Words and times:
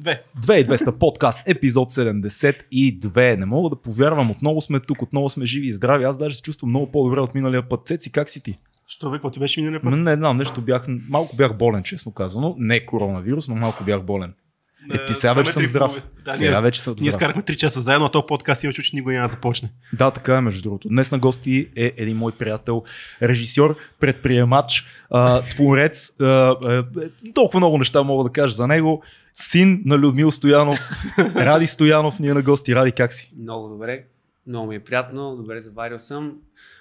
Две. 0.00 0.22
2200 0.40 0.98
подкаст, 0.98 1.48
епизод 1.48 1.90
72. 1.90 3.36
Не 3.36 3.46
мога 3.46 3.70
да 3.70 3.76
повярвам, 3.76 4.30
отново 4.30 4.60
сме 4.60 4.80
тук, 4.80 5.02
отново 5.02 5.28
сме 5.28 5.46
живи 5.46 5.66
и 5.66 5.72
здрави. 5.72 6.04
Аз 6.04 6.18
даже 6.18 6.36
се 6.36 6.42
чувствам 6.42 6.70
много 6.70 6.90
по-добре 6.90 7.20
от 7.20 7.34
миналия 7.34 7.68
път. 7.68 7.86
Цеци, 7.86 8.12
как 8.12 8.30
си 8.30 8.42
ти? 8.42 8.58
Що 8.86 9.10
бе, 9.10 9.16
какво 9.16 9.30
ти 9.30 9.40
беше 9.40 9.60
миналия 9.60 9.82
път? 9.82 9.98
Не 9.98 10.14
знам, 10.14 10.36
нещо 10.36 10.60
бях, 10.60 10.86
малко 11.08 11.36
бях 11.36 11.56
болен, 11.56 11.82
честно 11.82 12.12
казано. 12.12 12.54
Не 12.58 12.86
коронавирус, 12.86 13.48
но 13.48 13.54
малко 13.54 13.84
бях 13.84 14.04
болен. 14.04 14.32
Е, 14.94 15.04
ти 15.04 15.14
сега 15.14 15.32
вече 15.32 15.52
съм 15.52 15.66
здрав. 15.66 16.02
Да, 16.24 16.32
Сега 16.32 16.50
ние, 16.50 16.60
вече 16.60 16.80
съм 16.80 16.94
ние 17.00 17.10
здрав. 17.10 17.14
скарахме 17.14 17.42
3 17.42 17.56
часа 17.56 17.80
заедно, 17.80 18.06
а 18.06 18.10
този 18.10 18.24
подкаст 18.28 18.64
има 18.64 18.72
чу, 18.72 18.82
че 18.82 18.96
никога 18.96 19.12
няма 19.12 19.28
да 19.28 19.32
започне. 19.32 19.72
Да, 19.92 20.10
така 20.10 20.36
е, 20.36 20.40
между 20.40 20.62
другото. 20.62 20.88
Днес 20.88 21.12
на 21.12 21.18
гости 21.18 21.68
е 21.76 21.92
един 21.96 22.16
мой 22.16 22.32
приятел, 22.32 22.82
режисьор, 23.22 23.76
предприемач, 24.00 24.86
а, 25.10 25.42
творец. 25.42 26.12
А, 26.20 26.24
а, 26.24 26.84
толкова 27.34 27.60
много 27.60 27.78
неща 27.78 28.02
мога 28.02 28.24
да 28.24 28.30
кажа 28.32 28.52
за 28.52 28.66
него. 28.66 29.02
Син 29.34 29.82
на 29.86 29.98
Людмил 29.98 30.30
Стоянов, 30.30 30.78
Ради 31.18 31.66
Стоянов, 31.66 32.18
ние 32.18 32.34
на 32.34 32.42
гости. 32.42 32.74
Ради, 32.74 32.92
как 32.92 33.12
си? 33.12 33.32
Много 33.42 33.68
добре. 33.68 34.04
Много 34.46 34.66
ми 34.66 34.74
е 34.74 34.80
приятно. 34.80 35.36
Добре 35.36 35.60
заварил 35.60 35.98
съм. 35.98 36.32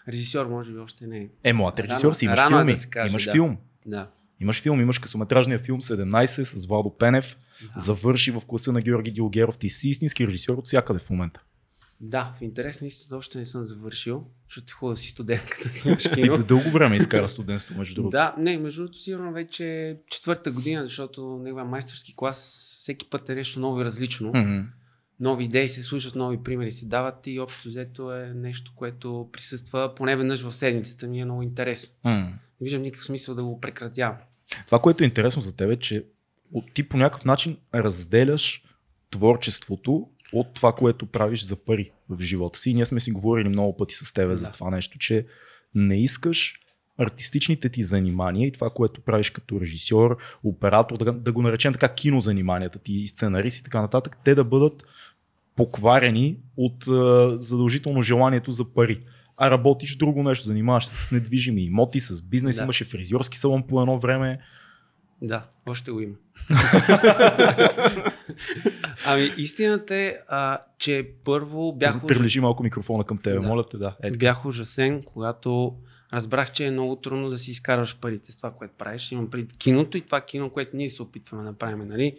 Режисьор 0.08 0.46
може 0.46 0.72
би 0.72 0.80
още 0.80 1.08
не 1.08 1.18
е. 1.18 1.28
Е, 1.44 1.54
млад 1.54 1.80
режисьор 1.80 2.14
си, 2.14 2.26
имаш 2.26 2.40
Рано 2.40 2.58
е 2.58 2.60
филми. 2.60 2.74
да 2.74 2.80
се 2.80 2.90
каже, 2.90 3.10
имаш 3.10 3.26
да. 3.26 3.32
филм. 3.32 3.58
Да. 3.86 4.08
Имаш 4.42 4.62
филм, 4.62 4.82
имаш 4.82 5.00
късометражния 5.00 5.60
филм 5.60 5.82
17 5.82 6.26
с 6.26 6.66
Владо 6.66 6.98
Пенев. 6.98 7.38
Да. 7.74 7.80
Завърши 7.80 8.32
в 8.32 8.42
класа 8.48 8.72
на 8.72 8.82
Георги 8.82 9.12
Дилгеров. 9.12 9.58
Ти 9.58 9.70
си 9.70 9.90
истински 9.90 10.28
режисьор 10.28 10.58
от 10.58 10.68
всякъде 10.68 11.00
в 11.00 11.10
момента. 11.10 11.44
Да, 12.02 12.34
в 12.38 12.42
интерес 12.42 12.82
на 12.82 12.88
истината 12.88 13.18
още 13.18 13.38
не 13.38 13.46
съм 13.46 13.64
завършил, 13.64 14.26
защото 14.50 14.66
е 14.72 14.74
хубаво 14.74 14.96
си 14.96 15.10
студент, 15.10 15.46
като 15.50 16.16
Ти 16.16 16.46
дълго 16.48 16.70
време 16.70 16.96
изкара 16.96 17.28
студентство, 17.28 17.78
между 17.78 17.96
другото. 17.96 18.12
Да, 18.12 18.36
не, 18.38 18.58
между 18.58 18.82
другото 18.82 19.00
сигурно 19.00 19.34
вече 19.34 19.66
е 19.66 19.96
четвърта 20.10 20.52
година, 20.52 20.86
защото 20.86 21.40
неговия 21.44 21.66
майсторски 21.66 22.14
клас 22.16 22.70
всеки 22.80 23.10
път 23.10 23.30
е 23.30 23.36
нещо 23.36 23.60
ново 23.60 23.82
и 23.82 23.86
различно. 23.86 24.32
Мгм. 24.36 24.60
Нови 25.20 25.44
идеи 25.44 25.70
се 25.70 25.84
слушат, 25.84 26.16
нови 26.16 26.44
примери 26.44 26.72
се 26.72 26.86
дават 26.86 27.28
и 27.28 27.40
общо 27.40 27.70
взето 27.70 28.12
е 28.12 28.34
нещо, 28.36 28.74
което 28.76 29.30
присъства 29.32 29.96
поне 29.96 30.16
веднъж 30.16 30.42
в 30.42 30.52
седмицата 30.52 31.08
ми 31.08 31.22
е 31.22 31.26
много 31.26 31.42
интересно. 31.42 31.94
М. 32.04 32.12
Не 32.12 32.38
виждам 32.62 32.82
никакъв 32.82 33.06
смисъл 33.06 33.36
да 33.36 33.44
го 33.44 33.62
прекратявам. 33.62 34.18
Това, 34.66 34.80
което 34.80 35.04
е 35.04 35.08
интересно 35.08 35.42
за 35.42 35.56
теб 35.56 35.72
е, 35.72 35.76
че 35.76 36.06
ти 36.74 36.90
по 36.90 36.98
някакъв 36.98 37.26
начин 37.26 37.58
разделяш 37.76 38.64
творчеството 39.12 40.08
от 40.34 40.54
това, 40.54 40.74
което 40.74 41.06
правиш 41.06 41.44
за 41.46 41.56
пари 41.56 41.92
в 42.10 42.22
живота 42.22 42.60
си. 42.60 42.70
И 42.70 42.74
ние 42.74 42.86
сме 42.86 43.00
си 43.00 43.12
говорили 43.12 43.50
много 43.50 43.78
пъти 43.78 43.96
с 43.96 44.14
теб 44.14 44.34
за 44.34 44.46
Да. 44.46 44.52
това 44.52 44.70
нещо, 44.70 44.98
че 44.98 45.26
не 45.76 46.04
искаш 46.04 46.60
артистичните 46.98 47.70
ти 47.70 47.84
занимания 47.84 48.48
и 48.48 48.52
това, 48.52 48.70
което 48.70 49.02
правиш 49.02 49.30
като 49.30 49.62
режисьор, 49.62 50.18
оператор, 50.44 50.98
да, 50.98 51.12
да 51.12 51.32
го 51.32 51.42
наречем 51.42 51.74
така 51.74 51.94
кинозаниманията 51.94 52.80
ти, 52.80 53.08
сценарист 53.08 53.60
и 53.60 53.64
така 53.64 53.82
нататък, 53.82 54.18
те 54.24 54.36
да 54.36 54.44
бъдат 54.44 54.84
покварени 55.56 56.38
от 56.58 56.88
а, 56.88 57.40
задължително 57.40 58.02
желанието 58.02 58.52
за 58.52 58.66
пари. 58.66 59.04
А 59.42 59.52
работиш 59.52 59.96
друго 59.96 60.24
нещо, 60.24 60.48
занимаваш 60.48 60.86
се 60.86 60.96
с 60.96 61.12
недвижими 61.12 61.62
имоти, 61.62 62.00
с 62.00 62.22
бизнес, 62.22 62.58
Да. 62.58 62.64
имаше 62.64 62.86
фризьорски 62.86 63.38
салон 63.38 63.64
по 63.68 63.82
едно 63.82 64.00
време. 64.00 64.40
Да, 65.22 65.44
още 65.66 65.92
го 65.92 66.00
има. 66.00 66.16
ами 69.06 69.32
истината 69.38 69.96
е, 69.96 70.16
а, 70.28 70.58
че 70.80 71.10
първо 71.26 71.74
бях. 71.74 72.08
Приближи 72.08 72.40
малко 72.40 72.64
микрофона 72.64 73.04
към 73.04 73.18
тебе, 73.18 73.36
Да. 73.36 73.42
моля 73.48 73.66
те, 73.66 73.78
да. 73.78 73.96
Е, 74.04 74.12
бях 74.12 74.46
ужасен, 74.46 75.04
когато 75.04 75.76
разбрах, 76.14 76.52
че 76.52 76.66
е 76.66 76.72
много 76.72 76.96
трудно 76.96 77.30
да 77.30 77.38
си 77.38 77.52
изкарваш 77.52 77.98
парите 77.98 78.32
с 78.32 78.38
това, 78.38 78.52
което 78.52 78.74
правиш. 78.78 79.12
Имам 79.12 79.30
пред 79.30 79.58
киното 79.58 79.98
и 79.98 80.02
това 80.02 80.22
кино, 80.22 80.50
което 80.50 80.78
ние 80.78 80.90
се 80.90 81.02
опитваме 81.02 81.44
да 81.44 81.50
направим, 81.50 81.88
нали? 81.88 82.18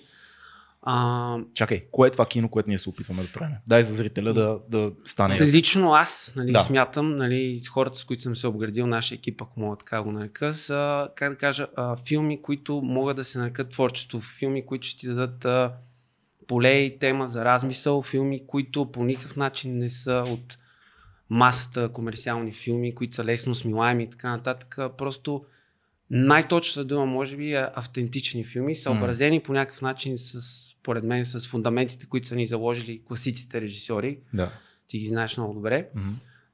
А, 0.82 1.38
Чакай, 1.54 1.84
кое 1.90 2.08
е 2.08 2.10
това 2.10 2.26
кино, 2.26 2.48
което 2.48 2.68
ние 2.68 2.78
се 2.78 2.88
опитваме 2.88 3.22
да 3.22 3.28
правим? 3.32 3.56
Дай 3.68 3.82
за 3.82 3.94
зрителя 3.94 4.34
да, 4.34 4.58
да 4.68 4.92
стане 5.04 5.36
ясно. 5.36 5.56
Лично 5.56 5.92
аз, 5.92 6.32
нали, 6.36 6.52
Да. 6.52 6.60
смятам, 6.60 7.16
нали, 7.16 7.62
хората, 7.70 7.98
с 7.98 8.04
които 8.04 8.22
съм 8.22 8.36
се 8.36 8.46
обградил, 8.46 8.86
нашия 8.86 9.16
екип, 9.16 9.42
ако 9.42 9.60
мога 9.60 9.76
така 9.76 10.02
го 10.02 10.12
нарека, 10.12 10.54
са, 10.54 11.08
как 11.14 11.30
да 11.30 11.36
кажа, 11.36 11.66
а, 11.76 11.96
филми, 11.96 12.42
които 12.42 12.80
могат 12.84 13.16
да 13.16 13.24
се 13.24 13.38
нарекат 13.38 13.70
творчество, 13.70 14.20
филми, 14.20 14.66
които 14.66 14.86
ще 14.86 15.00
ти 15.00 15.06
дадат 15.06 15.44
а, 15.44 15.72
поле 16.48 16.72
и 16.72 16.98
тема 16.98 17.28
за 17.28 17.44
размисъл, 17.44 18.02
филми, 18.02 18.46
които 18.46 18.92
по 18.92 19.04
никакъв 19.04 19.36
начин 19.36 19.78
не 19.78 19.88
са 19.88 20.24
от 20.28 20.58
масата 21.30 21.88
комерциални 21.88 22.52
филми, 22.52 22.94
които 22.94 23.14
са 23.14 23.24
лесно 23.24 23.54
смилаеми 23.54 24.02
и 24.02 24.10
така 24.10 24.30
нататък. 24.30 24.78
Просто 24.98 25.44
най-точната 26.10 26.84
дума, 26.84 27.06
може 27.06 27.36
би, 27.36 27.54
е 27.54 27.66
автентични 27.74 28.44
филми, 28.44 28.74
съобразени 28.74 29.40
по 29.40 29.52
някакъв 29.52 29.82
начин 29.82 30.18
с, 30.18 30.40
според 30.80 31.04
мен, 31.04 31.24
с 31.24 31.48
фундаментите, 31.48 32.06
които 32.06 32.26
са 32.26 32.36
ни 32.36 32.46
заложили 32.46 33.02
класиците 33.08 33.60
режисьори 33.60 34.18
Да. 34.34 34.50
ти 34.88 34.98
ги 34.98 35.06
знаеш 35.06 35.36
много 35.36 35.54
добре. 35.54 35.88
Мгм. 35.94 36.08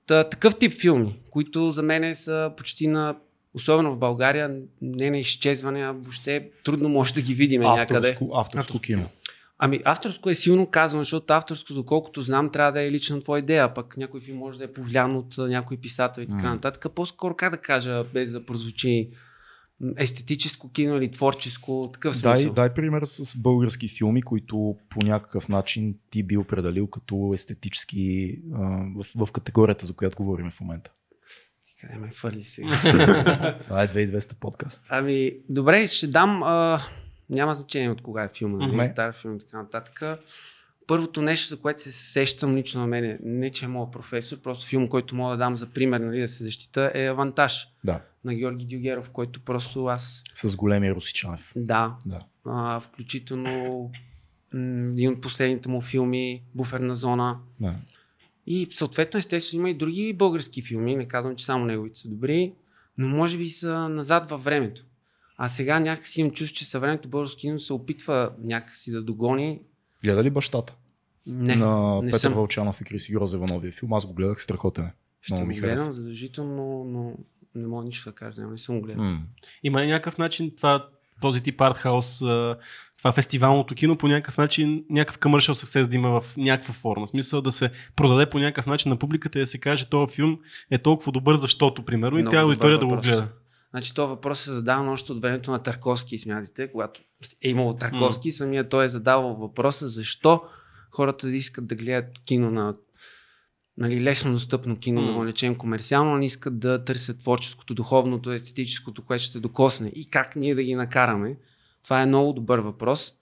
Та, 0.06 0.24
такъв 0.24 0.58
тип 0.58 0.72
филми, 0.72 1.18
които 1.30 1.70
за 1.70 1.82
мен 1.82 2.14
са 2.14 2.52
почти 2.56 2.86
на, 2.86 3.16
особено 3.54 3.92
в 3.92 3.98
България, 3.98 4.56
не 4.82 5.10
на 5.10 5.18
изчезване, 5.18 5.80
а 5.80 5.92
въобще 5.92 6.50
трудно 6.64 6.88
може 6.88 7.14
да 7.14 7.22
ги 7.22 7.34
видим 7.34 7.60
някъде. 7.60 8.08
Авторско, 8.08 8.30
авторско 8.34 8.80
кино. 8.80 9.08
Ами 9.58 9.80
авторско 9.84 10.30
е 10.30 10.34
силно 10.34 10.66
казано, 10.66 11.02
защото 11.02 11.32
авторско, 11.34 11.74
доколкото 11.74 12.22
знам, 12.22 12.50
трябва 12.50 12.72
да 12.72 12.82
е 12.82 12.90
лична 12.90 13.20
твоя 13.20 13.38
идея, 13.38 13.74
пък 13.74 13.96
някой 13.96 14.20
филм 14.20 14.38
може 14.38 14.58
да 14.58 14.64
е 14.64 14.72
повлиян 14.72 15.16
от 15.16 15.34
някой 15.38 15.76
писател 15.76 16.22
и 16.22 16.26
така 16.26 16.42
М. 16.48 16.54
нататък. 16.54 16.94
По-скоро 16.94 17.34
как 17.34 17.50
да 17.52 17.58
кажа, 17.58 18.04
без 18.14 18.32
да 18.32 18.44
прозвучи 18.46 19.10
естетическо 19.96 20.72
кино 20.72 20.96
или 20.96 21.10
творческо, 21.10 21.90
такъв 21.92 22.16
смисъл. 22.16 22.32
Дай, 22.32 22.50
дай 22.50 22.74
пример 22.74 23.02
с 23.04 23.38
български 23.38 23.88
филми, 23.88 24.22
които 24.22 24.76
по 24.88 25.06
някакъв 25.06 25.48
начин 25.48 25.94
ти 26.10 26.22
би 26.22 26.36
определил 26.36 26.86
като 26.86 27.30
естетически 27.34 28.36
в, 28.96 29.26
в 29.26 29.32
категорията, 29.32 29.86
за 29.86 29.96
която 29.96 30.16
говорим 30.16 30.50
в 30.50 30.60
момента. 30.60 30.92
Къде 31.80 31.98
ме 31.98 32.10
фърли 32.10 32.44
сега? 32.44 32.68
Това 33.64 33.82
е 33.82 33.88
2200 33.88 34.38
подкаст. 34.38 34.86
Ами, 34.88 35.32
добре, 35.48 35.88
ще 35.88 36.06
дам. 36.06 36.42
А, 36.42 36.80
няма 37.30 37.54
значение 37.54 37.90
от 37.90 38.02
кога 38.02 38.24
е 38.24 38.28
филма, 38.28 38.66
нали? 38.66 38.84
Стар 38.84 39.12
филм 39.12 39.36
и 39.36 39.38
така 39.38 39.62
нататък. 39.62 40.02
Първото 40.86 41.22
нещо, 41.22 41.48
за 41.48 41.60
което 41.60 41.82
се 41.82 41.92
сещам 41.92 42.56
лично 42.56 42.80
на 42.80 42.86
мен, 42.86 43.18
не 43.22 43.50
че 43.50 43.64
е 43.64 43.68
моят 43.68 43.92
професор, 43.92 44.38
просто 44.38 44.66
филм, 44.66 44.88
който 44.88 45.14
мога 45.14 45.30
да 45.30 45.36
дам 45.36 45.56
за 45.56 45.66
пример, 45.66 46.00
нали, 46.00 46.20
да 46.20 46.28
се 46.28 46.44
защита, 46.44 46.90
е 46.94 47.06
Авантаж 47.06 47.68
Да, 47.84 48.00
на 48.26 48.34
Георги 48.34 48.66
Дюгеров, 48.66 49.10
който 49.10 49.40
просто 49.40 49.86
аз, 49.86 50.22
с 50.34 50.56
големия 50.56 50.94
Русичанев. 50.94 51.52
да, 51.56 51.96
Да. 52.06 52.20
а, 52.46 52.80
включително 52.80 53.90
един 54.54 55.12
от 55.12 55.20
последните 55.20 55.68
му 55.68 55.80
филми, 55.80 56.42
Буферна 56.54 56.96
зона. 56.96 57.38
да. 57.60 57.74
И 58.46 58.68
съответно, 58.74 59.18
естествено, 59.18 59.60
има 59.60 59.70
и 59.70 59.74
други 59.74 60.12
български 60.12 60.62
филми, 60.62 60.96
не 60.96 61.08
казвам, 61.08 61.36
че 61.36 61.44
само 61.44 61.64
неговите 61.64 61.98
са 61.98 62.08
добри, 62.08 62.52
но 62.98 63.08
може 63.08 63.38
би 63.38 63.48
са 63.48 63.88
назад 63.88 64.30
във 64.30 64.44
времето. 64.44 64.84
А 65.36 65.48
сега 65.48 65.80
някакси 65.80 66.20
им 66.20 66.30
чувство, 66.30 66.56
че 66.56 66.64
съвременното 66.64 67.08
българско 67.08 67.38
кино 67.38 67.58
се 67.58 67.72
опитва 67.72 68.32
някакси 68.38 68.90
да 68.90 69.02
догони. 69.02 69.60
Гледа 70.04 70.24
ли 70.24 70.30
бащата? 70.30 70.74
Не, 71.26 71.56
на 71.56 72.00
не 72.02 72.06
Петър 72.10 72.18
съм. 72.18 72.32
Вълчанов 72.32 72.80
и 72.80 72.84
Криси 72.84 73.12
Грозева 73.12 73.46
новия 73.46 73.72
филм. 73.72 73.92
Аз 73.92 74.06
го 74.06 74.14
гледах 74.14 74.42
страхотен. 74.42 74.84
е. 74.84 74.92
ще 75.22 75.34
Много 75.34 75.44
го 75.44 75.48
ми 75.48 75.60
гледам 75.60 75.92
задължително, 75.92 76.84
но 76.84 77.12
не 77.56 77.66
мога 77.66 77.84
нищо 77.84 78.10
да 78.10 78.14
кажа, 78.14 78.42
не 78.42 78.58
съм 78.58 78.80
го 78.80 78.86
гледал. 78.86 79.04
М. 79.04 79.18
Има 79.62 79.82
ли 79.82 79.86
някакъв 79.86 80.18
начин 80.18 80.52
това, 80.56 80.88
този 81.20 81.42
тип 81.42 81.60
артхаус, 81.60 82.18
това 82.98 83.12
фестивалното 83.12 83.74
кино 83.74 83.96
по 83.96 84.08
някакъв 84.08 84.38
начин, 84.38 84.84
някакъв 84.90 85.18
commercial 85.18 85.64
success 85.64 85.86
да 85.86 85.96
има 85.96 86.20
в 86.20 86.36
някаква 86.36 86.74
форма. 86.74 87.06
В 87.06 87.10
смисъл 87.10 87.42
да 87.42 87.52
се 87.52 87.70
продаде 87.96 88.28
по 88.28 88.38
някакъв 88.38 88.66
начин 88.66 88.90
на 88.90 88.96
публиката 88.96 89.38
и 89.38 89.42
да 89.42 89.46
се 89.46 89.58
каже, 89.58 89.86
този 89.86 90.14
филм 90.14 90.38
е 90.70 90.78
толкова 90.78 91.12
добър, 91.12 91.36
защото, 91.36 91.82
примерно, 91.84 92.18
и 92.18 92.22
Много 92.22 92.32
тя 92.32 92.40
добър 92.40 92.52
аудитория 92.52 92.78
да 92.78 92.86
го 92.86 92.96
гледа. 92.96 93.28
Значи 93.70 93.94
този 93.94 94.08
въпрос 94.08 94.40
се 94.40 94.52
задава 94.52 94.92
още 94.92 95.12
от 95.12 95.22
времето 95.22 95.50
на 95.50 95.58
Тарковски, 95.58 96.18
смятате, 96.18 96.72
когато 96.72 97.00
е 97.42 97.48
имало 97.48 97.76
Тарковски, 97.76 98.32
самия 98.32 98.68
той 98.68 98.84
е 98.84 98.88
задавал 98.88 99.34
въпроса 99.34 99.88
защо 99.88 100.42
хората 100.90 101.28
искат 101.28 101.66
да 101.66 101.74
гледат 101.74 102.18
кино 102.24 102.50
на 102.50 102.74
нали, 103.78 104.02
лесно 104.02 104.32
достъпно 104.32 104.78
кино, 104.78 105.00
М. 105.00 105.06
да 105.06 105.12
го 105.12 105.24
наречем 105.24 105.54
комерциално, 105.54 106.16
не 106.16 106.26
искат 106.26 106.58
да 106.58 106.84
търсят 106.84 107.18
творческото, 107.18 107.74
духовното, 107.74 108.32
естетическото, 108.32 109.04
което 109.04 109.24
ще 109.24 109.40
докосне. 109.40 109.92
И 109.94 110.10
как 110.10 110.36
ние 110.36 110.54
да 110.54 110.62
ги 110.62 110.74
накараме? 110.74 111.36
Това 111.84 112.02
е 112.02 112.06
много 112.06 112.32
добър 112.32 112.58
въпрос. 112.58 113.12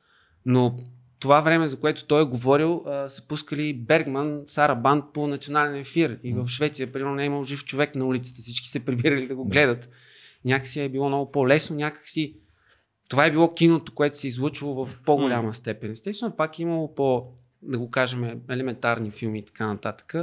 Но 0.47 0.77
това 1.21 1.41
време, 1.41 1.69
за 1.69 1.81
което 1.81 2.06
той 2.06 2.23
е 2.23 2.27
говорил, 2.27 2.83
а, 2.87 3.09
са 3.09 3.27
пускали 3.29 3.75
Бергман, 3.75 4.43
Сара 4.47 4.75
Банд 4.75 5.05
по 5.15 5.27
национален 5.27 5.77
ефир. 5.77 6.19
И 6.23 6.33
в 6.33 6.49
Швеция, 6.49 6.93
примерно, 6.93 7.15
не 7.15 7.23
е 7.23 7.27
имал 7.27 7.45
жив 7.45 7.65
човек 7.65 7.95
на 7.95 8.05
улицата. 8.06 8.43
Всички 8.43 8.69
се 8.69 8.85
прибирали 8.85 9.27
да 9.27 9.35
го 9.35 9.45
гледат. 9.45 9.89
Някакси 10.45 10.81
е 10.81 10.89
било 10.89 11.09
много 11.09 11.31
по-лесно, 11.31 11.77
някакси 11.77 12.37
това 13.11 13.27
е 13.27 13.31
било 13.31 13.55
киното, 13.55 13.95
което 13.95 14.19
се 14.19 14.27
е 14.27 14.29
излучвало 14.29 14.87
в 14.87 15.01
по-голяма 15.06 15.55
степен. 15.55 15.91
Естествено, 15.91 16.37
пак 16.37 16.59
е 16.59 16.62
имало 16.62 16.95
по, 16.95 17.27
да 17.64 17.78
го 17.78 17.90
кажем, 17.90 18.40
елементарни 18.50 19.11
филми 19.11 19.38
и 19.38 19.44
така 19.44 19.66
нататък. 19.66 20.14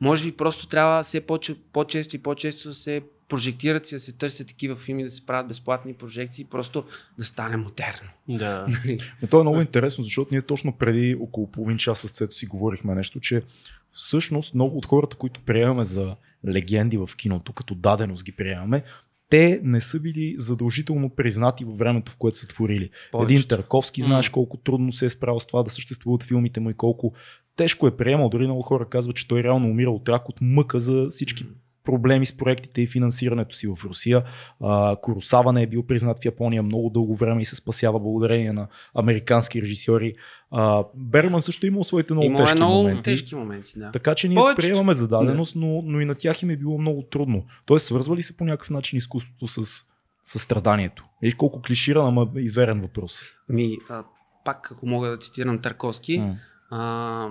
Може 0.00 0.24
би 0.24 0.32
просто 0.32 0.66
трябва 0.66 1.02
все 1.02 1.20
по- 1.20 1.40
по-често 1.72 2.16
и 2.16 2.18
по-често 2.18 2.68
да 2.68 2.74
се 2.74 3.02
прожектират 3.28 3.92
и 3.92 3.94
да 3.94 4.00
се 4.00 4.12
търсят 4.12 4.48
такива 4.48 4.76
филми, 4.76 5.02
да 5.02 5.10
се 5.10 5.26
правят 5.26 5.48
безплатни 5.48 5.94
прожекции, 5.94 6.44
просто 6.44 6.84
да 7.18 7.24
стане 7.24 7.56
модерно. 7.56 8.08
Да. 8.28 8.66
Но 9.22 9.28
то 9.28 9.40
е 9.40 9.42
много 9.42 9.60
интересно, 9.60 10.04
защото 10.04 10.28
ние 10.32 10.42
точно 10.42 10.72
преди 10.72 11.16
около 11.20 11.50
половин 11.50 11.78
час 11.78 11.98
с 11.98 12.10
Цето 12.10 12.36
си 12.36 12.46
говорихме 12.46 12.94
нещо, 12.94 13.20
че 13.20 13.42
всъщност 13.90 14.54
много 14.54 14.78
от 14.78 14.86
хората, 14.86 15.16
които 15.16 15.40
приемаме 15.40 15.84
за 15.84 16.16
легенди 16.48 16.96
в 16.96 17.08
киното, 17.16 17.52
като 17.52 17.74
даденост 17.74 18.24
ги 18.24 18.32
приемаме, 18.32 18.82
те 19.30 19.60
не 19.62 19.80
са 19.80 20.00
били 20.00 20.34
задължително 20.38 21.10
признати 21.10 21.64
във 21.64 21.78
времето, 21.78 22.12
в 22.12 22.16
което 22.16 22.38
са 22.38 22.46
творили. 22.46 22.90
Повечето. 23.12 23.32
Един 23.32 23.48
Тарковски, 23.48 24.02
знаеш 24.02 24.28
колко 24.28 24.56
трудно 24.56 24.92
се 24.92 25.06
е 25.06 25.10
справил 25.10 25.40
с 25.40 25.46
това 25.46 25.62
да 25.62 25.70
съществуват 25.70 26.22
филмите 26.22 26.60
му 26.60 26.70
и 26.70 26.74
колко 26.74 27.12
тежко 27.56 27.86
е 27.86 27.96
приемал. 27.96 28.28
Дори 28.28 28.44
много 28.44 28.62
хора 28.62 28.88
казват, 28.88 29.16
че 29.16 29.28
той 29.28 29.42
реално 29.42 29.68
умира 29.68 29.90
от 29.90 30.08
рак 30.08 30.28
от 30.28 30.36
мъка 30.40 30.78
за 30.78 31.06
всички 31.08 31.44
проблеми 31.88 32.26
с 32.26 32.36
проектите 32.36 32.82
и 32.82 32.86
финансирането 32.86 33.56
си 33.56 33.66
в 33.66 33.84
Русия. 33.84 34.22
А, 34.60 34.96
Куросава 35.02 35.52
не 35.52 35.62
е 35.62 35.66
бил 35.66 35.82
признат 35.82 36.22
в 36.22 36.24
Япония 36.24 36.62
много 36.62 36.90
дълго 36.90 37.16
време 37.16 37.42
и 37.42 37.44
се 37.44 37.56
спасява 37.56 38.00
благодарение 38.00 38.52
на 38.52 38.66
американски 38.94 39.62
режисьори. 39.62 40.14
А, 40.50 40.84
Бергман 40.94 41.42
също 41.42 41.66
е 41.66 41.68
имал 41.68 41.84
своите 41.84 42.12
много 42.12 42.26
Има 42.26 42.36
тежки 42.36 42.56
много 42.56 42.74
моменти. 42.74 43.02
тежки 43.02 43.34
моменти, 43.34 43.72
да. 43.76 43.90
Така 43.90 44.14
че 44.14 44.28
ние 44.28 44.36
Повечето. 44.36 44.60
приемаме 44.60 44.92
зададеност, 44.92 45.56
но, 45.56 45.82
но 45.84 46.00
и 46.00 46.04
на 46.04 46.14
тях 46.14 46.42
им 46.42 46.50
е 46.50 46.56
било 46.56 46.78
много 46.78 47.02
трудно. 47.02 47.44
Тоест, 47.66 47.86
свързва 47.86 48.16
ли 48.16 48.22
се 48.22 48.36
по 48.36 48.44
някакъв 48.44 48.70
начин 48.70 48.96
изкуството 48.96 49.48
с, 49.48 49.84
с 50.24 50.38
страданието? 50.38 51.04
Виж 51.22 51.34
колко 51.34 51.62
клиширан, 51.62 52.06
ама 52.06 52.28
и 52.36 52.48
верен 52.48 52.80
въпрос. 52.80 53.22
Ми, 53.48 53.76
а, 53.90 54.04
пак, 54.44 54.72
ако 54.72 54.86
мога 54.86 55.08
да 55.08 55.18
цитирам 55.18 55.58
Тарковски, 55.58 56.22
а, 56.70 57.28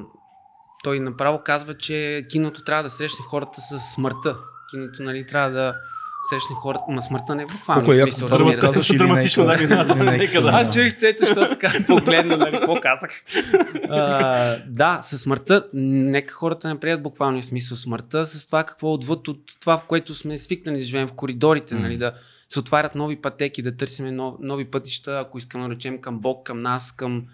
той 0.83 0.99
направо 0.99 1.41
казва, 1.45 1.73
че 1.73 2.25
киното 2.29 2.63
трябва 2.63 2.83
да 2.83 2.89
срещне 2.89 3.25
хората 3.25 3.61
с 3.61 3.79
смъртта. 3.79 4.37
Киното, 4.71 5.03
нали, 5.03 5.25
трябва 5.25 5.51
да 5.51 5.75
срещне 6.29 6.55
хората, 6.55 6.83
ма 6.89 7.01
смъртта 7.01 7.35
не 7.35 7.43
е 7.43 7.45
буквално. 7.45 7.81
Колко 7.81 7.93
е 7.93 8.01
смисъл, 8.01 8.27
това 8.27 8.37
да 8.37 8.43
го 8.43 8.49
разбира 8.49 8.61
се. 8.61 8.67
казваш 8.67 8.89
или 8.89 8.97
Драматично, 8.97 9.45
нека- 9.45 10.41
да. 10.41 10.49
Аз 10.49 10.73
чуих 10.73 10.97
Цецо, 10.97 11.25
защото 11.25 11.49
така 11.49 11.73
погледна, 11.87 12.37
нали, 12.37 12.51
какво 12.51 12.75
казах. 12.75 13.11
А, 13.89 14.57
да, 14.67 14.99
със 15.03 15.21
смъртта, 15.21 15.67
нека 15.73 16.33
хората 16.33 16.67
не 16.67 16.79
прият 16.79 17.03
буквалния 17.03 17.43
смисъл 17.43 17.77
смъртта, 17.77 18.25
с 18.25 18.45
това 18.45 18.63
какво 18.63 18.93
отвъд 18.93 19.27
от 19.27 19.41
това, 19.59 19.77
в 19.77 19.85
което 19.85 20.15
сме 20.15 20.37
свикнали 20.37 20.77
да 20.77 20.83
живеем 20.83 21.07
в 21.07 21.13
коридорите, 21.13 21.75
нали, 21.75 21.97
да 21.97 22.13
се 22.49 22.59
отварят 22.59 22.95
нови 22.95 23.21
пътеки, 23.21 23.61
да 23.61 23.75
търсим 23.75 24.15
нов, 24.15 24.35
нови 24.39 24.65
пътища, 24.65 25.19
ако 25.25 25.37
искаме 25.37 25.67
да 25.67 25.75
речем 25.75 26.01
към 26.01 26.19
Бог, 26.19 26.45
към 26.45 26.61
нас, 26.61 26.91
към... 26.91 27.25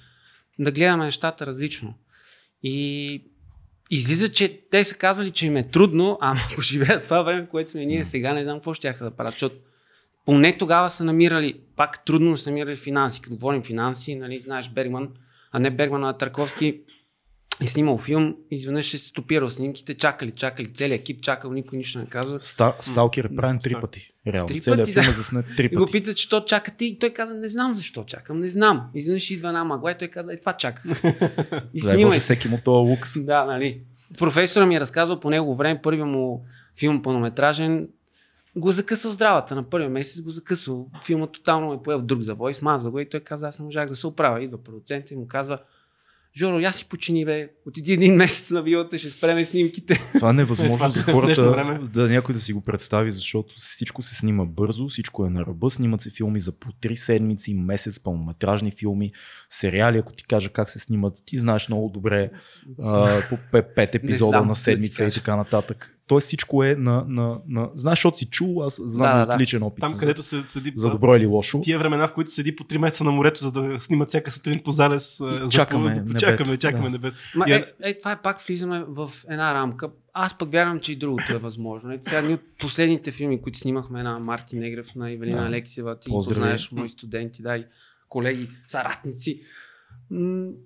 да 0.59 0.71
гледаме 0.71 1.05
нещата 1.05 1.45
различно. 1.45 1.93
И 2.63 3.23
излиза, 3.91 4.29
че 4.29 4.61
те 4.71 4.83
са 4.83 4.95
казвали, 4.95 5.31
че 5.31 5.45
им 5.45 5.57
е 5.57 5.67
трудно, 5.69 6.17
ама 6.21 6.39
ако 6.51 6.61
живеят 6.61 7.03
това 7.03 7.21
време, 7.21 7.47
което 7.51 7.69
сме 7.69 7.85
ние 7.85 8.03
сега, 8.03 8.33
не 8.33 8.43
знам 8.43 8.57
какво 8.57 8.73
ще 8.73 8.91
да 8.91 9.11
правят, 9.11 9.31
защото 9.31 9.55
поне 10.25 10.57
тогава 10.57 10.89
са 10.89 11.05
намирали, 11.05 11.59
пак 11.75 12.05
трудно 12.05 12.37
са 12.37 12.49
намирали 12.49 12.75
финанси. 12.75 13.21
Като 13.21 13.35
говорим 13.35 13.63
финанси, 13.63 14.15
нали, 14.15 14.39
знаеш 14.39 14.69
Бергман, 14.69 15.09
а 15.51 15.59
не 15.59 15.71
Бергман, 15.71 16.03
а 16.03 16.13
Тарковски 16.13 16.81
е 17.61 17.67
снимал 17.67 17.97
филм, 17.97 18.35
изведнъж 18.51 18.93
е 18.93 18.97
стопирал 18.97 19.49
снимките, 19.49 19.93
чакали, 19.93 20.31
чакали, 20.31 20.73
целият 20.73 21.01
екип 21.01 21.21
чакал, 21.21 21.51
никой 21.51 21.77
нищо 21.77 21.99
не 21.99 22.05
казва. 22.05 22.39
Ста, 22.39 22.73
Сталкер 22.79 23.23
е 23.23 23.35
правен 23.35 23.59
три 23.63 23.75
пъти. 23.81 24.13
Реално. 24.27 24.47
Три 24.47 24.61
Целият 24.61 24.79
пъти, 24.79 24.93
филм 24.93 25.05
да. 25.05 25.09
е 25.09 25.13
заснет 25.13 25.45
три 25.57 25.65
И 25.65 25.75
го 25.75 25.85
пъти. 25.85 25.91
пита, 25.91 26.13
че 26.13 26.29
то 26.29 26.45
чакате 26.45 26.85
и 26.85 26.99
той 26.99 27.09
каза, 27.09 27.33
не 27.33 27.47
знам 27.47 27.73
защо 27.73 28.03
чакам, 28.03 28.39
не 28.39 28.49
знам. 28.49 28.89
Изведнъж 28.95 29.31
идва 29.31 29.47
една 29.47 29.63
магла 29.63 29.91
и 29.91 29.97
той 29.97 30.07
каза, 30.07 30.33
е 30.33 30.39
това 30.39 30.53
чаках. 30.53 31.03
И 31.73 31.81
Дай 31.81 31.93
снимай. 31.93 32.05
Боже, 32.05 32.19
всеки 32.19 32.47
му 32.47 32.59
този 32.65 32.89
лукс. 32.89 33.23
Да, 33.25 33.45
нали. 33.45 33.81
Професора 34.17 34.65
ми 34.65 34.75
е 34.75 34.79
разказал 34.79 35.19
по 35.19 35.29
него 35.29 35.55
време, 35.55 35.81
първият 35.83 36.07
му 36.07 36.45
филм 36.79 37.01
пълнометражен, 37.01 37.87
го 38.55 38.71
закъсал 38.71 39.11
здравата. 39.11 39.55
На 39.55 39.63
първия 39.63 39.89
месец 39.89 40.21
го 40.21 40.29
закъсал. 40.29 40.87
Филмът 41.05 41.31
тотално 41.31 41.69
ме 41.69 41.81
поел 41.83 42.01
друг 42.01 42.21
завой, 42.21 42.53
смаза 42.53 42.89
го 42.89 42.99
и 42.99 43.09
той 43.09 43.19
каза, 43.19 43.47
аз 43.47 43.59
не 43.59 43.65
можах 43.65 43.89
да 43.89 43.95
се 43.95 44.07
оправя. 44.07 44.43
Идва 44.43 44.63
продуцент 44.63 45.11
и 45.11 45.15
му 45.15 45.27
казва, 45.27 45.59
Жоро, 46.37 46.59
я 46.59 46.71
си 46.71 46.85
почини, 46.85 47.25
бе. 47.25 47.49
Отиди 47.67 47.93
един 47.93 48.15
месец 48.15 48.49
на 48.49 48.61
вилата, 48.63 48.99
ще 48.99 49.09
спреме 49.09 49.45
снимките. 49.45 49.99
Това 50.15 50.29
е 50.29 50.31
Е, 50.31 50.33
невъзможно 50.33 50.77
това 50.77 50.89
за 50.89 51.03
хората 51.03 51.79
да 51.93 52.07
някой 52.09 52.33
да 52.33 52.39
си 52.41 52.53
го 52.53 52.61
представи, 52.61 53.11
защото 53.11 53.53
всичко 53.55 54.01
се 54.01 54.15
снима 54.15 54.45
бързо, 54.45 54.87
всичко 54.87 55.25
е 55.25 55.29
на 55.29 55.45
ръба, 55.45 55.69
снимат 55.69 56.01
се 56.01 56.09
филми 56.09 56.39
за 56.39 56.51
по 56.51 56.71
3 56.71 56.93
седмици, 56.93 57.53
месец, 57.53 57.99
пълнометражни 57.99 58.71
филми, 58.71 59.11
сериали, 59.49 59.97
ако 59.97 60.13
ти 60.13 60.23
кажа 60.23 60.49
как 60.49 60.69
се 60.69 60.79
снимат, 60.79 61.13
ти 61.25 61.37
знаеш 61.37 61.69
много 61.69 61.89
добре 61.89 62.31
а, 62.81 63.21
по 63.29 63.37
5 63.57 63.95
епизода 63.95 64.29
знам, 64.29 64.47
на 64.47 64.55
седмица 64.55 65.03
и 65.03 65.05
кажа. 65.05 65.19
така 65.19 65.35
нататък. 65.35 65.97
Тоест 66.07 66.27
всичко 66.27 66.63
е 66.63 66.75
на, 66.75 67.05
на, 67.07 67.39
на... 67.47 67.69
Знаеш, 67.73 67.97
защото 67.97 68.17
си 68.17 68.25
чул, 68.25 68.63
аз 68.63 68.81
знам 68.85 69.17
Да, 69.17 69.21
от 69.21 69.27
да, 69.27 69.33
да. 69.33 69.41
личен 69.41 69.63
опит 69.63 69.81
Там, 69.81 69.91
за, 69.91 69.99
където 69.99 70.23
се 70.23 70.43
седи 70.45 70.73
за 70.75 70.89
добро 70.89 71.15
или 71.15 71.25
лошо. 71.25 71.61
Тия 71.61 71.79
времена, 71.79 72.07
в 72.07 72.13
които 72.13 72.31
седи 72.31 72.55
по 72.55 72.63
3 72.63 72.77
месеца 72.77 73.03
на 73.03 73.11
морето, 73.11 73.41
за 73.41 73.51
да 73.51 73.79
снимат 73.79 74.09
всяка 74.09 74.31
сутрин 74.31 74.61
по 74.63 74.71
залез. 74.71 75.17
за 75.17 75.47
чакаме 75.51 75.95
небето, 75.95 76.19
Чакаме, 76.19 76.57
чакаме 76.57 76.83
да. 76.83 76.89
небето. 76.89 77.17
Ма, 77.35 77.45
е, 77.49 77.65
е, 77.81 77.97
това 77.97 78.11
е 78.11 78.21
пак 78.21 78.41
влизаме 78.41 78.85
в 78.87 79.11
една 79.29 79.53
рамка. 79.53 79.89
Аз 80.13 80.37
пък 80.37 80.51
вярвам, 80.51 80.79
че 80.79 80.91
и 80.91 80.95
другото 80.95 81.33
е 81.33 81.37
възможно. 81.37 81.91
Е, 81.91 81.99
сега 82.01 82.17
едни 82.17 82.33
от 82.33 82.41
последните 82.59 83.11
филми, 83.11 83.41
които 83.41 83.59
снимахме 83.59 84.03
на 84.03 84.19
Марти 84.19 84.55
Негрев, 84.55 84.95
на 84.95 85.11
Ивелина 85.11 85.41
Да. 85.41 85.47
Алексиева, 85.47 85.99
ти 85.99 86.09
Поздрави. 86.09 86.39
познаеш 86.39 86.71
мои 86.71 86.89
студенти, 86.89 87.41
да, 87.41 87.57
и 87.57 87.65
колеги, 88.09 88.47
съратници. 88.67 89.41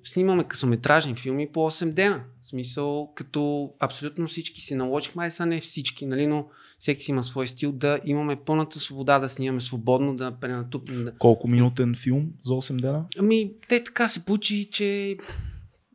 Снимаме 0.03 0.43
късометражни 0.43 1.15
филми 1.15 1.51
по 1.51 1.59
8 1.59 1.93
дена. 1.93 2.23
В 2.41 2.47
смисъл, 2.47 3.11
като 3.15 3.71
абсолютно 3.79 4.27
всички 4.27 4.61
си 4.61 4.75
наложихме, 4.75 5.23
ай 5.23 5.31
са 5.31 5.45
не 5.45 5.61
всички, 5.61 6.05
нали, 6.05 6.27
но 6.27 6.47
всеки 6.79 7.03
си 7.03 7.11
има 7.11 7.23
свой 7.23 7.47
стил, 7.47 7.71
да 7.71 7.99
имаме 8.05 8.35
пълната 8.35 8.79
свобода 8.79 9.19
да 9.19 9.29
снимаме 9.29 9.61
свободно, 9.61 10.15
да 10.15 10.31
пренатупнем. 10.31 11.05
Да... 11.05 11.13
Колко 11.17 11.47
минутен 11.47 11.95
филм 11.95 12.27
за 12.43 12.53
8 12.53 12.81
дена? 12.81 13.05
Ами, 13.17 13.51
те 13.69 13.83
така 13.83 14.07
се 14.07 14.25
получи, 14.25 14.69
че 14.71 15.17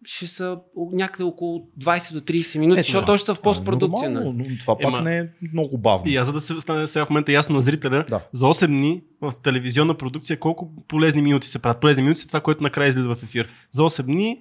ще 0.05 0.27
са 0.27 0.59
някъде 0.93 1.25
около 1.25 1.67
20 1.81 2.13
до 2.13 2.21
30 2.23 2.59
минути, 2.59 2.81
Ето, 2.81 2.87
защото 2.87 3.07
да. 3.07 3.13
още 3.13 3.27
са 3.27 3.35
в 3.35 3.43
постпродукция. 3.43 4.07
Е, 4.07 4.11
нали? 4.11 4.25
нормално, 4.25 4.47
но 4.51 4.59
това 4.59 4.79
пак 4.79 4.93
Ема- 4.93 5.03
не 5.03 5.19
е 5.19 5.27
много 5.53 5.79
бавно. 5.79 6.11
И 6.11 6.17
аз 6.17 6.27
за 6.27 6.33
да 6.33 6.41
се 6.41 6.61
стане 6.61 6.87
сега 6.87 7.07
в 7.07 7.11
момента 7.11 7.33
ясно 7.33 7.55
на 7.55 7.61
зрителя, 7.61 8.05
Да. 8.09 8.21
за 8.33 8.47
8 8.47 8.67
дни 8.67 9.03
в 9.21 9.33
телевизионна 9.43 9.95
продукция 9.95 10.39
колко 10.39 10.71
полезни 10.89 11.23
минути 11.23 11.49
се 11.49 11.59
правят. 11.59 11.81
Полезни 11.81 12.03
минути 12.03 12.21
са 12.21 12.27
това, 12.27 12.41
което 12.41 12.63
накрая 12.63 12.89
излиза 12.89 13.09
в 13.09 13.23
ефир. 13.23 13.49
За 13.71 13.83
8 13.83 14.03
дни 14.03 14.41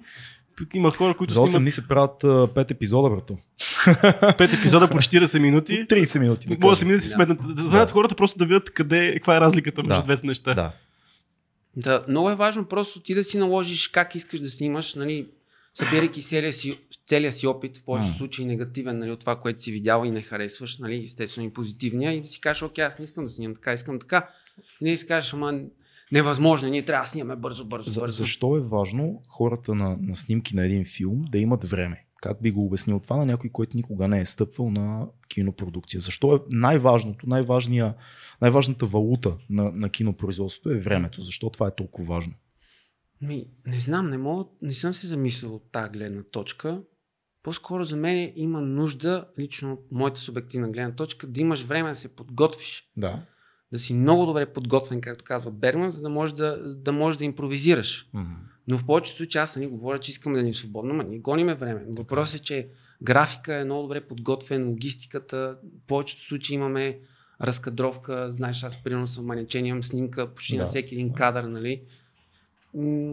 има 0.74 0.90
хора, 0.90 1.16
които 1.16 1.34
За 1.34 1.40
8 1.40 1.46
снимат 1.46 1.62
дни 1.62 1.70
се 1.70 1.88
правят 1.88 2.22
5 2.22 2.70
епизода, 2.70 3.10
брато. 3.10 3.38
5 3.58 4.58
епизода 4.58 4.88
по 4.88 4.96
40 4.96 5.38
минути. 5.38 5.72
30 5.86 6.18
минути. 6.18 6.48
Да 6.48 6.56
Може 6.60 6.72
да 6.72 6.76
се 6.78 6.84
да 6.86 7.00
си 7.00 7.08
Да. 7.08 7.12
сметнат. 7.12 7.56
Да 7.56 7.62
знаят 7.62 7.90
хората 7.90 8.14
просто 8.14 8.38
да 8.38 8.46
видят 8.46 8.70
къде, 8.70 9.12
каква 9.14 9.36
е 9.36 9.40
разликата 9.40 9.82
между 9.82 9.94
Да. 9.96 10.04
двете 10.04 10.26
неща. 10.26 10.54
Да. 10.54 10.72
Да, 11.76 12.04
много 12.08 12.30
е 12.30 12.34
важно 12.34 12.64
просто 12.64 13.00
ти 13.00 13.14
да 13.14 13.24
си 13.24 13.38
наложиш 13.38 13.88
как 13.88 14.14
искаш 14.14 14.40
да 14.40 14.50
снимаш, 14.50 14.94
нали, 14.94 15.26
събирайки 15.74 16.22
целия 16.22 16.52
си, 16.52 16.78
целия 17.06 17.32
си 17.32 17.46
опит, 17.46 17.78
в 17.78 17.84
повечето 17.84 18.16
случаи 18.16 18.44
негативен, 18.44 18.98
нали, 18.98 19.10
от 19.10 19.20
това, 19.20 19.36
което 19.36 19.62
си 19.62 19.72
видял 19.72 20.04
и 20.04 20.10
не 20.10 20.22
харесваш, 20.22 20.78
нали, 20.78 21.02
естествено 21.04 21.48
и 21.48 21.52
позитивния, 21.52 22.12
и 22.12 22.20
да 22.20 22.26
си 22.26 22.40
кажеш, 22.40 22.62
окей, 22.62 22.84
аз 22.84 22.98
не 22.98 23.04
искам 23.04 23.24
да 23.24 23.30
снимам 23.30 23.54
така, 23.54 23.72
искам 23.72 23.98
така. 23.98 24.28
И 24.80 24.84
не 24.84 24.96
си 24.96 25.06
кажеш, 25.06 25.34
ама 25.34 25.60
невъзможно, 26.12 26.68
ние 26.68 26.84
трябва 26.84 27.02
да 27.02 27.08
снимаме 27.08 27.36
бързо, 27.36 27.64
бързо, 27.64 27.90
За, 27.90 28.00
бързо. 28.00 28.16
защо 28.16 28.56
е 28.56 28.60
важно 28.60 29.22
хората 29.28 29.74
на, 29.74 29.96
на 30.00 30.16
снимки 30.16 30.56
на 30.56 30.66
един 30.66 30.84
филм 30.84 31.24
да 31.30 31.38
имат 31.38 31.64
време? 31.64 32.04
Как 32.22 32.42
би 32.42 32.50
го 32.50 32.66
обяснил 32.66 33.00
това 33.00 33.16
на 33.16 33.26
някой, 33.26 33.50
който 33.50 33.76
никога 33.76 34.08
не 34.08 34.20
е 34.20 34.24
стъпвал 34.24 34.70
на 34.70 35.06
кинопродукция? 35.28 36.00
Защо 36.00 36.34
е 36.34 36.38
най-важното, 36.50 37.26
най-важната 38.40 38.86
валута 38.86 39.36
на, 39.50 39.72
на 39.72 39.88
кинопроизводството 39.88 40.70
е 40.70 40.78
времето? 40.78 41.20
Защо 41.20 41.50
това 41.50 41.66
е 41.66 41.74
толкова 41.74 42.14
важно? 42.14 42.34
Ми, 43.22 43.46
не 43.66 43.80
знам, 43.80 44.10
не, 44.10 44.18
мога, 44.18 44.44
не 44.62 44.74
съм 44.74 44.92
се 44.92 45.06
замислил 45.06 45.54
от 45.54 45.72
тази 45.72 45.90
гледна 45.90 46.22
точка. 46.22 46.82
По-скоро 47.42 47.84
за 47.84 47.96
мен 47.96 48.32
има 48.36 48.60
нужда, 48.60 49.24
лично 49.38 49.72
от 49.72 49.92
моята 49.92 50.20
субективна 50.20 50.70
гледна 50.70 50.94
точка, 50.94 51.26
да 51.26 51.40
имаш 51.40 51.62
време 51.62 51.88
да 51.88 51.94
се 51.94 52.16
подготвиш. 52.16 52.90
Да. 52.96 53.22
Да 53.72 53.78
си 53.78 53.94
много 53.94 54.26
добре 54.26 54.52
подготвен, 54.52 55.00
както 55.00 55.24
казва 55.24 55.50
Бергман, 55.50 55.90
за 55.90 56.02
да 56.02 56.08
можеш 56.08 56.36
да, 56.36 56.74
да, 56.74 56.92
можеш 56.92 57.18
да 57.18 57.24
импровизираш. 57.24 58.10
Но 58.68 58.78
в 58.78 58.86
повечето 58.86 59.16
случаи 59.16 59.40
аз 59.40 59.56
не 59.56 59.66
говоря, 59.66 59.98
че 59.98 60.10
искаме 60.10 60.36
да 60.36 60.42
ни 60.42 60.50
е 60.50 60.54
свободно, 60.54 60.94
но 60.94 61.02
ние 61.02 61.18
гониме 61.18 61.54
време. 61.54 61.84
Въпросът 61.88 62.40
е, 62.40 62.42
че 62.42 62.68
графика 63.02 63.54
е 63.54 63.64
много 63.64 63.82
добре 63.82 64.00
подготвен, 64.00 64.68
логистиката, 64.68 65.56
в 65.84 65.86
повечето 65.86 66.22
случаи 66.22 66.54
имаме 66.54 67.00
разкадровка, 67.40 68.30
знаеш, 68.30 68.64
аз 68.64 68.82
примерно 68.82 69.06
съм 69.06 69.26
манечен, 69.26 69.66
имам 69.66 69.82
снимка 69.82 70.34
почти 70.34 70.56
Да. 70.56 70.62
на 70.62 70.66
всеки 70.66 70.94
един 70.94 71.12
кадър, 71.12 71.44
нали? 71.44 71.82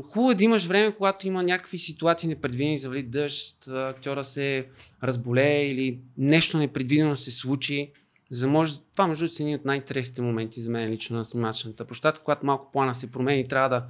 Хубаво 0.03 0.31
е 0.31 0.35
да 0.35 0.43
имаш 0.43 0.65
време, 0.65 0.95
когато 0.95 1.27
има 1.27 1.43
някакви 1.43 1.77
ситуации 1.77 2.29
непредвидени, 2.29 2.79
завали 2.79 3.03
дъжд, 3.03 3.67
актьора 3.67 4.23
се 4.23 4.67
разболее 5.03 5.67
или 5.67 5.99
нещо 6.17 6.57
непредвидено 6.57 7.15
се 7.15 7.31
случи, 7.31 7.91
за 8.31 8.45
да 8.45 8.51
може, 8.51 8.73
това 8.91 9.07
между 9.07 9.21
другото 9.21 9.35
са 9.35 9.43
едни 9.43 9.55
от 9.55 9.65
най-интересните 9.65 10.21
моменти 10.21 10.61
за 10.61 10.69
мен 10.69 10.89
лично 10.89 11.17
на 11.17 11.25
снимачната 11.25 11.85
площадка, 11.85 12.23
когато 12.23 12.45
малко 12.45 12.71
плана 12.71 12.95
се 12.95 13.11
промени, 13.11 13.47
трябва 13.47 13.69
да 13.69 13.85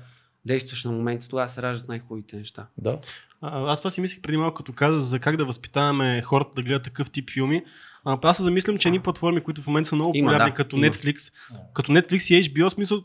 действаш 0.46 0.84
на 0.84 0.92
момента, 0.92 1.28
тогава 1.28 1.50
се 1.50 1.62
раждат 1.62 1.88
най-хубавите 1.88 2.38
неща. 2.38 2.68
Да. 2.78 3.00
А, 3.42 3.72
аз 3.72 3.80
това 3.80 3.92
си 3.92 4.02
мислех 4.02 4.22
преди 4.22 4.38
малко, 4.38 4.56
като 4.56 4.74
каза 4.74 5.00
за 5.00 5.20
как 5.20 5.38
да 5.38 5.46
възпитаваме 5.46 6.22
хората 6.22 6.52
да 6.56 6.64
гледат 6.64 6.84
такъв 6.84 7.10
тип 7.10 7.30
филми. 7.30 7.64
А, 8.06 8.18
аз 8.22 8.38
се 8.38 8.44
замислям, 8.44 8.78
че 8.78 8.88
едни 8.88 9.00
платформи, 9.00 9.42
които 9.42 9.62
в 9.62 9.68
момента 9.68 9.90
са 9.90 9.96
много 9.96 10.12
Има, 10.16 10.32
популярни, 10.32 10.52
да, 10.52 10.56
като 10.56 10.76
има. 10.76 10.86
Netflix, 10.86 11.34
като 11.74 11.92
Netflix 11.92 12.36
и 12.36 12.44
HBO, 12.44 12.70
смисъл, 12.70 13.04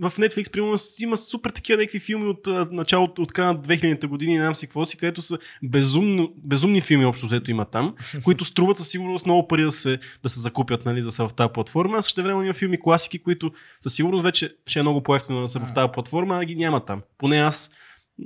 в 0.00 0.12
Netflix, 0.18 0.50
примерно, 0.50 0.76
има 1.00 1.16
супер 1.16 1.50
такива 1.50 1.78
някакви 1.78 1.98
филми 1.98 2.26
от 2.26 2.46
началото, 2.70 3.22
от 3.22 3.32
края 3.32 3.52
на 3.52 3.58
2000-те 3.58 4.06
години, 4.06 4.32
не 4.32 4.40
знам 4.40 4.54
си 4.54 4.66
какво 4.66 4.84
си, 4.84 4.96
където 4.96 5.22
са 5.22 5.38
безумно, 5.62 6.32
безумни 6.36 6.80
филми, 6.80 7.04
общо 7.04 7.26
взето 7.26 7.50
има 7.50 7.64
там, 7.64 7.94
които 8.24 8.44
струват 8.44 8.76
със 8.76 8.88
сигурност 8.88 9.26
много 9.26 9.48
пари 9.48 9.62
да 9.62 9.72
се, 9.72 9.98
да 10.22 10.28
се 10.28 10.40
закупят, 10.40 10.84
нали, 10.84 11.02
да 11.02 11.10
са 11.10 11.28
в 11.28 11.34
тази 11.34 11.50
платформа. 11.54 11.98
А 11.98 12.02
също 12.02 12.22
време 12.22 12.44
има 12.44 12.54
филми 12.54 12.80
класики, 12.80 13.18
които 13.18 13.52
със 13.80 13.94
сигурност 13.94 14.22
вече 14.24 14.56
ще 14.66 14.78
е 14.78 14.82
много 14.82 15.02
по-ефтино 15.02 15.40
да 15.40 15.48
са 15.48 15.60
в 15.60 15.74
тази 15.74 15.88
платформа, 15.92 16.38
а 16.38 16.44
ги 16.44 16.56
няма 16.56 16.84
там. 16.84 17.02
Поне 17.18 17.36
аз, 17.36 17.70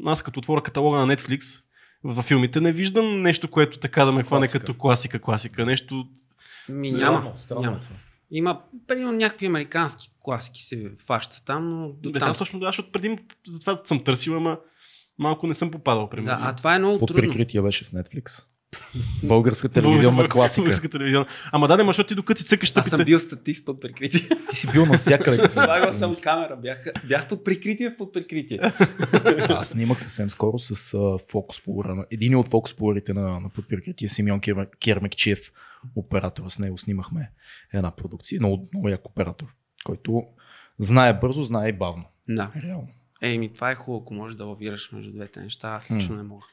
аз 0.06 0.22
като 0.22 0.38
отворя 0.38 0.62
каталога 0.62 1.06
на 1.06 1.16
Netflix, 1.16 1.62
в 2.04 2.22
филмите 2.22 2.60
не 2.60 2.72
виждам 2.72 3.22
нещо, 3.22 3.48
което 3.48 3.78
така 3.78 4.04
да 4.04 4.12
ме 4.12 4.22
хване 4.22 4.40
Класика. 4.40 4.60
като 4.60 4.74
класика, 4.74 5.18
класика. 5.18 5.66
Нещо 5.66 6.06
Ми, 6.68 6.92
няма. 6.92 7.32
странно 7.36 7.62
няма. 7.62 7.76
е. 7.76 7.80
Има, 8.30 8.60
примерно, 8.86 9.12
някакви 9.12 9.46
американски 9.46 10.10
класики 10.20 10.62
се 10.62 10.90
фащат 10.98 11.42
там, 11.44 11.70
но 11.70 11.88
до 11.88 12.10
Да, 12.10 12.18
там. 12.18 12.30
аз 12.30 12.38
точно 12.38 12.60
да, 12.60 12.66
защото 12.66 12.92
преди 12.92 13.18
затова 13.46 13.80
съм 13.84 14.04
търсил, 14.04 14.36
ама 14.36 14.58
малко 15.18 15.46
не 15.46 15.54
съм 15.54 15.70
попадал, 15.70 16.04
Да, 16.04 16.10
примерно. 16.10 16.38
а 16.42 16.56
това 16.56 16.74
е 16.74 16.78
много 16.78 16.98
Под 16.98 17.08
трудно. 17.08 17.22
прикритие 17.22 17.62
беше 17.62 17.84
в 17.84 17.90
Netflix. 17.90 18.44
Българска 19.22 19.68
телевизионна 19.68 20.28
класика. 20.28 20.60
Българска 20.62 20.88
телевизионна. 20.88 21.26
Ама 21.52 21.68
да, 21.68 21.76
не, 21.76 21.82
ма, 21.82 21.88
защото 21.88 22.08
ти 22.08 22.14
докато 22.14 22.40
си 22.40 22.46
цъкаш 22.46 22.68
Аз 22.70 22.74
съм 22.74 22.90
тъпите. 22.90 23.04
бил 23.04 23.18
статист 23.18 23.66
под 23.66 23.80
прикритие. 23.80 24.28
Ти 24.50 24.56
си 24.56 24.68
бил 24.72 24.86
навсякъде. 24.86 25.36
като 25.38 25.52
Слагал 25.54 25.92
съм 25.92 26.10
камера. 26.22 26.56
Бях, 26.56 26.84
бях 27.08 27.28
под 27.28 27.44
прикритие 27.44 27.96
под 27.96 28.12
прикритие. 28.12 28.60
Аз 29.48 29.68
снимах 29.68 30.00
съвсем 30.02 30.30
скоро 30.30 30.58
с 30.58 30.94
а, 30.94 31.18
фокус 31.30 31.60
полура. 31.60 32.04
Един 32.10 32.36
от 32.36 32.48
фокус 32.48 32.74
полурите 32.74 33.12
на, 33.14 33.40
на 33.40 33.48
подприкритие 33.48 34.08
Симеон 34.08 34.40
Керме- 34.40 34.78
Кермекчиев, 34.80 35.52
оператора. 35.96 36.48
С 36.48 36.58
него 36.58 36.78
снимахме 36.78 37.30
една 37.72 37.90
продукция. 37.90 38.40
Много, 38.40 38.68
много 38.72 38.88
як 38.88 39.08
оператор, 39.08 39.46
който 39.84 40.22
знае 40.78 41.18
бързо, 41.20 41.42
знае 41.42 41.68
и 41.68 41.72
бавно. 41.72 42.04
Да. 42.28 42.50
Реално. 42.64 42.88
Ей, 43.22 43.38
ми 43.38 43.52
това 43.52 43.70
е 43.70 43.74
хубаво, 43.74 44.02
ако 44.02 44.14
можеш 44.14 44.36
да 44.36 44.44
лавираш 44.44 44.92
между 44.92 45.12
двете 45.12 45.40
неща. 45.40 45.68
Аз 45.68 45.90
лично 45.90 46.16
не 46.16 46.22
мога. 46.22 46.46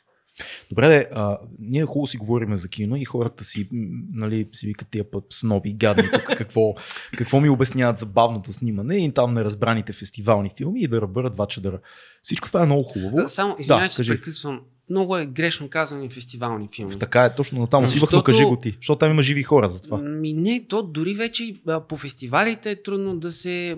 Добре, 0.70 0.88
де, 0.88 1.08
а, 1.14 1.38
ние 1.60 1.86
хубаво 1.86 2.08
си 2.08 2.18
говорим 2.18 2.56
за 2.56 2.70
кино 2.70 2.96
и 2.96 3.06
хората 3.06 3.44
си, 3.44 3.70
нали, 4.14 4.48
си 4.54 4.68
викат 4.68 4.88
тия 4.92 5.12
път 5.12 5.24
сноби, 5.30 5.74
гадни 5.74 6.04
тук, 6.14 6.24
какво, 6.24 6.74
какво 7.18 7.42
ми 7.42 7.50
обясняват 7.50 7.98
за 7.98 8.06
бавното 8.06 8.54
снимане 8.54 9.06
и 9.06 9.14
там 9.14 9.34
неразбраните 9.34 9.94
фестивални 9.94 10.52
филми 10.58 10.82
и 10.82 10.88
да 10.88 11.02
ръбърят 11.02 11.34
два 11.34 11.46
чадъра. 11.48 11.80
Всичко 12.22 12.48
това 12.48 12.62
е 12.62 12.66
много 12.66 12.84
хубаво. 12.84 13.28
Само, 13.28 13.56
извинявай, 13.60 13.90
че 13.90 13.96
кажи. 13.96 14.10
прекъсвам. 14.10 14.62
Много 14.90 15.18
е 15.18 15.26
грешно 15.26 15.70
казани 15.70 16.10
фестивални 16.10 16.68
филми. 16.76 17.00
Така 17.00 17.26
е, 17.26 17.36
точно 17.36 17.60
на 17.60 17.68
там 17.68 17.84
отивах, 17.84 18.12
но 18.12 18.24
кажи 18.24 18.44
го 18.44 18.56
ти. 18.56 18.78
Защото 18.82 19.00
там 19.00 19.12
има 19.12 19.22
живи 19.22 19.44
хора 19.44 19.68
за 19.68 19.82
това. 19.82 19.98
Ми 19.98 20.34
не, 20.34 20.66
то 20.70 20.84
дори 20.84 21.14
вече 21.14 21.56
по 21.90 21.98
фестивалите 21.98 22.72
е 22.72 22.84
трудно 22.84 23.18
да 23.18 23.32
се, 23.32 23.76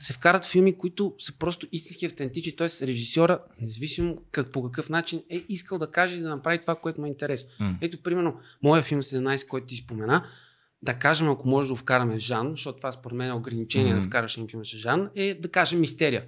се 0.00 0.12
вкарат 0.12 0.44
филми, 0.46 0.78
които 0.78 1.14
са 1.18 1.32
просто 1.38 1.66
истински 1.72 2.06
автентични. 2.06 2.56
Т.е. 2.56 2.86
режисьора, 2.86 3.38
независимо 3.60 4.22
как, 4.30 4.52
по 4.52 4.62
какъв 4.62 4.88
начин, 4.90 5.22
е 5.30 5.44
искал 5.48 5.78
да 5.78 5.90
каже 5.90 6.18
и 6.18 6.20
да 6.22 6.28
направи 6.28 6.60
това, 6.60 6.74
което 6.74 7.00
му 7.00 7.06
е 7.06 7.10
интересно. 7.10 7.50
М. 7.60 7.78
Ето, 7.80 8.02
примерно, 8.02 8.36
моя 8.62 8.82
филм 8.82 9.02
17, 9.02 9.48
който 9.48 9.66
ти 9.66 9.76
спомена, 9.76 10.24
да 10.82 10.94
кажем, 10.94 11.28
ако 11.28 11.48
може 11.48 11.68
да 11.68 11.76
вкараме 11.76 12.18
Жан, 12.18 12.50
защото 12.50 12.76
това 12.76 12.92
според 12.92 13.18
мен 13.18 13.30
е 13.30 13.32
ограничение 13.32 13.92
Мгм. 13.92 14.00
да 14.00 14.06
вкараш 14.06 14.36
един 14.36 14.48
филм 14.48 14.64
с 14.64 14.68
Жан, 14.68 15.10
е 15.14 15.34
да 15.34 15.48
кажем 15.48 15.80
мистерия. 15.80 16.24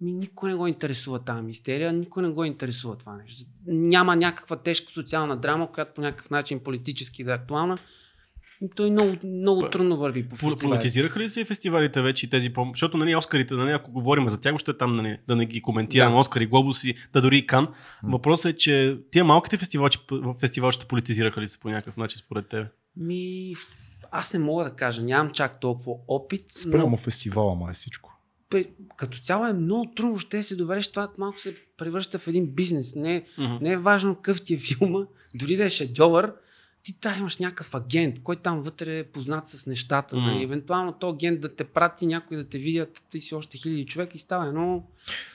Ми 0.00 0.12
никой 0.12 0.50
не 0.50 0.56
го 0.56 0.66
интересува 0.66 1.24
тази 1.24 1.42
мистерия, 1.42 1.92
никой 1.92 2.22
не 2.22 2.28
го 2.28 2.44
интересува 2.44 2.96
това 2.96 3.16
нещо. 3.16 3.46
Няма 3.66 4.16
някаква 4.16 4.56
тежка 4.56 4.92
социална 4.92 5.36
драма, 5.36 5.72
която 5.72 5.94
по 5.94 6.00
някакъв 6.00 6.30
начин 6.30 6.60
политически 6.60 7.24
да 7.24 7.32
е 7.32 7.34
актуална. 7.34 7.78
Той 8.76 8.90
много, 8.90 9.16
много 9.24 9.70
трудно 9.70 9.96
върви 9.96 10.28
по 10.28 10.36
фестивалите. 10.36 10.66
Политизираха 10.66 11.20
ли 11.20 11.28
се 11.28 11.44
фестивалите 11.44 12.02
вече 12.02 12.26
и 12.26 12.30
тези 12.30 12.50
по... 12.50 12.66
Защото 12.72 12.96
нали, 12.96 13.16
Оскарите, 13.16 13.54
нали, 13.54 13.70
ако 13.70 13.92
говорим 13.92 14.28
за 14.28 14.40
тях, 14.40 14.58
ще 14.58 14.76
там 14.76 14.96
нали, 14.96 15.18
да 15.28 15.36
не 15.36 15.46
ги 15.46 15.62
коментирам. 15.62 16.12
Да. 16.12 16.18
Оскари, 16.18 16.46
Глобуси, 16.46 16.94
да 17.12 17.20
дори 17.20 17.38
и 17.38 17.46
Кан. 17.46 17.68
Въпросът 18.02 18.52
е, 18.52 18.56
че 18.56 18.98
тия 19.10 19.24
малките 19.24 19.56
фестивалчи, 19.56 19.98
фестивалчета 20.40 20.86
политизираха 20.86 21.40
ли 21.40 21.48
се 21.48 21.58
по 21.58 21.68
някакъв 21.68 21.96
начин 21.96 22.18
според 22.18 22.48
теб? 22.48 22.66
Ми, 22.96 23.54
аз 24.10 24.32
не 24.32 24.38
мога 24.38 24.64
да 24.64 24.70
кажа, 24.70 25.02
нямам 25.02 25.30
чак 25.32 25.60
толкова 25.60 25.92
опит, 26.08 26.44
Спрямо 26.48 26.90
но 26.90 26.96
фестивала, 26.96 27.54
май 27.54 27.72
всичко. 27.74 28.10
при- 28.50 28.68
като 28.96 29.18
цяло 29.18 29.46
е 29.46 29.52
много 29.52 29.92
трудно, 29.96 30.18
ще 30.18 30.42
се 30.42 30.56
довериш, 30.56 30.88
това 30.88 31.08
малко 31.18 31.40
се 31.40 31.54
превръща 31.78 32.18
в 32.18 32.28
един 32.28 32.46
бизнес. 32.46 32.94
Не, 32.94 33.24
не 33.60 33.72
е 33.72 33.76
важно 33.76 34.14
какъв 34.14 34.42
ти 34.42 34.54
е 34.54 34.58
филма, 34.58 35.00
дори 35.34 35.56
да 35.56 35.64
е 35.64 35.70
шедьовър, 35.70 36.32
ти 36.84 37.00
трябва 37.00 37.16
да 37.16 37.20
имаш 37.20 37.36
някакъв 37.36 37.74
агент, 37.74 38.22
който 38.22 38.42
там 38.42 38.60
вътре 38.60 38.98
е 38.98 39.04
познат 39.04 39.48
с 39.48 39.66
нещата. 39.66 40.16
Мгм. 40.16 40.26
Нали? 40.26 40.42
Евентуално 40.42 40.92
то 40.92 41.08
агент 41.08 41.40
да 41.40 41.56
те 41.56 41.64
прати, 41.64 42.06
някой 42.06 42.36
да 42.36 42.48
те 42.48 42.58
видят, 42.58 43.04
ти 43.10 43.20
си 43.20 43.34
още 43.34 43.58
хиляди 43.58 43.86
човек 43.86 44.14
и 44.14 44.18
става 44.18 44.46
едно 44.46 44.84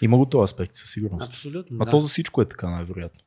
Има 0.01 0.17
го 0.17 0.25
този 0.25 0.43
аспект 0.43 0.73
със 0.73 0.91
сигурност. 0.91 1.29
абсолютно. 1.29 1.77
А 1.79 1.85
да. 1.85 1.91
то 1.91 1.99
за 1.99 2.07
всичко 2.07 2.41
е 2.41 2.45
така, 2.45 2.69
най-вероятно. 2.69 3.21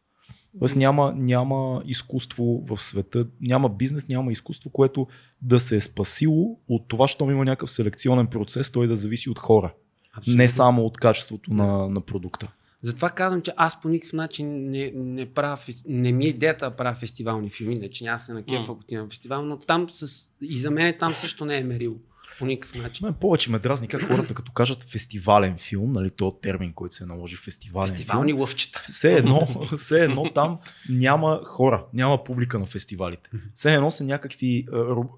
Тоест 0.58 0.76
няма, 0.76 1.14
няма 1.16 1.82
изкуство 1.86 2.64
в 2.66 2.82
света, 2.82 3.26
няма 3.40 3.68
бизнес, 3.68 4.08
няма 4.08 4.32
изкуство, 4.32 4.70
което 4.70 5.06
да 5.42 5.60
се 5.60 5.76
е 5.76 5.80
спасило 5.80 6.58
от 6.68 6.88
това, 6.88 7.08
щом 7.08 7.30
има 7.30 7.44
някакъв 7.44 7.70
селекционен 7.70 8.26
процес, 8.26 8.70
той 8.70 8.86
да 8.86 8.96
зависи 8.96 9.30
от 9.30 9.38
хора. 9.38 9.74
Абсолютно. 10.12 10.38
Не 10.38 10.48
само 10.48 10.84
от 10.84 10.98
качеството 10.98 11.54
на, 11.54 11.88
на 11.88 12.00
продукта. 12.00 12.52
Затова 12.82 13.10
казвам, 13.10 13.42
че 13.42 13.52
аз 13.56 13.80
по 13.80 13.88
никакъв 13.88 14.12
начин 14.12 14.70
не, 14.70 14.92
не, 14.94 15.26
правя, 15.26 15.58
не 15.86 16.12
ми 16.12 16.24
е 16.24 16.28
идеята 16.28 16.70
да 16.70 16.76
правя 16.76 16.94
фестивални 16.94 17.50
филми, 17.50 17.74
не 17.74 17.90
че 17.90 18.04
няма 18.04 18.18
се 18.18 18.32
на 18.32 18.42
кефа, 18.42 18.58
М. 18.58 18.64
ако 18.64 18.72
отивам 18.72 19.04
на 19.04 19.10
фестивал, 19.10 19.42
но 19.42 19.58
там 19.58 19.90
с... 19.90 20.28
и 20.40 20.58
за 20.58 20.70
мен 20.70 20.94
там 20.98 21.14
също 21.14 21.44
не 21.44 21.58
е 21.58 21.64
мерило. 21.64 21.96
По 22.38 22.46
никакъв 22.46 22.74
начин. 22.82 23.06
Мен 23.06 23.14
повече 23.14 23.50
ме 23.50 23.58
дразни 23.58 23.88
как 23.88 24.02
хората 24.06 24.34
като 24.34 24.52
кажат 24.52 24.82
фестивален 24.82 25.58
филм, 25.58 25.92
нали, 25.92 26.10
то 26.10 26.30
термин, 26.42 26.72
който 26.72 26.94
се 26.94 27.06
наложи 27.06 27.36
фестивален 27.36 27.96
Фестивални 27.96 28.30
филм. 28.32 28.40
лъвчета. 28.40 28.80
Все 28.88 29.14
едно, 29.14 29.44
все 29.76 30.04
едно 30.04 30.30
там 30.34 30.58
няма 30.88 31.40
хора, 31.44 31.84
няма 31.94 32.24
публика 32.24 32.58
на 32.58 32.66
фестивалите. 32.66 33.30
Все 33.54 33.74
едно 33.74 33.90
са 33.90 34.04
някакви 34.04 34.66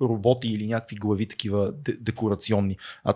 роботи 0.01 0.49
или 0.49 0.67
някакви 0.67 0.97
глави 0.97 1.27
такива 1.27 1.73
де- 1.73 1.97
декорационни. 2.01 2.77
А 3.05 3.11
е, 3.11 3.15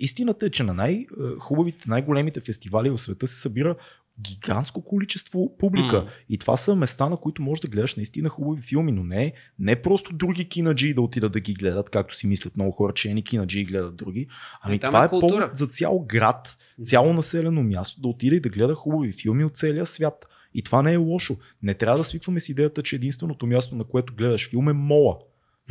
истината 0.00 0.46
е, 0.46 0.50
че 0.50 0.62
на 0.62 0.74
най-хубавите, 0.74 1.84
най-големите 1.88 2.40
фестивали 2.40 2.90
в 2.90 2.98
света 2.98 3.26
се 3.26 3.40
събира 3.40 3.76
гигантско 4.20 4.84
количество 4.84 5.56
публика. 5.58 5.96
М. 5.96 6.08
И 6.28 6.38
това 6.38 6.56
са 6.56 6.76
места, 6.76 7.08
на 7.08 7.16
които 7.16 7.42
можеш 7.42 7.60
да 7.60 7.68
гледаш 7.68 7.96
наистина 7.96 8.28
хубави 8.28 8.62
филми, 8.62 8.92
но 8.92 9.04
не, 9.04 9.32
не 9.58 9.82
просто 9.82 10.12
други 10.12 10.48
кинаджи 10.48 10.94
да 10.94 11.02
отидат 11.02 11.32
да 11.32 11.40
ги 11.40 11.54
гледат, 11.54 11.90
както 11.90 12.16
си 12.16 12.26
мислят 12.26 12.56
много 12.56 12.72
хора, 12.72 12.92
че 12.94 13.08
едни 13.08 13.24
кинаджи 13.24 13.64
гледат 13.64 13.96
други. 13.96 14.26
Ами 14.62 14.76
Е, 14.76 14.78
там 14.78 14.88
това 14.88 15.02
е 15.02 15.06
е 15.06 15.08
повод 15.08 15.56
за 15.56 15.66
цял 15.66 16.04
град, 16.08 16.56
цяло 16.84 17.12
населено 17.12 17.62
място 17.62 18.00
да 18.00 18.08
отиде 18.08 18.36
и 18.36 18.40
да 18.40 18.48
гледа 18.48 18.74
хубави 18.74 19.12
филми 19.12 19.44
от 19.44 19.56
целия 19.56 19.86
свят. 19.86 20.26
И 20.54 20.62
това 20.62 20.82
не 20.82 20.92
е 20.92 20.96
лошо. 20.96 21.36
Не 21.62 21.74
трябва 21.74 21.98
да 21.98 22.04
свикваме 22.04 22.40
с 22.40 22.48
идеята, 22.48 22.82
че 22.82 22.96
единственото 22.96 23.46
място, 23.46 23.76
на 23.76 23.84
което 23.84 24.14
гледаш 24.14 24.50
филм 24.50 24.68
е 24.68 24.72
мола. 24.72 25.18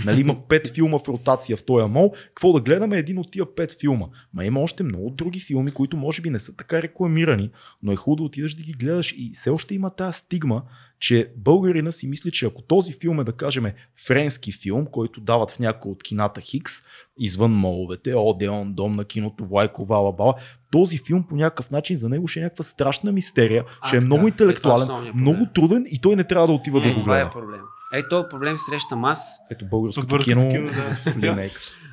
Нали, 0.05 0.21
има 0.21 0.47
пет 0.47 0.73
филма 0.73 0.99
в 0.99 1.07
ротация 1.07 1.57
в 1.57 1.63
този 1.63 1.85
мол. 1.85 2.11
Какво 2.25 2.53
да 2.53 2.61
гледаме? 2.61 2.97
Един 2.97 3.17
от 3.17 3.31
тия 3.31 3.55
пет 3.55 3.77
филма. 3.79 4.05
Ма 4.33 4.45
има 4.45 4.59
още 4.59 4.83
много 4.83 5.09
други 5.09 5.39
филми, 5.39 5.71
които 5.71 5.97
може 5.97 6.21
би 6.21 6.29
не 6.29 6.39
са 6.39 6.55
така 6.55 6.81
рекламирани, 6.81 7.49
но 7.83 7.91
е 7.91 7.95
хубаво 7.95 8.15
да 8.15 8.23
отидеш 8.23 8.53
да 8.53 8.63
ги 8.63 8.73
гледаш. 8.73 9.11
И 9.11 9.31
все 9.33 9.49
още 9.49 9.75
има 9.75 9.89
тази 9.89 10.17
стигма, 10.17 10.61
че 10.99 11.31
българина 11.37 11.91
си 11.91 12.07
мисли, 12.07 12.31
че 12.31 12.45
ако 12.45 12.61
този 12.61 12.93
филм 12.93 13.19
е, 13.19 13.23
да 13.23 13.31
кажем, 13.31 13.65
френски 13.97 14.51
филм, 14.51 14.85
който 14.85 15.21
дават 15.21 15.51
в 15.51 15.59
някои 15.59 15.91
от 15.91 16.03
кината 16.03 16.41
Хикс, 16.41 16.73
извън 17.19 17.51
моловете, 17.51 18.13
Одеон, 18.15 18.73
Дом 18.73 18.95
на 18.95 19.05
киното, 19.05 19.45
Влайко, 19.45 19.85
Вала, 19.85 20.13
Бала, 20.13 20.33
този 20.71 20.97
филм 20.97 21.23
по 21.23 21.35
някакъв 21.35 21.71
начин 21.71 21.97
за 21.97 22.09
него 22.09 22.27
ще 22.27 22.39
е 22.39 22.43
някаква 22.43 22.63
страшна 22.63 23.11
мистерия, 23.11 23.63
А, 23.81 23.87
ще 23.87 23.95
е 23.95 23.99
така. 23.99 24.05
много 24.05 24.21
Е, 24.21 24.25
е 24.25 24.29
интелектуален, 24.29 24.87
проблем. 24.87 25.11
много 25.15 25.45
труден 25.55 25.85
и 25.87 25.99
той 26.01 26.15
не 26.15 26.23
трябва 26.23 26.47
да 26.47 26.53
отива 26.53 26.81
да 26.81 26.89
Е, 26.89 26.93
го 26.93 26.99
това 26.99 27.17
е 27.17 27.21
гледа. 27.21 27.31
проблем. 27.31 27.59
Е, 27.93 28.07
този 28.07 28.27
проблем 28.29 28.55
срещам 28.57 29.05
аз. 29.05 29.39
Ето 29.51 29.65
българското 29.65 30.07
Бърка 30.07 30.23
кино 30.23 30.39
такива, 30.41 30.71
да. 31.35 31.49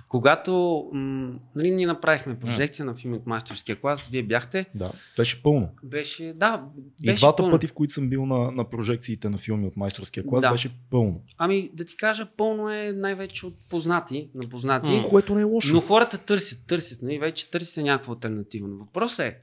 Когато 0.09 0.53
м- 0.93 1.33
нали, 1.57 1.71
ние 1.71 1.87
направихме 1.87 2.39
прожекция 2.39 2.85
на 2.85 2.95
филм 2.95 3.15
от 3.15 3.27
майсторския 3.27 3.81
клас, 3.81 4.09
вие 4.09 4.23
бяхте, 4.23 4.67
Да, 4.75 4.91
беше 5.17 5.43
пълно. 5.43 5.69
беше, 5.85 6.33
да, 6.37 6.65
И 7.03 7.07
беше 7.07 7.21
двата 7.21 7.37
пълно. 7.37 7.53
пъти, 7.53 7.67
в 7.67 7.73
които 7.73 7.93
съм 7.93 8.09
бил 8.09 8.27
на, 8.27 8.51
на 8.51 8.71
прожекциите 8.71 9.29
на 9.29 9.39
филми 9.39 9.67
от 9.67 9.77
майсторския 9.77 10.27
клас, 10.27 10.41
Да. 10.43 10.51
беше 10.51 10.71
пълно. 10.91 11.23
Ами 11.39 11.71
да 11.75 11.85
ти 11.85 11.97
кажа, 11.97 12.27
пълно 12.37 12.71
е 12.71 12.93
най-вече 12.93 13.47
от 13.47 13.55
познати, 13.71 14.31
на 14.35 14.49
познати. 14.49 14.91
М. 14.91 15.09
Което 15.09 15.35
не 15.35 15.41
е 15.41 15.45
лошо. 15.45 15.75
Но 15.75 15.81
хората 15.81 16.19
търсят, 16.19 16.67
търсят, 16.67 17.03
нали? 17.03 17.19
вече 17.19 17.51
търсят 17.51 17.85
някаква 17.85 18.15
альтернатива. 18.15 18.69
Но 18.69 18.77
въпросът 18.77 19.21
е, 19.27 19.37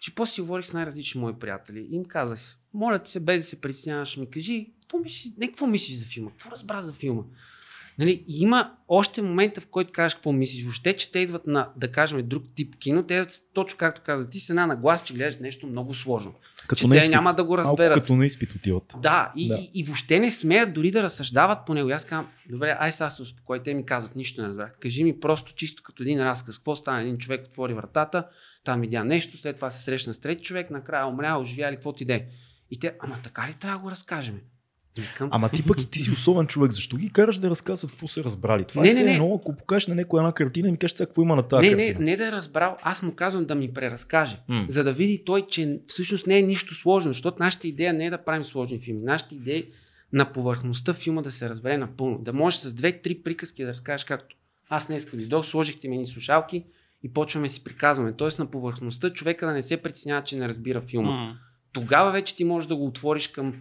че 0.00 0.14
после 0.14 0.32
си 0.32 0.40
говорих 0.40 0.66
с 0.66 0.72
най-различни 0.72 1.20
мои 1.20 1.32
приятели 1.34 1.88
и 1.90 1.96
им 1.96 2.04
казах, 2.04 2.58
моля 2.74 3.00
се, 3.04 3.20
без 3.20 3.36
да 3.36 3.42
се 3.42 3.60
притесняваш, 3.60 4.16
ми 4.16 4.30
кажи, 4.30 4.72
какво 4.84 4.98
мислиш, 4.98 5.32
не 5.38 5.46
какво 5.46 5.66
мислиш 5.66 5.96
за 5.96 6.04
филма, 6.04 6.30
какво 6.30 6.50
разбра 6.50 6.82
за 6.82 6.92
филма? 6.92 7.22
Нали, 7.98 8.24
има 8.28 8.72
още 8.88 9.22
момента, 9.22 9.60
в 9.60 9.66
който 9.66 9.92
кажеш 9.92 10.14
какво 10.14 10.32
мислиш. 10.32 10.64
Въобще, 10.64 10.96
че 10.96 11.12
те 11.12 11.18
идват 11.18 11.46
на, 11.46 11.68
да 11.76 11.92
кажем, 11.92 12.28
друг 12.28 12.44
тип 12.54 12.76
кино, 12.76 13.02
те 13.02 13.14
идват 13.14 13.32
точно 13.54 13.78
както 13.78 14.02
каза 14.04 14.28
ти, 14.28 14.40
с 14.40 14.50
една 14.50 14.66
наглас, 14.66 15.04
че 15.04 15.14
гледаш 15.14 15.38
нещо 15.38 15.66
много 15.66 15.94
сложно. 15.94 16.34
Като 16.66 16.82
че 16.82 16.88
те 16.90 16.96
изпит. 16.96 17.10
няма 17.10 17.34
да 17.34 17.44
го 17.44 17.56
Малко 17.56 17.68
разберат. 17.70 17.94
като 17.94 18.16
на 18.16 18.26
изпит 18.26 18.54
отиват. 18.54 18.94
Да, 19.00 19.32
и, 19.36 19.48
Да. 19.48 19.54
И, 19.54 19.70
и 19.74 19.84
въобще 19.84 20.18
не 20.20 20.30
смеят 20.30 20.74
дори 20.74 20.90
да 20.90 21.02
разсъждават 21.02 21.58
по 21.66 21.74
него. 21.74 21.88
И 21.88 21.92
Аз 21.92 22.04
казвам, 22.04 22.30
добре, 22.50 22.76
ай 22.80 22.92
сега 22.92 23.10
се 23.10 23.22
успокой. 23.22 23.62
Те 23.62 23.74
ми 23.74 23.86
казват, 23.86 24.16
нищо 24.16 24.42
не 24.42 24.48
разбрах. 24.48 24.72
Кажи 24.80 25.04
ми 25.04 25.20
просто 25.20 25.54
чисто 25.54 25.82
като 25.82 26.02
един 26.02 26.24
разказ. 26.24 26.58
Какво 26.58 26.76
стана? 26.76 27.00
Един 27.00 27.18
човек 27.18 27.46
отвори 27.46 27.74
вратата, 27.74 28.26
там 28.64 28.80
видя 28.80 29.04
нещо, 29.04 29.38
след 29.38 29.56
това 29.56 29.70
се 29.70 29.82
срещна 29.82 30.14
с 30.14 30.18
трети 30.18 30.42
човек, 30.42 30.70
накрая 30.70 31.06
умря, 31.06 31.38
оживя 31.38 31.72
ли, 31.72 31.74
какво 31.74 31.92
ти 31.92 32.04
де. 32.04 32.26
И 32.70 32.78
те, 32.78 32.94
ама 33.00 33.16
така 33.24 33.48
ли 33.48 33.54
трябва 33.54 33.78
да 33.78 33.82
го 33.82 33.90
разкажем? 33.90 34.40
Викам, 34.98 35.28
Ама 35.32 35.48
ти 35.48 35.62
пък 35.62 35.80
и 35.80 35.90
ти 35.90 35.98
си 35.98 36.10
особен 36.10 36.46
човек. 36.46 36.72
Защо 36.72 36.96
ги 36.96 37.10
караш 37.10 37.38
да 37.38 37.50
разказват 37.50 37.90
какво 37.90 38.08
са 38.08 38.24
разбрали? 38.24 38.64
Това 38.64 38.82
Не, 38.82 38.90
е 38.90 38.94
не, 38.94 39.04
не. 39.04 39.12
едно, 39.12 39.38
ако 39.40 39.56
покажеш 39.56 39.86
на 39.86 39.94
някоя 39.94 40.20
една 40.20 40.32
картина 40.32 40.68
и 40.68 40.72
ми 40.72 40.78
кажеш 40.78 40.94
какво 40.98 41.22
има 41.22 41.36
на 41.36 41.42
тази 41.42 41.68
не, 41.68 41.74
не, 41.74 41.86
картина. 41.86 42.04
не 42.04 42.16
да 42.16 42.28
е 42.28 42.32
разбрал, 42.32 42.76
аз 42.82 43.02
му 43.02 43.14
казвам 43.14 43.44
да 43.44 43.54
ми 43.54 43.72
преразкаже, 43.74 44.40
М. 44.48 44.66
за 44.68 44.84
да 44.84 44.92
види 44.92 45.22
той, 45.26 45.46
че 45.46 45.80
всъщност 45.86 46.26
не 46.26 46.38
е 46.38 46.42
нищо 46.42 46.74
сложно, 46.74 47.12
защото 47.12 47.42
нашата 47.42 47.68
идея 47.68 47.92
не 47.92 48.06
е 48.06 48.10
да 48.10 48.24
правим 48.24 48.44
сложни 48.44 48.80
филми. 48.80 49.00
Нашата 49.04 49.34
идея 49.34 49.58
е 49.58 49.62
на 50.12 50.32
повърхността 50.32 50.92
филма 50.92 51.22
да 51.22 51.30
се 51.30 51.48
разбере 51.48 51.76
напълно. 51.76 52.18
Да 52.18 52.32
можеш 52.32 52.60
с 52.60 52.74
две-три 52.74 53.14
приказки 53.14 53.64
да 53.64 53.70
разкажеш 53.70 54.04
както 54.04 54.36
аз 54.68 54.86
днес 54.86 55.06
дойдох, 55.10 55.46
сложихте 55.46 55.88
ми 55.88 55.98
ни 55.98 56.06
слушалки 56.06 56.64
и 57.02 57.12
почваме 57.12 57.48
си 57.48 57.64
приказваме. 57.64 58.12
Тоест 58.12 58.38
на 58.38 58.46
повърхността 58.46 59.10
човека 59.10 59.46
да 59.46 59.52
не 59.52 59.62
се 59.62 59.76
притеснява, 59.76 60.22
че 60.22 60.36
не 60.36 60.48
разбира 60.48 60.80
филма. 60.80 61.10
М. 61.10 61.36
Тогава 61.72 62.10
вече 62.10 62.36
ти 62.36 62.44
можеш 62.44 62.68
да 62.68 62.76
го 62.76 62.86
отвориш 62.86 63.28
към 63.28 63.54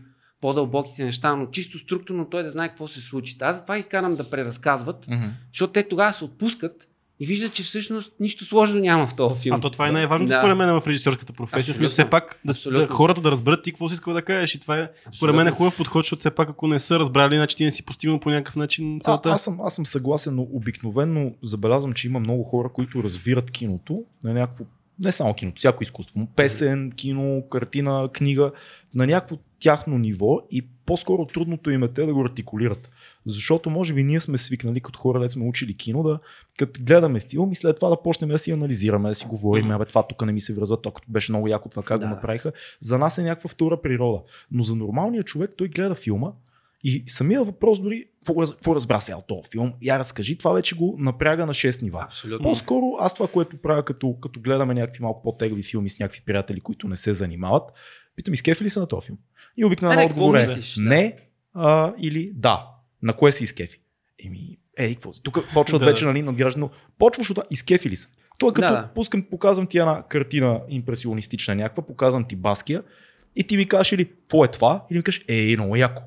по-дълбоките 0.43 1.05
неща, 1.05 1.35
но 1.35 1.45
чисто 1.47 1.79
структурно 1.79 2.25
той 2.25 2.43
да 2.43 2.51
знае 2.51 2.67
какво 2.67 2.87
се 2.87 3.01
случи. 3.01 3.35
Аз 3.41 3.57
затова 3.57 3.77
ги 3.77 3.83
карам 3.83 4.15
да 4.15 4.29
преразказват, 4.29 5.05
Мгм. 5.07 5.25
защото 5.51 5.73
те 5.73 5.83
тогава 5.83 6.13
се 6.13 6.23
отпускат 6.23 6.87
и 7.19 7.25
виждат, 7.25 7.53
че 7.53 7.63
всъщност 7.63 8.11
нищо 8.19 8.45
сложно 8.45 8.79
няма 8.79 9.07
в 9.07 9.15
този 9.15 9.41
филм. 9.41 9.55
А 9.55 9.61
то 9.61 9.69
това 9.69 9.87
е 9.87 9.91
най-важното 9.91 10.29
Да. 10.29 10.39
според 10.39 10.57
мен 10.57 10.79
в 10.79 10.87
режисьорската 10.87 11.33
професия. 11.33 11.59
Абсолютно. 11.59 11.77
смисъл 11.79 11.91
все 11.93 12.09
пак 12.09 12.23
да, 12.23 12.37
да, 12.45 12.49
Абсолютно. 12.49 12.95
хората 12.95 13.21
да 13.21 13.31
разберат 13.31 13.63
ти 13.63 13.71
какво 13.71 13.89
си 13.89 13.93
искал 13.93 14.13
да 14.13 14.21
кажеш. 14.21 14.55
И 14.55 14.59
това 14.59 14.79
е 14.79 14.89
според 15.13 15.35
мен 15.35 15.47
е 15.47 15.49
Абсолютно. 15.49 15.57
хубав 15.57 15.77
подход, 15.77 16.03
защото 16.03 16.19
все 16.19 16.31
пак 16.31 16.49
ако 16.49 16.67
не 16.67 16.79
са 16.79 16.99
разбрали, 16.99 17.35
значи 17.35 17.55
ти 17.55 17.65
не 17.65 17.71
си 17.71 17.85
постигнал 17.85 18.19
по 18.19 18.29
някакъв 18.29 18.55
начин 18.55 18.97
А, 18.97 18.99
целта. 18.99 19.29
аз, 19.29 19.43
съм, 19.43 19.61
аз 19.61 19.75
съм 19.75 19.85
съгласен, 19.85 20.35
но 20.35 20.41
обикновено 20.43 21.31
забелязвам, 21.43 21.93
че 21.93 22.07
има 22.07 22.19
много 22.19 22.43
хора, 22.43 22.69
които 22.69 23.03
разбират 23.03 23.51
киното 23.51 24.03
на 24.23 24.33
някакво, 24.33 24.63
не 24.99 25.11
само 25.11 25.33
киното, 25.33 25.59
всяко 25.59 25.83
изкуство, 25.83 26.27
песен, 26.35 26.91
кино, 26.91 27.43
картина, 27.51 28.09
книга, 28.13 28.51
на 28.95 29.07
някакво 29.07 29.37
тяхно 29.59 29.97
ниво 29.97 30.39
и 30.51 30.67
по-скоро 30.85 31.25
трудното 31.25 31.69
им 31.69 31.83
е 31.83 31.87
те 31.87 32.05
да 32.05 32.13
го 32.13 32.21
артикулират. 32.21 32.89
Защото 33.25 33.69
може 33.69 33.93
би 33.93 34.03
ние 34.03 34.19
сме 34.19 34.37
свикнали 34.37 34.79
като 34.79 34.99
хора, 34.99 35.19
да 35.19 35.29
сме 35.29 35.45
учили 35.45 35.77
кино, 35.77 36.03
да 36.03 36.19
като 36.59 36.79
гледаме 36.83 37.19
филм 37.19 37.51
и 37.51 37.55
след 37.55 37.75
това 37.75 37.89
да 37.89 38.01
почнем 38.01 38.29
да 38.29 38.37
си 38.37 38.51
анализираме, 38.51 39.09
да 39.09 39.15
си 39.15 39.25
говорим, 39.25 39.71
абе 39.71 39.85
това 39.85 40.07
тук 40.07 40.25
не 40.25 40.31
ми 40.31 40.39
се 40.39 40.53
връзва, 40.53 40.81
то 40.81 40.91
като 40.91 41.11
беше 41.11 41.31
много 41.31 41.47
яко 41.47 41.69
това 41.69 41.83
как 41.83 41.99
Да. 41.99 42.05
го 42.05 42.09
направиха. 42.09 42.51
За 42.79 42.97
нас 42.97 43.17
е 43.17 43.23
някаква 43.23 43.49
втора 43.49 43.81
природа. 43.81 44.21
Но 44.51 44.63
за 44.63 44.75
нормалния 44.75 45.23
човек 45.23 45.51
той 45.57 45.67
гледа 45.67 45.95
филма 45.95 46.31
и 46.83 47.03
самия 47.07 47.43
въпрос 47.43 47.81
дори, 47.81 48.05
какво, 48.19 48.41
раз- 48.41 48.51
какво 48.53 48.75
разбра 48.75 48.99
сега 48.99 49.17
от 49.17 49.27
този 49.27 49.49
филм, 49.51 49.73
я 49.81 49.99
разкажи, 49.99 50.37
това 50.37 50.53
вече 50.53 50.75
го 50.75 50.95
напряга 50.99 51.45
на 51.45 51.53
6 51.53 51.81
нива. 51.81 52.01
Абсолютно. 52.03 52.43
По-скоро 52.43 52.91
аз 52.99 53.13
това, 53.13 53.27
което 53.27 53.57
правя, 53.57 53.85
като, 53.85 54.15
като 54.21 54.39
гледаме 54.39 54.73
някакви 54.73 55.03
малко 55.03 55.23
по-тегли 55.23 55.63
филми 55.63 55.89
с 55.89 55.99
някакви 55.99 56.21
приятели, 56.25 56.59
които 56.59 56.87
не 56.87 56.95
се 56.95 57.13
занимават, 57.13 57.63
питам, 58.15 58.33
изкефи 58.33 58.63
ли 58.63 58.69
са 58.69 58.79
на 58.79 58.87
този 58.87 59.05
филм? 59.05 59.17
И 59.57 59.65
обикновено 59.65 60.05
отговор 60.05 60.35
е 60.35 60.45
не 60.77 61.17
а, 61.53 61.93
или 61.99 62.31
да. 62.35 62.67
На 63.01 63.13
кое 63.13 63.31
си 63.31 63.43
изкефи? 63.43 63.79
Еми, 64.25 64.57
ей, 64.77 64.93
какво? 64.93 65.11
Тук 65.11 65.39
почват 65.53 65.79
Да, 65.79 65.85
вече, 65.85 66.05
нали, 66.05 66.21
надграждано. 66.21 66.69
Почваш 66.99 67.29
от 67.29 67.35
това, 67.35 67.45
изкефи 67.51 67.89
ли 67.89 67.95
са? 67.95 68.09
Той 68.37 68.49
е 68.49 68.53
като 68.53 68.67
Да, 68.67 68.81
да. 68.81 68.89
пускам, 68.95 69.23
показвам 69.23 69.67
ти 69.67 69.77
една 69.77 70.03
картина 70.09 70.61
импресионистична 70.69 71.55
някаква, 71.55 71.83
показвам 71.85 72.23
ти 72.27 72.35
Баския 72.35 72.83
и 73.35 73.43
ти 73.43 73.57
ми 73.57 73.67
кажеш 73.67 73.91
или 73.91 74.05
какво 74.05 74.45
е 74.45 74.47
това, 74.47 74.85
или 74.91 74.97
ми 74.97 75.03
кажеш, 75.03 75.25
е, 75.27 75.55
много 75.57 75.75
яко. 75.75 76.01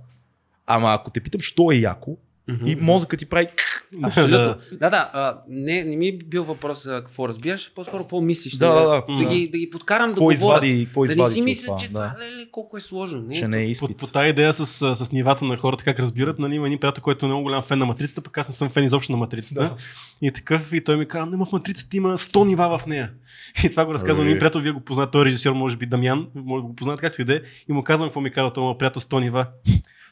Ама 0.67 0.93
ако 0.93 1.11
те 1.11 1.21
питам, 1.21 1.41
що 1.41 1.71
е 1.73 1.77
яко, 1.77 2.17
Мгм. 2.49 2.67
и 2.67 2.77
мозъкът 2.77 3.19
ти 3.19 3.27
прави 3.27 3.47
Абсолютно. 4.03 4.37
Да. 4.39 4.57
да, 4.73 4.91
да. 4.91 5.11
А, 5.13 5.39
не, 5.49 5.85
не 5.85 5.97
ми 5.97 6.09
е 6.09 6.19
бил 6.27 6.45
въпрос 6.45 6.83
какво 6.83 7.29
разбираш, 7.29 7.73
по-скоро 7.75 8.03
какво 8.03 8.21
мислиш. 8.21 8.55
Да, 8.55 8.69
нали, 8.75 8.85
да, 8.85 8.89
да. 8.89 9.05
да, 9.19 9.25
Да. 9.29 9.35
ги, 9.35 9.49
да 9.49 9.59
ги 9.59 9.71
подкарам 9.71 10.11
какво 10.11 10.29
да 10.31 10.37
говорят. 10.37 10.65
извади, 10.65 10.85
какво 10.85 11.01
Да 11.01 11.07
не 11.07 11.13
извади 11.13 11.55
си 11.55 11.67
това, 11.67 11.77
че 11.79 11.87
да. 11.87 11.93
това 11.93 12.15
леле, 12.25 12.47
колко 12.51 12.77
е 12.77 12.81
сложно. 12.81 13.23
Не, 13.23 13.35
че 13.35 13.49
не 13.49 13.63
е 13.63 13.65
По, 13.65 13.71
изпит. 13.71 13.97
по 13.97 14.07
тази 14.07 14.29
идея 14.29 14.53
с, 14.53 14.67
с, 14.97 15.13
нивата 15.13 15.45
на 15.45 15.57
хората, 15.57 15.85
как 15.85 16.01
разбират, 16.01 16.39
нали, 16.39 16.55
има 16.55 16.67
един 16.67 16.79
приятел, 16.79 17.03
който 17.03 17.27
е 17.27 17.29
много 17.29 17.43
голям 17.43 17.63
фен 17.63 17.79
на 17.79 17.87
матрицата, 17.87 18.21
пък 18.21 18.39
аз 18.39 18.49
не 18.49 18.55
съм 18.55 18.69
фен 18.69 18.85
изобщо 18.85 19.13
на 19.13 19.19
матрицата. 19.19 19.61
Да. 19.61 19.77
И 20.23 20.33
такъв, 20.33 20.73
и 20.73 20.85
той 20.85 20.97
ми 20.97 21.09
каза, 21.09 21.27
не, 21.27 21.37
в 21.37 21.53
матрицата 21.53 21.97
има 21.97 22.19
100 22.19 22.45
нива 22.45 22.79
в 22.79 22.87
нея. 22.87 23.11
И 23.65 23.71
това 23.71 23.85
го 23.85 23.95
разказвам 23.95 24.27
един 24.27 24.39
приятел, 24.39 24.61
вие 24.61 24.73
го 24.73 24.81
познавате, 24.81 25.11
той 25.13 25.23
е 25.23 25.25
режисьор, 25.25 25.53
може 25.53 25.77
би 25.77 25.87
Дамян, 25.87 26.27
може 26.35 26.63
да 26.63 26.69
го 26.69 26.77
познавате 26.77 27.01
както 27.01 27.23
и 27.23 27.25
да 27.25 27.35
е. 27.35 27.41
И 27.69 27.73
му 27.73 27.83
казвам 27.83 28.09
какво 28.09 28.21
ми 28.21 28.33
казва 28.33 28.53
този 28.53 28.63
моят 28.63 28.79
приятел 28.79 29.01
100 29.03 29.21
нива. 29.21 29.47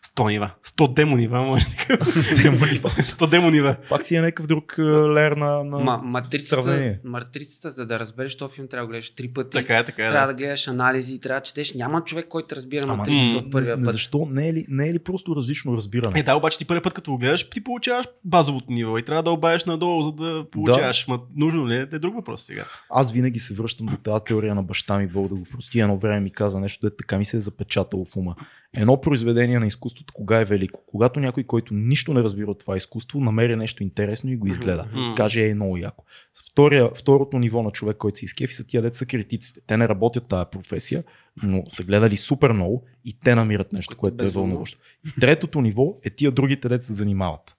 100 0.05 0.29
нива. 0.29 0.51
100 0.65 0.95
демо 0.95 1.17
нива, 1.17 1.43
може 1.43 1.67
така. 1.77 2.05
Демо 2.43 2.67
нива. 2.73 2.91
100 2.91 3.31
демо 3.31 3.51
нива. 3.51 3.77
Пак 3.89 4.07
си 4.07 4.17
е 4.17 4.21
някакъв 4.21 4.47
друг 4.47 4.75
е, 4.79 4.83
лер 4.83 5.33
на, 5.33 5.65
на... 5.65 5.79
Ма, 5.79 6.01
матрицата, 6.05 6.63
сравнение. 6.63 7.01
матрицата, 7.05 7.71
за 7.71 7.87
да 7.87 7.99
разбереш 7.99 8.37
този 8.37 8.55
филм, 8.55 8.69
трябва 8.69 8.87
да 8.87 8.91
гледаш 8.91 9.15
три 9.15 9.29
пъти. 9.29 9.51
Така 9.51 9.79
е, 9.79 9.85
така 9.85 10.07
е. 10.07 10.09
трябва 10.09 10.27
Да. 10.27 10.33
да 10.33 10.37
гледаш 10.37 10.69
анализи, 10.69 11.21
трябва 11.21 11.41
да 11.41 11.45
четеш. 11.45 11.75
Няма 11.75 12.05
човек, 12.05 12.29
който 12.29 12.57
разбира 12.57 12.85
Ама 12.85 12.97
матрицата 12.97 13.33
м, 13.33 13.39
от 13.39 13.51
първия 13.53 13.77
не, 13.77 13.85
път. 13.85 13.93
защо? 13.93 14.29
Не 14.31 14.49
е, 14.49 14.53
ли, 14.53 14.65
не 14.69 14.89
е 14.89 14.95
ли 14.95 14.99
просто 14.99 15.37
различно 15.37 15.77
разбиране? 15.77 16.21
Е, 16.21 16.23
да, 16.23 16.35
обаче 16.35 16.59
ти 16.59 16.65
първи 16.65 16.83
път, 16.83 16.93
като 16.95 17.11
го 17.11 17.19
гледаш, 17.19 17.51
ти 17.51 17.65
получаваш 17.65 18.07
базовото 18.25 18.73
ниво 18.73 18.99
и 18.99 19.03
трябва 19.03 19.23
да 19.23 19.31
обаеш 19.31 19.65
надолу, 19.65 20.03
за 20.03 20.13
да 20.13 20.45
получаваш. 20.51 21.09
Ма, 21.09 21.21
нужно 21.37 21.69
ли 21.69 21.77
е? 21.77 21.81
Е 21.81 21.99
друг 21.99 22.15
въпрос 22.15 22.43
сега. 22.43 22.65
Аз 22.91 23.13
винаги 23.13 23.39
се 23.39 23.55
връщам 23.55 23.87
до 23.87 23.97
тази 23.97 24.25
теория 24.27 24.55
на 24.55 24.63
баща 24.63 24.99
ми, 24.99 25.07
Бог 25.07 25.29
да 25.29 25.35
го 25.35 25.45
прости. 25.53 25.81
Едно 25.81 25.99
време 25.99 26.21
ми 26.21 26.31
каза 26.31 26.61
нещо, 26.61 26.87
де 26.87 26.97
така 26.97 27.19
ми 27.19 27.25
се 27.25 27.37
е 27.37 27.41
запечатало 27.41 28.05
в 28.05 28.17
ума. 28.17 28.35
Едно 28.77 29.01
произведение 29.01 29.59
на 29.59 29.67
изкуството, 29.67 30.15
кога 30.15 30.41
е 30.41 30.45
велико? 30.45 30.83
Когато 30.87 31.21
някой, 31.21 31.45
който 31.45 31.75
нищо 31.75 32.15
не 32.15 32.23
разбира 32.23 32.51
от 32.51 32.59
това 32.59 32.77
изкуство, 32.77 33.21
намери 33.21 33.57
нещо 33.57 33.83
интересно 33.83 34.31
и 34.31 34.37
го 34.37 34.47
изгледа. 34.47 34.87
Мгм. 34.93 35.15
Каже, 35.17 35.49
е 35.49 35.55
много 35.55 35.77
яко. 35.77 36.05
Втория, 36.51 36.91
второто 36.95 37.39
ниво 37.39 37.63
на 37.63 37.71
човек, 37.71 37.97
който 37.97 38.19
се 38.19 38.25
изкефи, 38.25 38.55
са 38.55 38.67
тия 38.67 38.83
деца 38.83 39.07
критиците. 39.07 39.61
Те 39.67 39.77
не 39.77 39.89
работят 39.89 40.29
тази 40.29 40.47
професия, 40.51 41.05
но 41.43 41.63
са 41.69 41.85
гледали 41.85 42.17
супер 42.17 42.53
много 42.53 42.85
и 43.05 43.19
те 43.21 43.35
намират 43.35 43.73
нещо, 43.73 43.97
Което 43.97 44.17
което 44.17 44.31
е 44.31 44.33
вълнуващо. 44.35 44.79
И 45.07 45.21
третото 45.21 45.61
ниво 45.61 45.97
е 46.05 46.11
тия 46.11 46.31
другите 46.31 46.69
деца 46.69 46.85
се 46.85 46.93
занимават. 46.93 47.57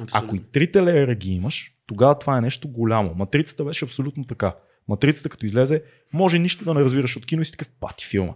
Абсолютно. 0.00 0.26
Ако 0.28 0.36
и 0.36 0.38
трите 0.38 0.82
леера 0.82 1.14
ги 1.14 1.32
имаш, 1.32 1.72
тогава 1.86 2.18
това 2.18 2.38
е 2.38 2.40
нещо 2.40 2.68
голямо. 2.68 3.14
Матрицата 3.14 3.64
беше 3.64 3.84
абсолютно 3.84 4.24
така. 4.24 4.54
Матрицата 4.88 5.28
като 5.28 5.46
излезе, 5.46 5.82
може 6.12 6.38
нищо 6.38 6.64
да 6.64 6.74
не 6.74 6.80
разбираш 6.80 7.16
от 7.16 7.26
кино 7.26 7.42
и 7.42 7.44
си 7.44 7.52
такъв 7.52 7.68
пати 7.80 8.06
филма. 8.06 8.32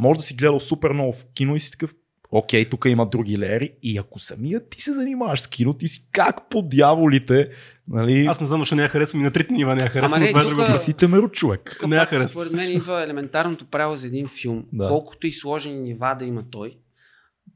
Може 0.00 0.18
да 0.18 0.24
си 0.24 0.34
гледал 0.34 0.60
супер 0.60 0.90
много 0.90 1.12
в 1.12 1.24
кино 1.34 1.56
и 1.56 1.60
си 1.60 1.70
такъв, 1.70 1.94
окей, 2.30 2.64
тук 2.64 2.84
има 2.88 3.06
други 3.06 3.38
леери 3.38 3.70
и 3.82 3.98
ако 3.98 4.18
самият 4.18 4.70
ти 4.70 4.82
се 4.82 4.92
занимаваш 4.92 5.40
с 5.40 5.46
кино, 5.46 5.74
ти 5.74 5.88
си 5.88 6.08
как 6.12 6.50
по 6.50 6.62
дяволите, 6.62 7.48
нали, 7.88 8.26
Аз 8.26 8.40
не 8.40 8.46
знам, 8.46 8.60
защо 8.60 8.74
не 8.74 8.82
я 8.82 8.88
харесвам 8.88 9.20
и 9.20 9.24
на 9.24 9.30
трите 9.30 9.52
нива 9.52 9.74
не 9.74 9.82
я 9.82 9.88
харесвам, 9.88 10.16
Ама 10.16 10.24
не, 10.24 10.28
това 10.28 10.64
е 10.64 10.66
тук- 10.66 10.72
ти 10.76 10.84
си 10.84 10.94
темеро 10.94 11.28
човек. 11.28 11.76
Тук 11.80 11.88
Не 11.88 11.96
я 11.96 12.02
пак, 12.02 12.08
харесва. 12.08 12.28
Според 12.28 12.52
мен 12.52 12.72
идва 12.72 13.04
елементарното 13.04 13.64
правило 13.64 13.96
за 13.96 14.06
един 14.06 14.28
филм. 14.28 14.64
Да. 14.72 14.88
Колкото 14.88 15.26
и 15.26 15.32
сложени 15.32 15.80
нива 15.80 16.16
да 16.18 16.24
има 16.24 16.44
той, 16.50 16.76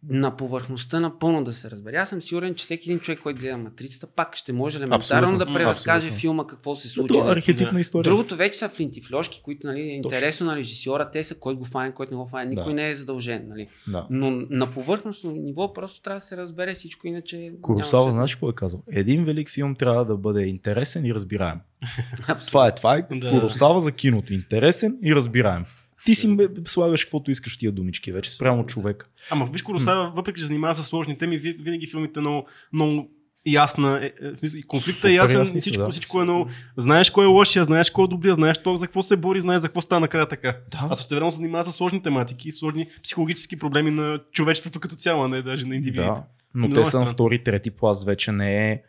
на 0.09 0.37
повърхността 0.37 1.01
напълно 1.01 1.45
да 1.45 1.53
се 1.53 1.71
разбере. 1.71 1.97
Аз 1.97 2.09
съм 2.09 2.23
сигурен, 2.23 2.55
че 2.55 2.65
всеки 2.65 2.91
един 2.91 3.01
човек, 3.01 3.21
който 3.23 3.41
гледа 3.41 3.57
матрицата, 3.59 4.07
пак 4.07 4.37
ще 4.37 4.53
може 4.53 4.79
елементарно 4.79 5.29
Абсолютно. 5.29 5.39
да 5.39 5.59
преразкаже 5.59 5.97
Абсолютно. 6.07 6.21
филма 6.21 6.47
какво 6.47 6.77
се 6.77 6.89
случи. 6.89 7.09
Това 7.09 7.29
е 7.29 7.33
архетипна 7.33 7.81
история. 7.81 8.11
Другото 8.11 8.37
вече 8.37 8.59
са 8.59 8.69
флинтифлошки, 8.69 9.41
които 9.45 9.67
нали, 9.67 9.81
е 9.81 9.85
интересно 9.85 10.47
на 10.47 10.57
режисьора, 10.57 11.11
те 11.11 11.25
са 11.25 11.35
кой 11.39 11.55
го 11.55 11.65
фане, 11.65 11.93
кой 11.95 12.07
не 12.11 12.17
го 12.17 12.27
фане, 12.27 12.45
никой 12.51 12.65
Да. 12.65 12.75
не 12.75 12.89
е 12.89 12.95
задължен. 12.95 13.45
Нали. 13.49 13.67
Да. 13.89 14.07
Но 14.11 14.31
на 14.51 14.71
повърхностно 14.71 15.31
ниво 15.31 15.73
просто 15.73 16.03
трябва 16.03 16.17
да 16.17 16.25
се 16.25 16.37
разбере 16.37 16.75
всичко, 16.75 17.07
иначе. 17.07 17.53
Куросава, 17.63 18.03
няма 18.05 18.13
знаеш 18.13 18.35
какво 18.35 18.49
е 18.51 18.55
казал? 18.55 18.83
Един 18.93 19.25
велик 19.25 19.51
филм 19.51 19.75
трябва 19.75 20.05
да 20.05 20.17
бъде 20.17 20.43
интересен 20.43 21.05
и 21.05 21.15
разбираем. 21.15 21.61
Абсолютно. 22.29 22.47
Това 22.47 22.67
е, 22.69 22.75
това 22.75 22.97
е 22.97 23.03
Да. 23.11 23.31
Куросава 23.31 23.81
за 23.81 23.93
киното. 23.93 24.33
Интересен 24.33 24.99
и 25.03 25.15
разбираем. 25.15 25.65
Ти 26.05 26.15
си 26.15 26.37
слагаш 26.65 27.05
каквото 27.05 27.31
искаш 27.31 27.57
тия 27.59 27.73
думички 27.73 28.13
вече 28.13 28.31
спрямо 28.31 28.67
човек. 28.67 29.11
Ама 29.31 29.49
виж 29.53 29.63
Коросава, 29.63 30.13
въпреки 30.17 30.41
че 30.41 30.47
занимава 30.47 30.75
с 30.75 30.83
сложни 30.83 31.19
теми, 31.19 31.39
ви- 31.39 31.57
винаги 31.61 31.87
филмите 31.87 32.21
много, 32.21 32.47
много 32.73 33.09
ясна. 33.47 34.01
Е, 34.03 34.07
е, 34.07 34.63
конфликта 34.67 34.99
Супер 34.99 35.09
е 35.09 35.13
ясен, 35.13 35.39
ясни 35.39 35.61
всичко, 35.61 35.83
да. 35.83 35.91
всичко 35.91 36.21
е 36.21 36.25
много. 36.25 36.51
Знаеш 36.77 37.11
кой 37.11 37.25
е 37.25 37.29
лошия, 37.29 37.65
знаеш 37.65 37.91
кой 37.91 38.05
е 38.05 38.09
добрия, 38.09 38.35
знаеш 38.35 38.59
то 38.59 38.77
за 38.77 38.87
какво 38.87 39.03
се 39.03 39.17
бори, 39.17 39.41
знаеш 39.41 39.61
за 39.61 39.69
какво 39.69 39.81
става 39.81 40.01
накрая 40.01 40.29
така. 40.29 40.57
Да. 40.71 40.87
А 40.91 40.97
също 40.97 41.15
време 41.15 41.31
се 41.31 41.37
занимава 41.37 41.65
с 41.65 41.73
сложни 41.73 42.03
тематики, 42.03 42.53
сложни 42.53 42.87
психологически 43.03 43.57
проблеми 43.59 43.91
на 43.91 44.21
човечеството 44.33 44.81
като 44.81 44.95
цяло, 44.97 45.25
а 45.25 45.29
не 45.29 45.43
даже 45.43 45.67
на 45.67 45.75
индивидите. 45.75 46.03
Да, 46.03 46.25
но 46.55 46.59
Много 46.67 46.75
те 46.75 46.81
е 46.81 46.85
са 46.85 47.01
на 47.01 47.07
втори, 47.07 47.45
трети 47.45 47.71
пласт, 47.71 48.07
вече 48.07 48.33
не 48.33 48.73
е... 48.73 48.83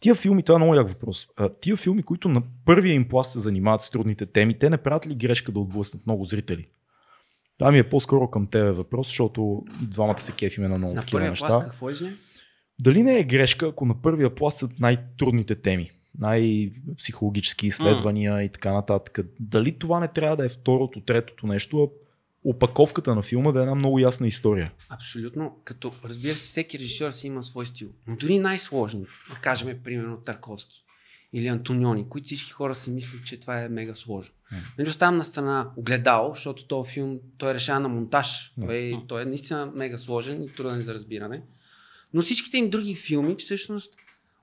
Тия 0.00 0.14
филми, 0.14 0.42
това 0.42 0.54
е 0.54 0.58
много 0.58 0.74
як 0.74 0.88
въпрос. 0.88 1.28
Тия 1.60 1.76
филми, 1.76 2.02
които 2.02 2.28
на 2.28 2.42
първия 2.64 2.94
им 2.94 3.08
пласт 3.08 3.32
се 3.32 3.38
занимават 3.40 3.82
с 3.82 3.90
трудните 3.90 4.26
теми, 4.26 4.58
те 4.58 4.70
не 4.70 4.76
правят 4.76 5.06
ли 5.06 5.14
грешка 5.14 5.52
да 5.52 5.60
отблъснат 5.60 6.06
много 6.06 6.24
зрители? 6.24 6.68
Това 7.58 7.72
ми 7.72 7.78
е 7.78 7.88
по-скоро 7.88 8.30
към 8.30 8.46
тебе 8.46 8.70
въпрос, 8.70 9.06
защото 9.06 9.64
и 9.82 9.86
двамата 9.86 10.20
се 10.20 10.32
кефиме 10.32 10.68
на 10.68 10.78
много 10.78 10.94
На 10.94 11.00
такива 11.00 11.20
неща. 11.20 11.46
клас 11.46 11.64
какво 11.64 11.90
изне? 11.90 12.14
Дали 12.80 13.02
не 13.02 13.18
е 13.18 13.24
грешка, 13.24 13.66
ако 13.66 13.86
на 13.86 14.02
първия 14.02 14.34
пласт 14.34 14.58
са 14.58 14.68
най-трудните 14.78 15.54
теми? 15.54 15.90
най-психологически 16.20 17.66
изследвания 17.66 18.34
mm. 18.34 18.42
и 18.42 18.48
така 18.48 18.72
нататък. 18.72 19.18
Дали 19.40 19.78
това 19.78 20.00
не 20.00 20.08
трябва 20.08 20.36
да 20.36 20.46
е 20.46 20.48
второто, 20.48 21.00
третото 21.00 21.46
нещо, 21.46 21.82
а 21.82 21.88
опаковката 22.50 23.14
на 23.14 23.22
филма 23.22 23.52
да 23.52 23.58
е 23.58 23.62
една 23.62 23.74
много 23.74 23.98
ясна 23.98 24.26
история? 24.26 24.72
Абсолютно. 24.88 25.56
Като 25.64 25.92
разбира 26.04 26.34
се, 26.34 26.48
всеки 26.48 26.78
режисьор 26.78 27.10
си 27.10 27.26
има 27.26 27.42
свой 27.42 27.66
стил. 27.66 27.88
Но 28.06 28.16
дори 28.16 28.38
най-сложни, 28.38 29.06
да 29.30 29.34
кажем, 29.34 29.78
примерно 29.84 30.16
Тарковски 30.16 30.84
или 31.32 31.46
Антониони, 31.46 32.08
които 32.08 32.24
всички 32.24 32.50
хора 32.50 32.74
си 32.74 32.90
мислят, 32.90 33.26
че 33.26 33.40
това 33.40 33.62
е 33.62 33.68
мега 33.68 33.94
сложно. 33.94 34.34
Mm. 34.52 34.56
Нали 34.78 34.88
оставам 34.88 35.16
на 35.16 35.24
страна 35.24 35.70
огледал, 35.76 36.32
защото 36.34 36.66
този 36.66 36.92
филм 36.92 37.18
той 37.38 37.54
решава 37.54 37.80
на 37.80 37.88
монтаж. 37.88 38.52
Mm. 38.58 38.66
Той, 38.66 39.02
той 39.08 39.22
е 39.22 39.24
наистина 39.24 39.72
мега 39.74 39.98
сложен 39.98 40.42
и 40.42 40.48
труден 40.48 40.80
за 40.80 40.94
разбиране. 40.94 41.42
Но 42.14 42.22
всичките 42.22 42.58
им 42.58 42.70
други 42.70 42.94
филми 42.94 43.34
всъщност 43.34 43.94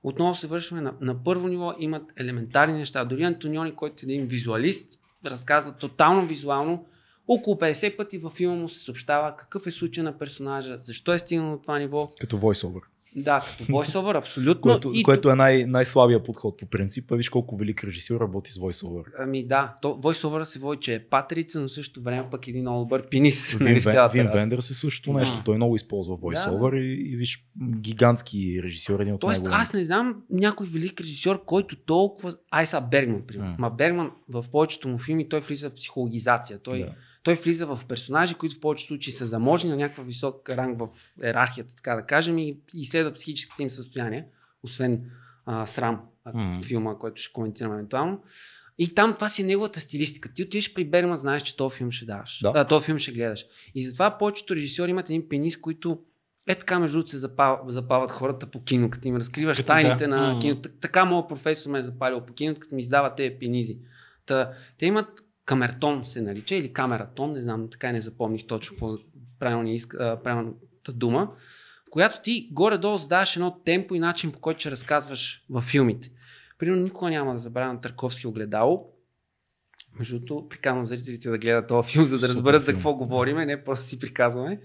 отново 0.03 0.35
се 0.35 0.47
вършваме 0.47 0.81
на, 0.81 0.93
на 1.01 1.23
първо 1.23 1.47
ниво, 1.47 1.73
имат 1.79 2.03
елементарни 2.17 2.77
неща. 2.77 3.05
Дори 3.05 3.23
Антониони, 3.23 3.75
който 3.75 3.95
е 4.05 4.11
един 4.11 4.27
визуалист, 4.27 4.99
разказва 5.25 5.71
тотално 5.71 6.25
визуално, 6.25 6.85
около 7.27 7.55
50 7.55 7.97
пъти 7.97 8.17
във 8.17 8.33
филма 8.33 8.55
му 8.55 8.69
се 8.69 8.79
съобщава 8.79 9.35
какъв 9.35 9.67
е 9.67 9.71
случай 9.71 10.03
на 10.03 10.17
персонажа, 10.17 10.77
защо 10.79 11.13
е 11.13 11.19
стигнал 11.19 11.51
до 11.51 11.61
това 11.61 11.79
ниво. 11.79 12.11
Като 12.19 12.37
войсовър. 12.37 12.81
Да, 13.15 13.39
като 13.39 13.71
voiceover, 13.71 14.17
абсолютно. 14.17 14.61
което, 14.61 14.91
и... 14.93 15.03
което 15.03 15.29
е 15.29 15.35
най- 15.35 15.65
най-слабия 15.65 16.23
подход 16.23 16.57
по 16.57 16.65
принцип. 16.65 17.11
Виж 17.11 17.29
колко 17.29 17.57
велик 17.57 17.83
режисьор 17.83 18.21
работи 18.21 18.51
с 18.51 18.57
voiceover. 18.57 19.03
Ами 19.19 19.47
да, 19.47 19.75
то, 19.81 19.87
voiceover 19.87 20.43
се 20.43 20.59
води, 20.59 20.79
че 20.81 20.93
е 20.93 20.99
патерица, 20.99 21.61
но 21.61 21.67
също 21.67 22.01
време 22.01 22.27
пък 22.31 22.47
един 22.47 22.61
много 22.61 22.83
добър 22.83 23.09
пенис. 23.09 23.53
Вин, 23.53 23.67
нали, 23.67 23.79
Вен, 23.79 24.09
Вин 24.13 24.27
Вендърс 24.33 24.69
е 24.69 24.73
също 24.73 25.13
нещо. 25.13 25.41
Той 25.45 25.55
много 25.55 25.75
използва 25.75 26.17
voiceover 26.17 26.71
да. 26.71 26.77
и, 26.77 27.13
и, 27.13 27.15
виж 27.15 27.45
гигантски 27.79 28.63
режисьор, 28.63 28.99
един 28.99 29.13
от 29.13 29.21
Тоест, 29.21 29.47
аз 29.49 29.73
не 29.73 29.83
знам 29.83 30.23
някой 30.29 30.67
велик 30.67 31.01
режисьор, 31.01 31.45
който 31.45 31.75
толкова... 31.75 32.35
Айса 32.51 32.81
Бергман, 32.81 33.21
примерно. 33.27 33.55
Ма 33.59 33.69
Бергман 33.69 34.11
в 34.29 34.45
повечето 34.51 34.87
му 34.87 34.97
филми 34.97 35.29
той 35.29 35.39
влиза 35.39 35.69
в 35.69 35.73
психологизация. 35.73 36.59
Той 36.59 36.79
да 36.79 36.91
той 37.25 37.35
влиза 37.35 37.65
в 37.65 37.79
персонажи, 37.87 38.35
които 38.35 38.55
в 38.55 38.59
повечето 38.59 38.87
случаи 38.87 39.13
са 39.13 39.25
заможни 39.25 39.69
на 39.69 39.75
някакъв 39.75 40.05
висок 40.05 40.49
ранг 40.49 40.79
в 40.79 40.87
иерархията, 41.23 41.75
така 41.75 41.95
да 41.95 42.05
кажем, 42.05 42.37
и 42.37 42.57
изследва 42.73 43.13
психическите 43.13 43.63
им 43.63 43.71
състояния, 43.71 44.25
освен 44.63 45.01
а, 45.45 45.65
срам, 45.65 46.01
а, 46.25 46.33
mm. 46.33 46.63
филма, 46.63 46.95
който 46.95 47.21
ще 47.21 47.33
коментираме 47.33 47.75
евентуално. 47.75 48.23
И 48.77 48.93
там 48.93 49.15
това 49.15 49.29
си 49.29 49.41
е 49.41 49.45
неговата 49.45 49.79
стилистика. 49.79 50.33
Ти 50.33 50.43
отиваш 50.43 50.73
при 50.73 50.85
Бергман, 50.85 51.17
знаеш, 51.17 51.41
че 51.41 51.57
този 51.57 51.77
филм 51.77 51.91
ще 51.91 52.05
даваш. 52.05 52.39
Да. 52.43 52.51
А, 52.55 52.67
този 52.67 52.85
филм 52.85 52.99
ще 52.99 53.11
гледаш. 53.11 53.45
И 53.75 53.83
затова 53.83 54.17
повечето 54.17 54.55
режисьори 54.55 54.91
имат 54.91 55.09
един 55.09 55.29
пенис, 55.29 55.57
които 55.57 55.99
е 56.47 56.55
така 56.55 56.79
между 56.79 56.97
другото 56.97 57.11
се 57.11 57.17
запал, 57.17 57.65
запалват 57.67 58.11
хората 58.11 58.47
по 58.47 58.63
кино, 58.63 58.89
като 58.89 59.07
им 59.07 59.15
разкриваш 59.15 59.57
като 59.57 59.67
тайните 59.67 60.07
да. 60.07 60.15
на 60.15 60.39
кино. 60.39 60.61
Така 60.81 61.05
моят 61.05 61.27
професор 61.27 61.69
ме 61.69 61.79
е 61.79 61.83
запалил 61.83 62.21
по 62.21 62.33
кино, 62.33 62.55
като 62.59 62.75
ми 62.75 62.81
издава 62.81 63.15
тези 63.15 63.35
пенизи. 63.39 63.77
Та, 64.25 64.51
те 64.77 64.85
имат 64.85 65.24
камертон 65.45 66.05
се 66.05 66.21
нарича 66.21 66.55
или 66.55 66.73
камератон, 66.73 67.31
не 67.31 67.41
знам, 67.41 67.69
така 67.69 67.89
и 67.89 67.91
не 67.91 68.01
запомних 68.01 68.47
точно 68.47 68.97
правилни, 69.39 69.79
правилната 69.97 70.93
дума, 70.93 71.31
в 71.87 71.89
която 71.89 72.21
ти 72.21 72.49
горе-долу 72.51 72.97
задаваш 72.97 73.35
едно 73.35 73.59
темпо 73.65 73.95
и 73.95 73.99
начин 73.99 74.31
по 74.31 74.39
който 74.39 74.59
ще 74.59 74.71
разказваш 74.71 75.45
във 75.49 75.63
филмите. 75.63 76.11
Примерно 76.59 76.83
никога 76.83 77.09
няма 77.09 77.33
да 77.33 77.39
забравя 77.39 77.73
на 77.73 77.81
Търковски 77.81 78.27
огледало. 78.27 78.89
Между 79.99 80.19
другото, 80.19 80.49
приканвам 80.49 80.87
зрителите 80.87 81.29
да 81.29 81.37
гледат 81.37 81.67
този 81.67 81.91
филм, 81.91 82.05
за 82.05 82.19
да 82.19 82.27
разберат 82.27 82.61
филм. 82.61 82.65
за 82.65 82.73
какво 82.73 82.93
говориме, 82.93 83.45
не 83.45 83.63
просто 83.63 83.85
си 83.85 83.99
приказваме. 83.99 84.61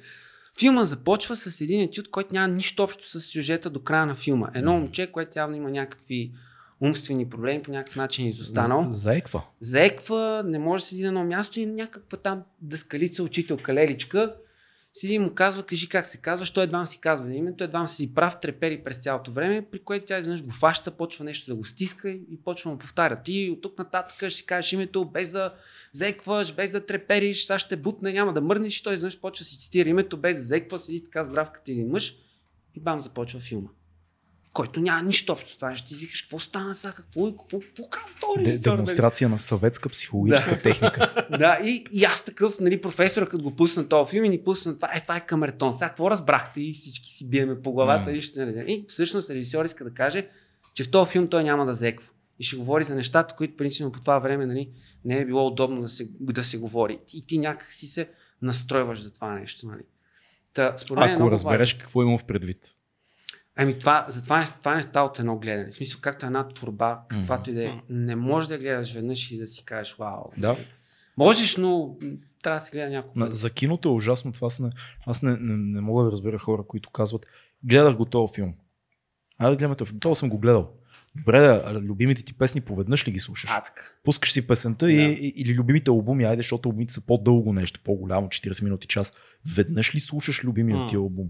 Филма 0.59 0.85
започва 0.85 1.37
с 1.37 1.61
един 1.61 1.81
етюд, 1.81 2.11
който 2.11 2.35
няма 2.35 2.49
нищо 2.49 2.83
общо 2.83 3.09
с 3.09 3.21
сюжета 3.21 3.71
до 3.71 3.83
края 3.83 4.07
на 4.07 4.14
филма. 4.14 4.51
Едно 4.55 4.73
момче, 4.73 5.12
което 5.12 5.38
явно 5.38 5.57
има 5.57 5.71
някакви 5.71 6.33
умствени 6.81 7.29
проблеми, 7.29 7.62
по 7.62 7.71
някакъв 7.71 7.97
начин 7.97 8.27
изостанал. 8.27 8.88
Заеква. 8.90 9.43
Заеква, 9.61 10.43
не 10.47 10.59
може 10.59 10.83
да 10.83 10.87
седи 10.87 11.03
на 11.03 11.09
едно 11.09 11.25
място 11.25 11.61
и 11.61 11.66
някаква 11.66 12.19
там 12.19 12.43
дъскалица, 12.61 13.23
учителка 13.23 13.75
Леличка, 13.75 14.35
седи 14.93 15.14
и 15.14 15.19
му 15.19 15.35
казва, 15.35 15.62
кажи 15.62 15.88
как 15.88 16.07
се 16.07 16.19
казва, 16.19 16.47
той 16.55 16.64
едва 16.64 16.87
си 16.87 16.99
казва 16.99 17.35
името, 17.35 17.64
едва 17.64 17.87
си 17.87 18.14
прав, 18.14 18.40
трепери 18.40 18.85
през 18.85 19.03
цялото 19.03 19.33
време, 19.33 19.66
при 19.71 19.79
което 19.79 20.07
тя 20.07 20.19
изведнъж 20.19 20.45
го 20.45 20.51
фаща, 20.51 20.90
почва 20.90 21.25
нещо 21.25 21.51
да 21.51 21.57
го 21.57 21.64
стиска 21.64 22.11
и 22.11 22.40
почва 22.45 22.69
да 22.69 22.73
му 22.73 22.79
повтаря. 22.79 23.23
Ти 23.23 23.51
от 23.53 23.61
тук 23.62 23.79
нататък 23.79 24.16
ще 24.16 24.31
си 24.31 24.47
кажеш 24.47 24.73
името, 24.73 25.05
без 25.05 25.33
да 25.33 25.55
зекваш, 25.93 26.55
без 26.55 26.71
да 26.71 26.87
трепериш, 26.87 27.45
сега 27.45 27.59
ще 27.59 27.77
бутне, 27.77 28.12
няма 28.12 28.33
да 28.33 28.40
мърнеш 28.40 28.79
и 28.79 28.83
той 28.83 28.95
изведнъж 28.95 29.21
почва 29.21 29.43
да 29.43 29.49
си 29.49 29.59
цитира 29.59 29.88
името, 29.88 30.16
без 30.16 30.37
да 30.37 30.43
зеква, 30.43 30.79
седи 30.79 31.05
така 31.05 31.25
здрав 31.25 31.51
като 31.51 31.71
един 31.71 31.88
мъж 31.88 32.16
и 32.75 32.81
бам 32.81 33.01
започва 33.01 33.40
филма 33.40 33.69
който 34.52 34.80
няма 34.80 35.02
нищо 35.02 35.32
общо 35.32 35.50
с 35.50 35.56
това. 35.56 35.76
Ще 35.76 35.88
ти 35.88 35.94
викаш, 35.94 36.22
какво 36.22 36.38
стана 36.38 36.74
сега, 36.74 36.92
какво, 36.92 37.36
какво, 37.36 37.58
какво 37.60 37.88
каза 37.88 38.14
Де, 38.44 38.58
Демонстрация 38.58 39.28
на 39.28 39.38
съветска 39.38 39.88
психологическа 39.88 40.54
да. 40.54 40.62
техника. 40.62 41.26
да, 41.38 41.58
и, 41.64 41.84
и, 41.92 42.04
аз 42.04 42.24
такъв, 42.24 42.60
нали, 42.60 42.80
професора, 42.80 43.26
като 43.26 43.42
го 43.42 43.56
пусна 43.56 43.88
този 43.88 44.10
филм 44.10 44.24
и 44.24 44.28
ни 44.28 44.44
пусна 44.44 44.74
това, 44.74 44.90
е, 44.94 45.00
това 45.00 45.16
е 45.16 45.26
камертон. 45.26 45.72
Сега 45.72 45.88
какво 45.88 46.10
разбрахте 46.10 46.60
и 46.62 46.72
всички 46.72 47.12
си 47.12 47.28
биеме 47.28 47.62
по 47.62 47.72
главата 47.72 48.10
mm. 48.10 48.14
и 48.14 48.20
ще 48.20 48.44
нали. 48.44 48.64
И 48.68 48.84
всъщност 48.88 49.30
режисьор 49.30 49.64
иска 49.64 49.84
да 49.84 49.90
каже, 49.90 50.28
че 50.74 50.84
в 50.84 50.90
този 50.90 51.10
филм 51.10 51.28
той 51.28 51.44
няма 51.44 51.66
да 51.66 51.74
зеква. 51.74 52.06
И 52.38 52.44
ще 52.44 52.56
говори 52.56 52.84
за 52.84 52.94
нещата, 52.94 53.36
които 53.36 53.56
принципно 53.56 53.92
по 53.92 54.00
това 54.00 54.18
време 54.18 54.46
нали, 54.46 54.70
не 55.04 55.18
е 55.18 55.24
било 55.24 55.46
удобно 55.46 55.82
да 55.82 55.88
се, 55.88 56.08
да 56.20 56.44
се 56.44 56.58
говори. 56.58 56.98
И 57.12 57.26
ти 57.26 57.38
някак 57.38 57.72
си 57.72 57.86
се 57.86 58.08
настройваш 58.42 59.02
за 59.02 59.12
това 59.12 59.34
нещо. 59.34 59.66
Нали. 59.66 59.82
Та, 60.54 60.74
според 60.78 61.04
Ако 61.04 61.26
е 61.26 61.30
разбереш 61.30 61.72
важно. 61.72 61.80
какво 61.80 62.02
имам 62.02 62.18
в 62.18 62.24
предвид. 62.24 62.76
Ами 63.62 63.79
това, 63.79 64.07
затова 64.09 64.38
не, 64.38 64.46
това 64.46 64.75
не 64.75 64.83
става 64.83 65.07
от 65.07 65.18
едно 65.18 65.38
гледане. 65.38 65.70
В 65.70 65.75
смисъл, 65.75 66.01
както 66.01 66.27
една 66.27 66.49
творба, 66.49 67.01
каквато 67.09 67.51
и 67.51 67.55
да 67.55 67.64
е, 67.64 67.81
не 67.88 68.16
можеш 68.16 68.49
да 68.49 68.59
гледаш 68.59 68.92
веднъж 68.92 69.31
и 69.31 69.38
да 69.38 69.46
си 69.46 69.64
кажеш, 69.64 69.96
вау. 69.99 70.23
Да. 70.38 70.57
Можеш, 71.16 71.57
но 71.57 71.96
трябва 72.42 72.57
да 72.57 72.64
се 72.64 72.70
гледа 72.70 72.90
няколко. 72.90 73.27
За 73.27 73.51
киното 73.51 73.88
е 73.88 73.92
ужасно 73.92 74.33
това. 74.33 74.46
Аз 74.46 74.61
не, 74.61 74.70
аз 75.07 75.23
не, 75.23 75.31
не, 75.31 75.57
не 75.57 75.81
мога 75.81 76.05
да 76.05 76.11
разбера 76.11 76.38
хора, 76.38 76.62
които 76.68 76.90
казват, 76.90 77.27
гледах 77.64 77.96
го 77.96 78.05
този 78.05 78.35
филм. 78.35 78.55
Айде 79.38 79.51
да 79.51 79.57
гледаме 79.57 79.75
този 79.75 79.88
филм. 79.88 80.01
Това 80.01 80.14
съм 80.14 80.29
го 80.29 80.38
гледал. 80.38 80.73
Добре, 81.16 81.40
да, 81.40 81.81
любимите 81.81 82.23
ти 82.23 82.33
песни 82.33 82.61
поведнъж 82.61 83.09
ли 83.09 83.12
ги 83.12 83.18
слушаш? 83.18 83.51
А, 83.53 83.61
така. 83.61 83.83
Пускаш 84.05 84.33
си 84.33 84.46
песента 84.46 84.87
да. 84.87 84.92
и, 84.92 85.33
или 85.37 85.55
любимите 85.55 85.90
албуми, 85.90 86.25
айде, 86.25 86.42
защото 86.42 86.68
албумите 86.68 86.94
са 86.94 87.07
по-дълго 87.07 87.53
нещо, 87.53 87.81
по-голямо, 87.85 88.29
40 88.29 88.64
минути 88.64 88.87
час. 88.87 89.12
Веднъж 89.57 89.94
ли 89.94 90.01
слушаш 90.01 90.44
любимия 90.44 90.87
ти 90.87 90.96
албум? 90.96 91.29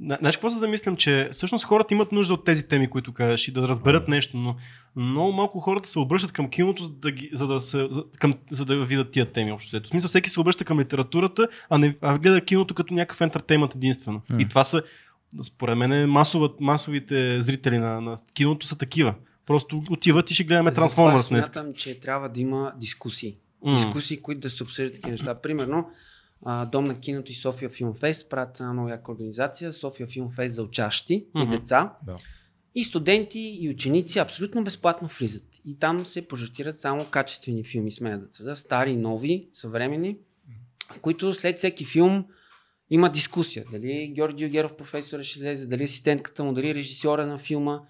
Знаеш 0.00 0.36
какво 0.36 0.50
се 0.50 0.58
замислям, 0.58 0.96
че 0.96 1.28
всъщност 1.32 1.64
хората 1.64 1.94
имат 1.94 2.12
нужда 2.12 2.34
от 2.34 2.44
тези 2.44 2.68
теми, 2.68 2.90
които 2.90 3.12
кажеш 3.12 3.48
и 3.48 3.52
да 3.52 3.68
разберат 3.68 4.08
нещо, 4.08 4.36
но 4.36 4.56
много 4.96 5.32
малко 5.32 5.60
хората 5.60 5.88
се 5.88 5.98
обръщат 5.98 6.32
към 6.32 6.50
киното, 6.50 6.82
за 6.84 6.90
да, 6.90 7.10
ги, 7.10 7.30
за 7.32 7.46
да, 7.46 7.60
се, 7.60 7.88
към, 8.18 8.34
за 8.50 8.64
да 8.64 8.84
видят 8.84 9.10
тия 9.10 9.32
теми 9.32 9.52
общо. 9.52 9.80
В 9.80 9.88
смисъл 9.88 10.08
всеки 10.08 10.30
се 10.30 10.40
обръща 10.40 10.64
към 10.64 10.80
литературата, 10.80 11.48
а 11.70 11.78
не 11.78 11.96
а 12.00 12.18
гледа 12.18 12.40
киното 12.40 12.74
като 12.74 12.94
някакъв 12.94 13.20
ентертеймент 13.20 13.74
единствено. 13.74 14.20
Mm. 14.30 14.42
И 14.42 14.48
това 14.48 14.64
са, 14.64 14.82
според 15.42 15.78
мен, 15.78 16.10
масовите 16.60 17.40
зрители 17.40 17.78
на, 17.78 18.00
на 18.00 18.16
киното 18.34 18.66
са 18.66 18.78
такива. 18.78 19.14
Просто 19.46 19.82
отиват 19.90 20.30
и 20.30 20.34
ще 20.34 20.44
гледаме 20.44 20.72
Трансформърс 20.72 21.28
днес. 21.28 21.44
Смятам, 21.44 21.74
че 21.74 22.00
трябва 22.00 22.28
да 22.28 22.40
има 22.40 22.72
дискусии. 22.76 23.36
Mm. 23.66 23.74
Дискусии, 23.74 24.22
които 24.22 24.40
да 24.40 24.50
се 24.50 24.62
обсъждат 24.62 24.94
такива 24.94 25.10
неща. 25.10 25.40
Примерно, 25.40 25.90
Дом 26.72 26.84
на 26.84 27.00
киното 27.00 27.32
и 27.32 27.34
София 27.34 27.68
Филм 27.68 27.94
Фест 27.94 28.30
правят 28.30 28.60
една 28.60 28.72
много 28.72 28.88
яка 28.88 29.12
организация, 29.12 29.72
София 29.72 30.06
Филм 30.06 30.30
Фест 30.30 30.54
за 30.54 30.62
учащи 30.62 31.26
mm-hmm. 31.26 31.44
и 31.44 31.50
деца. 31.50 31.92
Да. 32.06 32.16
И 32.74 32.84
студенти 32.84 33.58
и 33.60 33.70
ученици 33.70 34.18
абсолютно 34.18 34.64
безплатно 34.64 35.08
влизат. 35.18 35.44
И 35.64 35.78
там 35.78 36.04
се 36.04 36.28
пожертират 36.28 36.80
само 36.80 37.04
качествени 37.10 37.64
филми, 37.64 37.90
смея 37.90 38.18
да 38.18 38.30
твърда, 38.30 38.54
стари, 38.54 38.96
нови, 38.96 39.48
съвремени, 39.52 40.18
в 40.92 41.00
които 41.00 41.34
след 41.34 41.58
всеки 41.58 41.84
филм 41.84 42.24
има 42.90 43.12
дискусия. 43.12 43.64
Дали 43.72 44.12
Георги 44.14 44.48
Геров 44.48 44.76
професор 44.76 45.22
ще 45.22 45.38
излезе, 45.38 45.66
дали 45.66 45.84
асистентката 45.84 46.44
му, 46.44 46.52
дали 46.52 46.74
режисьора 46.74 47.26
на 47.26 47.38
филма, 47.38 47.80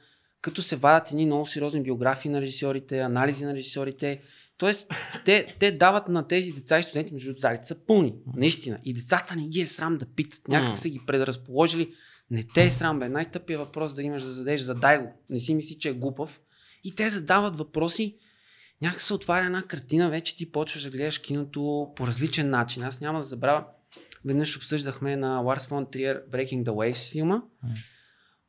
като 0.40 0.62
се 0.62 0.76
вадят 0.76 1.10
едни 1.10 1.26
много 1.26 1.46
сериозни 1.46 1.82
биографии 1.82 2.30
на 2.30 2.40
режисьорите, 2.40 2.98
анализи 2.98 3.44
на 3.44 3.54
режисьорите 3.54 4.20
Тоест, 4.62 4.94
те, 5.24 5.56
те 5.58 5.72
дават 5.72 6.08
на 6.08 6.28
тези 6.28 6.52
деца 6.52 6.78
и 6.78 6.82
студенти, 6.82 7.12
между 7.12 7.32
залите 7.38 7.66
са 7.66 7.74
пълни, 7.74 8.14
наистина. 8.36 8.78
И 8.84 8.94
децата 8.94 9.36
не 9.36 9.46
ги 9.46 9.60
е 9.60 9.66
срам 9.66 9.98
да 9.98 10.06
питат. 10.06 10.48
Някак 10.48 10.78
са 10.78 10.88
ги 10.88 11.00
предразположили. 11.06 11.94
Не 12.30 12.42
те 12.54 12.64
е 12.64 12.70
срам, 12.70 12.98
бе. 12.98 13.08
Най-тъпия 13.08 13.58
въпрос 13.58 13.94
да 13.94 14.02
имаш 14.02 14.22
да 14.22 14.30
зададеш, 14.30 14.60
задай 14.60 14.98
го. 14.98 15.12
Не 15.30 15.38
си 15.38 15.54
мисли, 15.54 15.78
че 15.78 15.88
е 15.88 15.92
глупав. 15.92 16.40
И 16.84 16.94
те 16.94 17.08
задават 17.08 17.58
въпроси. 17.58 18.16
Някак 18.82 19.02
се 19.02 19.14
отваря 19.14 19.46
една 19.46 19.62
картина, 19.62 20.10
вече 20.10 20.36
ти 20.36 20.52
почваш 20.52 20.82
да 20.82 20.90
гледаш 20.90 21.18
киното 21.18 21.92
по 21.96 22.06
различен 22.06 22.50
начин. 22.50 22.82
Аз 22.82 23.00
няма 23.00 23.18
да 23.18 23.24
забравя. 23.24 23.64
Веднъж 24.24 24.56
обсъждахме 24.56 25.16
на 25.16 25.40
Ларс 25.40 25.66
фон 25.66 25.86
Триер 25.92 26.22
Breaking 26.30 26.64
the 26.64 26.70
Waves 26.70 27.12
филма. 27.12 27.42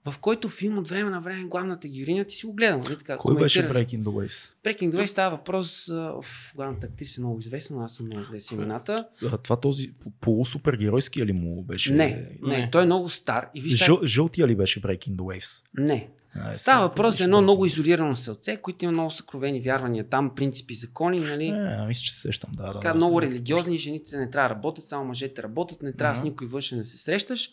В 0.05 0.19
който 0.19 0.49
филм 0.49 0.77
от 0.77 0.87
време 0.87 1.09
на 1.09 1.21
време 1.21 1.43
главната 1.43 1.87
героиня 1.87 2.25
ти 2.25 2.35
си 2.35 2.45
го 2.45 2.53
гледам. 2.53 2.81
Нали, 2.81 2.97
така, 2.97 3.17
Кой 3.17 3.35
беше. 3.35 3.69
Breaking 3.69 4.03
the 4.03 4.03
Waves? 4.03 4.51
Breaking 4.65 4.91
the 4.91 4.95
Waves 4.95 5.05
става 5.05 5.37
въпрос, 5.37 5.89
уф, 6.17 6.53
главната 6.55 6.87
актриса 6.87 7.21
е 7.21 7.23
много 7.23 7.39
известна, 7.39 7.77
но 7.77 7.83
аз 7.83 7.95
съм 7.95 8.05
много 8.05 8.39
с 8.39 8.51
имената. 8.51 9.07
А, 9.31 9.37
това 9.37 9.55
този 9.55 9.91
полусупергеройския 10.21 11.25
ли 11.25 11.33
му 11.33 11.63
беше? 11.63 11.93
Не, 11.93 12.29
не, 12.41 12.57
не. 12.57 12.69
той 12.71 12.83
е 12.83 12.85
много 12.85 13.09
стар. 13.09 13.49
И 13.55 13.61
виж, 13.61 13.85
Жъл, 13.85 13.99
жълтия 14.03 14.47
ли 14.47 14.55
беше 14.55 14.81
Breaking 14.81 15.15
the 15.15 15.21
Waves? 15.21 15.65
не. 15.77 16.09
А, 16.35 16.51
е, 16.51 16.57
Става 16.57 16.87
въпрос 16.87 17.17
за 17.17 17.23
едно 17.23 17.41
много 17.41 17.65
изолирано 17.65 18.15
селце, 18.15 18.57
които 18.57 18.85
има 18.85 18.91
много 18.91 19.11
съкровени 19.11 19.61
вярвания. 19.61 20.03
Там 20.03 20.35
принципи, 20.35 20.73
закони, 20.73 21.19
нали? 21.19 21.47
Е, 21.47 21.87
мисля, 21.87 22.03
че 22.03 22.13
се 22.13 22.19
сещам, 22.19 22.51
да. 22.53 22.63
да, 22.63 22.73
така, 22.73 22.89
да, 22.89 22.95
много 22.95 23.19
знам. 23.19 23.29
религиозни, 23.29 23.77
жените 23.77 24.17
не 24.17 24.29
трябва 24.29 24.49
да 24.49 24.55
работят, 24.55 24.85
само 24.85 25.05
мъжете 25.05 25.43
работят, 25.43 25.81
не 25.81 25.93
трябва 25.93 26.15
с 26.15 26.23
никой 26.23 26.47
външен 26.47 26.77
да 26.77 26.85
се 26.85 26.97
срещаш. 26.97 27.49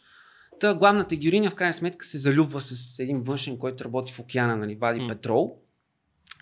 Та 0.61 0.75
главната 0.75 1.17
героиня 1.17 1.51
в 1.51 1.55
крайна 1.55 1.75
сметка 1.75 2.07
се 2.07 2.19
залюбва 2.19 2.61
с 2.61 2.99
един 2.99 3.23
външен, 3.23 3.59
който 3.59 3.85
работи 3.85 4.13
в 4.13 4.21
океана, 4.21 4.57
нали, 4.57 4.75
вади 4.75 5.01
М. 5.01 5.09
петрол. 5.09 5.59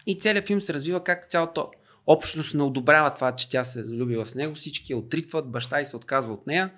И 0.06 0.20
целият 0.20 0.46
филм 0.46 0.60
се 0.60 0.74
развива 0.74 1.04
как 1.04 1.28
цялата 1.28 1.64
общност 2.06 2.54
не 2.54 2.62
одобрява 2.62 3.14
това, 3.14 3.36
че 3.36 3.50
тя 3.50 3.64
се 3.64 3.80
е 3.80 3.84
залюбила 3.84 4.26
с 4.26 4.34
него. 4.34 4.54
Всички 4.54 4.92
я 4.92 4.98
отритват, 4.98 5.50
баща 5.50 5.80
и 5.80 5.86
се 5.86 5.96
отказва 5.96 6.32
от 6.32 6.46
нея. 6.46 6.72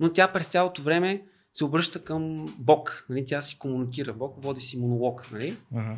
Но 0.00 0.12
тя 0.12 0.32
през 0.32 0.48
цялото 0.48 0.82
време 0.82 1.22
се 1.52 1.64
обръща 1.64 2.04
към 2.04 2.54
Бог. 2.58 3.06
Нали? 3.08 3.24
Тя 3.26 3.42
си 3.42 3.58
комуникира. 3.58 4.12
Бог 4.12 4.42
води 4.42 4.60
си 4.60 4.78
монолог. 4.78 5.28
Нали? 5.32 5.56
Ага. 5.74 5.96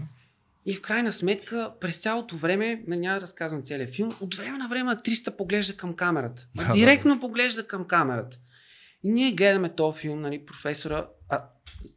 И 0.66 0.74
в 0.74 0.82
крайна 0.82 1.12
сметка, 1.12 1.72
през 1.80 1.98
цялото 1.98 2.36
време, 2.36 2.84
нали, 2.86 3.00
няма 3.00 3.14
да 3.14 3.20
разказвам 3.20 3.62
целият 3.62 3.90
филм, 3.90 4.16
от 4.20 4.34
време 4.34 4.58
на 4.58 4.68
време 4.68 4.92
актрисата 4.92 5.36
поглежда 5.36 5.76
към 5.76 5.94
камерата. 5.94 6.46
Директно 6.72 7.20
поглежда 7.20 7.66
към 7.66 7.84
камерата. 7.84 8.38
И 9.02 9.12
ние 9.12 9.32
гледаме 9.32 9.68
този 9.68 10.00
филм, 10.00 10.20
нали, 10.20 10.44
професора. 10.44 11.06
А, 11.28 11.44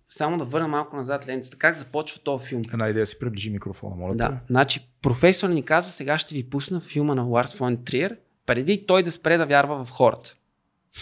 само 0.10 0.38
да 0.38 0.46
върна 0.46 0.68
малко 0.68 0.96
назад 0.96 1.28
лентата. 1.28 1.58
Как 1.58 1.76
започва 1.76 2.20
този 2.20 2.48
филм? 2.48 2.62
Една 2.74 2.90
идея 2.90 3.06
си 3.06 3.20
приближи 3.20 3.50
микрофона, 3.50 3.96
моля. 3.96 4.16
Да, 4.16 4.40
значи 4.50 4.90
професор 5.02 5.50
ни 5.50 5.64
казва, 5.64 5.92
сега 5.92 6.18
ще 6.18 6.36
ви 6.36 6.50
пусна 6.50 6.82
филма 6.82 7.16
на 7.16 7.24
Ларс 7.24 7.56
фон 7.56 7.84
Триер, 7.86 8.18
преди 8.46 8.86
той 8.86 9.04
да 9.04 9.12
спре 9.12 9.38
да 9.38 9.46
вярва 9.46 9.86
в 9.86 9.90
хората. 9.90 10.36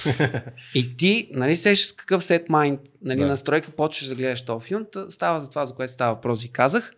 и 0.75 0.97
ти, 0.97 1.29
нали, 1.33 1.55
сещаш 1.55 1.87
с 1.87 1.93
какъв 1.93 2.23
сет 2.23 2.49
майнд, 2.49 2.79
нали, 3.01 3.19
Да. 3.19 3.27
настройка, 3.27 3.71
почваш 3.71 4.07
да 4.09 4.15
гледаш 4.15 4.45
този 4.45 4.67
филм, 4.67 4.85
та 4.91 5.11
става 5.11 5.41
за 5.41 5.49
това, 5.49 5.65
за 5.65 5.73
което 5.73 5.93
става 5.93 6.15
въпрос 6.15 6.43
и 6.43 6.51
казах. 6.51 6.93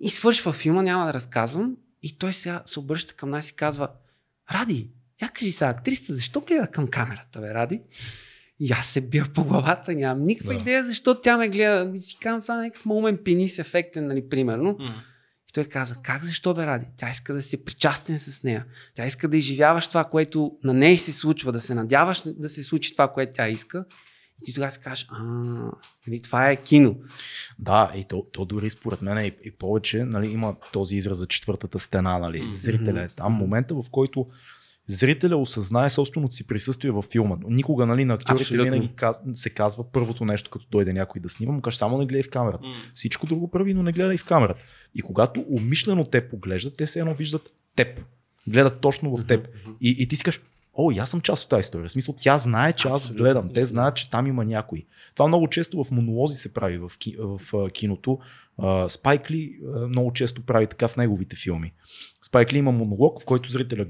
И 0.00 0.10
свършва 0.10 0.52
филма, 0.52 0.82
няма 0.82 1.06
да 1.06 1.14
разказвам. 1.14 1.76
И 2.02 2.18
той 2.18 2.32
сега 2.32 2.62
се 2.66 2.80
обръща 2.80 3.14
към 3.14 3.30
нас 3.30 3.50
и 3.50 3.56
казва, 3.56 3.88
Ради, 4.54 4.90
я 5.22 5.28
кажи 5.28 5.52
сега, 5.52 5.70
актрисата, 5.70 6.14
защо 6.14 6.40
гледа 6.40 6.66
към 6.66 6.88
камерата, 6.88 7.40
бе, 7.40 7.54
Ради? 7.54 7.80
И 8.60 8.72
аз 8.72 8.86
се 8.86 9.00
бия 9.00 9.26
по 9.34 9.44
главата, 9.44 9.92
нямам 9.92 10.24
никаква 10.24 10.54
Да. 10.54 10.60
идея 10.60 10.84
защо 10.84 11.20
тя 11.20 11.36
ме 11.36 11.48
гледа. 11.48 11.92
И 11.94 12.00
си 12.00 12.18
казвам, 12.20 12.42
това 12.42 12.58
е 12.58 12.62
някакъв 12.66 12.86
момен 12.86 13.18
пенис 13.24 13.58
ефектен, 13.58 14.06
нали, 14.06 14.28
примерно. 14.28 14.76
М. 14.78 14.94
И 15.50 15.52
той 15.52 15.64
каза, 15.64 15.96
как 16.02 16.24
защо 16.24 16.54
бе 16.54 16.66
ради? 16.66 16.86
Тя 16.96 17.10
иска 17.10 17.34
да 17.34 17.42
си 17.42 17.64
причастен 17.64 18.18
с 18.18 18.42
нея. 18.42 18.64
Тя 18.94 19.06
иска 19.06 19.28
да 19.28 19.36
изживяваш 19.36 19.88
това, 19.88 20.04
което 20.04 20.52
на 20.64 20.74
нея 20.74 20.98
се 20.98 21.12
случва, 21.12 21.52
да 21.52 21.60
се 21.60 21.74
надяваш 21.74 22.22
да 22.26 22.48
се 22.48 22.62
случи 22.62 22.92
това, 22.92 23.08
което 23.08 23.32
тя 23.32 23.48
иска. 23.48 23.84
И 24.42 24.44
ти 24.44 24.54
тогава 24.54 24.72
си 24.72 24.80
кажеш, 24.80 25.06
а, 25.10 25.22
нали, 26.06 26.22
това 26.22 26.50
е 26.50 26.56
кино. 26.62 26.96
Да, 27.58 27.92
и 27.96 28.04
то, 28.04 28.26
то 28.32 28.44
дори 28.44 28.70
според 28.70 29.02
мен 29.02 29.24
и, 29.24 29.32
и 29.44 29.50
повече 29.50 30.04
нали, 30.04 30.30
има 30.30 30.56
този 30.72 30.96
израз 30.96 31.16
за 31.16 31.26
четвъртата 31.26 31.78
стена. 31.78 32.18
Нали. 32.18 32.46
Зрителя 32.50 33.02
е 33.02 33.08
там. 33.08 33.32
Момента, 33.32 33.74
в 33.74 33.84
който 33.90 34.26
зрителя 34.86 35.36
осъзнае 35.36 35.90
собственото 35.90 36.34
си 36.34 36.46
присъствие 36.46 36.90
във 36.90 37.04
филма. 37.04 37.36
Никога 37.48 37.86
нали, 37.86 38.04
на 38.04 38.14
актьорите 38.14 38.42
Абсолютно. 38.42 38.64
винаги 38.64 38.94
каз, 38.94 39.20
се 39.32 39.50
казва 39.50 39.92
първото 39.92 40.24
нещо, 40.24 40.50
като 40.50 40.66
дойде 40.70 40.92
някой 40.92 41.20
да 41.20 41.28
снима, 41.28 41.52
му 41.52 41.60
каже 41.60 41.76
само 41.76 41.98
не 41.98 42.06
гледай 42.06 42.22
в 42.22 42.30
камерата. 42.30 42.66
М. 42.66 42.74
Всичко 42.94 43.26
друго 43.26 43.50
прави, 43.50 43.74
но 43.74 43.82
не 43.82 43.92
гледай 43.92 44.16
в 44.16 44.24
камерата. 44.24 44.64
И 44.94 45.02
когато 45.02 45.44
умишлено 45.48 46.04
те 46.04 46.28
поглеждат, 46.28 46.76
те 46.76 46.86
се 46.86 47.00
едно 47.00 47.14
виждат 47.14 47.50
теб. 47.76 48.00
Гледат 48.46 48.80
точно 48.80 49.16
в 49.16 49.26
теб. 49.26 49.48
И, 49.80 49.96
и 49.98 50.08
ти 50.08 50.16
си 50.16 50.24
кажеш, 50.24 50.40
о, 50.74 50.90
и 50.90 50.98
аз 50.98 51.10
съм 51.10 51.20
част 51.20 51.44
от 51.44 51.50
тази 51.50 51.60
история. 51.60 51.88
В 51.88 51.92
смисъл, 51.92 52.14
тя 52.20 52.38
знае, 52.38 52.72
че 52.72 52.88
аз 52.88 52.94
Абсолютно. 52.94 53.24
гледам. 53.24 53.50
Те 53.54 53.64
знаят, 53.64 53.96
че 53.96 54.10
там 54.10 54.26
има 54.26 54.44
някой. 54.44 54.84
Това 55.14 55.28
много 55.28 55.48
често 55.48 55.84
в 55.84 55.90
монолози 55.90 56.36
се 56.36 56.54
прави 56.54 56.78
в, 56.78 56.90
ки, 56.98 57.16
в 57.18 57.40
киното. 57.70 58.18
Спайк 58.88 59.30
Ли 59.30 59.58
много 59.88 60.12
често 60.12 60.42
прави 60.42 60.66
така 60.66 60.88
в 60.88 60.96
неговите 60.96 61.36
филми. 61.36 61.72
Спайк 62.26 62.52
Ли 62.52 62.58
има 62.58 62.72
монолог, 62.72 63.22
в 63.22 63.24
който 63.24 63.50
зрителя, 63.50 63.86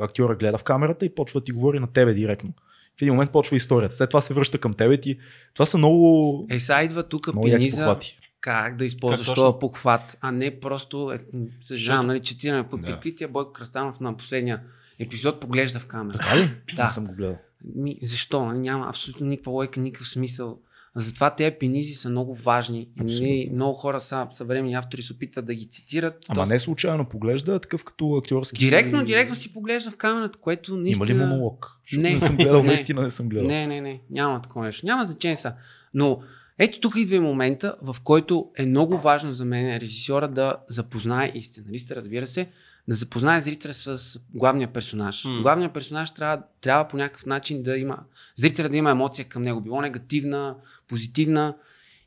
актьора 0.00 0.36
гледа 0.36 0.58
в 0.58 0.64
камерата 0.64 1.06
и 1.06 1.14
почва 1.14 1.40
да 1.40 1.44
ти 1.44 1.52
говори 1.52 1.78
на 1.80 1.86
тебе 1.86 2.14
директно. 2.14 2.52
В 2.98 3.02
един 3.02 3.14
момент 3.14 3.32
почва 3.32 3.56
историята. 3.56 3.94
След 3.94 4.10
това 4.10 4.20
се 4.20 4.34
връща 4.34 4.58
към 4.58 4.72
тебе 4.72 4.94
и 4.94 5.00
ти. 5.00 5.18
Това 5.54 5.66
са 5.66 5.78
много, 5.78 6.46
Е, 6.50 6.60
сега 6.60 6.82
идва 6.82 7.02
тук 7.08 7.28
пениза, 7.42 7.96
как 8.40 8.76
да 8.76 8.84
използваш 8.84 9.26
Как 9.26 9.34
този 9.36 9.58
похват, 9.60 10.18
а 10.20 10.32
не 10.32 10.60
просто, 10.60 11.12
е, 11.12 11.20
съжалявам, 11.60 12.06
нали, 12.06 12.20
четиране 12.20 12.68
под 12.68 12.80
Да. 12.80 12.86
прикритие, 12.86 13.26
Бойко 13.28 13.52
Кръстанов 13.52 14.00
на 14.00 14.16
последния 14.16 14.60
епизод 15.00 15.40
поглежда 15.40 15.78
в 15.78 15.86
камера. 15.86 16.18
Така 16.18 16.36
ли? 16.36 16.50
Да. 16.76 16.82
Не 16.82 16.88
съм 16.88 17.06
го 17.06 17.14
гледал. 17.14 17.38
Ми, 17.74 17.96
защо? 18.02 18.52
Няма 18.52 18.88
абсолютно 18.88 19.26
никаква 19.26 19.52
лойка, 19.52 19.80
никакъв 19.80 20.08
смисъл. 20.08 20.58
Затова 20.96 21.34
тези 21.34 21.56
пенизи 21.60 21.94
са 21.94 22.08
много 22.08 22.34
важни. 22.34 22.88
Абсолютно. 23.00 23.26
Нали, 23.26 23.50
много 23.54 23.72
хора 23.74 24.00
са 24.00 24.26
съвременни 24.32 24.74
автори 24.74 25.02
се 25.02 25.12
опитват 25.12 25.46
да 25.46 25.54
ги 25.54 25.66
цитират. 25.68 26.14
Ама 26.28 26.44
То- 26.44 26.48
не 26.48 26.58
случайно 26.58 27.04
поглежда, 27.04 27.58
такъв 27.60 27.84
като 27.84 28.16
актьорски. 28.16 28.58
Директно, 28.58 29.04
директно 29.04 29.36
си 29.36 29.52
поглежда 29.52 29.90
в 29.90 29.96
камерата, 29.96 30.38
което 30.38 30.72
Има 30.72 30.82
наистина... 30.82 31.06
ли 31.06 31.14
монолог? 31.14 31.80
Защото 31.86 32.02
Не. 32.02 32.14
не 32.14 32.20
съм 32.20 32.36
гледал, 32.36 32.60
Не. 32.62 32.66
наистина 32.66 33.02
не 33.02 33.10
съм 33.10 33.28
гледал. 33.28 33.48
Не, 33.48 33.66
не, 33.66 33.80
не. 33.80 34.00
Няма 34.10 34.42
такова 34.42 34.64
нещо. 34.64 34.86
Няма 34.86 35.04
значение 35.04 35.36
са. 35.36 35.52
Но 35.94 36.20
ето 36.58 36.80
тук 36.80 36.96
идва 36.96 37.16
и 37.16 37.20
момента, 37.20 37.74
в 37.82 37.96
който 38.04 38.50
е 38.56 38.66
много 38.66 38.98
важно 38.98 39.32
за 39.32 39.44
мен 39.44 39.76
режисьора 39.76 40.28
да 40.28 40.56
запознае 40.68 41.32
и 41.34 41.42
сценариста, 41.42 41.96
разбира 41.96 42.26
се, 42.26 42.48
да 42.90 42.96
запознае 42.96 43.40
зрителя 43.40 43.74
с 43.74 44.20
главния 44.34 44.72
персонаж. 44.72 45.24
М. 45.24 45.42
Главният 45.42 45.74
персонаж 45.74 46.10
трябва, 46.12 46.42
трябва 46.60 46.88
по 46.88 46.96
някакъв 46.96 47.26
начин 47.26 47.62
да 47.62 47.76
има, 47.76 47.98
зрителя 48.36 48.68
да 48.68 48.76
има 48.76 48.90
емоция 48.90 49.24
към 49.24 49.42
него, 49.42 49.60
било 49.60 49.80
негативна, 49.80 50.56
позитивна. 50.88 51.56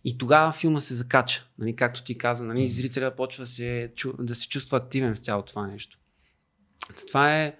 И 0.05 0.17
тогава 0.17 0.51
филма 0.51 0.79
се 0.81 0.93
закача. 0.93 1.47
Нали, 1.59 1.75
както 1.75 2.03
ти 2.03 2.17
каза, 2.17 2.43
нали, 2.43 2.67
зрителя 2.67 3.15
почва 3.15 3.43
да 3.43 3.49
се, 3.49 3.91
чу- 3.95 4.23
да 4.23 4.35
се 4.35 4.47
чувства 4.47 4.77
активен 4.77 5.15
с 5.15 5.19
цялото 5.19 5.49
това 5.49 5.67
нещо. 5.67 5.99
Това 7.07 7.41
е 7.41 7.55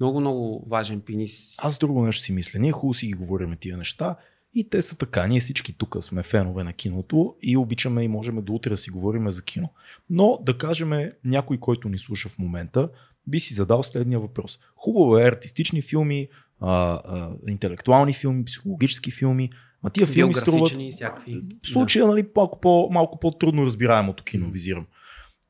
много, 0.00 0.20
много 0.20 0.64
важен 0.68 1.00
пенис. 1.00 1.54
Аз 1.58 1.78
друго 1.78 2.04
нещо 2.04 2.22
си 2.22 2.32
мисля. 2.32 2.58
Ние 2.58 2.72
хубаво 2.72 2.94
си 2.94 3.06
ги 3.06 3.12
говорим 3.12 3.56
тия 3.60 3.76
неща 3.76 4.16
и 4.54 4.70
те 4.70 4.82
са 4.82 4.98
така. 4.98 5.26
Ние 5.26 5.40
всички 5.40 5.72
тук 5.72 5.96
сме 6.00 6.22
фенове 6.22 6.64
на 6.64 6.72
киното 6.72 7.34
и 7.42 7.56
обичаме 7.56 8.02
и 8.02 8.08
можем 8.08 8.44
до 8.44 8.52
утре 8.52 8.70
да 8.70 8.76
си 8.76 8.90
говорим 8.90 9.30
за 9.30 9.44
кино. 9.44 9.72
Но 10.10 10.38
да 10.42 10.58
кажем 10.58 10.90
някой, 11.24 11.58
който 11.58 11.88
ни 11.88 11.98
слуша 11.98 12.28
в 12.28 12.38
момента, 12.38 12.90
би 13.26 13.40
си 13.40 13.54
задал 13.54 13.82
следния 13.82 14.20
въпрос. 14.20 14.58
Хубаво 14.76 15.18
е 15.18 15.28
артистични 15.28 15.82
филми, 15.82 16.28
а, 16.60 17.00
а, 17.04 17.32
интелектуални 17.48 18.12
филми, 18.12 18.44
психологически 18.44 19.10
филми, 19.10 19.50
а 19.82 19.90
тия 19.90 20.06
филми 20.06 20.34
струват 20.34 20.72
всякакви. 20.92 21.40
в 21.62 21.68
случая, 21.68 22.06
нали, 22.06 22.26
малко, 22.36 22.60
по, 22.60 22.88
малко 22.92 23.18
по-трудно 23.18 23.64
разбираемото 23.64 24.24
кино 24.24 24.50
визирам. 24.50 24.86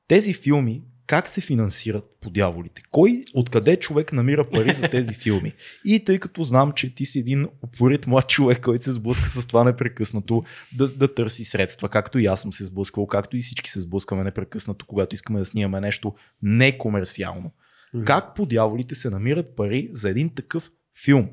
Тези 0.08 0.34
филми 0.34 0.82
как 1.08 1.28
се 1.28 1.40
финансират 1.40 2.04
по 2.20 2.30
дяволите? 2.30 2.82
Кой, 2.90 3.22
откъде 3.34 3.76
човек 3.76 4.12
намира 4.12 4.50
пари 4.50 4.74
за 4.74 4.88
тези 4.88 5.14
филми? 5.22 5.52
И 5.84 6.04
тъй 6.04 6.18
като 6.18 6.42
знам, 6.42 6.72
че 6.72 6.94
ти 6.94 7.04
си 7.04 7.18
един 7.18 7.46
упорит 7.64 8.06
млад 8.06 8.28
човек, 8.28 8.60
който 8.60 8.84
се 8.84 8.92
сблъска 8.92 9.26
с 9.26 9.46
това 9.46 9.64
непрекъснато, 9.64 10.44
да, 10.76 10.86
да 10.86 11.14
търси 11.14 11.44
средства, 11.44 11.88
както 11.88 12.18
и 12.18 12.26
аз 12.26 12.42
съм 12.42 12.52
се 12.52 12.64
сблъсквал, 12.64 13.06
както 13.06 13.36
и 13.36 13.40
всички 13.40 13.70
се 13.70 13.80
сблъскваме 13.80 14.24
непрекъснато, 14.24 14.86
когато 14.86 15.14
искаме 15.14 15.38
да 15.38 15.44
снимаме 15.44 15.80
нещо 15.80 16.14
некомерциално. 16.42 17.52
Мгм. 17.94 18.04
Как 18.04 18.34
по 18.34 18.46
дяволите 18.46 18.94
се 18.94 19.10
намират 19.10 19.56
пари 19.56 19.90
за 19.92 20.10
един 20.10 20.34
такъв 20.34 20.70
филм? 21.04 21.28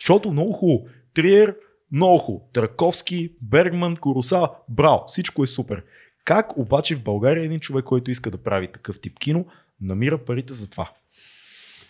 Защото 0.00 0.32
много 0.32 0.52
хубаво. 0.52 0.86
Триер, 1.14 1.56
много 1.92 2.18
хубаво. 2.18 2.50
Траковски, 2.52 3.32
Бергман, 3.42 3.96
Короса, 3.96 4.48
браво, 4.68 5.04
всичко 5.06 5.42
е 5.42 5.46
супер. 5.46 5.84
Как 6.24 6.56
обаче 6.56 6.96
в 6.96 7.02
България 7.02 7.44
един 7.44 7.60
човек, 7.60 7.84
който 7.84 8.10
иска 8.10 8.30
да 8.30 8.42
прави 8.42 8.72
такъв 8.72 9.00
тип 9.00 9.18
кино, 9.18 9.46
намира 9.80 10.24
парите 10.24 10.52
за 10.52 10.70
това? 10.70 10.90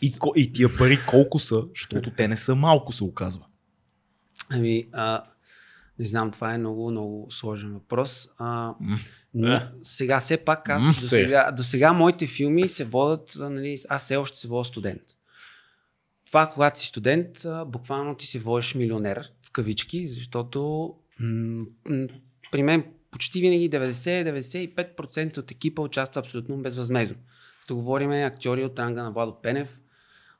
И, 0.02 0.12
и 0.36 0.52
тия 0.52 0.76
пари 0.76 0.98
колко 1.08 1.38
са, 1.38 1.64
защото 1.74 2.10
те 2.10 2.28
не 2.28 2.36
са 2.36 2.54
малко, 2.54 2.92
се 2.92 3.04
оказва. 3.04 3.44
Ами, 4.50 4.88
а, 4.92 5.24
не 5.98 6.06
знам, 6.06 6.30
това 6.30 6.54
е 6.54 6.58
много, 6.58 6.90
много 6.90 7.26
сложен 7.30 7.72
въпрос. 7.72 8.28
А, 8.38 8.74
но, 9.34 9.46
Да. 9.48 9.72
сега 9.82 10.20
все 10.20 10.36
пак 10.36 10.68
аз, 10.68 10.84
до, 10.84 10.92
сега. 10.92 11.08
сега, 11.08 11.52
до 11.52 11.62
сега 11.62 11.92
моите 11.92 12.26
филми 12.26 12.68
се 12.68 12.84
водят, 12.84 13.36
нали, 13.40 13.76
аз 13.88 14.04
все 14.04 14.16
още 14.16 14.38
се 14.38 14.48
водя 14.48 14.64
студент. 14.64 15.02
Това, 16.26 16.46
когато 16.46 16.80
си 16.80 16.86
студент, 16.86 17.44
а, 17.44 17.64
буквално 17.64 18.14
ти 18.14 18.26
се 18.26 18.38
водиш 18.38 18.74
милионер, 18.74 19.28
в 19.42 19.50
кавички, 19.50 20.08
защото 20.08 20.90
м- 21.20 21.64
м- 21.88 22.06
при 22.52 22.62
мен 22.62 22.84
почти 23.14 23.40
винаги 23.40 23.70
90-95% 23.70 25.38
от 25.38 25.50
екипа 25.50 25.82
участва 25.82 26.20
абсолютно 26.20 26.56
безвъзмезно. 26.56 27.16
Като 27.60 27.74
говорим 27.74 28.10
актьори 28.12 28.64
от 28.64 28.78
ранга 28.78 29.02
на 29.02 29.12
Владо 29.12 29.40
Пенев, 29.42 29.80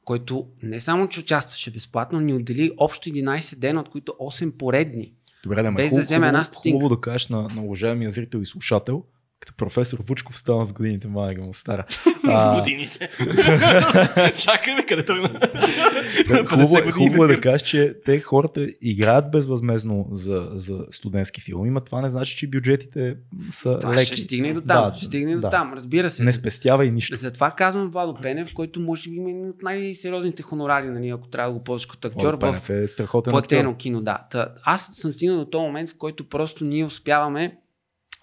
който 0.04 0.46
не 0.62 0.80
само, 0.80 1.08
че 1.08 1.20
участваше 1.20 1.70
безплатно, 1.70 2.20
ни 2.20 2.34
отдели 2.34 2.70
общо 2.78 3.08
11 3.08 3.58
дена, 3.58 3.80
от 3.80 3.88
които 3.88 4.12
8 4.12 4.50
поредни. 4.50 5.12
Добре, 5.42 5.62
да, 5.62 5.72
Без 5.72 5.84
да 5.84 5.88
хубаво, 5.88 6.04
вземе 6.04 6.26
една 6.26 6.44
стотинка. 6.44 6.76
хубаво 6.76 6.94
да 6.94 7.00
кажеш 7.00 7.28
на, 7.28 7.48
на 7.48 7.62
уважаемия 7.62 8.10
зрител 8.10 8.38
и 8.38 8.46
слушател, 8.46 9.04
като 9.40 9.56
професор 9.56 9.98
Вучков 10.08 10.38
стана 10.38 10.64
с 10.64 10.72
годините, 10.72 11.08
майка 11.08 11.42
му 11.42 11.52
стара. 11.52 11.84
С 12.38 12.58
годините. 12.58 13.08
Чакай, 14.38 14.76
бе, 14.76 14.86
къде 14.88 15.04
тръгна? 15.04 15.28
Да, 15.28 15.38
50 15.38 16.48
хубаво, 16.48 16.78
е- 16.78 16.92
хубаво 16.92 17.24
е 17.24 17.28
да 17.28 17.40
кажеш, 17.40 17.62
че 17.62 17.94
те 18.04 18.20
хората 18.20 18.66
играят 18.82 19.30
безвъзмезно 19.30 20.06
за, 20.10 20.48
за 20.52 20.78
студентски 20.90 21.40
филми, 21.40 21.70
но 21.70 21.80
това 21.80 22.00
не 22.00 22.08
значи, 22.08 22.36
че 22.36 22.46
бюджетите 22.46 23.16
са 23.50 23.80
Това 23.80 23.94
леки. 23.94 24.06
ще 24.06 24.16
стигне 24.16 24.52
до 24.52 24.60
там. 24.60 24.90
Да, 24.90 24.96
ще 24.96 25.06
стигне 25.06 25.32
и 25.32 25.34
до 25.34 25.40
да. 25.40 25.50
там, 25.50 25.72
разбира 25.74 26.10
се. 26.10 26.24
Не 26.24 26.32
спестява 26.32 26.86
и 26.86 26.90
нищо. 26.90 27.16
Затова 27.16 27.50
казвам 27.50 27.90
Владо 27.90 28.14
Пенев, 28.14 28.48
който 28.54 28.80
може 28.80 29.10
би 29.10 29.16
има 29.16 29.30
един 29.30 29.48
от 29.48 29.62
най-сериозните 29.62 30.42
хонорари, 30.42 30.86
нали, 30.88 31.08
ако 31.08 31.28
трябва 31.28 31.52
да 31.52 31.58
го 31.58 31.64
ползваш 31.64 31.86
като 31.86 32.08
актьор 32.08 32.34
Владо 32.34 32.52
в 32.54 32.70
е 32.70 32.86
страхотен 32.86 33.30
платено 33.30 33.70
актьор. 33.70 33.80
кино. 33.80 34.00
Да. 34.00 34.18
Та, 34.30 34.48
аз 34.64 34.90
съм 34.94 35.12
стигнал 35.12 35.38
до 35.38 35.44
този 35.44 35.62
момент, 35.62 35.90
в 35.90 35.94
който 35.98 36.28
просто 36.28 36.64
ние 36.64 36.84
успяваме 36.84 37.56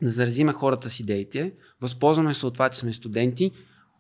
да 0.02 0.12
заразиме 0.12 0.54
хората 0.54 0.90
с 0.90 1.00
идеите, 1.00 1.54
възползваме 1.82 2.34
се 2.34 2.46
от 2.46 2.54
това, 2.54 2.70
че 2.70 2.80
сме 2.80 2.94
студенти, 2.94 3.52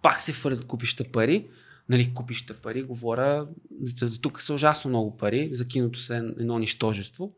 пак 0.02 0.22
се 0.22 0.34
фърлят 0.34 0.66
купища 0.66 1.04
пари, 1.04 1.48
нали, 1.90 2.14
купища 2.14 2.54
пари, 2.54 2.84
говоря, 2.84 3.48
за, 3.84 4.08
за 4.08 4.22
тук 4.22 4.42
са 4.42 4.54
ужасно 4.54 4.90
много 4.90 5.18
пари, 5.18 5.50
за 5.54 5.68
киното 5.68 6.00
са 6.00 6.16
едно 6.16 6.60
нищожество. 6.60 7.34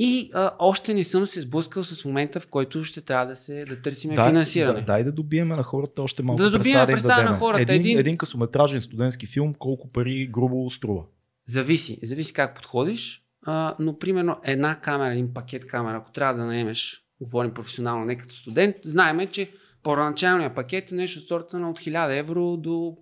И 0.00 0.30
а, 0.34 0.50
още 0.58 0.94
не 0.94 1.04
съм 1.04 1.26
се 1.26 1.40
сблъскал 1.40 1.84
с 1.84 2.04
момента, 2.04 2.40
в 2.40 2.46
който 2.46 2.84
ще 2.84 3.00
трябва 3.00 3.26
да, 3.26 3.36
се, 3.36 3.64
да 3.64 3.82
търсиме 3.82 4.14
Да, 4.14 4.28
финансиране. 4.28 4.80
да, 4.80 4.84
дай 4.84 5.04
да 5.04 5.12
добиеме 5.12 5.56
на 5.56 5.62
хората 5.62 6.02
още 6.02 6.22
малко 6.22 6.42
Да 6.42 6.50
добиеме 6.50 6.86
представа 6.86 7.22
да 7.22 7.30
на 7.30 7.38
хората. 7.38 7.62
Един, 7.62 7.74
Един- 7.74 7.98
един 7.98 8.16
късометражен 8.16 8.80
студентски 8.80 9.26
филм, 9.26 9.54
колко 9.54 9.90
пари 9.92 10.26
грубо 10.26 10.70
струва? 10.70 11.04
Зависи. 11.46 11.98
Зависи 12.02 12.32
как 12.32 12.54
подходиш. 12.54 13.22
А, 13.42 13.76
но, 13.78 13.98
примерно, 13.98 14.36
една 14.44 14.80
камера, 14.80 15.12
един 15.12 15.34
пакет 15.34 15.66
камера, 15.66 15.96
ако 15.96 16.12
трябва 16.12 16.34
да 16.34 16.46
наемеш, 16.46 17.02
говорим 17.20 17.54
професионално, 17.54 18.04
не 18.04 18.18
като 18.18 18.32
студент, 18.32 18.76
знаеме, 18.84 19.26
че 19.26 19.50
първоначалният 19.82 20.54
пакет 20.54 20.92
е 20.92 20.94
нещо 20.94 21.20
от 21.20 21.28
сорта 21.28 21.58
на 21.58 21.70
от 21.70 21.80
1000 21.80 22.18
евро 22.18 22.56
до 22.56 22.96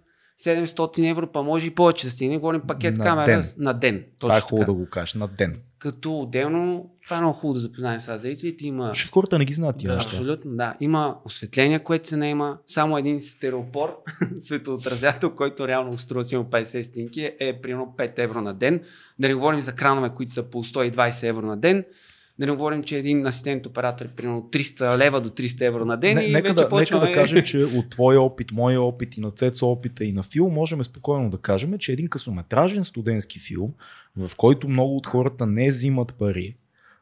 700 0.45 1.11
евро, 1.11 1.33
па 1.33 1.43
може 1.43 1.67
и 1.67 1.75
повече 1.75 2.07
да 2.07 2.11
стигне. 2.11 2.39
Говорим 2.39 2.61
пакет 2.61 2.97
На 2.97 3.05
камера 3.05 3.27
ден. 3.27 3.43
на 3.59 3.73
ден. 3.73 4.05
Това 4.19 4.37
е 4.37 4.41
Точно 4.41 4.49
хубаво 4.49 4.63
така. 4.63 4.73
да 4.73 4.79
го 4.79 4.91
кажеш 4.91 5.15
на 5.15 5.29
ден. 5.29 5.57
Като 5.79 6.19
отделно, 6.21 6.91
това 7.05 7.17
е 7.17 7.21
много 7.21 7.35
хубаво 7.35 7.55
да 7.55 7.61
запознаем 7.61 8.01
с 8.01 8.19
зрителите. 8.19 8.67
Има 8.67 8.89
Защото 8.89 9.13
хората 9.13 9.39
не 9.39 9.45
ги 9.45 9.53
знаят 9.53 9.77
тия 9.77 9.89
Да, 9.89 9.95
неща. 9.95 10.11
Абсолютно, 10.11 10.57
да. 10.57 10.77
Има 10.81 11.19
осветление, 11.25 11.79
което 11.79 12.09
се 12.09 12.17
наема. 12.17 12.59
Само 12.67 12.99
един 12.99 13.21
стереопор, 13.21 13.97
светоотразятел, 14.39 15.31
който 15.31 15.69
реално 15.69 15.99
струва 15.99 16.25
си 16.25 16.37
50 16.37 16.83
стинки, 16.83 17.21
е, 17.21 17.37
е 17.41 17.61
примерно 17.61 17.95
5 17.99 18.19
евро 18.19 18.41
на 18.41 18.55
ден. 18.55 18.81
Да 19.19 19.29
не 19.29 19.35
говорим 19.35 19.61
за 19.61 19.73
кранове, 19.73 20.11
които 20.17 20.33
са 20.33 20.43
по 20.43 20.65
120 20.65 21.29
евро 21.29 21.47
на 21.47 21.57
ден. 21.57 21.85
Да 22.39 22.47
не 22.47 22.53
говорим, 22.53 22.83
че 22.83 22.99
един 22.99 23.27
асистент 23.27 23.67
оператор 23.67 24.05
е 24.05 24.09
примерно 24.09 24.49
300 24.53 24.99
лева 24.99 25.21
до 25.21 25.29
300 25.29 25.67
евро 25.67 25.85
на 25.85 25.97
ден. 25.97 26.15
Не, 26.15 26.25
и 26.25 26.33
нека, 26.33 26.49
вече 26.49 26.55
да, 26.55 26.61
нека 26.61 26.71
почваме... 26.71 27.07
да 27.07 27.13
кажем, 27.13 27.43
че 27.45 27.65
от 27.65 27.91
твоя 27.91 28.21
опит, 28.21 28.53
моя 28.53 28.83
опит 28.83 29.17
и 29.17 29.21
на 29.21 29.31
Цецо 29.31 29.67
опита 29.71 30.05
и 30.05 30.13
на 30.13 30.23
Фил, 30.23 30.51
можем 30.51 30.85
спокойно 30.85 31.31
да 31.31 31.39
кажем, 31.39 31.79
че 31.79 31.93
един 31.93 32.09
късометражен 32.09 32.85
студентски 32.85 33.39
филм, 33.39 33.75
в 34.17 34.37
който 34.37 34.69
много 34.69 34.97
от 34.97 35.07
хората 35.07 35.47
не 35.47 35.69
взимат 35.69 36.15
пари, 36.15 36.57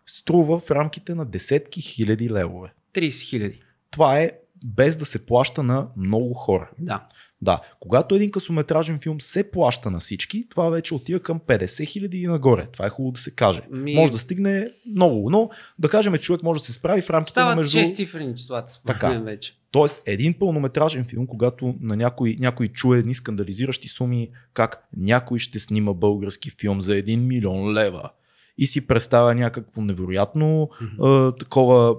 струва 0.07 0.59
в 0.59 0.71
рамките 0.71 1.15
на 1.15 1.25
десетки 1.25 1.81
хиляди 1.81 2.31
левове. 2.31 2.73
30 2.95 3.29
хиляди. 3.29 3.61
Това 3.91 4.19
е 4.19 4.31
без 4.65 4.97
да 4.97 5.05
се 5.05 5.27
плаща 5.27 5.63
на 5.63 5.89
много 5.97 6.35
хора. 6.35 6.71
Да. 6.79 7.07
Да, 7.45 7.61
когато 7.81 8.15
един 8.15 8.31
късометражен 8.31 8.99
филм 8.99 9.21
се 9.21 9.51
плаща 9.51 9.91
на 9.91 9.99
всички, 9.99 10.47
това 10.49 10.69
вече 10.69 10.95
отива 10.95 11.21
към 11.21 11.41
50 11.41 11.87
хиляди 11.87 12.19
и 12.19 12.27
нагоре. 12.27 12.67
Това 12.67 12.87
е 12.87 12.91
хубаво 12.91 13.13
да 13.13 13.21
се 13.21 13.31
каже. 13.31 13.63
Ми- 13.71 13.95
Може 13.95 14.13
да 14.13 14.19
стигне 14.19 14.71
много, 14.87 15.31
но 15.31 15.51
да 15.79 15.89
кажем, 15.89 16.15
човек 16.15 16.43
може 16.43 16.61
да 16.61 16.65
се 16.65 16.73
справи 16.73 17.03
в 17.03 17.11
рамките 17.11 17.41
на 17.41 17.45
Стават 17.45 17.57
между... 17.57 17.79
6 17.79 17.95
цифрени 17.95 18.37
числата, 18.37 18.73
Така. 18.87 19.09
вече. 19.19 19.57
Тоест, 19.71 20.03
един 20.07 20.35
пълнометражен 20.35 21.05
филм, 21.05 21.27
когато 21.27 21.75
на 21.81 21.97
някой, 21.97 22.37
някой 22.41 22.69
чуе 22.69 22.99
едни 22.99 23.15
скандализиращи 23.15 23.89
суми, 23.89 24.29
как 24.53 24.89
някой 24.97 25.39
ще 25.39 25.59
снима 25.59 25.93
български 25.93 26.51
филм 26.51 26.81
за 26.81 26.93
1 26.93 27.17
милион 27.19 27.73
лева 27.73 28.11
и 28.59 28.67
си 28.67 28.87
представя 28.87 29.35
някакво 29.35 29.83
невероятно 29.83 30.71
а, 31.03 31.33
такова, 31.33 31.97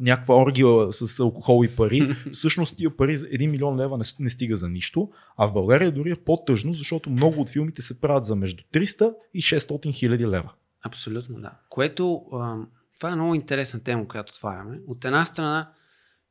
някаква 0.00 0.36
оргия 0.36 0.92
с 0.92 1.20
алкохол 1.20 1.64
и 1.64 1.76
пари. 1.76 2.16
Всъщност 2.32 2.76
тия 2.76 2.96
пари 2.96 3.16
за 3.16 3.26
1 3.26 3.50
милион 3.50 3.80
лева 3.80 3.98
не, 3.98 4.04
не 4.20 4.30
стига 4.30 4.56
за 4.56 4.68
нищо, 4.68 5.10
а 5.36 5.48
в 5.48 5.52
България 5.52 5.92
дори 5.92 6.10
е 6.10 6.16
по-тъжно, 6.16 6.72
защото 6.72 7.10
много 7.10 7.40
от 7.40 7.50
филмите 7.50 7.82
се 7.82 8.00
правят 8.00 8.24
за 8.24 8.36
между 8.36 8.64
300 8.74 9.14
и 9.34 9.42
600 9.42 9.94
хиляди 9.94 10.26
лева. 10.26 10.52
Абсолютно, 10.82 11.40
да. 11.40 11.52
Което, 11.68 12.22
а, 12.32 12.56
това 12.98 13.10
е 13.10 13.14
много 13.14 13.34
интересна 13.34 13.80
тема, 13.80 14.08
която 14.08 14.32
отваряме. 14.36 14.80
От 14.86 15.04
една 15.04 15.24
страна, 15.24 15.70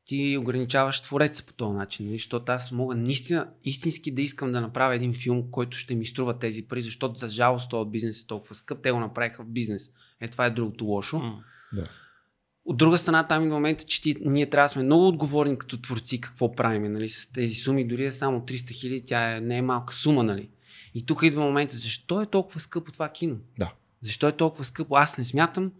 ти 0.08 0.38
ограничаваш 0.40 1.00
твореца 1.00 1.44
по 1.44 1.52
този 1.52 1.76
начин, 1.76 2.06
нали? 2.06 2.18
защото 2.18 2.52
аз 2.52 2.72
мога 2.72 2.94
наистина, 2.94 3.48
истински 3.64 4.10
да 4.10 4.22
искам 4.22 4.52
да 4.52 4.60
направя 4.60 4.94
един 4.94 5.14
филм, 5.14 5.50
който 5.50 5.76
ще 5.76 5.94
ми 5.94 6.06
струва 6.06 6.38
тези 6.38 6.62
пари, 6.62 6.82
защото 6.82 7.18
за 7.18 7.28
жалост 7.28 7.70
този 7.70 7.90
бизнес 7.90 8.20
е 8.20 8.26
толкова 8.26 8.54
скъп, 8.54 8.82
те 8.82 8.90
го 8.90 9.00
направиха 9.00 9.42
в 9.42 9.46
бизнес. 9.46 9.90
Е, 10.20 10.28
това 10.28 10.46
е 10.46 10.50
другото 10.50 10.84
лошо. 10.84 11.18
М. 11.18 11.44
Да. 11.72 11.84
От 12.64 12.76
друга 12.76 12.98
страна, 12.98 13.26
там 13.26 13.44
и 13.44 13.46
момента, 13.46 13.84
че 13.84 14.02
ти, 14.02 14.16
ние 14.20 14.50
трябва 14.50 14.64
да 14.64 14.68
сме 14.68 14.82
много 14.82 15.08
отговорни 15.08 15.58
като 15.58 15.80
творци 15.80 16.20
какво 16.20 16.52
правим 16.52 16.92
нали, 16.92 17.08
с 17.08 17.32
тези 17.32 17.54
суми. 17.54 17.88
Дори 17.88 18.04
е 18.04 18.12
само 18.12 18.40
300 18.40 18.70
хиляди, 18.70 19.04
тя 19.06 19.36
е, 19.36 19.40
не 19.40 19.58
е 19.58 19.62
малка 19.62 19.94
сума. 19.94 20.22
Нали. 20.22 20.48
И 20.94 21.06
тук 21.06 21.22
идва 21.22 21.44
момента, 21.44 21.76
защо 21.76 22.22
е 22.22 22.26
толкова 22.26 22.60
скъпо 22.60 22.92
това 22.92 23.08
кино? 23.08 23.36
Да. 23.58 23.72
Защо 24.02 24.28
е 24.28 24.36
толкова 24.36 24.64
скъпо? 24.64 24.96
Аз 24.96 25.18
не 25.18 25.24
смятам, 25.24 25.72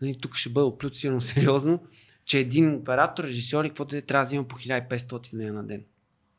нали, 0.00 0.18
тук 0.20 0.36
ще 0.36 0.48
бъда 0.48 0.66
оплют 0.66 0.96
сериозно, 1.20 1.80
че 2.26 2.38
един 2.38 2.74
оператор, 2.74 3.24
режисьор 3.24 3.64
и 3.64 3.68
каквото 3.68 3.96
е, 3.96 4.02
трябва 4.02 4.24
да 4.24 4.26
взима 4.26 4.44
по 4.44 4.56
1500 4.56 5.34
лева 5.34 5.52
на 5.52 5.66
ден. 5.66 5.84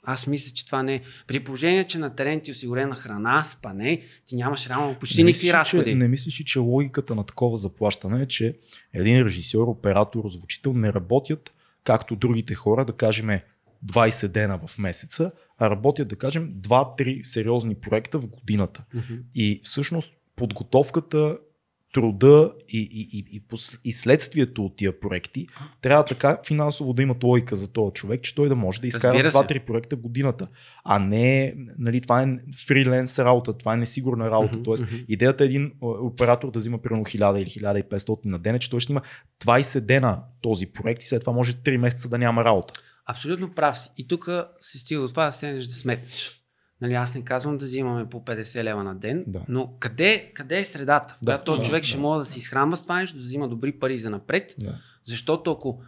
Аз 0.04 0.28
мисля, 0.28 0.54
че 0.54 0.66
това 0.66 0.84
не 0.84 0.96
е. 0.96 1.02
При 1.28 1.44
положение, 1.44 1.88
че 1.88 1.98
на 1.98 2.16
терен 2.16 2.42
ти 2.42 2.52
е 2.52 2.54
осигурена 2.54 2.96
храна, 2.96 3.44
спане, 3.44 4.02
ти 4.26 4.36
нямаш 4.36 4.70
реално 4.70 4.96
почти 4.96 5.18
Не 5.18 5.24
никакви 5.24 5.48
мислиш, 5.48 5.54
разходи. 5.54 5.92
Че, 5.92 5.96
не 5.96 6.08
мислиш, 6.08 6.40
ли, 6.40 6.46
че 6.46 6.60
логиката 6.60 7.16
на 7.16 7.24
такова 7.24 7.58
заплащане 7.58 8.22
е, 8.22 8.26
че 8.26 8.58
един 8.94 9.26
режисьор, 9.26 9.68
оператор, 9.68 10.26
озвучител 10.26 10.74
не 10.74 10.94
работят 10.94 11.54
както 11.84 12.16
другите 12.16 12.54
хора, 12.54 12.86
да 12.86 12.94
кажем 12.94 13.40
20 13.86 14.28
дена 14.28 14.60
в 14.68 14.78
месеца, 14.78 15.32
а 15.58 15.70
работят, 15.70 16.08
да 16.08 16.16
кажем, 16.16 16.54
2-3 16.62 17.24
сериозни 17.24 17.76
проекта 17.76 18.20
в 18.20 18.28
годината. 18.28 18.86
Мгм. 18.94 19.14
И 19.36 19.62
всъщност 19.64 20.14
подготовката, 20.36 21.38
труда 21.98 22.54
и, 22.70 22.90
и, 22.92 23.26
и, 23.36 23.42
и, 23.84 23.92
следствието 23.92 24.66
от 24.66 24.76
тия 24.76 25.00
проекти 25.00 25.48
трябва 25.82 26.06
така 26.06 26.38
финансово 26.48 26.94
да 26.94 27.02
имат 27.02 27.24
логика 27.24 27.56
за 27.56 27.68
този 27.68 27.94
човек, 27.94 28.22
че 28.22 28.36
той 28.36 28.50
да 28.50 28.56
може 28.56 28.82
да 28.82 28.88
изкара 28.88 29.14
Разбира 29.14 29.32
с 29.32 29.34
се. 29.34 29.40
2-3 29.40 29.66
проекта 29.66 29.96
годината. 29.96 30.48
А 30.84 31.00
не, 31.00 31.56
нали, 31.78 32.02
това 32.02 32.22
е 32.22 32.38
фриленс 32.68 33.20
работа, 33.20 33.54
това 33.54 33.74
е 33.74 33.78
несигурна 33.78 34.32
работа. 34.32 34.64
Тоест, 34.64 34.84
идеята 35.08 35.44
е 35.44 35.48
един 35.48 35.72
оператор 35.82 36.52
да 36.52 36.60
взима 36.60 36.78
примерно 36.78 37.06
1000 37.06 37.38
или 37.38 37.50
1500 37.50 38.26
на 38.26 38.40
ден, 38.40 38.56
е, 38.56 38.60
че 38.60 38.70
той 38.70 38.80
ще 38.80 38.92
има 38.92 39.02
20 39.44 39.80
дена 39.80 40.20
този 40.42 40.66
проект 40.66 41.04
и 41.04 41.06
след 41.06 41.22
това 41.22 41.34
може 41.34 41.54
3 41.54 41.78
месеца 41.78 42.10
да 42.10 42.18
няма 42.18 42.44
работа. 42.44 42.74
Абсолютно 43.06 43.52
прав 43.52 43.78
си. 43.78 43.90
И 43.98 44.08
тук 44.08 44.30
се 44.60 44.80
стига 44.80 45.02
до 45.02 45.08
това 45.08 45.26
да 45.26 45.32
седнеш 45.32 45.66
да 45.66 45.74
сметнеш. 45.74 46.47
Нали, 46.82 46.94
аз 46.94 47.16
не 47.16 47.22
казвам 47.22 47.58
да 47.58 47.66
взимаме 47.66 48.10
по 48.10 48.20
50 48.20 48.64
лева 48.64 48.84
на 48.84 48.96
ден, 48.96 49.24
Да. 49.28 49.42
но 49.50 49.74
къде, 49.80 50.32
къде 50.34 50.60
е 50.60 50.66
средата? 50.66 51.18
Да, 51.22 51.38
Да, 51.38 51.44
този 51.44 51.60
да, 51.60 51.66
човек 51.66 51.82
да. 51.82 51.88
ще 51.88 51.98
може 51.98 52.18
да 52.18 52.26
се 52.26 52.40
изхранва 52.40 52.78
с 52.78 52.84
това 52.84 53.00
нещо, 53.00 53.18
да 53.18 53.24
взима 53.24 53.48
добри 53.48 53.72
пари 53.72 53.98
за 53.98 54.10
напред, 54.10 54.56
Да. 54.60 54.76
защото 55.04 55.52
ако 55.52 55.82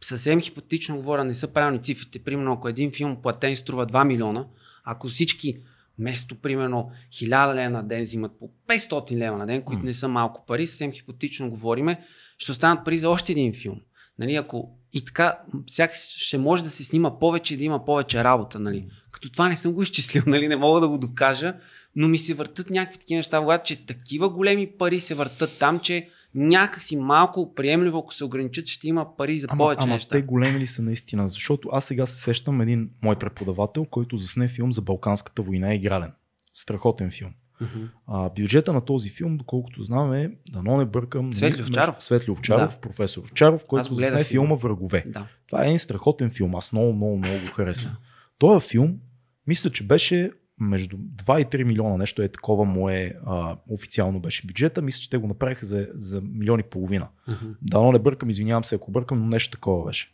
съвсем 0.00 0.40
хипотетично 0.40 0.96
говоря, 0.96 1.24
не 1.24 1.34
са 1.34 1.48
правилни 1.48 1.82
цифрите, 1.82 2.18
примерно 2.18 2.52
ако 2.52 2.68
един 2.68 2.92
филм 2.92 3.22
платен 3.22 3.56
струва 3.56 3.86
2 3.86 4.04
милиона, 4.04 4.46
ако 4.84 5.08
всички 5.08 5.58
вместо 5.98 6.34
примерно 6.34 6.90
1000 7.12 7.54
лева 7.54 7.70
на 7.70 7.82
ден 7.82 8.02
взимат 8.02 8.32
по 8.38 8.50
500 8.68 9.12
лева 9.12 9.38
на 9.38 9.46
ден, 9.46 9.62
които 9.62 9.78
М. 9.80 9.86
не 9.86 9.94
са 9.94 10.08
малко 10.08 10.44
пари, 10.46 10.66
съвсем 10.66 10.92
хипотетично 10.92 11.50
говориме, 11.50 12.00
ще 12.38 12.52
останат 12.52 12.84
пари 12.84 12.98
за 12.98 13.10
още 13.10 13.32
един 13.32 13.54
филм. 13.54 13.80
Нали, 14.18 14.34
ако 14.34 14.78
и 14.92 15.04
така, 15.04 15.38
сякаш 15.66 15.98
ще 15.98 16.38
може 16.38 16.64
да 16.64 16.70
се 16.70 16.84
снима 16.84 17.18
повече 17.18 17.54
и 17.54 17.56
да 17.56 17.64
има 17.64 17.84
повече 17.84 18.24
работа. 18.24 18.58
Нали. 18.58 18.88
Като 19.10 19.30
това 19.32 19.48
не 19.48 19.56
съм 19.56 19.72
го 19.72 19.82
изчислил, 19.82 20.22
нали, 20.26 20.48
не 20.48 20.56
мога 20.56 20.80
да 20.80 20.88
го 20.88 20.98
докажа, 20.98 21.54
но 21.96 22.08
ми 22.08 22.18
се 22.18 22.34
въртат 22.34 22.70
някакви 22.70 22.98
такива 22.98 23.16
неща, 23.16 23.38
когато 23.40 23.66
че 23.66 23.86
такива 23.86 24.28
големи 24.28 24.66
пари 24.78 25.00
се 25.00 25.14
въртат 25.14 25.58
там, 25.58 25.80
че 25.80 26.08
някакси 26.34 26.96
малко 26.96 27.54
приемливо, 27.54 27.98
ако 27.98 28.14
се 28.14 28.24
ограничат, 28.24 28.66
ще 28.66 28.88
има 28.88 29.16
пари 29.16 29.38
за 29.38 29.46
Ама, 29.50 29.58
повече 29.58 29.82
ама 29.82 29.94
неща. 29.94 30.10
те 30.10 30.22
големи 30.22 30.58
ли 30.58 30.66
са 30.66 30.82
наистина? 30.82 31.28
Защото 31.28 31.68
аз 31.72 31.84
сега 31.84 32.06
се 32.06 32.20
сещам 32.20 32.60
един 32.60 32.90
мой 33.02 33.16
преподавател, 33.16 33.84
който 33.84 34.16
засне 34.16 34.48
филм 34.48 34.72
за 34.72 34.82
Балканската 34.82 35.42
война 35.42 35.74
игрален. 35.74 36.12
Страхотен 36.54 37.10
филм. 37.10 37.30
Мгм. 37.60 37.84
А, 38.06 38.28
бюджета 38.28 38.72
на 38.72 38.80
този 38.80 39.10
филм, 39.10 39.36
доколкото 39.36 39.82
знам 39.82 40.12
е, 40.12 40.30
дано 40.52 40.76
не 40.76 40.84
бъркам, 40.84 41.32
Светли 41.32 41.60
нали, 41.60 41.62
Овчаров. 41.62 42.02
Светли 42.02 42.30
Овчаров, 42.30 42.74
Да. 42.74 42.80
професор 42.80 43.22
Овчаров, 43.22 43.66
който 43.66 43.94
засне 43.94 44.24
филма. 44.24 44.54
Врагове. 44.54 45.04
Да. 45.06 45.26
Това 45.46 45.62
е 45.62 45.66
един 45.66 45.78
страхотен 45.78 46.30
филм, 46.30 46.54
аз 46.54 46.72
много, 46.72 46.92
много, 46.92 47.16
много 47.18 47.46
го 47.46 47.52
харесвам. 47.52 47.92
Този 48.38 48.68
филм, 48.68 48.98
мисля, 49.46 49.70
че 49.70 49.86
беше 49.86 50.30
между 50.60 50.96
2 50.96 51.40
и 51.40 51.44
3 51.44 51.64
милиона, 51.64 51.96
нещо 51.96 52.22
е 52.22 52.28
такова 52.28 52.64
му 52.64 52.88
е 52.88 53.14
а, 53.26 53.56
официално 53.68 54.20
беше 54.20 54.46
бюджета. 54.46 54.82
Мисля, 54.82 55.00
че 55.00 55.10
те 55.10 55.16
го 55.16 55.26
направиха 55.26 55.66
за, 55.66 55.88
за 55.94 56.20
милиони 56.20 56.62
и 56.66 56.70
половина. 56.70 57.08
Мгм. 57.28 57.46
Дано 57.62 57.92
не 57.92 57.98
бъркам, 57.98 58.30
извинявам 58.30 58.64
се 58.64 58.74
ако 58.74 58.90
бъркам, 58.90 59.18
но 59.18 59.26
нещо 59.26 59.50
такова 59.50 59.84
беше. 59.86 60.12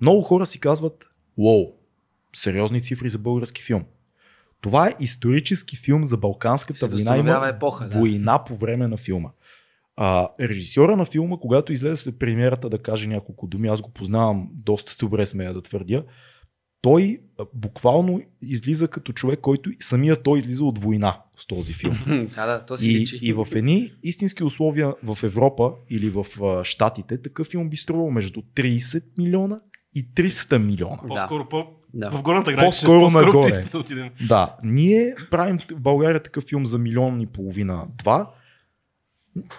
Много 0.00 0.22
хора 0.22 0.46
си 0.46 0.60
казват, 0.60 1.04
уоу, 1.36 1.72
сериозни 2.36 2.80
цифри 2.80 3.08
за 3.08 3.18
български 3.18 3.62
филм. 3.62 3.84
Това 4.64 4.88
е 4.88 4.94
исторически 5.00 5.76
филм 5.76 6.04
за 6.04 6.16
Балканската 6.16 6.88
война. 6.88 7.16
Има 7.16 7.48
епоха, 7.48 7.88
да. 7.88 7.98
война 7.98 8.44
по 8.44 8.56
време 8.56 8.88
на 8.88 8.96
филма. 8.96 9.28
А, 9.96 10.28
режисьора 10.40 10.96
на 10.96 11.04
филма, 11.04 11.36
когато 11.36 11.72
излезе 11.72 11.96
след 11.96 12.18
премиерата 12.18 12.70
да 12.70 12.78
каже 12.78 13.08
няколко 13.08 13.46
думи, 13.46 13.68
аз 13.68 13.80
го 13.80 13.90
познавам 13.90 14.48
доста 14.52 14.96
добре, 14.98 15.26
смея 15.26 15.54
да 15.54 15.62
твърдя, 15.62 16.04
той 16.82 17.20
а, 17.38 17.44
буквално 17.54 18.20
излиза 18.42 18.88
като 18.88 19.12
човек, 19.12 19.40
който 19.40 19.70
самия 19.80 20.22
той 20.22 20.38
излиза 20.38 20.64
от 20.64 20.78
война 20.78 21.22
с 21.36 21.46
този 21.46 21.72
филм. 21.72 21.94
Хм, 21.94 22.24
Да, 22.34 22.46
да, 22.46 22.66
то 22.66 22.76
си 22.76 22.92
И, 22.92 23.00
личи. 23.00 23.18
и 23.22 23.32
в 23.32 23.46
едни 23.54 23.90
истински 24.02 24.44
условия 24.44 24.94
в 25.02 25.18
Европа 25.22 25.72
или 25.90 26.10
в 26.10 26.26
а, 26.42 26.64
Штатите, 26.64 27.22
такъв 27.22 27.46
филм 27.46 27.68
би 27.68 27.76
струвал 27.76 28.10
между 28.10 28.40
30 28.40 29.02
милиона 29.18 29.60
и 29.94 30.08
300 30.14 30.58
милиона. 30.58 30.98
По-скоро 31.08 31.48
по... 31.48 31.66
Да. 31.94 32.10
в 32.10 32.22
горната 32.22 32.52
граница. 32.52 32.66
По-скоро 32.66 33.00
по-скоро 33.00 33.26
нагоре. 33.26 33.50
300 33.50 33.72
да 33.72 33.78
отидем. 33.78 34.10
Да, 34.28 34.56
ние 34.62 35.14
правим 35.30 35.58
в 35.58 35.80
България 35.80 36.22
такъв 36.22 36.44
филм 36.44 36.66
за 36.66 36.78
милион 36.78 37.20
и 37.20 37.26
половина, 37.26 37.86
два. 37.98 38.30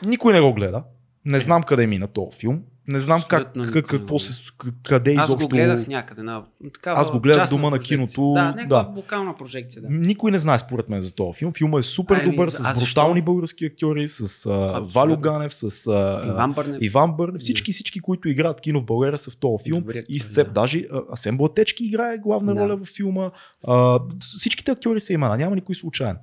Никой 0.05 0.33
не 0.33 0.41
го 0.41 0.53
гледа. 0.53 0.83
Не 1.25 1.39
знам 1.39 1.63
къде 1.63 1.87
мина 1.87 2.07
този 2.07 2.37
филм. 2.37 2.61
Не 2.87 2.99
знам 2.99 3.23
как, 3.29 3.53
как, 3.73 3.85
какво 3.85 4.19
се, 4.19 4.51
къде 4.83 5.15
Аз 5.15 5.25
изобщо... 5.25 5.47
го 5.47 5.49
гледах 5.49 5.87
някъде 5.87 6.23
на 6.23 6.43
такава 6.73 7.01
Аз 7.01 7.11
го 7.11 7.19
гледах 7.19 7.49
дома 7.49 7.69
на 7.69 7.79
киното, 7.79 8.33
Да, 8.33 8.43
някаква 8.45 8.83
да. 8.83 8.91
локална 8.95 9.37
прожекция. 9.37 9.81
Да. 9.81 9.87
Никой 9.91 10.31
не 10.31 10.37
знае 10.37 10.59
според 10.59 10.89
мен 10.89 11.01
за 11.01 11.15
този 11.15 11.37
филм. 11.37 11.53
Филмът 11.53 11.79
е 11.79 11.87
супер 11.87 12.15
Ами, 12.15 12.31
добър, 12.31 12.49
с 12.49 12.59
а 12.59 12.73
защо? 12.73 12.79
брутални 12.79 13.21
български 13.21 13.65
актьори, 13.65 14.07
с 14.07 14.45
а, 14.45 14.51
Валю 14.81 15.17
Ганев, 15.17 15.53
с 15.53 15.87
а, 15.87 16.23
Иван 16.27 16.53
Бърнев. 16.53 16.77
Иван 16.81 17.15
Бърнев. 17.15 17.39
Всички, 17.41 17.71
всички, 17.71 17.99
които 17.99 18.29
играят 18.29 18.61
кино 18.61 18.79
в 18.79 18.85
България 18.85 19.17
са 19.17 19.31
в 19.31 19.37
този 19.37 19.63
филм. 19.63 19.79
Актьори, 19.79 20.01
и 20.09 20.19
с 20.19 20.27
Цеп. 20.27 20.47
да. 20.47 20.53
Даже 20.53 20.85
а, 20.91 21.01
Асен 21.11 21.37
Блатечки 21.37 21.85
играе 21.85 22.17
главна 22.17 22.55
Да. 22.55 22.61
роля 22.61 22.77
в 22.77 22.85
филма. 22.95 23.31
А, 23.67 23.99
всичките 24.19 24.71
актьори 24.71 24.99
са 24.99 25.13
имена, 25.13 25.37
няма 25.37 25.55
никой 25.55 25.75
случайен. 25.75 26.17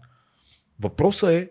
Въпросът 0.80 1.30
е 1.30 1.48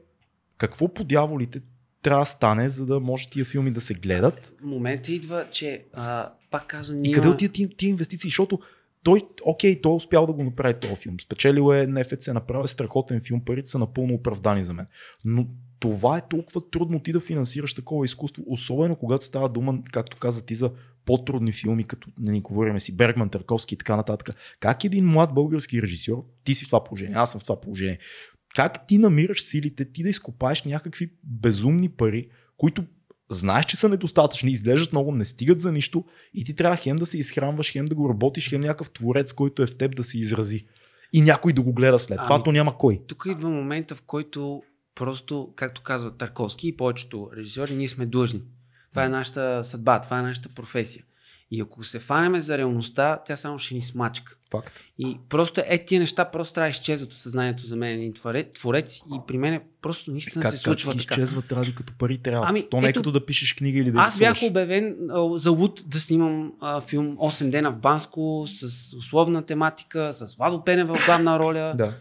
какво 0.57 0.93
по 0.93 1.03
дяволите 1.03 1.62
трябва 2.02 2.22
да 2.22 2.26
стане, 2.26 2.70
за 2.70 2.86
да 2.86 2.99
може 2.99 3.30
тия 3.30 3.45
филми 3.45 3.72
да 3.72 3.82
се 3.82 3.93
гледат. 3.93 4.54
Момента 4.64 5.12
идва, 5.12 5.45
че 5.52 5.86
а, 5.93 6.32
пак 6.52 6.68
казвам, 6.68 6.97
И 6.97 7.02
ние 7.02 7.12
къде 7.12 7.26
имаме- 7.26 7.36
отиват 7.36 7.54
тия, 7.54 7.70
тия 7.78 7.89
инвестиции? 7.89 8.28
Защото 8.28 8.60
той, 9.04 9.22
окей, 9.43 9.82
той 9.82 9.91
е 9.91 9.95
успял 9.95 10.26
да 10.26 10.34
го 10.34 10.43
направи 10.43 10.80
този 10.80 10.95
филм. 10.95 11.20
Спечелил 11.20 11.74
е 11.74 11.88
НФЦ, 11.88 12.28
е 12.28 12.34
страхотен 12.66 13.22
филм, 13.22 13.41
парите 13.45 13.70
са 13.70 13.80
напълно 13.80 14.14
оправдани 14.14 14.64
за 14.64 14.74
мен. 14.74 14.86
Но 15.26 15.47
това 15.80 16.18
е 16.18 16.28
толкова 16.30 16.70
трудно 16.70 16.99
ти 16.99 17.14
да 17.14 17.20
финансираш 17.20 17.74
такова 17.74 18.06
изкуство, 18.06 18.43
особено 18.47 18.95
когато 18.95 19.26
става 19.26 19.49
дума, 19.49 19.80
както 19.91 20.18
каза 20.18 20.45
ти, 20.45 20.56
за 20.56 20.72
по-трудни 21.06 21.52
филми, 21.52 21.84
като 21.84 22.10
не 22.20 22.32
ни 22.32 22.41
говорим 22.41 22.80
си 22.80 22.95
Бергман, 22.95 23.30
Тарковски 23.30 23.76
и 23.76 23.78
така 23.78 23.95
нататък. 23.95 24.36
Как 24.60 24.84
един 24.84 25.06
млад 25.06 25.34
български 25.34 25.82
режисьор, 25.82 26.26
ти 26.43 26.56
си 26.56 26.66
в 26.66 26.68
това 26.68 26.84
положение, 26.84 27.16
аз 27.16 27.32
съм 27.32 27.41
в 27.41 27.43
това 27.43 27.62
положение, 27.62 27.99
как 28.56 28.88
ти 28.88 28.97
намираш 28.97 29.43
силите 29.43 29.91
ти 29.91 30.04
да 30.04 30.10
изкопаеш 30.10 30.64
някакви 30.64 31.12
безумни 31.24 31.89
пари, 31.89 32.30
които 32.58 32.84
знаеш, 33.30 33.66
че 33.66 33.78
са 33.78 33.89
недостатъчни, 33.89 34.52
изглеждат 34.52 34.91
много, 34.91 35.12
не 35.12 35.26
стигат 35.26 35.62
за 35.62 35.72
нищо 35.72 36.06
и 36.34 36.45
ти 36.45 36.56
трябва 36.56 36.78
хем 36.78 36.97
да 36.97 37.06
се 37.06 37.18
изхранваш, 37.18 37.72
хем 37.72 37.86
да 37.86 37.95
го 37.95 38.10
работиш, 38.10 38.49
хем 38.49 38.62
някакъв 38.62 38.89
творец, 38.89 39.34
който 39.34 39.64
е 39.64 39.68
в 39.68 39.78
теб 39.78 39.95
да 39.95 40.04
се 40.04 40.20
изрази. 40.20 40.66
И 41.14 41.22
някой 41.22 41.54
да 41.54 41.62
го 41.62 41.74
гледа 41.74 41.99
след 41.99 42.20
това, 42.24 42.36
Ами, 42.36 42.43
то 42.43 42.52
няма 42.52 42.78
кой. 42.78 43.02
Тук 43.08 43.28
идва 43.32 43.49
момента, 43.49 43.95
в 43.95 44.02
който 44.02 44.62
просто, 44.95 45.54
както 45.56 45.82
казва 45.82 46.18
Тарковски 46.18 46.68
и 46.68 46.78
повечето 46.78 47.30
режисьори, 47.38 47.76
ние 47.76 47.88
сме 47.88 48.06
длъжни. 48.06 48.41
Това 48.89 49.06
е 49.06 49.10
нашата 49.10 49.64
съдба, 49.64 50.02
това 50.02 50.20
е 50.20 50.24
нашата 50.24 50.49
професия. 50.49 51.04
И 51.52 51.62
ако 51.62 51.84
се 51.84 51.99
фанеме 51.99 52.41
за 52.41 52.58
реалността, 52.58 53.20
тя 53.26 53.36
само 53.36 53.60
ще 53.60 53.74
ни 53.74 53.82
смачка. 53.82 54.36
Факт. 54.52 54.80
И 54.99 55.18
просто 55.30 55.62
е 55.66 55.86
тия 55.86 55.99
неща 55.99 56.26
просто 56.26 56.54
трябва 56.54 56.66
да 56.66 56.70
изчезват 56.70 57.12
от 57.12 57.18
съзнанието 57.18 57.66
за 57.66 57.76
мен 57.76 57.91
един 57.91 58.14
творе- 58.14 58.54
творец 58.54 58.97
и 58.97 59.20
при 59.28 59.38
мен 59.38 59.62
просто 59.82 60.12
наистина 60.12 60.41
Как, 60.41 60.52
се 60.52 60.58
случва 60.58 60.91
как 60.91 61.02
така. 61.02 61.14
изчезват 61.14 61.52
ради 61.52 61.76
като 61.76 61.93
пари 61.93 62.18
трябва? 62.18 62.45
Ами, 62.49 62.70
то 62.70 62.82
не 62.82 62.88
е 62.88 62.89
ето- 62.89 62.99
като 62.99 63.12
да 63.12 63.26
пишеш 63.26 63.54
книга 63.54 63.80
или 63.80 63.91
да 63.91 63.99
Аз 63.99 64.18
бях 64.18 64.43
обявен 64.43 64.97
а, 65.10 65.38
за 65.38 65.52
Луд 65.52 65.84
да 65.86 65.99
снимам 65.99 66.54
а, 66.60 66.82
филм 66.82 67.18
8 67.18 67.49
дена 67.49 67.72
в 67.72 67.78
Банско 67.78 68.43
с 68.47 68.64
условна 68.93 69.45
тематика, 69.45 70.10
с 70.14 70.36
Владо 70.36 70.64
Пенев 70.64 70.88
в 70.88 71.06
главна 71.06 71.39
роля. 71.39 71.74
Да. 71.78 71.93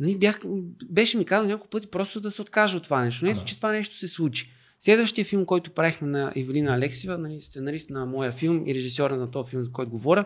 Нали, 0.00 0.18
бях, 0.18 0.40
беше 0.84 1.16
ми 1.16 1.24
казал 1.24 1.46
няколко 1.46 1.70
пъти 1.70 1.86
просто 1.86 2.20
да 2.20 2.30
се 2.30 2.42
откажа 2.42 2.76
от 2.76 2.84
това 2.84 3.00
нещо. 3.00 3.24
Не, 3.24 3.32
Да. 3.34 3.44
че 3.44 3.56
това 3.56 3.72
нещо 3.72 3.96
се 3.96 4.08
случи. 4.08 4.52
Следващия 4.80 5.24
филм, 5.24 5.46
който 5.46 5.70
правихме 5.70 6.08
на 6.08 6.32
Евелина 6.36 6.74
Алексева, 6.74 7.18
нали, 7.18 7.40
сценарист 7.40 7.90
на 7.90 8.06
моя 8.06 8.32
филм 8.32 8.66
и 8.66 8.74
режисьора 8.74 9.16
на 9.16 9.30
този 9.30 9.50
филм, 9.50 9.64
за 9.64 9.72
който 9.72 9.90
говоря, 9.90 10.24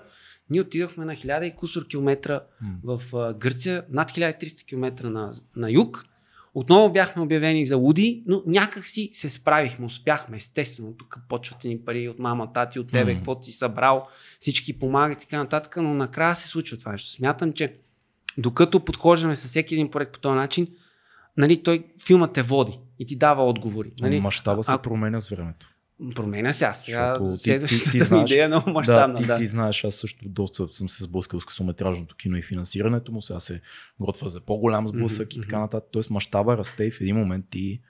ние 0.51 0.61
отидохме 0.61 1.05
на 1.05 1.13
1000 1.13 1.43
и 1.45 1.57
кусор 1.57 1.87
километра 1.87 2.41
в 2.85 3.03
а, 3.15 3.35
Гърция, 3.35 3.85
над 3.91 4.11
1300 4.11 4.67
км 4.67 5.11
на, 5.11 5.33
на 5.57 5.71
юг. 5.71 6.05
Отново 6.55 6.93
бяхме 6.93 7.23
обявени 7.23 7.65
за 7.65 7.77
луди, 7.77 8.23
но 8.27 8.43
някак 8.47 8.87
си 8.87 9.11
се 9.13 9.31
справихме, 9.31 9.87
успяхме, 9.87 10.37
естествено. 10.37 10.95
Тук 10.97 11.19
почват 11.29 11.65
ни 11.65 11.79
пари 11.79 12.09
от 12.09 12.19
мама, 12.19 12.53
тати, 12.53 12.79
от 12.79 12.89
тебе, 12.89 13.13
М. 13.13 13.19
какво 13.19 13.43
си 13.43 13.53
събрал, 13.53 14.09
всички 14.41 14.79
помагат 14.79 15.23
и 15.23 15.27
така 15.27 15.39
нататък, 15.39 15.77
но 15.77 15.95
накрая 15.95 16.37
се 16.37 16.49
случва 16.49 16.77
това 16.77 16.93
нещо. 16.93 17.11
Смятам, 17.11 17.53
че 17.53 17.75
докато 18.39 18.85
подхождаме 18.85 19.35
с 19.35 19.47
всеки 19.47 19.75
един 19.75 19.91
проект 19.91 20.13
по 20.13 20.19
този 20.19 20.37
начин, 20.37 20.67
нали, 21.37 21.63
той 21.63 21.85
филмът 22.07 22.33
те 22.33 22.43
води 22.43 22.79
и 23.03 23.07
ти 23.07 23.17
дава 23.17 23.45
отговори. 23.45 23.93
Нали? 24.01 24.21
Мащаба 24.21 24.63
се 24.63 24.73
а- 24.75 24.79
променя 24.79 25.21
с 25.21 25.29
времето. 25.29 25.69
Променя 26.15 26.53
се 26.53 26.65
аз. 26.65 26.85
Сега 26.85 27.19
ти- 27.19 27.33
ти- 27.33 27.39
следващата 27.39 27.91
ти 27.91 27.99
ми 27.99 28.05
знаеш- 28.05 28.31
идея 28.31 28.45
е 28.45 28.49
много 28.49 28.71
мащабна. 28.71 29.15
да, 29.15 29.21
ти, 29.23 29.27
Да, 29.27 29.37
ти 29.37 29.47
знаеш, 29.47 29.85
аз 29.85 29.95
също 29.95 30.29
доста 30.29 30.69
съм 30.71 30.89
се 30.89 31.05
сблъскал 31.05 31.41
с 31.41 31.45
късометражното 31.45 32.17
кино 32.17 32.37
и 32.37 32.43
финансирането 32.43 33.13
му. 33.13 33.23
Сега 33.23 33.41
се 33.41 33.61
готва 34.01 34.29
за 34.29 34.41
по-голям 34.41 34.87
сблъсък 34.87 35.29
Мгм, 35.33 35.41
и 35.41 35.43
така 35.43 35.59
нататък. 35.59 35.89
Тоест 35.93 36.11
мащаба 36.11 36.57
расте 36.57 36.85
и 36.85 36.91
в 36.91 37.01
един 37.01 37.17
момент 37.17 37.47
ти 37.51 37.81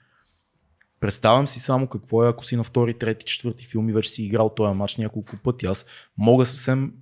Представям 0.99 1.47
си 1.47 1.59
само 1.59 1.87
какво 1.87 2.25
е, 2.25 2.29
ако 2.29 2.45
си 2.45 2.55
на 2.55 2.63
втори, 2.63 2.93
трети, 2.93 3.25
четвърти 3.25 3.65
филм 3.65 3.89
и 3.89 3.93
вече 3.93 4.09
си 4.09 4.23
играл 4.23 4.49
този 4.49 4.77
матч 4.77 4.97
няколко 4.97 5.37
пъти. 5.43 5.65
Аз 5.65 5.85
мога 6.17 6.45
съвсем 6.45 6.93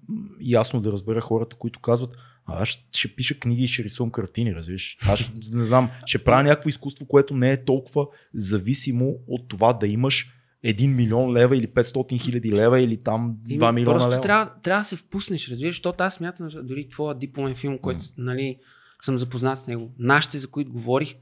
ясно 0.41 0.81
да 0.81 0.91
разбера 0.91 1.21
хората, 1.21 1.55
които 1.55 1.79
казват, 1.79 2.15
а 2.45 2.61
аз 2.61 2.69
ще- 2.91 3.07
пиша 3.07 3.35
книги 3.35 3.63
и 3.63 3.67
ще 3.67 3.83
рисувам 3.83 4.11
картини, 4.11 4.55
разбираш. 4.55 4.97
Аз 5.01 5.31
не 5.51 5.63
знам, 5.63 5.89
ще 6.05 6.23
правя 6.23 6.43
някакво 6.43 6.69
изкуство, 6.69 7.05
което 7.05 7.35
не 7.35 7.51
е 7.51 7.63
толкова 7.65 8.07
зависимо 8.33 9.15
от 9.27 9.47
това 9.47 9.73
да 9.73 9.87
имаш 9.87 10.33
1 10.65 10.87
милион 10.87 11.33
лева 11.33 11.57
или 11.57 11.67
500 11.67 12.21
хиляди 12.21 12.51
лева 12.51 12.81
или 12.81 12.97
там 12.97 13.35
2 13.39 13.49
Ими, 13.49 13.71
милиона 13.71 13.93
просто 13.93 14.09
лева. 14.11 14.21
трябва, 14.21 14.51
трябва 14.63 14.81
да 14.81 14.85
се 14.85 14.95
впуснеш, 14.95 15.49
разбираш, 15.49 15.75
защото 15.75 16.03
аз 16.03 16.13
смятам, 16.13 16.49
дори 16.55 16.87
твоя 16.87 17.15
дипломен 17.15 17.55
филм, 17.55 17.77
който 17.77 18.05
нали, 18.17 18.57
съм 19.01 19.17
запознат 19.17 19.57
с 19.57 19.67
него, 19.67 19.91
нашите, 19.99 20.39
за 20.39 20.47
които 20.47 20.71
говорих, 20.71 21.15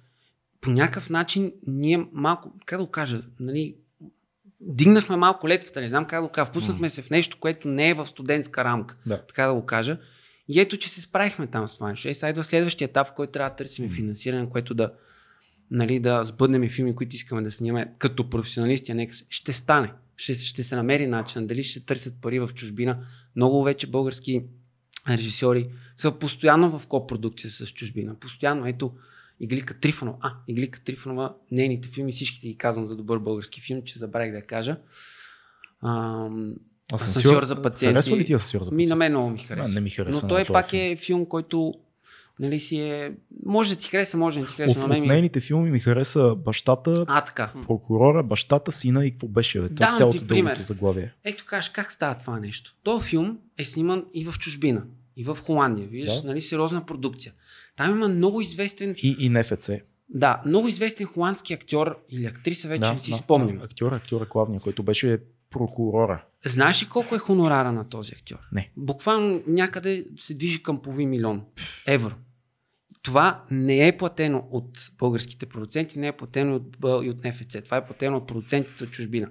по 0.61 0.71
някакъв 0.71 1.09
начин 1.09 1.51
ние 1.67 2.05
малко, 2.13 2.53
как 2.65 2.79
да 2.79 2.85
го 2.85 2.91
кажа, 2.91 3.21
нали, 3.39 3.75
дигнахме 4.61 5.15
малко 5.15 5.47
летвата, 5.47 5.81
не 5.81 5.89
знам 5.89 6.05
как 6.05 6.21
да 6.21 6.27
го 6.27 6.31
кажа, 6.31 6.45
впуснахме 6.45 6.89
се 6.89 7.01
в 7.01 7.09
нещо, 7.09 7.37
което 7.39 7.67
не 7.67 7.89
е 7.89 7.93
в 7.93 8.05
студентска 8.05 8.63
рамка, 8.63 8.97
Да. 9.05 9.21
така 9.21 9.45
да 9.45 9.53
го 9.53 9.65
кажа. 9.65 9.97
И 10.49 10.59
ето, 10.59 10.77
че 10.77 10.89
се 10.89 11.01
справихме 11.01 11.47
там 11.47 11.67
с 11.67 11.75
това 11.75 11.89
нещо. 11.89 12.07
Е, 12.07 12.13
сега 12.13 12.29
идва 12.29 12.43
следващия 12.43 12.85
етап, 12.85 13.07
в 13.07 13.13
който 13.13 13.31
трябва 13.31 13.49
да 13.49 13.55
търсим 13.55 13.89
финансиране, 13.89 14.49
което 14.49 14.73
да, 14.73 14.91
нали, 15.71 15.99
да 15.99 16.23
сбъднем 16.23 16.69
филми, 16.69 16.95
които 16.95 17.15
искаме 17.15 17.41
да 17.41 17.51
снимаме 17.51 17.93
като 17.97 18.29
професионалисти, 18.29 18.91
а 18.91 18.95
нека 18.95 19.13
ще 19.29 19.53
стане. 19.53 19.93
Ще, 20.17 20.33
ще 20.33 20.63
се 20.63 20.75
намери 20.75 21.07
начин. 21.07 21.47
Дали 21.47 21.63
ще 21.63 21.85
търсят 21.85 22.21
пари 22.21 22.39
в 22.39 22.49
чужбина. 22.55 23.05
Много 23.35 23.63
вече 23.63 23.87
български 23.87 24.43
режисьори 25.09 25.69
са 25.97 26.11
постоянно 26.11 26.79
в 26.79 26.87
копродукция 26.87 27.51
с 27.51 27.67
чужбина. 27.67 28.15
Постоянно. 28.15 28.67
Ето, 28.67 28.93
Иглика 29.39 29.79
Трифонова. 29.79 30.17
А, 30.21 30.33
Иглика 30.47 30.79
Трифонова, 30.79 31.35
нейните 31.51 31.89
филми, 31.89 32.11
всичките 32.11 32.47
ги 32.47 32.57
казвам 32.57 32.87
за 32.87 32.95
добър 32.95 33.19
български 33.19 33.61
филм, 33.61 33.81
че 33.83 33.99
забравих 33.99 34.31
да 34.31 34.41
кажа. 34.41 34.77
Ам, 35.83 36.55
Асансьор 36.93 37.43
за 37.43 37.61
пациенти. 37.61 37.93
Харесва 37.93 38.17
ли 38.17 38.25
ти 38.25 38.33
асансьор 38.33 38.61
за 38.61 38.71
ми, 38.71 38.75
пациенти? 38.75 38.89
на 38.89 38.95
мен 38.95 39.11
много 39.11 39.29
ми 39.29 39.39
хареса. 39.39 39.67
А, 39.67 39.73
не 39.73 39.81
ми 39.81 39.89
хареса 39.89 40.25
Но 40.25 40.29
той 40.29 40.45
пак 40.45 40.69
филм. 40.69 40.83
е 40.83 40.95
филм, 40.95 41.25
който 41.25 41.73
нали 42.39 42.59
си 42.59 42.77
е... 42.77 43.11
Може 43.45 43.69
да 43.69 43.75
ти 43.75 43.89
хареса, 43.89 44.17
може 44.17 44.39
да 44.39 44.45
ти 44.47 44.53
хареса. 44.53 44.71
От, 44.71 44.77
на 44.77 44.83
от 44.83 44.89
мен 44.89 45.01
ми... 45.01 45.07
нейните 45.07 45.39
филми 45.39 45.71
ми 45.71 45.79
хареса 45.79 46.35
бащата, 46.35 47.05
А, 47.07 47.21
така. 47.23 47.51
прокурора, 47.63 48.23
бащата, 48.23 48.71
сина 48.71 49.05
и 49.05 49.11
какво 49.11 49.27
беше. 49.27 49.59
Бе? 49.61 49.65
Е 49.65 49.95
цялото 49.95 50.19
ти 50.19 50.27
пример. 50.27 50.59
заглавие. 50.63 51.13
Ето 51.23 51.45
кажеш, 51.45 51.69
как 51.69 51.91
става 51.91 52.15
това 52.15 52.39
нещо? 52.39 52.75
Този 52.83 53.05
филм 53.05 53.37
е 53.57 53.65
сниман 53.65 54.05
и 54.13 54.25
в 54.25 54.39
чужбина, 54.39 54.83
и 55.17 55.23
в 55.23 55.37
Холандия. 55.43 55.87
Виждаш, 55.87 56.21
Да. 56.21 56.27
нали, 56.27 56.41
сериозна 56.41 56.85
продукция. 56.85 57.33
Там 57.77 57.91
има 57.91 58.07
много 58.07 58.41
известен, 58.41 58.95
И, 58.97 59.15
и 59.19 59.29
НФЦ. 59.29 59.69
да, 60.09 60.41
много 60.45 60.67
известен 60.67 61.07
холандски 61.07 61.53
актьор 61.53 61.97
или 62.09 62.25
актриса, 62.25 62.67
вече 62.67 62.93
не 62.93 62.99
си 62.99 63.11
спомням. 63.13 63.57
Да, 63.57 63.63
актьор, 63.65 63.91
актьор 63.91 64.27
главния, 64.31 64.59
който 64.59 64.83
беше 64.83 65.17
прокурора. 65.49 66.25
Знаеш 66.45 66.83
ли 66.83 66.87
колко 66.89 67.15
е 67.15 67.19
хонорара 67.19 67.71
на 67.71 67.89
този 67.89 68.11
актьор? 68.13 68.39
Не. 68.51 68.71
Буквално 68.77 69.43
някъде 69.47 70.05
се 70.17 70.33
движи 70.33 70.63
към 70.63 70.81
половин 70.81 71.09
милион 71.09 71.43
евро. 71.87 72.15
това 73.01 73.43
не 73.51 73.87
е 73.87 73.97
платено 73.97 74.47
от 74.51 74.91
българските 74.97 75.45
продуценти, 75.45 75.99
не 75.99 76.07
е 76.07 76.11
платено 76.17 76.55
от, 76.55 76.77
и 77.05 77.09
от 77.09 77.23
НФЦ. 77.23 77.57
Това 77.65 77.77
е 77.77 77.85
платено 77.85 78.17
от 78.17 78.27
продуцентите 78.27 78.83
от 78.83 78.91
чужбина. 78.91 79.29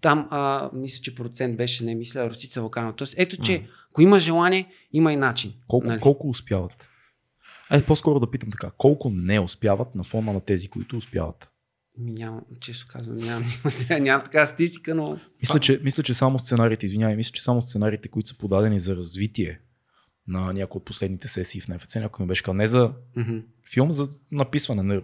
Там, 0.00 0.28
а, 0.30 0.70
мисля, 0.72 1.02
че 1.02 1.14
продуцент 1.14 1.56
беше, 1.56 1.84
не 1.84 1.94
мисля, 1.94 2.30
Ростица 2.30 2.60
Вълканова. 2.60 2.92
Тоест, 2.96 3.14
ето, 3.16 3.36
че 3.36 3.66
ако 3.90 4.02
има 4.02 4.18
желание, 4.18 4.68
има 4.92 5.12
и 5.12 5.16
начин. 5.16 5.52
Колко, 5.68 5.86
Нали? 5.86 6.00
колко 6.00 6.28
успяват? 6.28 6.88
Е, 7.72 7.82
по-скоро 7.82 8.20
да 8.20 8.30
питам 8.30 8.50
така. 8.50 8.70
Колко 8.78 9.10
не 9.10 9.40
успяват 9.40 9.94
на 9.94 10.04
фона 10.04 10.32
на 10.32 10.40
тези, 10.40 10.68
които 10.68 10.96
успяват? 10.96 11.52
Ми 11.98 12.12
нямам, 12.12 12.40
често 12.60 12.86
казвам, 12.88 13.16
нямам, 13.16 13.44
нямам, 13.90 14.04
нямам 14.04 14.24
такава 14.24 14.46
статистика, 14.46 14.94
но 14.94 15.18
Мисля, 15.42 15.58
че, 15.58 15.80
мисля, 15.84 16.02
че 16.02 16.14
само 16.14 16.38
сценариите, 16.38 16.86
извинявай, 16.86 17.16
мисля, 17.16 17.32
че 17.32 17.42
само 17.42 17.60
сценариите, 17.60 18.08
които 18.08 18.28
са 18.28 18.38
подадени 18.38 18.80
за 18.80 18.96
развитие 18.96 19.60
на 20.28 20.52
някои 20.52 20.78
от 20.78 20.84
последните 20.84 21.28
сесии 21.28 21.60
в 21.60 21.68
НФЦ, 21.68 21.94
някой 21.94 22.24
ми 22.24 22.28
беше 22.28 22.42
казал, 22.42 22.54
не 22.54 22.66
за 22.66 22.92
мгм. 23.16 23.38
филм, 23.72 23.92
за 23.92 24.08
написване 24.32 24.82
на 24.82 25.02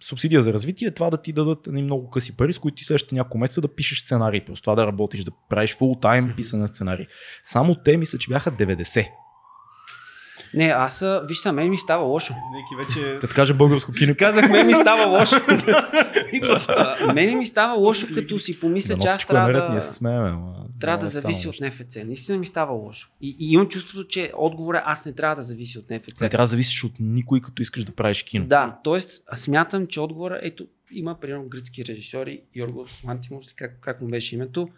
субсидия 0.00 0.42
за 0.42 0.52
развитие, 0.52 0.90
това 0.90 1.10
да 1.10 1.22
ти 1.22 1.32
дадат 1.32 1.66
едни 1.66 1.82
много 1.82 2.10
къси 2.10 2.36
пари, 2.36 2.52
с 2.52 2.58
които 2.58 2.74
ти 2.74 2.84
следващите 2.84 3.14
няколко 3.14 3.38
месеца 3.38 3.60
да 3.60 3.74
пишеш 3.74 4.00
сценарий, 4.00 4.44
просто 4.44 4.64
това 4.64 4.74
да 4.74 4.86
работиш, 4.86 5.24
да 5.24 5.30
правиш 5.48 5.76
фул 5.76 5.98
тайм 6.00 6.32
писане 6.36 6.62
на 6.62 6.68
сценарий. 6.68 7.06
Само 7.44 7.74
те 7.74 7.96
мисля, 7.96 8.18
че 8.18 8.28
бяха 8.28 8.52
90. 8.52 9.08
Не, 10.54 10.64
аз, 10.64 11.02
а, 11.02 11.22
виж 11.28 11.38
са, 11.38 11.52
мен 11.52 11.70
ми 11.70 11.78
става 11.78 12.04
лошо. 12.04 12.34
Ники 12.52 12.86
вече... 12.86 13.18
Като 13.18 13.34
каже 13.34 13.54
българско 13.54 13.92
кино, 13.92 14.14
Казах, 14.18 14.50
мен 14.50 14.66
ми 14.66 14.74
става 14.74 15.18
лошо. 15.18 15.36
А, 16.68 17.12
Мене 17.12 17.34
ми 17.34 17.46
става 17.46 17.74
лошо, 17.74 18.06
като 18.14 18.38
си 18.38 18.60
помисля, 18.60 18.94
да 18.94 19.00
че 19.00 19.08
аз 19.08 19.24
е 19.24 19.26
трябва 19.26 19.52
да... 19.52 19.68
ние 19.70 19.80
се 19.80 19.92
смееме. 19.92 20.34
Трябва 20.80 20.98
да 20.98 21.04
не 21.04 21.10
става 21.10 21.22
зависи 21.22 21.48
от. 21.48 21.60
НФЦ. 21.60 21.96
Наистина 22.04 22.38
ми 22.38 22.46
става 22.46 22.72
лошо. 22.72 23.10
И, 23.20 23.36
и 23.38 23.52
имам 23.52 23.68
чувството, 23.68 24.08
че 24.08 24.32
отговора 24.36 24.82
аз 24.86 25.04
не 25.04 25.12
трябва 25.12 25.36
да 25.36 25.42
зависи 25.42 25.78
от 25.78 25.90
НФЦ. 25.90 26.20
Не 26.20 26.28
трябва 26.28 26.42
да 26.42 26.46
зависиш 26.46 26.84
от 26.84 26.92
никой, 27.00 27.40
като 27.40 27.62
искаш 27.62 27.84
да 27.84 27.92
правиш 27.92 28.22
кино. 28.22 28.46
Да, 28.46 28.78
т.е. 28.84 29.00
смятам, 29.36 29.86
че 29.86 30.00
отговора, 30.00 30.40
ето, 30.42 30.66
има 30.92 31.20
примерно 31.20 31.48
гръцки 31.48 31.84
режисьори, 31.84 32.40
Йоргос 32.54 33.04
Лантимос, 33.04 33.52
как, 33.56 33.78
как 33.80 34.00
му 34.00 34.08
беше 34.08 34.34
името, 34.34 34.68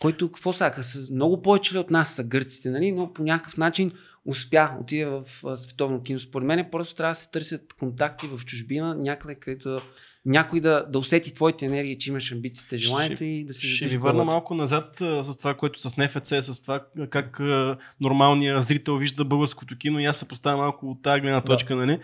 който, 0.00 0.28
какво 0.28 0.52
сака, 0.52 0.82
с 0.84 1.10
много 1.10 1.42
повече 1.42 1.74
ли 1.74 1.78
от 1.78 1.90
нас 1.90 2.14
са 2.14 2.24
гърците, 2.24 2.70
нали? 2.70 2.92
но 2.92 3.12
по 3.12 3.22
някакъв 3.22 3.56
начин 3.56 3.92
успя, 4.24 4.70
отиде 4.80 5.04
в 5.06 5.24
световно 5.56 6.02
кино. 6.02 6.18
Според 6.18 6.46
мен 6.46 6.68
просто 6.72 6.94
трябва 6.94 7.10
да 7.10 7.14
се 7.14 7.30
търсят 7.30 7.72
контакти 7.72 8.26
в 8.26 8.44
чужбина, 8.44 8.94
някъде, 8.94 9.34
където 9.34 9.68
да- 9.68 9.80
някой 10.26 10.60
да, 10.60 10.86
да 10.88 10.98
усети 10.98 11.34
твоите 11.34 11.66
енергии, 11.66 11.98
че 11.98 12.10
имаш 12.10 12.32
амбицията, 12.32 12.78
желанието 12.78 13.16
Ще- 13.16 13.24
и 13.24 13.44
да 13.44 13.54
се 13.54 13.66
Ще 13.66 13.86
ви 13.86 13.96
върна 13.96 14.12
колата. 14.12 14.24
малко 14.24 14.54
назад 14.54 15.00
а, 15.00 15.24
с 15.24 15.36
това, 15.36 15.54
което 15.54 15.80
с 15.80 15.96
НФЦ, 15.96 16.28
с 16.40 16.62
това 16.62 16.84
как 17.10 17.40
а, 17.40 17.76
нормалният 18.00 18.64
зрител 18.64 18.96
вижда 18.96 19.24
българското 19.24 19.78
кино 19.78 20.00
и 20.00 20.04
аз 20.04 20.16
се 20.16 20.28
поставя 20.28 20.56
малко 20.56 20.90
от 20.90 21.02
тази 21.02 21.20
гледна 21.20 21.40
точка, 21.40 21.76
нали? 21.76 21.98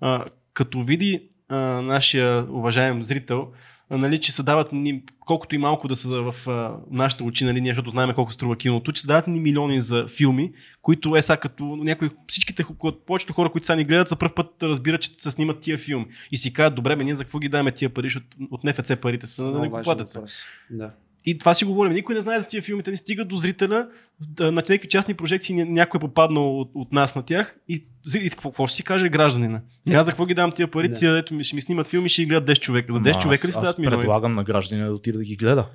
А, 0.00 0.24
като 0.52 0.82
види 0.82 1.28
а, 1.48 1.56
нашия 1.82 2.46
уважаем 2.50 3.02
зрител, 3.02 3.48
нали, 3.90 4.20
че 4.20 4.32
се 4.32 4.42
дават 4.42 4.72
ни, 4.72 5.02
колкото 5.20 5.54
и 5.54 5.58
малко 5.58 5.88
да 5.88 5.96
са 5.96 6.32
в 6.32 6.48
а, 6.48 6.76
нашите 6.90 7.22
очи, 7.22 7.44
нали, 7.44 7.60
ние, 7.60 7.70
защото 7.70 7.90
знаем 7.90 8.14
колко 8.14 8.32
струва 8.32 8.56
киното, 8.56 8.92
че 8.92 9.00
се 9.00 9.06
дават 9.06 9.26
ни 9.26 9.40
милиони 9.40 9.80
за 9.80 10.06
филми, 10.08 10.52
които 10.82 11.16
е 11.16 11.22
сега 11.22 11.36
като 11.36 11.64
някои, 11.64 12.10
всичките, 12.28 12.64
повечето 13.06 13.32
хора, 13.32 13.50
които 13.50 13.66
сега 13.66 13.76
ни 13.76 13.84
гледат, 13.84 14.08
за 14.08 14.16
първ 14.16 14.34
път 14.34 14.62
разбират, 14.62 15.00
че 15.00 15.10
се 15.18 15.30
снимат 15.30 15.60
тия 15.60 15.78
филми. 15.78 16.06
И 16.32 16.36
си 16.36 16.52
казват, 16.52 16.74
добре, 16.74 16.96
бе, 16.96 17.04
ние 17.04 17.14
за 17.14 17.24
какво 17.24 17.38
ги 17.38 17.48
даваме 17.48 17.72
тия 17.72 17.90
пари, 17.90 18.06
защото 18.06 18.26
от 18.50 18.64
НФЦ 18.64 18.96
парите 19.02 19.26
са 19.26 19.42
на 19.42 19.48
Много 19.48 19.60
важен 19.60 19.72
некоплатеца. 19.72 20.18
въпрос. 20.18 20.44
Да. 20.70 20.90
И 21.26 21.38
това 21.38 21.54
си 21.54 21.64
говорим. 21.64 21.92
Никой 21.92 22.14
не 22.14 22.20
знае 22.20 22.38
за 22.38 22.46
тия 22.46 22.62
филми. 22.62 22.82
Те 22.82 22.90
не 22.90 22.96
стигат 22.96 23.28
до 23.28 23.36
зрителя. 23.36 23.88
Да, 24.20 24.44
на 24.44 24.52
някакви 24.52 24.88
частни 24.88 25.14
прожекции 25.14 25.56
ня- 25.56 25.64
някой 25.64 25.98
е 25.98 26.00
попаднал 26.00 26.60
от, 26.60 26.70
от 26.74 26.92
нас 26.92 27.14
на 27.16 27.22
тях. 27.22 27.56
И, 27.68 27.86
и 28.16 28.30
какво, 28.30 28.50
какво 28.50 28.66
ще 28.66 28.76
си 28.76 28.82
каже 28.82 29.08
гражданина? 29.08 29.60
И 29.86 29.94
аз 29.94 30.06
за 30.06 30.12
какво 30.12 30.26
ги 30.26 30.34
давам 30.34 30.52
тия 30.52 30.70
пари? 30.70 30.88
Да. 30.88 30.94
Тия, 30.94 31.12
дето 31.12 31.34
ми, 31.34 31.44
ще 31.44 31.54
ми 31.54 31.62
снимат 31.62 31.88
филми, 31.88 32.08
ще 32.08 32.22
ги 32.22 32.26
гледат 32.26 32.48
10 32.48 32.60
човека. 32.60 32.92
За 32.92 33.00
10 33.00 33.02
Ама 33.06 33.22
човека 33.22 33.48
ли 33.48 33.52
дават 33.52 33.78
милиони? 33.78 33.98
предлагам 33.98 34.34
на 34.34 34.44
гражданина 34.44 34.88
да 34.88 34.94
отиде 34.94 35.18
да 35.18 35.24
ги 35.24 35.36
гледа. 35.36 35.66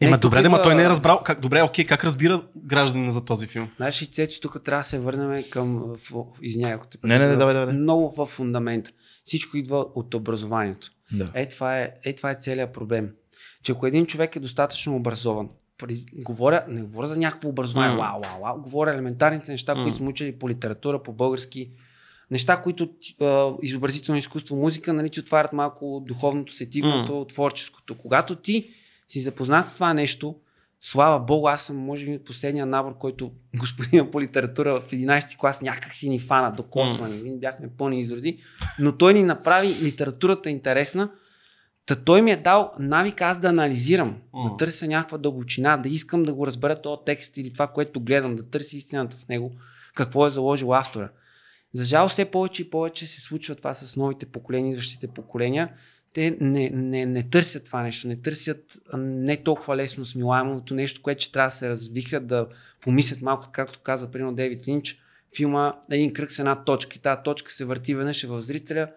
Ема, 0.00 0.16
Е, 0.16 0.18
добре, 0.18 0.36
да, 0.36 0.50
ма 0.50 0.56
има- 0.56 0.62
той 0.62 0.74
не 0.74 0.82
е 0.82 0.88
разбрал. 0.88 1.20
Как, 1.20 1.40
добре, 1.40 1.62
окей, 1.62 1.84
как 1.84 2.04
разбира 2.04 2.42
гражданина 2.58 3.10
за 3.10 3.24
този 3.24 3.46
филм? 3.46 3.68
Знаеш, 3.76 4.02
и 4.02 4.06
Цецо, 4.06 4.40
тук 4.40 4.64
трябва 4.64 4.80
да 4.80 4.84
се 4.84 4.98
върнем 4.98 5.44
към... 5.50 5.84
Извинявай, 6.42 6.74
ако 6.74 6.86
те 6.86 6.98
Не, 7.04 7.18
не, 7.18 7.28
не, 7.28 7.36
давай, 7.36 7.54
давай. 7.54 7.74
Много 7.74 8.14
в 8.16 8.26
фундамента. 8.26 8.90
Всичко 9.24 9.56
идва 9.56 9.86
от 9.94 10.14
образованието. 10.14 10.90
Да. 11.12 11.28
Е, 11.34 11.48
това 11.48 11.78
е, 11.78 11.90
е, 12.04 12.14
това 12.14 12.30
е 12.30 12.34
целият 12.34 12.72
проблем. 12.72 13.10
Че 13.62 13.72
ако 13.72 13.86
един 13.86 14.06
човек 14.06 14.36
е 14.36 14.40
достатъчно 14.40 14.96
образован, 14.96 15.48
при- 15.78 16.04
говоря, 16.14 16.64
не 16.68 16.82
говоря 16.82 17.06
за 17.06 17.16
някакво 17.16 17.48
образование, 17.48 17.96
М. 17.96 18.02
вау, 18.02 18.20
вау, 18.20 18.42
вау, 18.42 18.62
говоря 18.62 18.94
елементарните 18.94 19.52
неща, 19.52 19.74
М. 19.74 19.82
които 19.82 19.96
сме 19.96 20.08
учили 20.08 20.38
по 20.38 20.48
литература, 20.48 21.02
по 21.02 21.12
български, 21.12 21.70
неща, 22.30 22.56
които 22.62 22.88
а, 23.20 23.52
изобразително 23.62 24.18
изкуство, 24.18 24.56
музика, 24.56 24.92
нали, 24.92 25.10
ти 25.10 25.20
отварят 25.20 25.52
малко 25.52 26.04
духовното, 26.06 26.52
сетивното, 26.52 27.26
творческото. 27.28 27.98
Когато 27.98 28.36
ти 28.36 28.70
си 29.08 29.20
запознат 29.20 29.66
с 29.66 29.74
това 29.74 29.94
нещо, 29.94 30.36
слава 30.80 31.20
богу, 31.20 31.48
аз 31.48 31.62
съм, 31.62 31.76
може 31.76 32.06
би, 32.06 32.18
последния 32.18 32.66
набор, 32.66 32.98
който 32.98 33.32
господина 33.58 34.10
по 34.10 34.20
литература 34.20 34.80
в 34.80 34.90
11 34.90 35.36
клас 35.36 35.62
някак 35.62 35.94
си 35.94 36.08
ни 36.08 36.18
фана, 36.18 36.52
докосване, 36.52 37.14
mm. 37.16 37.38
бяхме 37.38 37.68
пълни 37.78 38.00
изроди, 38.00 38.38
но 38.78 38.96
той 38.96 39.14
ни 39.14 39.22
направи 39.22 39.68
литературата 39.82 40.50
интересна, 40.50 41.10
Та 41.88 41.94
той 41.94 42.22
ми 42.22 42.30
е 42.30 42.36
дал 42.36 42.72
навик 42.78 43.22
аз 43.22 43.40
да 43.40 43.48
анализирам, 43.48 44.16
М. 44.32 44.50
да 44.50 44.56
търся 44.56 44.86
някаква 44.86 45.18
дълбочина, 45.18 45.76
да 45.76 45.88
искам 45.88 46.22
да 46.22 46.34
го 46.34 46.46
разбера 46.46 46.82
този 46.82 47.00
текст 47.06 47.36
или 47.36 47.52
това, 47.52 47.66
което 47.66 48.00
гледам, 48.00 48.36
да 48.36 48.42
търся 48.50 48.76
истината 48.76 49.16
в 49.16 49.28
него, 49.28 49.52
какво 49.94 50.26
е 50.26 50.30
заложил 50.30 50.74
автора. 50.74 51.08
За 51.72 51.84
жал 51.84 52.08
все 52.08 52.24
повече 52.24 52.62
и 52.62 52.70
повече 52.70 53.06
се 53.06 53.20
случва 53.20 53.54
това 53.54 53.74
с 53.74 53.96
новите 53.96 54.26
поколения, 54.26 54.70
идващите 54.70 55.08
поколения. 55.08 55.72
Те 56.12 56.36
не, 56.40 56.70
не, 56.70 57.06
не 57.06 57.22
търсят 57.22 57.64
това 57.64 57.82
нещо, 57.82 58.08
не 58.08 58.16
търсят 58.16 58.78
не 58.98 59.36
толкова 59.36 59.76
лесно 59.76 60.06
смилаемото 60.06 60.74
нещо, 60.74 61.02
което 61.02 61.22
ще 61.22 61.32
трябва 61.32 61.48
да 61.48 61.54
се 61.54 61.68
развихрят, 61.68 62.26
да 62.26 62.46
помислят 62.80 63.22
малко, 63.22 63.48
както 63.52 63.80
каза 63.80 64.10
примерно 64.10 64.34
Дейвид 64.34 64.68
Линч, 64.68 64.98
филма 65.36 65.74
един 65.90 66.12
кръг 66.12 66.32
с 66.32 66.38
една 66.38 66.64
точка 66.64 66.96
и 66.96 67.02
тази 67.02 67.20
точка 67.24 67.52
се 67.52 67.64
върти 67.64 67.94
веднъж 67.94 68.24
е 68.24 68.26
в 68.26 68.40
зрителя, 68.40 68.88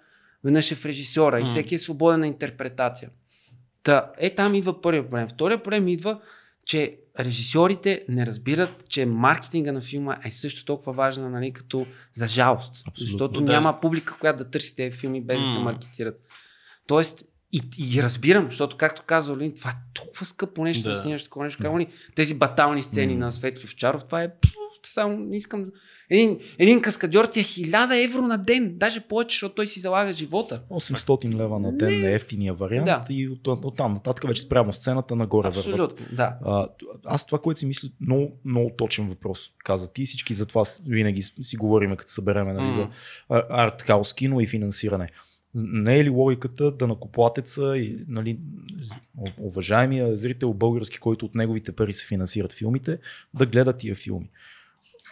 веднъж 0.43 0.71
е 0.71 0.75
в 0.75 0.85
режисьора 0.85 1.41
и 1.41 1.45
всеки 1.45 1.75
е 1.75 1.79
свободен 1.79 2.19
на 2.19 2.27
интерпретация. 2.27 3.09
Та, 3.83 4.11
е 4.17 4.35
там 4.35 4.55
идва 4.55 4.81
първият 4.81 5.09
проблем. 5.09 5.27
Втория 5.27 5.63
проблем 5.63 5.87
идва, 5.87 6.21
че 6.65 6.97
режисьорите 7.19 8.05
не 8.09 8.25
разбират, 8.25 8.89
че 8.89 9.05
маркетинга 9.05 9.71
на 9.71 9.81
филма 9.81 10.17
е 10.25 10.31
също 10.31 10.65
толкова 10.65 10.93
важна, 10.93 11.29
нали, 11.29 11.53
като 11.53 11.85
за 12.13 12.27
жалост. 12.27 12.83
Абсолютно, 12.87 13.11
защото 13.11 13.41
да. 13.41 13.51
няма 13.51 13.79
публика, 13.79 14.17
която 14.19 14.43
да 14.43 14.49
търси 14.49 14.75
тези 14.75 14.97
филми 14.97 15.21
без 15.21 15.41
да 15.41 15.51
се 15.51 15.59
маркетират. 15.59 16.19
Тоест, 16.87 17.23
и, 17.51 17.61
и 17.93 18.03
разбирам, 18.03 18.45
защото 18.45 18.77
както 18.77 19.03
каза 19.05 19.33
Олин, 19.33 19.55
това 19.55 19.69
е 19.69 19.73
толкова 19.93 20.25
скъпо 20.25 20.63
нещо 20.63 20.83
да, 20.83 20.95
Да. 20.95 21.01
снимаш 21.01 21.23
такова 21.23 21.45
нещо. 21.45 21.63
Как, 21.63 21.73
нали, 21.73 21.87
тези 22.15 22.33
батални 22.33 22.83
сцени 22.83 23.13
М. 23.13 23.25
на 23.25 23.31
Светли 23.31 23.65
Овчаров, 23.65 24.05
това 24.05 24.23
е 24.23 24.29
пф, 24.39 24.51
само 24.87 25.17
не 25.17 25.37
искам. 25.37 25.65
Един, 26.09 26.39
един 26.59 26.81
каскадьор 26.81 27.25
ти 27.25 27.39
е 27.39 27.43
1000 27.43 28.05
евро 28.05 28.21
на 28.21 28.37
ден, 28.37 28.77
даже 28.77 28.99
повече, 28.99 29.33
защото 29.33 29.55
той 29.55 29.67
си 29.67 29.79
залага 29.79 30.13
живота. 30.13 30.63
800 30.69 31.35
лева 31.35 31.59
на 31.59 31.77
ден 31.77 32.03
е 32.03 32.13
ефтиния 32.13 32.53
вариант 32.53 32.85
Да. 32.85 33.05
и 33.09 33.29
от, 33.29 33.47
от 33.47 33.75
там 33.77 33.93
нататък 33.93 34.27
вече 34.27 34.41
спрямо 34.41 34.73
сцената 34.73 35.15
нагоре 35.15 35.47
върват. 35.47 35.65
Абсолютно, 35.65 36.05
да. 36.15 36.35
А, 36.45 36.67
аз 37.05 37.25
това, 37.25 37.39
което 37.39 37.59
си 37.59 37.65
мисля, 37.65 37.89
много, 38.01 38.31
много 38.45 38.71
точен 38.77 39.07
въпрос 39.07 39.51
каза 39.63 39.93
ти. 39.93 40.05
Всички 40.05 40.33
за 40.33 40.45
това 40.45 40.63
винаги 40.87 41.21
си 41.21 41.57
говорим, 41.57 41.95
като 41.95 42.11
събереме 42.11 42.53
нали, 42.53 42.65
М. 42.65 42.71
за 42.71 42.87
артхаус 43.49 44.13
кино 44.13 44.41
и 44.41 44.47
финансиране. 44.47 45.09
Не 45.55 45.99
е 45.99 46.03
ли 46.03 46.09
логиката 46.09 46.71
да 46.71 46.87
накоплатеца 46.87 47.77
и 47.77 48.05
нали, 48.07 48.39
уважаемия 49.37 50.15
зрител 50.15 50.53
български, 50.53 50.97
който 50.97 51.25
от 51.25 51.35
неговите 51.35 51.71
пари 51.71 51.93
се 51.93 52.07
финансират 52.07 52.53
филмите, 52.53 52.97
да 53.33 53.45
гледа 53.45 53.73
тия 53.73 53.95
филми? 53.95 54.29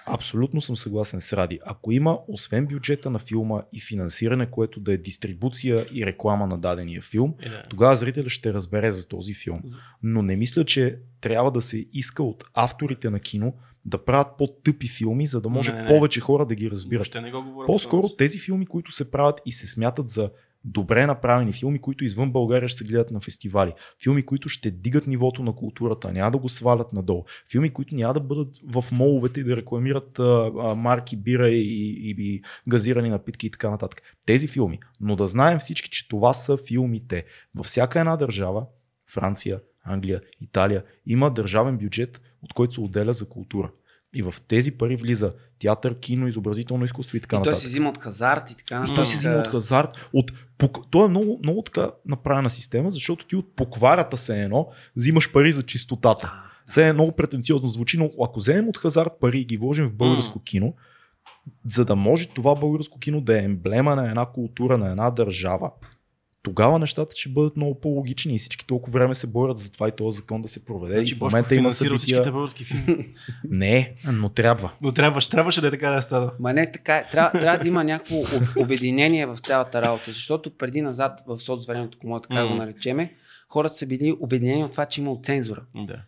Абсолютно 0.09 0.61
съм 0.61 0.77
съгласен 0.77 1.21
с 1.21 1.33
Ради. 1.33 1.59
Ако 1.65 1.91
има, 1.91 2.19
освен 2.27 2.65
бюджета 2.67 3.09
на 3.09 3.19
филма 3.19 3.61
и 3.73 3.81
финансиране, 3.81 4.45
което 4.51 4.79
да 4.79 4.93
е 4.93 4.97
дистрибуция 4.97 5.85
и 5.93 6.05
реклама 6.05 6.47
на 6.47 6.57
дадения 6.57 7.01
филм, 7.01 7.33
Е, 7.41 7.49
да. 7.49 7.63
тогава 7.69 7.95
зрителя 7.95 8.29
ще 8.29 8.53
разбере 8.53 8.91
за 8.91 9.07
този 9.07 9.33
филм. 9.33 9.61
Но 10.03 10.21
не 10.21 10.35
мисля, 10.35 10.65
че 10.65 10.99
трябва 11.21 11.51
да 11.51 11.61
се 11.61 11.85
иска 11.93 12.23
от 12.23 12.43
авторите 12.53 13.09
на 13.09 13.19
кино 13.19 13.53
да 13.85 14.05
правят 14.05 14.27
по-тъпи 14.37 14.87
филми, 14.87 15.27
за 15.27 15.41
да 15.41 15.49
може 15.49 15.71
Не, 15.71 15.77
не, 15.77 15.83
не. 15.83 15.89
повече 15.89 16.19
хора 16.19 16.45
да 16.45 16.55
ги 16.55 16.69
разбират. 16.69 17.01
По-скоро 17.65 18.09
тези 18.15 18.39
филми, 18.39 18.65
които 18.65 18.91
се 18.91 19.11
правят 19.11 19.41
и 19.45 19.51
се 19.51 19.67
смятат 19.67 20.09
за 20.09 20.29
добре 20.65 21.05
направени 21.05 21.53
филми, 21.53 21.81
които 21.81 22.03
извън 22.03 22.31
България 22.31 22.69
ще 22.69 22.77
се 22.77 22.85
гледат 22.85 23.11
на 23.11 23.19
фестивали. 23.19 23.73
Филми, 24.03 24.25
които 24.25 24.49
ще 24.49 24.71
дигат 24.71 25.07
нивото 25.07 25.43
на 25.43 25.55
културата, 25.55 26.13
няма 26.13 26.31
да 26.31 26.37
го 26.37 26.49
свалят 26.49 26.93
надолу. 26.93 27.23
Филми, 27.51 27.73
които 27.73 27.95
няма 27.95 28.13
да 28.13 28.19
бъдат 28.19 28.55
в 28.63 28.85
моловете 28.91 29.39
и 29.39 29.43
да 29.43 29.55
рекламират 29.55 30.19
а, 30.19 30.51
а, 30.59 30.75
марки, 30.75 31.17
бира 31.17 31.49
и, 31.49 31.61
и, 31.61 32.15
и 32.19 32.41
газирани 32.67 33.09
напитки 33.09 33.47
и 33.47 33.51
така 33.51 33.69
нататък. 33.69 34.01
Тези 34.25 34.47
филми. 34.47 34.79
Но 35.01 35.15
да 35.15 35.27
знаем 35.27 35.59
всички, 35.59 35.89
че 35.89 36.07
това 36.07 36.33
са 36.33 36.57
филмите. 36.57 37.25
Във 37.55 37.65
всяка 37.65 37.99
една 37.99 38.17
държава, 38.17 38.65
Франция, 39.09 39.59
Англия, 39.83 40.21
Италия, 40.41 40.83
има 41.05 41.31
държавен 41.31 41.77
бюджет, 41.77 42.21
от 42.41 42.53
който 42.53 42.73
се 42.73 42.81
отделя 42.81 43.13
за 43.13 43.29
култура. 43.29 43.71
И 44.13 44.21
в 44.21 44.33
тези 44.47 44.77
пари 44.77 44.95
влиза 44.95 45.33
театър, 45.59 45.99
кино, 45.99 46.27
изобразително 46.27 46.85
изкуство 46.85 47.17
и 47.17 47.19
така 47.19 47.35
И 47.35 47.37
той 47.37 47.39
нататък. 47.39 47.59
си 47.61 47.67
взима 47.67 47.89
от 47.89 47.97
хазарт 47.97 48.51
и 48.51 48.55
така 48.57 48.75
И 48.75 48.77
нататък. 48.77 48.95
той 48.95 49.05
си 49.05 49.17
взима 49.17 49.35
от 49.35 49.47
хазарт. 49.47 49.89
От. 50.13 50.31
Той 50.91 51.05
е 51.05 51.09
много, 51.09 51.39
много 51.43 51.61
така 51.61 51.91
направена 52.05 52.49
система, 52.49 52.91
защото 52.91 53.27
ти 53.27 53.35
от 53.35 53.55
покварата 53.55 54.17
се 54.17 54.43
едно 54.43 54.67
взимаш 54.95 55.31
пари 55.31 55.51
за 55.51 55.63
чистотата. 55.63 56.33
Все 56.65 56.87
е 56.87 56.93
много 56.93 57.11
претенциозно 57.11 57.67
звучи, 57.67 57.97
но 57.97 58.09
ако 58.23 58.39
вземем 58.39 58.67
от 58.69 58.77
хазарт 58.77 59.11
пари 59.21 59.39
и 59.39 59.45
ги 59.45 59.57
вложим 59.57 59.87
в 59.87 59.93
българско 59.93 60.39
кино, 60.43 60.73
за 61.65 61.85
да 61.85 61.95
може 61.95 62.27
това 62.27 62.55
българско 62.55 62.99
кино 62.99 63.21
да 63.21 63.39
е 63.39 63.43
емблема 63.43 63.95
на 63.95 64.09
една 64.09 64.25
култура, 64.25 64.77
на 64.77 64.89
една 64.89 65.11
държава, 65.11 65.71
тогава 66.43 66.79
нещата 66.79 67.15
ще 67.15 67.29
бъдат 67.29 67.57
много 67.57 67.79
по-логични 67.79 68.35
и 68.35 68.39
всички 68.39 68.67
толкова 68.67 68.99
време 68.99 69.13
се 69.13 69.27
борят 69.27 69.57
за 69.57 69.71
това 69.71 69.87
и 69.87 69.91
този 69.91 70.17
закон 70.17 70.41
да 70.41 70.47
се 70.47 70.65
проведе. 70.65 70.95
Значи 70.95 71.13
и 71.13 71.17
в 71.17 71.21
момента 71.21 71.55
има 71.55 71.71
събития. 71.71 72.31
български 72.31 72.63
филми. 72.63 73.07
Не, 73.49 73.95
но 74.13 74.29
трябва. 74.29 74.71
Но 74.81 74.91
трябваше, 74.91 75.29
трябваше 75.29 75.61
да 75.61 75.67
е 75.67 75.71
така 75.71 75.89
да 75.89 76.01
става. 76.01 76.31
Ма 76.39 76.53
не 76.53 76.71
така, 76.71 76.97
е. 76.97 77.07
трябва, 77.11 77.39
трябва 77.39 77.59
да 77.59 77.67
има 77.67 77.83
някакво 77.83 78.15
об- 78.15 78.57
обединение 78.57 79.25
в 79.25 79.37
цялата 79.37 79.81
работа, 79.81 80.11
защото 80.11 80.57
преди 80.57 80.81
назад 80.81 81.23
в 81.27 81.39
соцвремето, 81.39 81.97
ако 81.99 82.07
мога 82.07 82.21
така 82.21 82.41
да 82.41 82.47
го 82.47 82.55
наречеме, 82.55 83.13
хората 83.49 83.75
са 83.75 83.85
били 83.85 84.15
обединени 84.19 84.63
от 84.63 84.71
това, 84.71 84.85
че 84.85 85.01
има 85.01 85.15
цензура. 85.23 85.61
Да. 85.75 86.01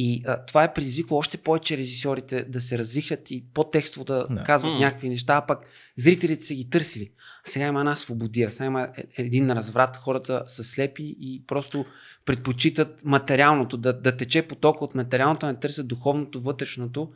И 0.00 0.22
а, 0.26 0.44
това 0.44 0.64
е 0.64 0.72
предизвикало 0.72 1.18
още 1.18 1.36
повече 1.36 1.76
режисьорите 1.76 2.44
да 2.44 2.60
се 2.60 2.78
развихрят 2.78 3.30
и 3.30 3.44
по-текстово 3.54 4.04
да 4.04 4.26
Да. 4.30 4.42
казват 4.42 4.72
М. 4.72 4.78
някакви 4.78 5.08
неща, 5.08 5.34
а 5.36 5.46
пък 5.46 5.58
зрителите 5.96 6.44
са 6.44 6.54
ги 6.54 6.70
търсили. 6.70 7.10
А 7.46 7.50
сега 7.50 7.66
има 7.66 7.80
една 7.80 7.96
свободия, 7.96 8.50
сега 8.50 8.66
има 8.66 8.88
е- 8.96 9.22
един 9.22 9.50
разврат, 9.50 9.96
хората 9.96 10.42
са 10.46 10.64
слепи 10.64 11.16
и 11.20 11.42
просто 11.46 11.84
предпочитат 12.24 13.04
материалното, 13.04 13.76
да, 13.76 14.00
да 14.00 14.16
тече 14.16 14.42
потока 14.42 14.84
от 14.84 14.94
материалното, 14.94 15.46
а 15.46 15.52
не 15.52 15.60
търсят 15.60 15.88
духовното, 15.88 16.40
вътрешното. 16.40 17.10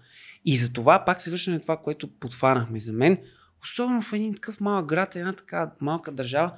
И 0.44 0.56
за 0.56 0.72
това 0.72 1.04
пак 1.06 1.20
се 1.22 1.30
връщаме 1.30 1.60
това, 1.60 1.76
което 1.76 2.06
подфанахме 2.08 2.80
за 2.80 2.92
мен, 2.92 3.18
особено 3.62 4.02
в 4.02 4.12
един 4.12 4.34
такъв 4.34 4.60
малък 4.60 4.86
град, 4.86 5.16
една 5.16 5.32
така 5.32 5.72
малка 5.80 6.12
държава, 6.12 6.52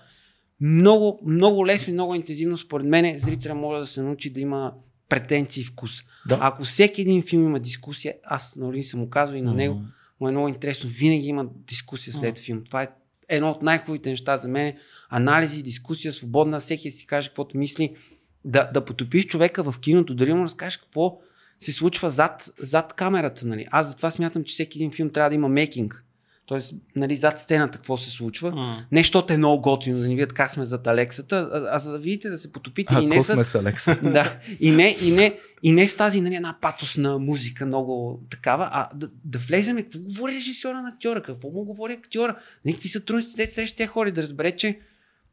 много, 0.60 1.20
много 1.26 1.66
лесно 1.66 1.90
и 1.90 1.94
много 1.94 2.14
интензивно, 2.14 2.56
според 2.56 2.86
мен, 2.86 3.18
зрителя 3.18 3.54
може 3.54 3.80
да 3.80 3.86
се 3.86 4.02
научи 4.02 4.30
да 4.30 4.40
има 4.40 4.72
претенции 5.08 5.60
и 5.60 5.64
вкус. 5.64 6.02
Да. 6.28 6.38
Ако 6.40 6.64
всеки 6.64 7.00
един 7.00 7.22
филм 7.22 7.44
има 7.44 7.60
дискусия, 7.60 8.14
аз 8.24 8.56
нали 8.56 8.82
съм 8.82 9.00
му 9.00 9.10
казвал 9.10 9.36
и 9.36 9.42
на 9.42 9.54
него, 9.54 9.82
му 10.20 10.28
е 10.28 10.30
много 10.30 10.48
интересно. 10.48 10.90
Винаги 10.90 11.26
има 11.26 11.46
дискусия 11.54 12.14
след 12.14 12.38
филм. 12.38 12.64
Това 12.64 12.82
е 12.82 12.88
едно 13.28 13.50
от 13.50 13.62
най-хубавите 13.62 14.10
неща 14.10 14.36
за 14.36 14.48
мен. 14.48 14.76
Анализи, 15.08 15.62
дискусия, 15.62 16.12
свободна, 16.12 16.58
всеки 16.58 16.90
си 16.90 17.06
каже 17.06 17.28
каквото 17.28 17.58
мисли. 17.58 17.96
Да, 18.44 18.70
да 18.74 18.84
потопиш 18.84 19.26
човека 19.26 19.72
в 19.72 19.80
киното, 19.80 20.14
дали 20.14 20.32
му 20.32 20.44
разкажеш 20.44 20.76
какво 20.76 21.18
се 21.60 21.72
случва 21.72 22.10
зад, 22.10 22.50
зад 22.58 22.92
камерата. 22.92 23.46
Нали. 23.46 23.66
Аз 23.70 23.88
затова 23.88 24.10
смятам, 24.10 24.44
че 24.44 24.52
всеки 24.52 24.78
един 24.78 24.92
филм 24.92 25.10
трябва 25.10 25.30
да 25.30 25.34
има 25.34 25.48
мейкинг. 25.48 26.04
Тоест, 26.46 26.74
нали, 26.96 27.16
зад 27.16 27.40
сцената 27.40 27.78
какво 27.78 27.96
се 27.96 28.10
случва. 28.10 28.50
М. 28.50 28.86
Не, 28.92 29.00
защото 29.00 29.32
е 29.32 29.36
много 29.36 29.62
готино 29.62 29.98
да 29.98 30.08
ни 30.08 30.14
видят 30.14 30.32
как 30.32 30.50
сме 30.50 30.64
зад 30.64 30.86
Алексата, 30.86 31.50
а, 31.52 31.76
а 31.76 31.78
за 31.78 31.92
да 31.92 31.98
видите 31.98 32.28
да 32.28 32.38
се 32.38 32.52
потопите 32.52 32.94
и 32.94 32.96
Ако 32.96 33.06
не 33.06 33.20
сме 33.20 33.36
с 33.36 33.44
с 33.44 33.54
Алекса. 33.54 33.94
да. 34.02 34.38
И 34.60 34.70
не, 34.70 34.96
и 35.02 35.10
не, 35.10 35.38
и 35.62 35.72
не 35.72 35.88
с 35.88 35.96
тази 35.96 36.20
нали, 36.20 36.34
една 36.34 36.56
патосна 36.60 37.18
музика, 37.18 37.66
много 37.66 38.20
такава, 38.30 38.68
а 38.72 38.88
да, 38.94 39.10
да 39.24 39.38
влеземе, 39.38 39.82
какво 39.82 39.98
говори 39.98 40.34
режисьора 40.34 40.82
на 40.82 40.88
актьора, 40.88 41.22
какво 41.22 41.50
му 41.50 41.64
говори 41.64 41.92
актьора, 41.92 42.36
нали, 42.64 42.74
какви 42.74 42.88
са 42.88 43.04
трудности, 43.04 43.36
те 43.36 43.46
тези 43.46 43.86
хора 43.86 44.08
и 44.08 44.12
да 44.12 44.22
разбере, 44.22 44.56
че 44.56 44.78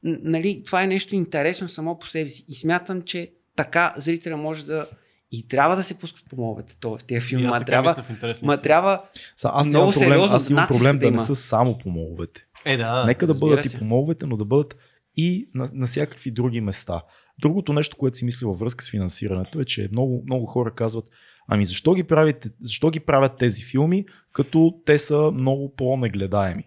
нали, 0.04 0.64
това 0.66 0.84
е 0.84 0.88
нещо 0.88 1.16
интересно 1.16 1.68
само 1.68 2.00
по 2.00 2.08
себе 2.08 2.30
си. 2.30 2.46
И 2.48 2.56
смятам, 2.56 3.02
че 3.02 3.32
така 3.56 3.94
зрителя 3.98 4.38
може 4.38 4.66
да 4.66 4.88
и 5.32 5.48
трябва 5.48 5.76
да 5.76 5.84
се 5.84 6.00
пускат 6.00 6.30
по 6.30 6.36
мовете 6.36 6.78
това 6.80 6.98
в 6.98 7.04
тези 7.04 7.22
филми. 7.22 7.48
Ма 7.48 7.66
трябва, 7.66 7.96
мисля 8.10 8.46
ма 8.46 8.58
трябва 8.58 9.04
Са, 9.36 9.52
аз 9.54 9.68
Много 9.68 9.84
имам 9.84 9.94
проблем, 9.94 10.10
сериозно, 10.10 10.36
аз 10.36 10.50
имам 10.50 10.68
проблем 10.68 10.98
да 10.98 11.06
да 11.06 11.12
не 11.12 11.20
са 11.20 11.36
само 11.36 11.78
по 11.78 11.90
моловете. 11.90 12.46
Е, 12.66 12.78
да. 12.78 13.06
Нека 13.06 13.28
да 13.28 13.34
бъдат 13.34 13.66
се. 13.66 13.78
и 13.78 13.80
по 13.80 13.86
моловете, 13.86 14.26
но 14.26 14.38
да 14.38 14.46
бъдат 14.46 14.78
и 15.16 15.50
на, 15.54 15.68
на 15.74 15.88
всякакви 15.88 16.32
други 16.32 16.62
места. 16.62 17.02
Другото 17.40 17.74
нещо, 17.74 17.98
което 17.98 18.18
си 18.18 18.26
мисля 18.26 18.48
във 18.48 18.60
връзка 18.60 18.84
с 18.84 18.90
финансирането 18.90 19.60
е, 19.60 19.66
че 19.66 19.90
много, 19.92 20.24
много 20.26 20.46
хора 20.46 20.72
казват, 20.72 21.06
ами 21.48 21.66
защо 21.66 21.94
ги, 21.94 22.04
правите, 22.04 22.50
защо 22.60 22.90
ги 22.90 23.00
правят 23.00 23.38
тези 23.38 23.64
филми, 23.64 24.06
като 24.32 24.74
те 24.86 24.98
са 24.98 25.32
много 25.34 25.76
по-негледаеми? 25.76 26.64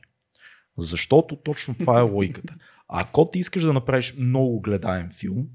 Защото 0.79 1.37
точно 1.37 1.75
това 1.75 1.99
е 1.99 2.03
логиката. 2.03 2.55
Ако 2.89 3.31
ти 3.31 3.39
искаш 3.39 3.63
да 3.63 3.73
направиш 3.73 4.15
много 4.19 4.61
гледаем 4.61 5.09
филм, 5.21 5.47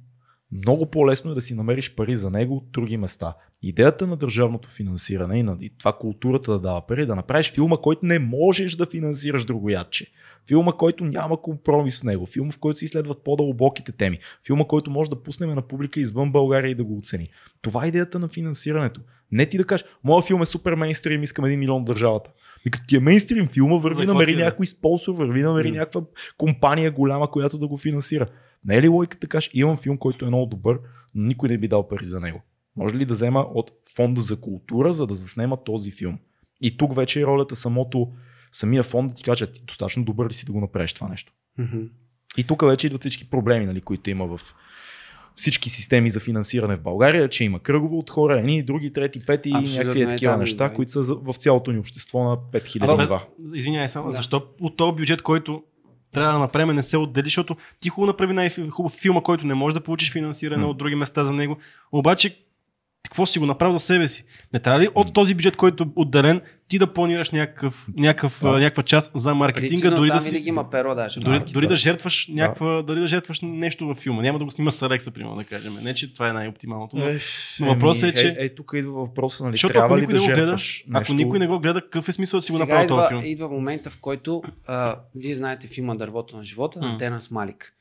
много 0.52 0.86
по-лесно 0.86 1.32
е 1.32 1.36
да 1.36 1.42
си 1.42 1.56
намериш 1.56 1.96
пари 1.96 2.16
за 2.16 2.30
него 2.30 2.56
от 2.56 2.72
други 2.72 2.98
места. 2.98 3.34
Идеята 3.62 4.08
на 4.08 4.18
държавното 4.18 4.70
финансиране 4.70 5.40
и 5.40 5.44
на 5.44 5.58
и 5.62 5.70
това 5.78 5.94
културата 5.94 6.52
да 6.52 6.60
дава 6.60 6.88
пари 6.88 7.02
е 7.02 7.06
да 7.06 7.16
направиш 7.16 7.52
филма, 7.54 7.78
който 7.78 8.06
не 8.06 8.20
можеш 8.20 8.76
да 8.76 8.86
финансираш 8.86 9.46
другояче. 9.46 10.08
Филма, 10.48 10.72
който 10.72 11.04
няма 11.04 11.42
компромис 11.42 12.02
в 12.02 12.04
него. 12.04 12.26
Филма, 12.26 12.52
в 12.52 12.58
който 12.58 12.80
се 12.80 12.86
изследват 12.86 13.24
по-дълбоките 13.24 13.92
теми. 13.92 14.20
Филма, 14.46 14.66
който 14.68 14.92
може 14.92 15.10
да 15.10 15.24
пуснем 15.24 15.50
на 15.50 15.62
публика 15.62 16.00
извън 16.00 16.32
България 16.32 16.72
и 16.72 16.76
да 16.76 16.84
го 16.84 16.98
оцени. 16.98 17.30
Това 17.62 17.86
е 17.86 17.88
идеята 17.88 18.20
на 18.20 18.28
финансирането. 18.28 19.02
Не 19.32 19.46
ти 19.46 19.58
да 19.58 19.66
кажеш, 19.66 19.86
моят 20.04 20.26
филм 20.26 20.42
е 20.42 20.46
супер 20.46 20.76
мейнстрим, 20.76 21.24
искам 21.24 21.46
1 21.46 21.56
милион 21.56 21.82
от 21.82 21.86
държавата. 21.86 22.32
И 22.66 22.72
като 22.72 22.86
ти 22.88 22.96
е 22.96 23.00
мейнстрим 23.00 23.48
филма, 23.48 23.78
върви 23.78 24.06
намери 24.06 24.36
да? 24.36 24.44
някой 24.44 24.66
спонсор, 24.66 25.16
върви 25.16 25.44
намери 25.44 25.72
М. 25.72 25.78
някаква 25.78 26.02
компания 26.38 26.92
голяма, 26.92 27.32
която 27.32 27.58
да 27.58 27.68
го 27.68 27.78
финансира. 27.78 28.28
Не 28.66 28.78
е 28.78 28.82
ли 28.82 28.88
логиката 28.88 29.28
да 29.28 29.30
кажеш, 29.30 29.50
имам 29.54 29.78
филм, 29.78 29.98
който 29.98 30.26
е 30.26 30.28
много 30.28 30.46
добър, 30.46 30.80
но 31.16 31.28
никой 31.28 31.50
не 31.50 31.58
би 31.58 31.68
дал 31.68 31.88
пари 31.88 32.06
за 32.06 32.20
него? 32.20 32.42
Може 32.76 32.96
ли 32.96 33.06
да 33.06 33.14
взема 33.14 33.40
от 33.40 33.72
фонда 33.96 34.22
за 34.22 34.40
култура, 34.40 34.94
за 34.94 35.08
да 35.08 35.14
заснема 35.14 35.64
този 35.64 35.92
филм? 35.92 36.20
И 36.62 36.78
тук 36.78 36.96
вече 36.96 37.22
е 37.22 37.26
ролята 37.26 37.56
самото, 37.56 38.12
самия 38.52 38.84
фонд 38.84 39.10
да 39.10 39.16
ти 39.16 39.24
каже, 39.24 39.52
ти 39.52 39.64
достатъчно 39.68 40.04
добър 40.06 40.30
ли 40.30 40.34
си 40.34 40.46
да 40.46 40.52
го 40.52 40.62
направиш 40.62 40.94
това 40.94 41.08
нещо. 41.08 41.34
Мгм. 41.58 41.80
И 42.38 42.44
тук 42.44 42.62
вече 42.66 42.88
идват 42.88 43.02
всички 43.02 43.30
проблеми, 43.30 43.66
нали, 43.66 43.82
които 43.82 44.10
има 44.10 44.38
в 44.38 44.56
всички 45.40 45.70
системи 45.70 46.10
за 46.10 46.20
финансиране 46.20 46.76
в 46.76 46.82
България, 46.82 47.30
че 47.30 47.44
има 47.44 47.60
кръгове 47.60 47.96
от 47.96 48.10
хора, 48.10 48.40
едни, 48.40 48.64
други, 48.64 48.94
трети, 48.94 49.26
пети 49.26 49.50
и 49.50 49.54
някакви 49.54 50.02
е, 50.02 50.08
такива 50.10 50.34
да, 50.34 50.38
неща, 50.38 50.70
да. 50.70 50.74
които 50.74 50.92
са 50.92 51.02
в 51.02 51.34
цялото 51.34 51.72
ни 51.72 51.80
общество 51.80 52.24
на 52.24 52.38
5000 52.38 52.94
Абе, 52.94 53.04
нива. 53.04 53.22
Извинявай 53.54 53.90
само, 53.90 54.06
Да. 54.06 54.12
защо 54.12 54.44
от 54.62 54.78
този 54.78 54.96
бюджет, 54.96 55.22
който 55.22 55.64
трябва 56.14 56.34
да 56.34 56.40
направим, 56.40 56.76
не 56.76 56.84
се 56.84 56.98
отдели, 56.98 57.26
защото 57.26 57.56
ти 57.80 57.90
хубаво 57.90 58.08
направи 58.08 58.34
най-хубав 58.34 58.92
филма, 58.92 59.22
който 59.22 59.48
не 59.48 59.54
може 59.54 59.76
да 59.76 59.82
получиш 59.82 60.12
финансиране 60.12 60.64
М. 60.64 60.70
от 60.70 60.78
други 60.78 60.96
места 60.96 61.24
за 61.24 61.34
него. 61.34 61.58
Обаче, 61.92 62.38
какво 63.10 63.26
си 63.26 63.40
го 63.40 63.46
направил 63.46 63.78
за 63.78 63.86
себе 63.86 64.08
си? 64.08 64.24
Не 64.54 64.60
трябва 64.60 64.80
ли 64.80 64.90
от 64.96 65.14
този 65.14 65.36
бюджет, 65.36 65.56
който 65.56 65.84
е 65.84 65.88
отделен, 65.96 66.42
ти 66.68 66.80
да 66.80 66.94
планираш 66.94 67.32
някакъв, 67.32 67.88
някакъв, 67.98 68.40
Да. 68.42 68.50
някаква 68.52 68.84
част 68.84 69.12
за 69.16 69.36
маркетинга, 69.36 69.70
Принципно 69.70 69.98
дори 69.98 70.10
да 70.10 70.20
си... 70.20 70.44
има 70.46 70.70
перо 70.70 70.96
даже. 70.96 71.20
Дори, 71.20 71.40
Да, 71.40 71.46
дори 71.46 71.66
да 71.66 71.70
да. 71.70 71.76
жертваш 71.76 72.28
някаква, 72.32 72.82
дори 72.82 73.00
да 73.00 73.08
жертваш 73.08 73.40
нещо 73.42 73.88
във 73.88 73.98
филма. 73.98 74.22
Няма 74.22 74.40
да 74.40 74.46
го 74.46 74.52
снима 74.52 74.72
с 74.72 74.82
Алекса, 74.82 75.12
примерно 75.12 75.36
да 75.36 75.44
кажем. 75.44 75.78
Не, 75.82 75.94
че 75.94 76.14
това 76.14 76.30
е 76.30 76.34
най-оптималното. 76.34 76.98
Но, 76.98 77.06
но 77.60 77.74
въпросът 77.74 78.04
е, 78.04 78.14
че... 78.14 78.28
Е, 78.28 78.46
е, 78.46 78.50
тук 78.50 78.72
идва 78.76 78.92
въпроса, 78.92 79.44
нали, 79.44 79.54
защото 79.54 79.72
трябва 79.72 79.86
ако 79.86 79.98
ли 79.98 80.02
никой 80.02 80.14
да 80.14 80.20
не 80.20 80.28
го 80.28 80.34
гледа, 80.34 80.46
жертваш 80.46 80.84
ако 80.90 81.00
нещо? 81.00 81.16
никой 81.16 81.40
не 81.40 81.48
го 81.48 81.60
гледа, 81.60 81.82
какъв 81.82 82.10
е 82.10 82.12
смисъл 82.12 82.38
да 82.38 82.42
си 82.42 82.52
го 82.52 82.58
Сега 82.58 82.66
направил 82.66 82.90
този 82.98 83.08
филм? 83.08 83.26
идва 83.26 83.50
момента, 83.50 83.90
в 83.90 84.00
който 84.02 84.44
а, 84.68 84.96
вие 85.16 85.36
знаете 85.36 85.68
филма 85.68 85.96
Дървото 85.96 86.38
на 86.38 86.44
живота 86.44 86.80
на 86.80 86.98
Денас 86.98 87.32
Малик. 87.32 87.74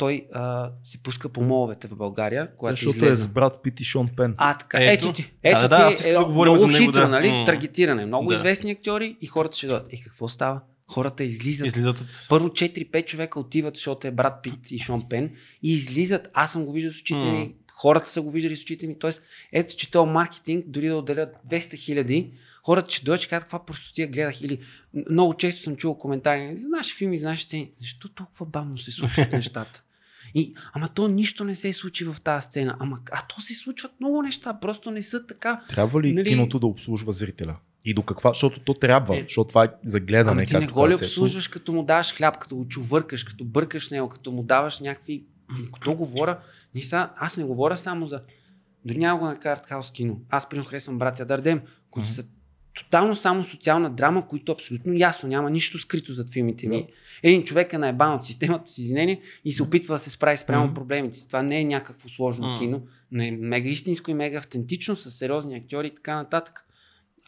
Той 0.00 0.26
а, 0.32 0.70
се 0.82 0.98
пуска 0.98 1.28
по 1.28 1.42
моловете 1.42 1.88
в 1.88 1.96
България, 1.96 2.48
когато 2.56 2.76
Защото 2.76 2.96
е 2.96 3.08
излезе. 3.08 3.22
с 3.22 3.28
брат 3.28 3.62
Пит 3.62 3.80
и 3.80 3.84
Шон 3.84 4.08
Пен. 4.16 4.34
А, 4.36 4.54
така. 4.58 4.78
Ето. 4.82 4.92
Ето, 4.92 5.12
ти. 5.12 5.32
Ето 5.42 5.60
Да, 5.60 5.68
да, 5.68 5.96
ти 5.96 6.08
е 6.10 6.12
да 6.12 6.24
говорим 6.24 6.52
много 6.52 6.72
за 6.72 6.78
него, 6.78 6.86
хитро, 6.86 7.00
да. 7.00 7.08
нали? 7.08 7.32
М. 7.32 7.44
Таргетиране. 7.46 8.06
Много 8.06 8.28
Да. 8.28 8.34
известни 8.34 8.70
актьори 8.70 9.16
и 9.20 9.26
хората 9.26 9.56
ще 9.56 9.66
дойдат. 9.66 9.88
И 9.92 10.00
какво 10.00 10.28
става? 10.28 10.60
Хората 10.88 11.24
излизат. 11.24 11.66
Излизат 11.66 12.00
от... 12.00 12.26
Първо 12.28 12.48
4-5 12.48 13.06
човека 13.06 13.40
отиват, 13.40 13.74
защото 13.76 14.06
е 14.06 14.10
брат 14.10 14.42
Пит 14.42 14.70
и 14.70 14.78
Шон 14.78 15.08
Пен 15.08 15.30
и 15.62 15.72
излизат. 15.74 16.30
Аз 16.34 16.52
съм 16.52 16.64
го 16.64 16.72
виждал 16.72 16.92
с 16.92 17.00
очите 17.00 17.32
ми, 17.32 17.54
хората 17.72 18.08
са 18.08 18.22
го 18.22 18.30
виждали 18.30 18.56
с 18.56 18.62
очите 18.62 18.86
ми. 18.86 18.98
Тоест, 18.98 19.22
ето, 19.52 19.76
че 19.76 19.90
този 19.90 20.10
маркетинг, 20.10 20.64
дори 20.68 20.88
да 20.88 20.96
отделят 20.96 21.34
200 21.50 21.76
хиляди, 21.76 22.30
хората 22.64 22.90
ще 22.90 23.04
дойдат 23.04 23.24
и 23.24 23.28
кажат 23.28 23.44
каква 23.44 23.64
простотия 23.64 24.08
гледах. 24.08 24.40
Или 24.40 24.58
много 25.10 25.34
често 25.34 25.62
съм 25.62 25.76
чувал 25.76 25.98
коментари 25.98 26.56
за 26.62 26.68
наши 26.68 26.94
филми, 26.96 27.18
наши 27.18 27.44
сцени. 27.44 27.70
Защо 27.80 28.08
толкова 28.08 28.46
бавно 28.46 28.78
се 28.78 28.90
случват 28.92 29.32
нещата? 29.32 29.82
И, 30.34 30.54
ама 30.72 30.88
то 30.88 31.08
нищо 31.08 31.44
не 31.44 31.54
се 31.54 31.72
случи 31.72 32.04
в 32.04 32.16
тази 32.24 32.44
сцена. 32.44 32.76
Ама, 32.78 32.98
а 33.12 33.26
то 33.26 33.40
се 33.40 33.54
случват 33.54 33.92
много 34.00 34.22
неща, 34.22 34.58
просто 34.60 34.90
не 34.90 35.02
са 35.02 35.26
така. 35.26 35.58
Трябва 35.68 36.02
ли 36.02 36.12
Нали- 36.12 36.28
киното 36.28 36.58
да 36.58 36.66
обслужва 36.66 37.12
зрителя? 37.12 37.56
И 37.84 37.94
до 37.94 38.02
каква? 38.02 38.30
Защото 38.30 38.60
то 38.60 38.74
трябва, 38.74 39.16
Е. 39.16 39.22
защото 39.22 39.48
това 39.48 39.64
е 39.64 39.68
за 39.84 40.00
гледане. 40.00 40.30
Ами 40.30 40.46
ти 40.46 40.58
не 40.58 40.66
го 40.66 40.88
ли 40.88 40.94
обслужваш, 40.94 41.48
като 41.48 41.72
му 41.72 41.82
даваш 41.82 42.14
хляб, 42.14 42.38
като 42.38 42.56
го 42.56 42.68
чувъркаш, 42.68 43.24
като 43.24 43.44
бъркаш 43.44 43.90
него, 43.90 44.08
като 44.08 44.32
му 44.32 44.42
даваш 44.42 44.80
някакви... 44.80 45.24
Като 45.74 45.94
говоря, 45.94 46.38
не 46.74 46.82
са, 46.82 47.10
аз 47.16 47.36
не 47.36 47.44
говоря 47.44 47.76
само 47.76 48.06
за... 48.06 48.22
Дори 48.84 48.98
няма 48.98 49.18
го 49.18 49.24
на 49.24 49.56
хаус 49.56 49.90
кино. 49.90 50.20
Аз 50.28 50.48
примерно 50.48 50.68
харесвам 50.68 50.98
братя 50.98 51.24
Дардем, 51.24 51.60
които 51.90 52.08
са 52.08 52.24
тотално 52.74 53.16
само 53.16 53.44
социална 53.44 53.90
драма, 53.90 54.28
които 54.28 54.52
абсолютно 54.52 54.92
ясно, 54.92 55.28
няма 55.28 55.50
нищо 55.50 55.78
скрито 55.78 56.12
зад 56.12 56.30
филмите 56.32 56.68
ми. 56.68 56.86
Един 57.22 57.44
човек 57.44 57.72
е 57.72 57.78
наебан 57.78 58.14
от 58.14 58.24
системата 58.24 58.70
с 58.70 58.78
извинение 58.78 59.20
и 59.44 59.52
се 59.52 59.62
опитва 59.62 59.94
да 59.94 59.98
се 59.98 60.10
справи 60.10 60.36
спрямо 60.36 60.64
Мгм. 60.64 60.74
проблемите 60.74 61.16
си. 61.16 61.26
Това 61.26 61.42
не 61.42 61.60
е 61.60 61.64
някакво 61.64 62.08
сложно 62.08 62.46
Мгм. 62.48 62.58
кино, 62.58 62.82
но 63.12 63.22
е 63.22 63.30
мега 63.30 63.68
истинско 63.68 64.10
и 64.10 64.14
мега 64.14 64.38
автентично, 64.38 64.96
с 64.96 65.10
сериозни 65.10 65.56
актьори 65.56 65.86
и 65.86 65.94
така 65.94 66.16
нататък. 66.16 66.64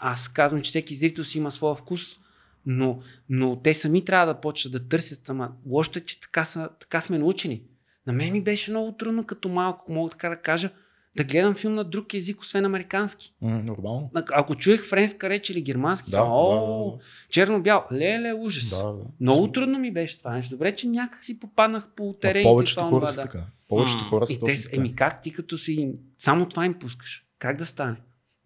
аз 0.04 0.28
казвам, 0.28 0.62
че 0.62 0.68
всеки 0.68 0.94
зрител 0.94 1.24
си 1.24 1.38
има 1.38 1.50
своя 1.50 1.74
вкус, 1.74 2.18
но, 2.66 3.00
но 3.28 3.56
те 3.56 3.74
сами 3.74 4.04
трябва 4.04 4.34
да 4.34 4.40
почнат 4.40 4.72
да 4.72 4.88
търсят. 4.88 5.28
Ама 5.28 5.52
лошото 5.66 5.98
е, 5.98 6.02
че 6.02 6.20
така, 6.20 6.44
са, 6.44 6.68
така 6.80 7.00
сме 7.00 7.18
научени. 7.18 7.62
На 8.06 8.12
мен 8.12 8.32
ми 8.32 8.44
беше 8.44 8.70
много 8.70 8.92
трудно 8.96 9.26
като 9.26 9.48
малко, 9.48 9.92
мога 9.92 10.10
така 10.10 10.28
да 10.28 10.36
кажа, 10.36 10.70
да 11.16 11.24
гледам 11.24 11.54
филм 11.54 11.74
на 11.74 11.84
друг 11.84 12.14
език, 12.14 12.40
освен 12.40 12.64
американски. 12.64 13.34
М, 13.40 13.62
нормално. 13.62 14.10
Ако 14.32 14.54
чуех 14.54 14.84
френска 14.84 15.28
реч 15.28 15.50
или 15.50 15.62
германски, 15.62 16.10
Да, 16.10 16.16
да, 16.16 16.24
о, 16.24 16.84
да, 16.84 16.96
да. 16.96 17.02
черно-бял, 17.30 17.86
леле, 17.92 18.32
ужас. 18.34 18.70
Да, 18.70 18.84
да. 18.84 19.04
Много 19.20 19.52
трудно 19.52 19.78
ми 19.78 19.92
беше 19.92 20.18
това 20.18 20.32
нещо. 20.32 20.54
Добре, 20.54 20.76
че 20.76 20.86
някак 20.88 21.24
си 21.24 21.40
попаднах 21.40 21.88
по 21.96 22.10
А 22.10 22.20
терените. 22.20 22.48
повечето 22.48 22.80
това, 22.80 22.90
хора 22.90 23.06
са 23.06 23.16
да. 23.16 23.22
така. 23.22 23.44
Повечето 23.68 24.04
хора 24.04 24.26
са 24.26 24.32
И 24.32 24.40
те, 24.40 24.62
така. 24.62 24.76
еми 24.76 24.96
как 24.96 25.22
ти 25.22 25.32
като 25.32 25.58
си 25.58 25.72
им, 25.72 25.92
само 26.18 26.48
това 26.48 26.66
им 26.66 26.74
пускаш? 26.74 27.24
Как 27.38 27.56
да 27.56 27.66
стане? 27.66 27.96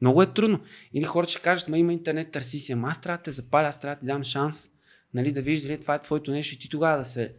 Много 0.01 0.23
е 0.23 0.27
трудно. 0.27 0.61
Или 0.95 1.05
хората 1.05 1.33
ще 1.33 1.41
кажат, 1.41 1.69
ма 1.69 1.79
има 1.79 1.93
интернет, 1.93 2.31
търси 2.31 2.59
си, 2.59 2.73
ама 2.73 2.89
аз 2.89 3.01
трябва 3.01 3.17
да 3.17 3.23
те 3.23 3.31
запаля, 3.31 3.67
аз 3.67 3.81
трябва 3.81 3.95
да 3.95 4.01
ти 4.01 4.07
дам 4.07 4.25
шанс, 4.25 4.69
нали, 5.15 5.33
да 5.33 5.43
видиш 5.43 5.63
дали 5.63 5.81
това 5.81 5.95
е 5.95 6.03
твоето 6.03 6.31
нещо 6.31 6.55
и 6.55 6.59
ти 6.59 6.69
тогава 6.69 6.99
да 6.99 7.05
се, 7.05 7.33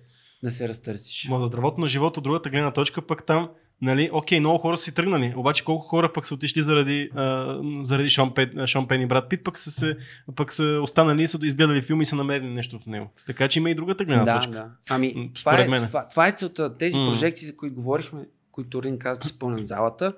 да 0.44 0.52
се 0.52 0.70
разтърсиш. 0.70 1.28
Ма 1.30 1.40
да 1.40 1.48
здравото 1.48 1.82
на 1.82 1.88
живота, 1.88 2.20
от 2.20 2.24
другата 2.24 2.50
гледна 2.50 2.72
точка, 2.74 3.02
пък 3.02 3.26
там, 3.26 3.50
нали, 3.82 4.10
окей, 4.14 4.40
много 4.40 4.58
хора 4.58 4.78
си 4.78 4.94
тръгнали, 4.94 5.34
обаче 5.38 5.64
колко 5.64 5.88
хора 5.88 6.14
пък 6.14 6.26
са 6.26 6.34
отишли 6.34 6.62
заради, 6.62 7.10
а, 7.16 7.58
заради 7.82 8.10
Шон, 8.10 8.34
Пен, 8.34 8.68
Шон 8.68 8.88
Пен 8.88 9.02
и 9.02 9.06
брат 9.06 9.30
Пит, 9.30 9.44
пък 9.44 9.58
са, 9.58 9.72
се, 9.72 9.98
пък 10.36 10.54
са 10.54 10.80
останали 10.84 11.24
и 11.24 11.28
са 11.28 11.40
изгледали 11.44 11.82
филм 11.82 12.02
и 12.02 12.06
са 12.06 12.16
намерили 12.16 12.50
нещо 12.50 12.80
в 12.80 12.86
него. 12.86 13.12
Така 13.26 13.48
че 13.48 13.60
има 13.60 13.70
и 13.70 13.76
другата 13.76 14.06
гледна 14.06 14.26
да, 14.26 14.36
точка. 14.36 14.52
да. 14.52 14.70
Ами, 14.90 15.32
това 15.34 15.60
е, 15.60 15.66
това, 15.66 16.08
това 16.08 16.28
е 16.28 16.32
целта. 16.32 16.78
Тези 16.78 16.98
М. 16.98 17.06
прожекции, 17.06 17.48
за 17.48 17.56
които 17.56 17.76
говорихме, 17.76 18.26
които 18.52 18.84
Рин 18.84 19.00
каза, 19.00 19.22
че 19.22 19.28
се 19.28 19.40
пълнят 19.40 19.68
залата, 19.68 20.14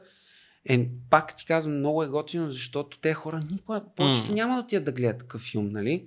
е, 0.65 0.87
пак 1.09 1.35
ти 1.35 1.45
казвам, 1.45 1.77
много 1.77 2.03
е 2.03 2.07
готино, 2.07 2.49
защото 2.49 2.97
те 2.97 3.13
хора 3.13 3.39
никога, 3.51 3.81
повечето 3.95 4.27
М. 4.27 4.33
няма 4.33 4.55
да 4.55 4.61
отидат 4.61 4.85
да 4.85 4.91
гледат 4.91 5.17
такъв 5.19 5.41
филм, 5.41 5.69
нали? 5.71 6.05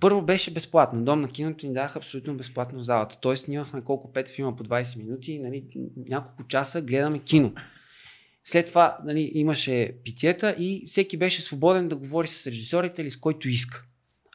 Първо 0.00 0.22
беше 0.22 0.50
безплатно. 0.50 1.04
Дом 1.04 1.20
на 1.20 1.28
киното 1.28 1.66
ни 1.66 1.72
даха 1.72 1.98
абсолютно 1.98 2.36
безплатно 2.36 2.80
залата. 2.80 3.20
Тоест, 3.20 3.48
ние 3.48 3.56
имахме 3.56 3.84
колко 3.84 4.12
5 4.12 4.34
филма 4.34 4.56
по 4.56 4.64
20 4.64 4.98
минути, 4.98 5.38
нали, 5.38 5.64
няколко 6.08 6.48
часа 6.48 6.82
гледаме 6.82 7.18
кино. 7.18 7.52
След 8.44 8.66
това 8.66 8.98
нали, 9.04 9.30
имаше 9.34 9.92
питиета 10.04 10.56
и 10.58 10.84
всеки 10.86 11.16
беше 11.16 11.42
свободен 11.42 11.88
да 11.88 11.96
говори 11.96 12.28
с 12.28 12.46
режисьорите 12.46 13.02
или 13.02 13.10
с 13.10 13.16
който 13.16 13.48
иска. 13.48 13.84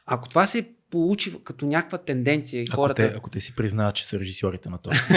Ако 0.06 0.28
това 0.28 0.46
се 0.46 0.68
получи 0.92 1.34
като 1.44 1.66
някаква 1.66 1.98
тенденция 1.98 2.60
и 2.60 2.66
Ако, 2.68 2.76
хората... 2.76 3.08
те, 3.08 3.14
ако 3.16 3.30
те 3.30 3.40
си 3.40 3.56
признаят, 3.56 3.94
че 3.94 4.06
са 4.06 4.18
режисьорите 4.20 4.68
на 4.68 4.78
това. 4.78 4.94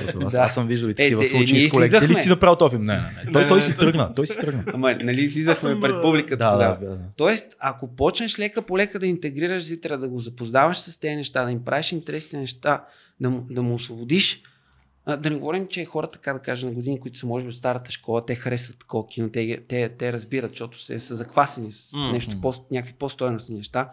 Защото 0.00 0.26
аз, 0.26 0.32
Да. 0.32 0.40
аз 0.40 0.54
съм 0.54 0.66
виждал 0.66 0.88
и 0.88 0.94
такива 0.94 1.22
те- 1.22 1.28
случаи 1.28 1.58
ние 1.58 1.68
с 1.68 1.70
колеги. 1.70 1.90
Дали 1.90 2.14
си 2.14 2.28
направил 2.28 2.56
този 2.56 2.70
филм? 2.70 2.84
Не, 2.84 2.94
не, 2.94 3.10
не. 3.26 3.32
Той, 3.32 3.48
той 3.48 3.62
си 3.62 3.76
тръгна. 3.76 4.14
Той 4.14 4.26
си 4.26 4.40
тръгна. 4.40 4.64
Ама, 4.66 4.94
нали, 4.94 5.20
излизахме 5.20 5.70
съм, 5.70 5.80
пред 5.80 6.02
публиката 6.02 6.36
Да, 6.36 6.52
тогава. 6.52 6.76
да, 6.80 6.86
да. 6.88 6.98
Тоест, 7.16 7.46
ако 7.58 7.86
почнеш 7.88 8.38
лека 8.38 8.62
по 8.62 8.78
лека 8.78 8.98
да 8.98 9.06
интегрираш 9.06 9.62
зрителя, 9.62 9.98
да 9.98 10.08
го 10.08 10.18
запознаваш 10.18 10.78
с 10.78 10.96
тези 10.96 11.16
неща, 11.16 11.44
да 11.44 11.50
им 11.50 11.64
правиш 11.64 11.92
интересни 11.92 12.38
неща, 12.38 12.84
да 13.20 13.30
му, 13.30 13.46
да 13.50 13.62
му 13.62 13.74
освободиш, 13.74 14.42
да 15.18 15.30
не 15.30 15.36
говорим, 15.36 15.66
че 15.68 15.84
хората, 15.84 16.12
така 16.12 16.32
да 16.32 16.38
кажа, 16.38 16.66
на 16.66 16.72
години, 16.72 17.00
които 17.00 17.18
са 17.18 17.26
може 17.26 17.44
би 17.44 17.48
от 17.48 17.56
старата 17.56 17.90
школа, 17.90 18.26
те 18.26 18.34
харесват 18.34 18.78
такова 18.78 19.06
кино, 19.06 19.30
те, 19.30 19.60
те, 19.68 19.88
те 19.88 20.12
разбират, 20.12 20.50
защото 20.50 20.82
се, 20.82 21.00
са 21.00 21.14
заквасени 21.16 21.72
с 21.72 21.92
нещо, 22.12 22.40
по, 22.40 22.52
някакви 22.70 22.94
по-стойностни 22.98 23.56
неща. 23.56 23.90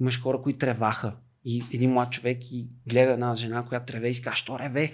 Имаш 0.00 0.22
хора, 0.22 0.42
които 0.42 0.58
треваха 0.58 1.16
и 1.44 1.64
един 1.72 1.92
млад 1.92 2.12
човек 2.12 2.52
и 2.52 2.68
гледа 2.88 3.12
една 3.12 3.34
жена, 3.34 3.64
която 3.68 3.92
треве 3.92 4.08
и 4.08 4.14
си 4.14 4.22
казва, 4.22 4.36
що 4.36 4.58
реве? 4.58 4.92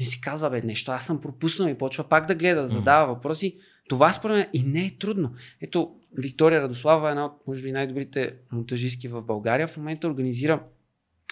Не 0.00 0.06
си 0.06 0.20
казва, 0.20 0.50
бе, 0.50 0.62
нещо 0.62 0.92
аз 0.92 1.06
съм 1.06 1.20
пропуснал 1.20 1.68
и 1.68 1.78
почва 1.78 2.04
пак 2.04 2.26
да 2.26 2.34
гледа, 2.34 2.62
да 2.62 2.68
задава 2.68 3.14
въпроси. 3.14 3.58
Това 3.88 4.12
според 4.12 4.36
мен 4.36 4.46
и 4.52 4.62
не 4.62 4.86
е 4.86 4.96
трудно. 4.98 5.32
Ето, 5.60 5.94
Виктория 6.18 6.62
Радослава 6.62 7.08
е 7.08 7.10
една 7.10 7.24
от, 7.24 7.32
може 7.46 7.62
би, 7.62 7.72
най-добрите 7.72 8.34
монтажистки 8.52 9.08
в 9.08 9.22
България. 9.22 9.68
В 9.68 9.76
момента 9.76 10.08
организира 10.08 10.62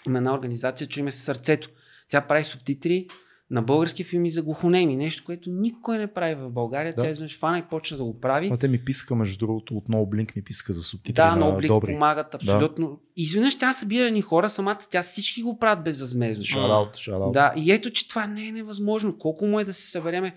има 0.06 0.18
една 0.18 0.34
организация, 0.34 0.86
че 0.86 1.00
име 1.00 1.10
Сърцето. 1.10 1.70
Тя 2.08 2.20
прави 2.20 2.44
субтитри 2.44 3.08
на 3.50 3.62
български 3.62 4.04
филми 4.04 4.30
за 4.30 4.42
глухонеми. 4.42 4.96
Нещо, 4.96 5.22
което 5.26 5.50
никой 5.50 5.98
не 5.98 6.06
прави 6.12 6.34
в 6.34 6.50
България. 6.50 6.94
Да. 6.94 7.02
Тя 7.02 7.10
изведнъж 7.10 7.38
фана 7.38 7.58
и 7.58 7.62
почна 7.70 7.96
да 7.96 8.04
го 8.04 8.20
прави. 8.20 8.50
А 8.52 8.56
те 8.56 8.68
ми 8.68 8.84
писаха, 8.84 9.14
между 9.14 9.46
другото, 9.46 9.74
от 9.74 9.88
No 9.88 9.96
Blink 9.96 10.36
ми 10.36 10.42
писаха 10.42 10.72
за 10.72 10.82
субтитри 10.82 11.12
Да, 11.12 11.36
на 11.36 11.56
добри. 11.56 11.92
помагат 11.92 12.34
абсолютно. 12.34 13.00
Изведнъж 13.16 13.58
тя 13.58 13.72
събира 13.72 14.10
ни 14.10 14.20
хора, 14.22 14.48
самата 14.48 14.78
тя 14.90 15.02
всички 15.02 15.42
го 15.42 15.58
правят 15.58 15.84
безвъзмезно. 15.84 16.44
Шараут, 16.44 16.96
шараут. 16.96 17.32
Да, 17.32 17.52
и 17.56 17.72
ето, 17.72 17.90
че 17.90 18.08
това 18.08 18.26
не 18.26 18.48
е 18.48 18.52
невъзможно. 18.52 19.18
Колко 19.18 19.46
му 19.46 19.60
е 19.60 19.64
да 19.64 19.72
се 19.72 19.90
събереме 19.90 20.34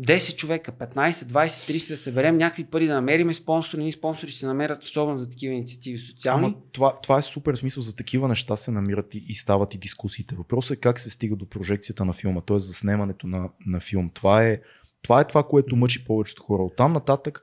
10 0.00 0.36
човека, 0.36 0.72
15, 0.72 1.10
20, 1.10 1.46
30 1.46 1.88
да 1.88 1.96
съберем 1.96 2.36
някакви 2.36 2.64
пари, 2.64 2.86
да 2.86 2.94
намериме 2.94 3.34
спонсори, 3.34 3.82
ни 3.82 3.92
спонсори 3.92 4.30
ще 4.30 4.40
се 4.40 4.46
намерят 4.46 4.84
особено 4.84 5.18
за 5.18 5.28
такива 5.28 5.54
инициативи 5.54 5.98
социални. 5.98 6.46
Ама 6.46 6.54
това, 6.72 7.00
това 7.00 7.18
е 7.18 7.22
супер 7.22 7.54
смисъл. 7.54 7.82
За 7.82 7.96
такива 7.96 8.28
неща 8.28 8.56
се 8.56 8.70
намират 8.70 9.14
и, 9.14 9.24
и 9.28 9.34
стават 9.34 9.74
и 9.74 9.78
дискусиите. 9.78 10.34
Въпросът 10.34 10.76
е 10.76 10.80
как 10.80 10.98
се 10.98 11.10
стига 11.10 11.36
до 11.36 11.48
прожекцията 11.48 12.04
на 12.04 12.12
филма, 12.12 12.40
т.е. 12.40 12.58
за 12.58 12.72
снимането 12.72 13.26
на, 13.26 13.48
на 13.66 13.80
филм. 13.80 14.10
Това 14.14 14.44
е, 14.44 14.60
това 15.02 15.20
е 15.20 15.26
това, 15.26 15.42
което 15.42 15.76
мъчи 15.76 16.04
повечето 16.04 16.42
хора. 16.42 16.62
Оттам 16.62 16.92
нататък, 16.92 17.42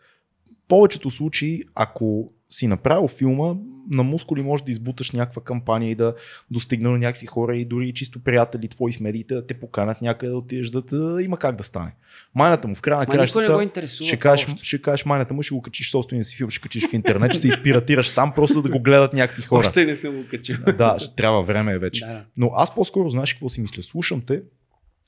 в 0.50 0.68
повечето 0.68 1.12
случаи, 1.12 1.64
ако 1.76 2.34
си 2.54 2.68
направил 2.68 3.08
филма, 3.08 3.56
на 3.90 4.04
мускули 4.04 4.42
можеш 4.42 4.64
да 4.64 4.72
избуташ 4.72 5.12
някаква 5.12 5.42
кампания 5.42 5.92
и 5.92 5.96
да 5.96 6.16
достигне 6.52 6.90
до 6.90 6.98
някакви 6.98 7.26
хора 7.26 7.58
и 7.58 7.66
дори 7.66 7.94
чисто 7.94 8.20
приятели 8.20 8.68
твои 8.68 8.94
в 8.94 9.00
медиите 9.00 9.36
да 9.36 9.48
те 9.48 9.54
поканят 9.54 10.02
някъде 10.02 10.30
да 10.30 10.38
отидеш 10.38 10.70
да, 10.70 10.82
да 10.82 11.24
има 11.24 11.38
как 11.38 11.56
да 11.56 11.64
стане. 11.64 11.96
Майната 12.36 12.68
му 12.68 12.76
в 12.76 12.82
края 12.82 13.00
на 13.00 13.06
кращата 13.06 13.70
ще 13.86 14.18
кажеш, 14.18 14.48
ще 14.62 14.82
кажеш 14.82 15.06
майната 15.06 15.34
му, 15.34 15.44
ще 15.44 15.56
го 15.56 15.62
качиш 15.62 15.92
собствения 15.92 16.24
си 16.24 16.36
филм, 16.36 16.50
ще 16.50 16.62
качиш 16.62 16.90
в 16.90 16.94
интернет, 16.94 17.32
ще 17.32 17.42
се 17.42 17.48
изпиратираш 17.48 18.10
сам, 18.10 18.34
просто 18.36 18.62
да 18.62 18.70
го 18.70 18.80
гледат 18.80 19.14
някакви 19.14 19.42
хора. 19.42 19.68
Още 19.68 19.86
не 19.86 19.96
съм 19.96 20.16
го 20.16 20.24
качил. 20.32 20.58
Да, 20.78 20.98
трябва 21.18 21.44
време 21.44 21.74
е 21.74 21.78
вече. 21.78 22.06
Да. 22.06 22.26
Но 22.38 22.52
аз 22.56 22.76
по-скоро 22.76 23.10
знаеш 23.10 23.34
какво 23.34 23.50
си 23.50 23.62
мисля. 23.62 23.82
Слушам 23.82 24.22
те 24.28 24.42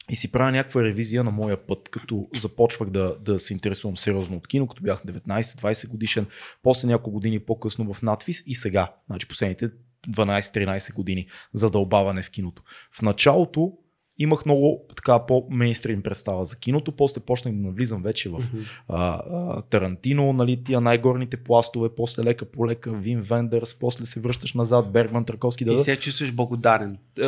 и 0.09 0.15
си 0.15 0.31
правя 0.31 0.51
някаква 0.51 0.83
ревизия 0.83 1.23
на 1.23 1.31
моя 1.31 1.67
път, 1.67 1.89
като 1.89 2.27
започвах 2.35 2.89
да, 2.89 3.15
да 3.19 3.39
се 3.39 3.53
интересувам 3.53 3.97
сериозно 3.97 4.37
от 4.37 4.47
кино, 4.47 4.67
като 4.67 4.83
бях 4.83 5.03
19-20 5.03 5.87
годишен, 5.87 6.25
после 6.63 6.87
няколко 6.87 7.11
години 7.11 7.39
по-късно 7.39 7.93
в 7.93 8.01
надвис 8.01 8.43
и 8.47 8.55
сега, 8.55 8.93
значи 9.07 9.27
последните 9.27 9.69
12-13 10.09 10.93
години 10.93 11.27
задълбаване 11.53 12.23
в 12.23 12.31
киното. 12.31 12.63
В 12.91 13.01
началото 13.01 13.73
имах 14.17 14.45
много 14.45 14.85
така 14.95 15.25
по-мейнстрим 15.25 16.01
представа 16.01 16.45
за 16.45 16.57
киното, 16.57 16.91
после 16.91 17.21
почнах 17.21 17.53
да 17.53 17.61
навлизам 17.61 18.03
вече 18.03 18.29
в 18.29 18.43
а, 18.87 19.21
а, 19.29 19.61
Тарантино, 19.61 20.33
нали, 20.33 20.63
тия 20.63 20.81
най-горните 20.81 21.37
пластове, 21.37 21.89
после 21.97 22.23
лека 22.23 22.45
по 22.45 22.67
лека, 22.67 22.93
Вин 22.93 23.21
Вендърс, 23.21 23.79
после 23.79 24.05
се 24.05 24.19
връщаш 24.19 24.53
назад, 24.53 24.91
Бергман, 24.91 25.25
Тарковски, 25.25 25.65
да, 25.65 25.73
И 25.73 25.79
се 25.79 25.95
чувстваш 25.95 26.31
благодарен. 26.31 26.97
е, 27.21 27.23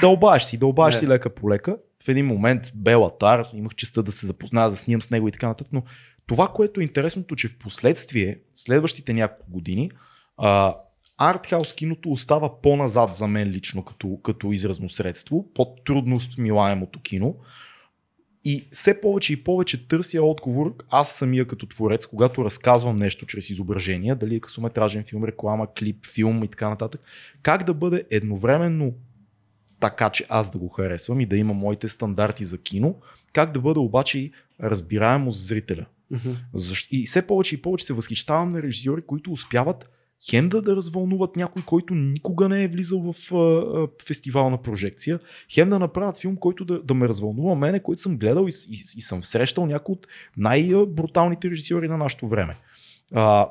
дълбаеш 0.00 0.42
си, 0.42 0.58
дълбаеш 0.58 0.94
Да. 0.94 0.98
си 0.98 1.08
лека 1.08 1.30
по 1.30 1.50
лека. 1.50 1.76
В 2.04 2.08
един 2.08 2.26
момент 2.26 2.72
Бела 2.74 3.18
Тар, 3.18 3.42
имах 3.54 3.74
честа 3.74 4.02
да 4.02 4.12
се 4.12 4.26
запозная, 4.26 4.70
да 4.70 4.76
снимам 4.76 5.02
с 5.02 5.10
него 5.10 5.28
и 5.28 5.32
така 5.32 5.48
нататък, 5.48 5.72
но 5.72 5.82
това, 6.26 6.48
което 6.48 6.80
е 6.80 6.84
интересното, 6.84 7.36
че 7.36 7.48
в 7.48 7.58
последствие, 7.58 8.38
следващите 8.54 9.12
няколко 9.12 9.50
години, 9.50 9.90
а, 10.36 10.74
артхаус 11.18 11.74
киното 11.74 12.10
остава 12.10 12.60
по-назад 12.60 13.14
за 13.14 13.26
мен 13.26 13.48
лично 13.48 13.84
като, 13.84 14.18
като 14.22 14.52
изразно 14.52 14.88
средство, 14.88 15.48
по-трудно 15.54 16.20
смилаемото 16.20 17.00
кино. 17.00 17.36
И 18.44 18.68
все 18.72 19.00
повече 19.00 19.32
и 19.32 19.44
повече 19.44 19.88
търся 19.88 20.22
отговор, 20.22 20.74
аз 20.90 21.12
самия 21.12 21.46
като 21.46 21.66
творец, 21.66 22.06
когато 22.06 22.44
разказвам 22.44 22.96
нещо 22.96 23.26
чрез 23.26 23.50
изображения, 23.50 24.16
дали 24.16 24.34
е 24.34 24.40
късометражен 24.40 25.04
филм, 25.04 25.24
реклама, 25.24 25.68
клип, 25.78 26.06
филм 26.06 26.44
и 26.44 26.48
така 26.48 26.68
нататък, 26.68 27.00
как 27.42 27.64
да 27.64 27.74
бъде 27.74 28.04
едновременно 28.10 28.92
така, 29.80 30.10
че 30.10 30.26
аз 30.28 30.50
да 30.50 30.58
го 30.58 30.68
харесвам 30.68 31.20
и 31.20 31.26
да 31.26 31.36
има 31.36 31.54
моите 31.54 31.88
стандарти 31.88 32.44
за 32.44 32.58
кино, 32.58 33.00
как 33.32 33.52
да 33.52 33.60
бъде 33.60 33.80
обаче 33.80 34.18
и 34.18 34.32
разбираемо 34.62 35.30
зрителя. 35.30 35.86
Защ... 36.54 36.88
И 36.92 37.06
все 37.06 37.26
повече 37.26 37.54
и 37.54 37.62
повече 37.62 37.86
се 37.86 37.92
възхищавам 37.92 38.48
на 38.48 38.62
режисьори, 38.62 39.02
които 39.02 39.32
успяват 39.32 39.90
хем 40.30 40.48
да, 40.48 40.62
да 40.62 40.76
развълнуват 40.76 41.36
някой, 41.36 41.62
който 41.62 41.94
никога 41.94 42.48
не 42.48 42.64
е 42.64 42.68
влизал 42.68 43.12
в 43.12 43.34
а, 43.34 43.36
а, 43.36 43.88
фестивална 44.06 44.62
прожекция, 44.62 45.20
хем 45.54 45.70
да 45.70 45.78
направят 45.78 46.18
филм, 46.18 46.36
който 46.36 46.64
да, 46.64 46.82
да 46.82 46.94
ме 46.94 47.08
развълнува 47.08 47.54
мене, 47.54 47.82
който 47.82 48.02
съм 48.02 48.18
гледал 48.18 48.46
и, 48.48 48.52
и, 48.70 48.82
и 48.96 49.02
съм 49.02 49.24
срещал 49.24 49.66
някой 49.66 49.92
от 49.92 50.06
най-бруталните 50.36 51.50
режисьори 51.50 51.88
на 51.88 51.96
нашето 51.96 52.28
време. 52.28 52.56
А, 53.14 53.48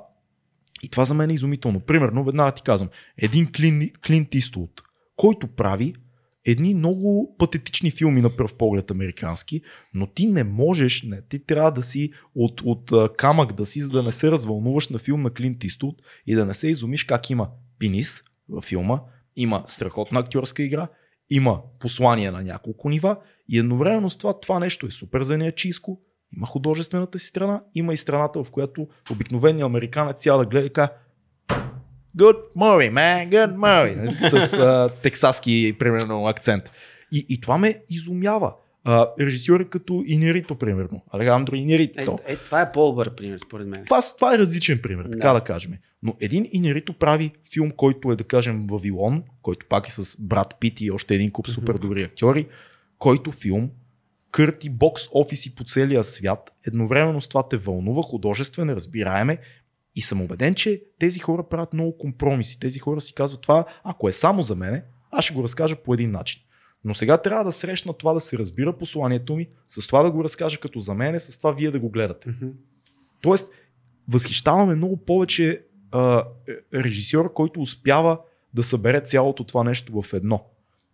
и 0.83 0.89
това 0.89 1.05
за 1.05 1.13
мен 1.13 1.29
е 1.29 1.33
изумително. 1.33 1.79
Примерно, 1.79 2.23
веднага 2.23 2.51
ти 2.51 2.61
казвам, 2.61 2.89
един 3.17 3.51
Клин, 3.51 3.91
Клинт 4.07 4.35
Иствуд, 4.35 4.81
който 5.15 5.47
прави 5.47 5.95
едни 6.45 6.73
много 6.73 7.35
патетични 7.37 7.91
филми 7.91 8.21
на 8.21 8.35
пръв 8.35 8.53
поглед 8.53 8.91
американски, 8.91 9.61
но 9.93 10.07
ти 10.07 10.27
не 10.27 10.43
можеш, 10.43 11.03
не, 11.03 11.21
ти 11.21 11.45
трябва 11.45 11.71
да 11.71 11.83
си 11.83 12.11
от, 12.35 12.61
от 12.61 12.91
камък 13.17 13.53
да 13.53 13.65
си, 13.65 13.81
за 13.81 13.89
да 13.89 14.03
не 14.03 14.11
се 14.11 14.31
развълнуваш 14.31 14.89
на 14.89 14.99
филм 14.99 15.21
на 15.21 15.29
Клинт 15.29 15.63
Иствуд 15.63 16.01
и 16.25 16.35
да 16.35 16.45
не 16.45 16.53
се 16.53 16.67
изумиш 16.67 17.03
как 17.03 17.29
има 17.29 17.49
пенис 17.79 18.23
във 18.49 18.63
филма, 18.63 18.99
има 19.35 19.63
страхотна 19.65 20.19
актьорска 20.19 20.63
игра, 20.63 20.87
има 21.29 21.61
послание 21.79 22.31
на 22.31 22.43
няколко 22.43 22.89
нива 22.89 23.17
и 23.49 23.59
едновременно 23.59 24.09
с 24.09 24.17
това 24.17 24.39
това 24.39 24.59
нещо 24.59 24.85
е 24.85 24.91
супер 24.91 25.21
занаячийско, 25.21 26.01
Има 26.37 26.47
художествената 26.47 27.19
си 27.19 27.25
страна, 27.25 27.63
има 27.75 27.93
и 27.93 27.97
страната, 27.97 28.43
в 28.43 28.51
която 28.51 28.87
обикновеният 29.11 29.65
американец 29.65 30.21
цял 30.21 30.37
да 30.37 30.45
гледа 30.45 30.65
и 30.65 30.73
Good 32.17 32.37
morning, 32.55 32.91
man, 32.93 33.29
good 33.29 33.55
morning. 33.55 34.29
С 34.29 34.53
а, 34.53 34.89
тексаски, 35.03 35.75
примерно, 35.79 36.27
акцент. 36.27 36.63
И, 37.11 37.25
и 37.29 37.41
това 37.41 37.57
ме 37.57 37.81
изумява. 37.89 38.53
А, 38.83 39.07
режисьори 39.19 39.69
като 39.69 40.03
Инерито, 40.05 40.55
примерно. 40.55 41.01
Алехандро 41.11 41.55
Е, 41.55 41.59
Инерито. 41.59 42.19
е, 42.27 42.35
това 42.35 42.61
е 42.61 42.71
по-добър 42.71 43.15
пример, 43.15 43.39
според 43.39 43.67
мен. 43.67 43.85
Това, 43.85 43.99
това 44.17 44.35
е 44.35 44.37
различен 44.37 44.79
пример, 44.83 45.05
така 45.11 45.27
Да. 45.27 45.33
да 45.33 45.41
кажем. 45.41 45.71
Но 46.03 46.15
един 46.19 46.45
Инерито 46.51 46.93
прави 46.93 47.31
филм, 47.53 47.71
който 47.71 48.11
е, 48.11 48.15
да 48.15 48.23
кажем, 48.23 48.67
Вавилон, 48.67 49.23
който 49.41 49.65
пак 49.69 49.87
е 49.87 49.91
с 49.91 50.17
брат 50.21 50.55
Пит 50.59 50.81
и 50.81 50.91
още 50.91 51.15
един 51.15 51.31
куп 51.31 51.47
супер 51.47 51.73
добри 51.73 52.03
актьори, 52.03 52.47
който 52.99 53.31
филм 53.31 53.69
кърти 54.31 54.69
бокс 54.69 55.03
офиси 55.13 55.55
по 55.55 55.63
целия 55.63 56.03
свят, 56.03 56.51
едновременно 56.67 57.21
с 57.21 57.27
това 57.27 57.47
те 57.49 57.57
вълнува, 57.57 58.01
художествен, 58.03 58.69
разбираеме 58.69 59.37
и 59.95 60.01
съм 60.01 60.21
убеден, 60.21 60.55
че 60.55 60.83
тези 60.99 61.19
хора 61.19 61.43
правят 61.49 61.73
много 61.73 61.97
компромиси. 61.97 62.59
Тези 62.59 62.79
хора 62.79 63.01
си 63.01 63.13
казват 63.13 63.41
това, 63.41 63.65
ако 63.83 64.07
е 64.07 64.11
само 64.11 64.41
за 64.41 64.55
мене, 64.55 64.83
аз 65.11 65.25
ще 65.25 65.33
го 65.33 65.43
разкажа 65.43 65.75
по 65.75 65.93
един 65.93 66.11
начин. 66.11 66.41
Но 66.83 66.93
сега 66.93 67.17
трябва 67.17 67.43
да 67.43 67.51
срещна 67.51 67.93
това 67.93 68.13
да 68.13 68.19
се 68.19 68.37
разбира 68.37 68.77
посланието 68.77 69.35
ми, 69.35 69.47
с 69.67 69.87
това 69.87 70.03
да 70.03 70.11
го 70.11 70.23
разкажа 70.23 70.59
като 70.59 70.79
за 70.79 70.93
мене, 70.93 71.19
с 71.19 71.37
това 71.37 71.51
вие 71.51 71.71
да 71.71 71.79
го 71.79 71.89
гледате. 71.89 72.29
Тоест, 73.21 73.51
възхищаваме 74.07 74.75
много 74.75 74.97
повече 74.97 75.61
а, 75.91 76.23
режисьор, 76.73 77.33
който 77.33 77.61
успява 77.61 78.19
да 78.53 78.63
събере 78.63 79.01
цялото 79.01 79.43
това 79.43 79.63
нещо 79.63 80.01
в 80.01 80.13
едно. 80.13 80.45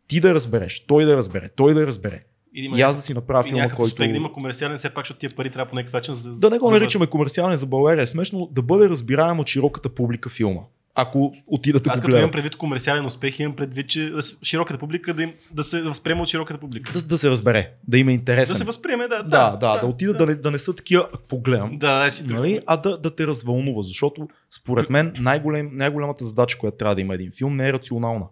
Ти 0.08 0.20
да 0.20 0.34
разбереш, 0.34 0.80
той 0.80 1.06
да 1.06 1.18
разбере, 1.18 1.50
той 1.50 1.74
да 1.74 1.88
разбере. 1.88 2.24
И, 2.54 2.62
да 2.62 2.66
има 2.68 2.80
И 2.80 2.82
аз 2.82 2.96
да 2.96 3.02
си 3.02 3.14
направя 3.14 3.44
филма, 3.44 3.70
който... 3.70 3.84
успех, 3.84 4.12
да 4.12 4.18
има 4.18 4.34
комерциален, 4.34 4.78
все 4.78 4.90
пак, 4.90 5.06
защото 5.06 5.20
тия 5.20 5.36
пари 5.36 5.50
трябва 5.50 5.70
по 5.70 5.76
някакъв 5.76 5.94
начин 5.94 6.14
за, 6.14 6.40
Да 6.40 6.50
не 6.50 6.60
го 6.60 6.72
наричаме 6.72 7.08
комерциален 7.08 7.58
за 7.58 7.66
България, 7.66 8.02
е 8.02 8.08
смешно 8.08 8.50
да 8.52 8.62
бъде 8.62 8.90
разбираем 8.90 9.40
от 9.40 9.48
широката 9.48 9.90
публика 9.90 10.30
филма. 10.30 10.62
Ако 10.96 11.34
отидат 11.48 11.84
да 11.84 11.90
Аз 11.90 12.02
го 12.02 12.06
като 12.06 12.18
имам 12.18 12.32
предвид 12.32 12.56
комерциален 12.56 13.06
успех, 13.06 13.40
имам 13.40 13.56
предвид, 13.56 13.90
че 13.90 14.10
да 14.10 14.22
широката 14.44 14.80
публика 14.80 15.14
да, 15.14 15.24
им, 15.24 15.34
да 15.52 15.64
се 15.64 15.82
възприема 15.82 16.22
от 16.22 16.30
широката 16.30 16.60
публика. 16.60 16.92
Да, 16.92 17.02
да 17.02 17.18
се 17.18 17.30
разбере, 17.30 17.74
да 17.88 17.98
има 17.98 18.08
Да 18.08 18.14
интересен. 18.14 18.56
се 18.56 18.64
възприеме, 18.64 19.08
да. 19.08 19.24
да, 19.24 19.58
да, 19.58 19.80
да, 19.80 19.88
отидат 19.88 20.18
да, 20.18 20.26
не, 20.26 20.36
да 20.36 20.52
не 20.52 20.58
са 20.58 20.76
такива, 20.76 21.08
«А, 21.14 21.18
какво 21.18 21.38
гледам. 21.38 21.78
Да, 21.78 22.04
да, 22.04 22.12
си. 22.12 22.24
Нали? 22.28 22.60
А 22.68 22.78
да, 22.78 22.98
да 22.98 23.16
те 23.16 23.28
развълнува, 23.28 23.82
защото 23.82 24.28
според 24.50 24.90
мен 24.90 25.14
най-голем, 25.20 25.70
най-голямата 25.74 26.24
задача, 26.24 26.58
която 26.58 26.78
трябва 26.78 26.96
да 26.96 27.02
има 27.02 27.14
един 27.14 27.32
филм, 27.32 27.56
не 27.56 27.68
е 27.68 27.74
рационална. 27.74 28.26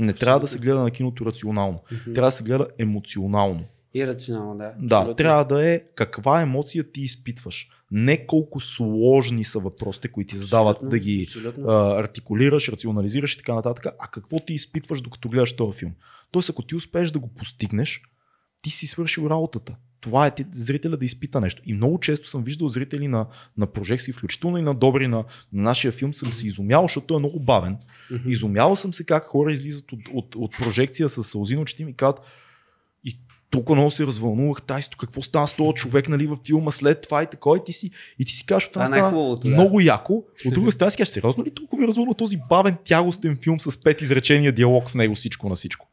Не 0.00 0.12
трябва 0.12 0.40
да 0.40 0.46
се 0.46 0.58
гледа 0.58 0.80
на 0.80 0.90
киното 0.90 1.26
рационално. 1.26 1.80
Мгм. 1.92 2.14
Трябва 2.14 2.28
да 2.28 2.32
се 2.32 2.44
гледа 2.44 2.66
емоционално. 2.78 3.64
И 3.94 4.06
рационално, 4.06 4.58
да. 4.58 4.74
Да, 4.78 4.96
Абсолютно. 4.96 5.14
трябва 5.14 5.44
да 5.44 5.66
е 5.66 5.80
каква 5.94 6.40
емоция 6.40 6.84
ти 6.92 7.00
изпитваш. 7.00 7.68
Не 7.90 8.26
колко 8.26 8.60
сложни 8.60 9.44
са 9.44 9.58
въпросите, 9.58 10.08
които 10.08 10.30
ти 10.30 10.36
задават 10.36 10.76
Абсолютно, 10.76 10.90
да 10.90 10.98
ги 10.98 11.24
абсолютно. 11.28 11.68
а, 11.68 12.00
артикулираш, 12.00 12.68
рационализираш 12.68 13.34
и 13.34 13.38
така 13.38 13.54
нататък, 13.54 13.86
а 13.98 14.06
какво 14.06 14.40
ти 14.40 14.52
изпитваш 14.54 15.00
докато 15.00 15.28
гледаш 15.28 15.56
този 15.56 15.78
филм. 15.78 15.92
Тоест, 16.30 16.50
ако 16.50 16.62
ти 16.62 16.74
успееш 16.76 17.10
да 17.10 17.18
го 17.18 17.28
постигнеш, 17.28 18.02
ти 18.62 18.70
си 18.70 18.86
свършил 18.86 19.26
работата. 19.30 19.76
Това 20.00 20.26
е 20.26 20.34
ти, 20.34 20.44
зрителя 20.52 20.96
да 20.96 21.04
изпита 21.04 21.40
нещо. 21.40 21.62
И 21.66 21.74
много 21.74 22.00
често 22.00 22.28
съм 22.28 22.44
виждал 22.44 22.68
зрители 22.68 23.08
на, 23.08 23.26
на 23.56 23.66
прожекции, 23.66 24.12
включително 24.12 24.58
и 24.58 24.62
на 24.62 24.74
добри 24.74 25.08
на, 25.08 25.24
на 25.52 25.62
нашия 25.62 25.92
филм, 25.92 26.14
съм 26.14 26.32
се 26.32 26.46
изумял, 26.46 26.82
защото 26.82 27.06
той 27.06 27.16
е 27.16 27.18
много 27.18 27.40
бавен. 27.40 27.76
Мгм. 28.10 28.30
Изумявал 28.30 28.76
съм 28.76 28.92
се 28.92 29.04
как 29.04 29.24
хора 29.24 29.52
излизат 29.52 29.92
от, 29.92 30.00
от, 30.12 30.34
от 30.34 30.52
прожекция 30.58 31.08
с 31.08 31.24
сълзи 31.24 31.54
на 31.54 31.60
очите 31.60 31.84
ми 31.84 31.90
и 31.90 31.94
казват 31.94 32.20
толкова 33.50 33.76
много 33.76 33.90
се 33.90 34.06
развълнувах, 34.06 34.62
тайсто, 34.62 34.96
какво 34.96 35.22
стана 35.22 35.48
с 35.48 35.54
този 35.56 35.74
човек 35.74 36.08
нали, 36.08 36.26
във 36.26 36.38
филма 36.46 36.70
след 36.70 37.02
това 37.02 37.22
и 37.22 37.26
така, 37.26 37.50
и 37.56 37.64
ти 37.64 37.72
си, 37.72 37.90
и 38.18 38.24
ти 38.24 38.32
си 38.32 38.46
кажеш, 38.46 38.68
Това 38.68 38.84
това 38.84 38.96
е 38.96 39.00
стана 39.00 39.36
да. 39.36 39.48
много 39.48 39.80
яко. 39.80 40.24
От 40.46 40.54
друга 40.54 40.72
страна 40.72 40.90
си 40.90 40.96
кажеш, 40.96 41.14
сериозно 41.14 41.44
ли 41.44 41.50
толкова 41.50 41.80
ви 41.80 41.86
развълнува 41.86 42.14
този 42.14 42.38
бавен, 42.48 42.76
тягостен 42.84 43.38
филм 43.42 43.60
с 43.60 43.82
пет 43.82 44.00
изречения 44.00 44.52
диалог 44.52 44.88
в 44.88 44.94
него, 44.94 45.14
всичко 45.14 45.48
на 45.48 45.54
всичко. 45.54 45.88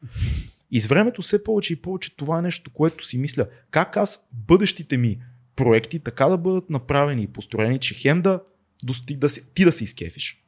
И 0.70 0.80
с 0.80 0.86
времето 0.86 1.22
все 1.22 1.44
повече 1.44 1.72
и 1.72 1.76
повече 1.76 2.16
това 2.16 2.38
е 2.38 2.42
нещо, 2.42 2.70
което 2.70 3.06
си 3.06 3.18
мисля, 3.18 3.46
как 3.70 3.96
аз 3.96 4.28
бъдещите 4.32 4.96
ми 4.96 5.18
проекти 5.56 6.00
така 6.00 6.26
да 6.26 6.38
бъдат 6.38 6.70
направени 6.70 7.22
и 7.22 7.26
построени, 7.26 7.78
че 7.78 7.94
хем 7.94 8.22
да, 8.22 8.40
дости, 8.84 9.16
да 9.16 9.28
си, 9.28 9.42
ти 9.54 9.64
да 9.64 9.72
си 9.72 9.84
изкефиш. 9.84 10.42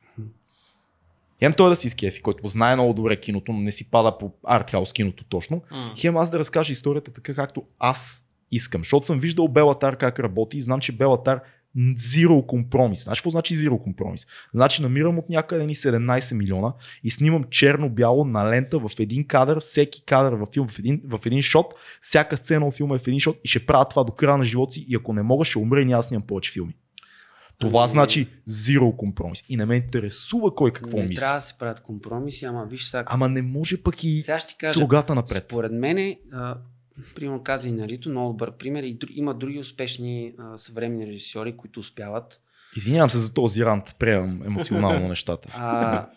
Хем 1.38 1.52
той 1.52 1.70
да 1.70 1.76
си 1.76 1.86
изкефи, 1.86 2.22
който 2.22 2.48
знае 2.48 2.74
много 2.74 2.94
добре 2.94 3.16
киното, 3.16 3.52
но 3.52 3.60
не 3.60 3.72
си 3.72 3.90
пада 3.90 4.18
по 4.18 4.32
артхаус 4.44 4.92
киното 4.92 5.24
точно. 5.24 5.62
Хем 5.98 6.16
аз 6.16 6.30
да 6.30 6.38
разкажа 6.38 6.72
историята 6.72 7.10
така, 7.10 7.34
както 7.34 7.64
аз 7.78 8.26
искам. 8.50 8.80
Защото 8.80 9.06
съм 9.06 9.20
виждал 9.20 9.48
Белатар 9.48 9.96
как 9.96 10.20
работи 10.20 10.56
и 10.56 10.60
знам, 10.60 10.80
че 10.80 10.92
Белатар 10.92 11.40
зиро 11.96 12.46
компромис. 12.46 13.04
Знаеш 13.04 13.18
какво 13.20 13.30
значи 13.30 13.56
зиро 13.56 13.78
компромис? 13.78 14.26
Значи 14.54 14.82
намирам 14.82 15.18
от 15.18 15.28
някъде 15.28 15.66
ни 15.66 15.74
17 15.74 16.36
милиона 16.36 16.72
и 17.04 17.10
снимам 17.10 17.44
черно-бяло 17.44 18.24
на 18.24 18.50
лента 18.50 18.78
в 18.78 18.90
един 18.98 19.26
кадър, 19.26 19.60
всеки 19.60 20.04
кадър 20.04 20.32
във 20.32 20.48
филм, 20.48 20.68
в 20.68 20.78
един, 20.78 21.00
в 21.04 21.20
един 21.26 21.42
шот, 21.42 21.74
всяка 22.00 22.36
сцена 22.36 22.66
от 22.66 22.74
филма 22.74 22.94
е 22.94 22.98
в 22.98 23.08
един 23.08 23.20
шот 23.20 23.40
и 23.44 23.48
ще 23.48 23.66
правя 23.66 23.84
това 23.84 24.04
до 24.04 24.12
края 24.12 24.38
на 24.38 24.44
живота 24.44 24.72
си 24.72 24.84
и 24.88 24.94
ако 24.94 25.12
не 25.12 25.22
мога 25.22 25.44
ще 25.44 25.58
умра 25.58 25.82
и 25.82 25.92
аз 25.92 26.10
нямам 26.10 26.26
повече 26.26 26.52
филми. 26.52 26.74
Това 27.58 27.80
Ами- 27.82 27.90
значи 27.90 28.26
зиро 28.46 28.92
компромис. 28.92 29.44
И 29.48 29.56
не 29.56 29.66
ме 29.66 29.76
интересува 29.76 30.54
кой 30.54 30.72
какво 30.72 30.96
не 30.96 31.02
мисли. 31.02 31.20
трябва 31.20 31.36
да 31.36 31.40
се 31.40 31.54
правят 31.58 31.80
компромиси, 31.80 32.44
ама 32.44 32.66
виж 32.66 32.84
сега. 32.84 33.04
Ама 33.06 33.28
не 33.28 33.42
може 33.42 33.82
пък 33.82 34.04
и 34.04 34.20
Сега 34.20 34.38
ще 34.38 34.54
кажа. 34.58 34.72
слугата 34.72 35.14
напред. 35.14 35.44
Според 35.44 35.72
мен, 35.72 36.16
примерно 37.14 37.42
каза 37.42 37.68
и 37.68 37.72
Нарито, 37.72 38.10
много 38.10 38.28
добър 38.28 38.52
пример. 38.52 38.82
И 38.82 38.98
има 39.10 39.34
други 39.34 39.58
успешни 39.58 40.32
а, 40.38 40.58
съвременни 40.58 41.06
режисьори, 41.06 41.56
които 41.56 41.80
успяват. 41.80 42.40
Извинявам 42.76 43.10
се 43.10 43.18
за 43.18 43.34
този 43.34 43.64
рант, 43.64 43.96
приемам 43.98 44.42
емоционално 44.42 45.08
нещата. 45.08 45.48
А, 45.54 46.08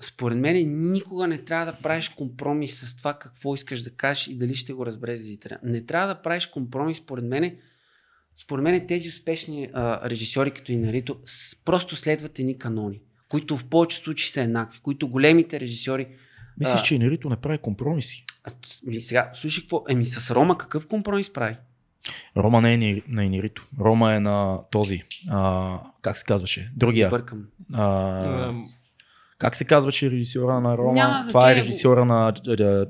според 0.00 0.38
мен 0.38 0.56
никога 0.92 1.26
не 1.26 1.38
трябва 1.38 1.66
да 1.66 1.78
правиш 1.78 2.08
компромис 2.08 2.80
с 2.80 2.96
това 2.96 3.14
какво 3.14 3.54
искаш 3.54 3.82
да 3.82 3.90
кажеш 3.90 4.26
и 4.26 4.38
дали 4.38 4.54
ще 4.54 4.72
го 4.72 4.86
разбереш 4.86 5.20
зрителя. 5.20 5.58
Не 5.62 5.84
трябва 5.84 6.08
да 6.08 6.22
правиш 6.22 6.46
компромис, 6.46 6.96
според 6.96 7.24
мен. 7.24 7.56
Според 8.36 8.62
мен 8.62 8.86
тези 8.86 9.08
успешни 9.08 9.70
а, 9.72 10.10
режисьори 10.10 10.50
като 10.50 10.72
и 10.72 10.76
Нарито 10.76 11.16
с- 11.24 11.64
просто 11.64 11.96
следват 11.96 12.38
едни 12.38 12.58
канони, 12.58 13.00
които 13.28 13.56
в 13.56 13.64
повечето 13.64 14.04
случаи 14.04 14.28
са 14.28 14.40
еднакви, 14.42 14.80
които 14.80 15.08
големите 15.08 15.60
режисьори 15.60 16.06
Мислиш, 16.58 16.80
А. 16.80 16.82
че 16.82 16.94
Енерито 16.94 17.28
не 17.28 17.36
прави 17.36 17.58
компромиси? 17.58 18.24
А, 18.44 18.50
или 18.90 19.00
сега, 19.00 19.30
слушай 19.34 19.62
какво, 19.62 19.84
еми 19.88 20.06
с 20.06 20.34
Рома 20.34 20.58
какъв 20.58 20.86
компромис 20.86 21.32
прави? 21.32 21.56
Рома 22.36 22.60
не 22.60 22.74
е 22.74 23.02
на 23.08 23.24
Енерито. 23.24 23.66
Рома 23.80 24.14
е 24.14 24.20
на 24.20 24.58
този. 24.70 25.02
А, 25.30 25.78
как 26.02 26.18
се 26.18 26.24
казваше? 26.24 26.72
Другия. 26.76 27.08
Бъркам. 27.08 27.46
А, 27.72 28.54
как 29.40 29.56
се 29.56 29.64
казваше 29.64 30.10
режисьора 30.10 30.60
на 30.60 30.78
Рома? 30.78 30.92
Няма 30.92 31.24
Това 31.28 31.52
е 31.52 31.54
режисьора 31.54 32.04
на, 32.04 32.32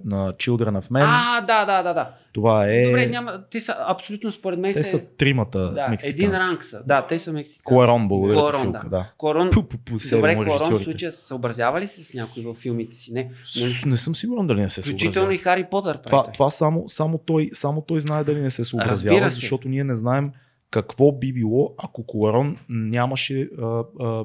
на 0.05 0.32
Children 0.32 0.80
of 0.80 0.90
Men. 0.90 1.05
А, 1.07 1.40
да, 1.40 1.64
да, 1.64 1.82
да, 1.82 1.94
да. 1.94 2.11
Това 2.32 2.66
е... 2.66 2.84
Добре, 2.84 3.07
няма, 3.07 3.44
те 3.51 3.61
са 3.61 3.76
абсолютно 3.78 4.30
според 4.30 4.59
мен 4.59 4.72
Те 4.72 4.84
са 4.84 5.05
тримата 5.07 5.59
да, 5.72 5.88
мексиканци. 5.88 6.24
един 6.24 6.36
ранг 6.36 6.64
са. 6.64 6.82
Да, 6.86 7.07
те 7.07 7.18
са 7.18 7.32
мексиканци. 7.32 7.64
Куарон, 7.64 8.09
благодаря 8.09 8.38
Куарон, 8.38 8.62
Филка, 8.62 8.80
да. 8.82 8.88
да. 8.88 9.12
Корон, 9.18 9.51
Пу, 9.51 9.62
пу, 9.62 9.76
добре, 10.11 10.36
му 10.36 10.42
Корон 10.44 10.59
в 10.59 10.84
случая 10.84 11.12
съобразява 11.12 11.80
ли 11.80 11.86
се 11.86 12.05
с 12.05 12.14
някой 12.14 12.42
във 12.42 12.57
филмите 12.57 12.96
си? 12.96 13.12
Не. 13.12 13.30
С- 13.44 13.84
Не 13.86 13.96
съм 13.96 14.14
сигурен 14.14 14.46
дали 14.46 14.61
не 14.61 14.68
се 14.68 14.82
Включително 14.82 15.12
съобразява. 15.12 15.34
и 15.34 15.38
Хари 15.38 15.66
Потър 15.70 15.94
прави. 15.94 16.07
Това, 16.07 16.22
това 16.24 16.51
само, 16.51 16.84
само, 16.88 17.18
той, 17.18 17.51
само 17.53 17.80
той 17.80 18.01
знае 18.01 18.24
дали 18.24 18.40
не 18.40 18.51
се 18.51 18.64
съобразява, 18.64 19.28
защото 19.30 19.68
ние 19.68 19.84
не 19.84 19.94
знаем 19.94 20.30
какво 20.70 21.12
би 21.12 21.32
било, 21.32 21.74
ако 21.78 22.03
Куарон 22.03 22.57
нямаше. 22.68 23.48
А, 23.62 23.82
а, 24.01 24.24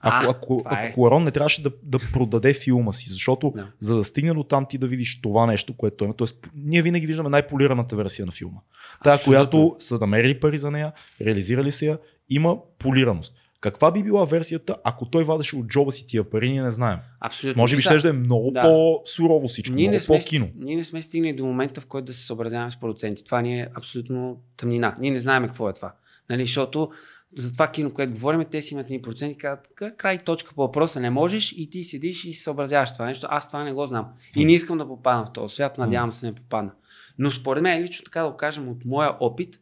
ако, 0.00 0.26
А, 0.26 0.30
ако, 0.30 0.62
е. 0.70 0.88
ако 0.88 1.20
не 1.20 1.30
трябваше 1.30 1.62
да, 1.62 1.70
да 1.82 1.98
продаде 2.12 2.54
филма 2.54 2.92
си, 2.92 3.10
защото 3.10 3.52
Да. 3.56 3.66
за 3.78 3.96
да 3.96 4.04
стигне 4.04 4.34
до 4.34 4.42
там 4.44 4.66
ти 4.68 4.78
да 4.78 4.86
видиш 4.86 5.20
това 5.20 5.46
нещо, 5.46 5.76
което 5.76 6.04
е. 6.04 6.10
Тоест, 6.16 6.50
ние 6.54 6.82
винаги 6.82 7.06
виждаме 7.06 7.28
най-полираната 7.28 7.96
версия 7.96 8.26
на 8.26 8.32
филма. 8.32 8.58
Тая, 9.04 9.16
Абсолютно. 9.16 9.50
която 9.50 9.76
са 9.78 9.98
намерили 9.98 10.40
пари 10.40 10.58
за 10.58 10.70
нея, 10.70 10.92
реализирали 11.20 11.72
се 11.72 11.86
я, 11.86 11.98
има 12.30 12.56
полираност. 12.78 13.32
Каква 13.60 13.92
би 13.92 14.02
била 14.02 14.24
версията, 14.24 14.76
ако 14.84 15.04
той 15.10 15.24
вадеше 15.24 15.56
от 15.56 15.66
джоба 15.66 15.92
си 15.92 16.06
тия 16.06 16.30
пари, 16.30 16.50
ние 16.50 16.62
не 16.62 16.70
знаем. 16.70 16.98
Абсолютно. 17.20 17.60
Може 17.60 17.76
би 17.76 17.82
ще 17.82 17.96
да 17.96 18.08
е 18.08 18.12
много 18.12 18.50
Да. 18.50 18.60
по-сурово 18.60 19.48
всичко, 19.48 19.74
ние 19.76 19.88
много 19.88 20.00
сме, 20.00 20.18
по-кино. 20.18 20.48
ние 20.56 20.76
не 20.76 20.84
сме 20.84 21.02
стигнали 21.02 21.36
до 21.36 21.46
момента, 21.46 21.80
в 21.80 21.86
който 21.86 22.04
да 22.04 22.14
се 22.14 22.26
съобразяваме 22.26 22.70
с 22.70 22.80
продуценти. 22.80 23.24
Това 23.24 23.42
ни 23.42 23.60
е 23.60 23.68
абсолютно 23.74 24.36
тъмнина. 24.56 24.96
Ние 25.00 25.10
не 25.10 25.20
знаем 25.20 25.44
какво 25.46 25.68
е 25.68 25.72
това. 25.72 25.92
Нали, 26.30 26.46
защото 26.46 26.90
за 27.36 27.52
това 27.52 27.68
кино, 27.68 27.94
което 27.94 28.12
говорим, 28.12 28.44
те 28.50 28.62
си 28.62 28.74
имат 28.74 28.90
ни 28.90 29.02
проценти, 29.02 29.38
казват 29.38 29.68
«К- 29.76 29.96
край 29.96 30.18
точка 30.18 30.54
по 30.54 30.62
въпроса, 30.62 31.00
не 31.00 31.10
можеш 31.10 31.52
и 31.52 31.70
ти 31.70 31.84
седиш 31.84 32.24
и 32.24 32.34
се 32.34 32.42
съобразяваш 32.42 32.92
това 32.92 33.06
нещо. 33.06 33.26
Аз 33.30 33.48
това 33.48 33.64
не 33.64 33.72
го 33.72 33.86
знам. 33.86 34.08
И 34.36 34.44
не 34.44 34.52
искам 34.52 34.78
да 34.78 34.88
попадна 34.88 35.26
в 35.26 35.32
този 35.32 35.54
свят, 35.54 35.78
надявам 35.78 36.12
се 36.12 36.26
не 36.26 36.34
попадна. 36.34 36.72
Но 37.18 37.30
според 37.30 37.62
мен, 37.62 37.82
лично 37.82 38.04
така 38.04 38.22
да 38.22 38.30
го 38.30 38.36
кажем 38.36 38.68
от 38.68 38.84
моя 38.84 39.16
опит, 39.20 39.60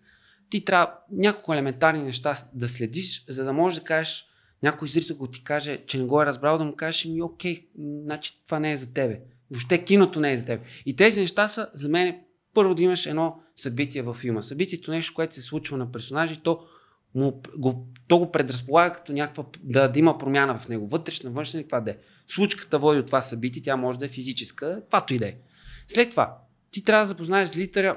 ти 0.50 0.64
трябва 0.64 0.92
няколко 1.12 1.54
елементарни 1.54 2.02
неща 2.02 2.34
да 2.54 2.68
следиш, 2.68 3.24
за 3.28 3.44
да 3.44 3.52
можеш 3.52 3.78
да 3.78 3.84
кажеш 3.84 4.26
някой 4.62 4.88
зрител, 4.88 5.16
ако 5.16 5.26
ти 5.26 5.44
каже, 5.44 5.84
че 5.86 5.98
не 5.98 6.04
го 6.04 6.22
е 6.22 6.26
разбрал, 6.26 6.58
да 6.58 6.64
му 6.64 6.76
кажеш, 6.76 7.04
ми 7.04 7.22
окей, 7.22 7.68
значи 7.78 8.44
това 8.46 8.60
не 8.60 8.72
е 8.72 8.76
за 8.76 8.92
тебе. 8.92 9.20
Въобще 9.50 9.84
киното 9.84 10.20
не 10.20 10.32
е 10.32 10.36
за 10.36 10.46
теб. 10.46 10.62
И 10.86 10.96
тези 10.96 11.20
неща 11.20 11.48
са 11.48 11.68
за 11.74 11.88
мен 11.88 12.20
първо 12.54 12.74
да 12.74 12.82
имаш 12.82 13.06
едно 13.06 13.40
събитие 13.56 14.02
във 14.02 14.16
филма. 14.16 14.42
Събитието 14.42 14.90
нещо, 14.90 15.14
което 15.14 15.34
се 15.34 15.42
случва 15.42 15.76
на 15.76 15.92
персонажи, 15.92 16.40
то, 16.42 16.60
му, 17.14 17.42
го, 17.58 17.88
то 18.08 18.18
го 18.18 18.32
предразполага 18.32 18.94
като 18.94 19.12
някаква, 19.12 19.44
да, 19.62 19.88
да 19.88 19.98
има 19.98 20.18
промяна 20.18 20.58
в 20.58 20.68
него, 20.68 20.86
вътрешна, 20.86 21.30
външна, 21.30 21.60
каква 21.60 21.80
да 21.80 21.90
е. 21.90 21.96
Случката 22.28 22.78
води 22.78 23.00
от 23.00 23.06
това 23.06 23.22
събитие, 23.22 23.62
тя 23.62 23.76
може 23.76 23.98
да 23.98 24.04
е 24.04 24.08
физическа, 24.08 24.78
каквато 24.80 25.14
и 25.14 25.18
да 25.18 25.26
е. 25.26 25.34
След 25.88 26.10
това, 26.10 26.38
ти 26.70 26.84
трябва 26.84 27.02
да 27.02 27.06
запознаеш 27.06 27.48
зрителя 27.48 27.96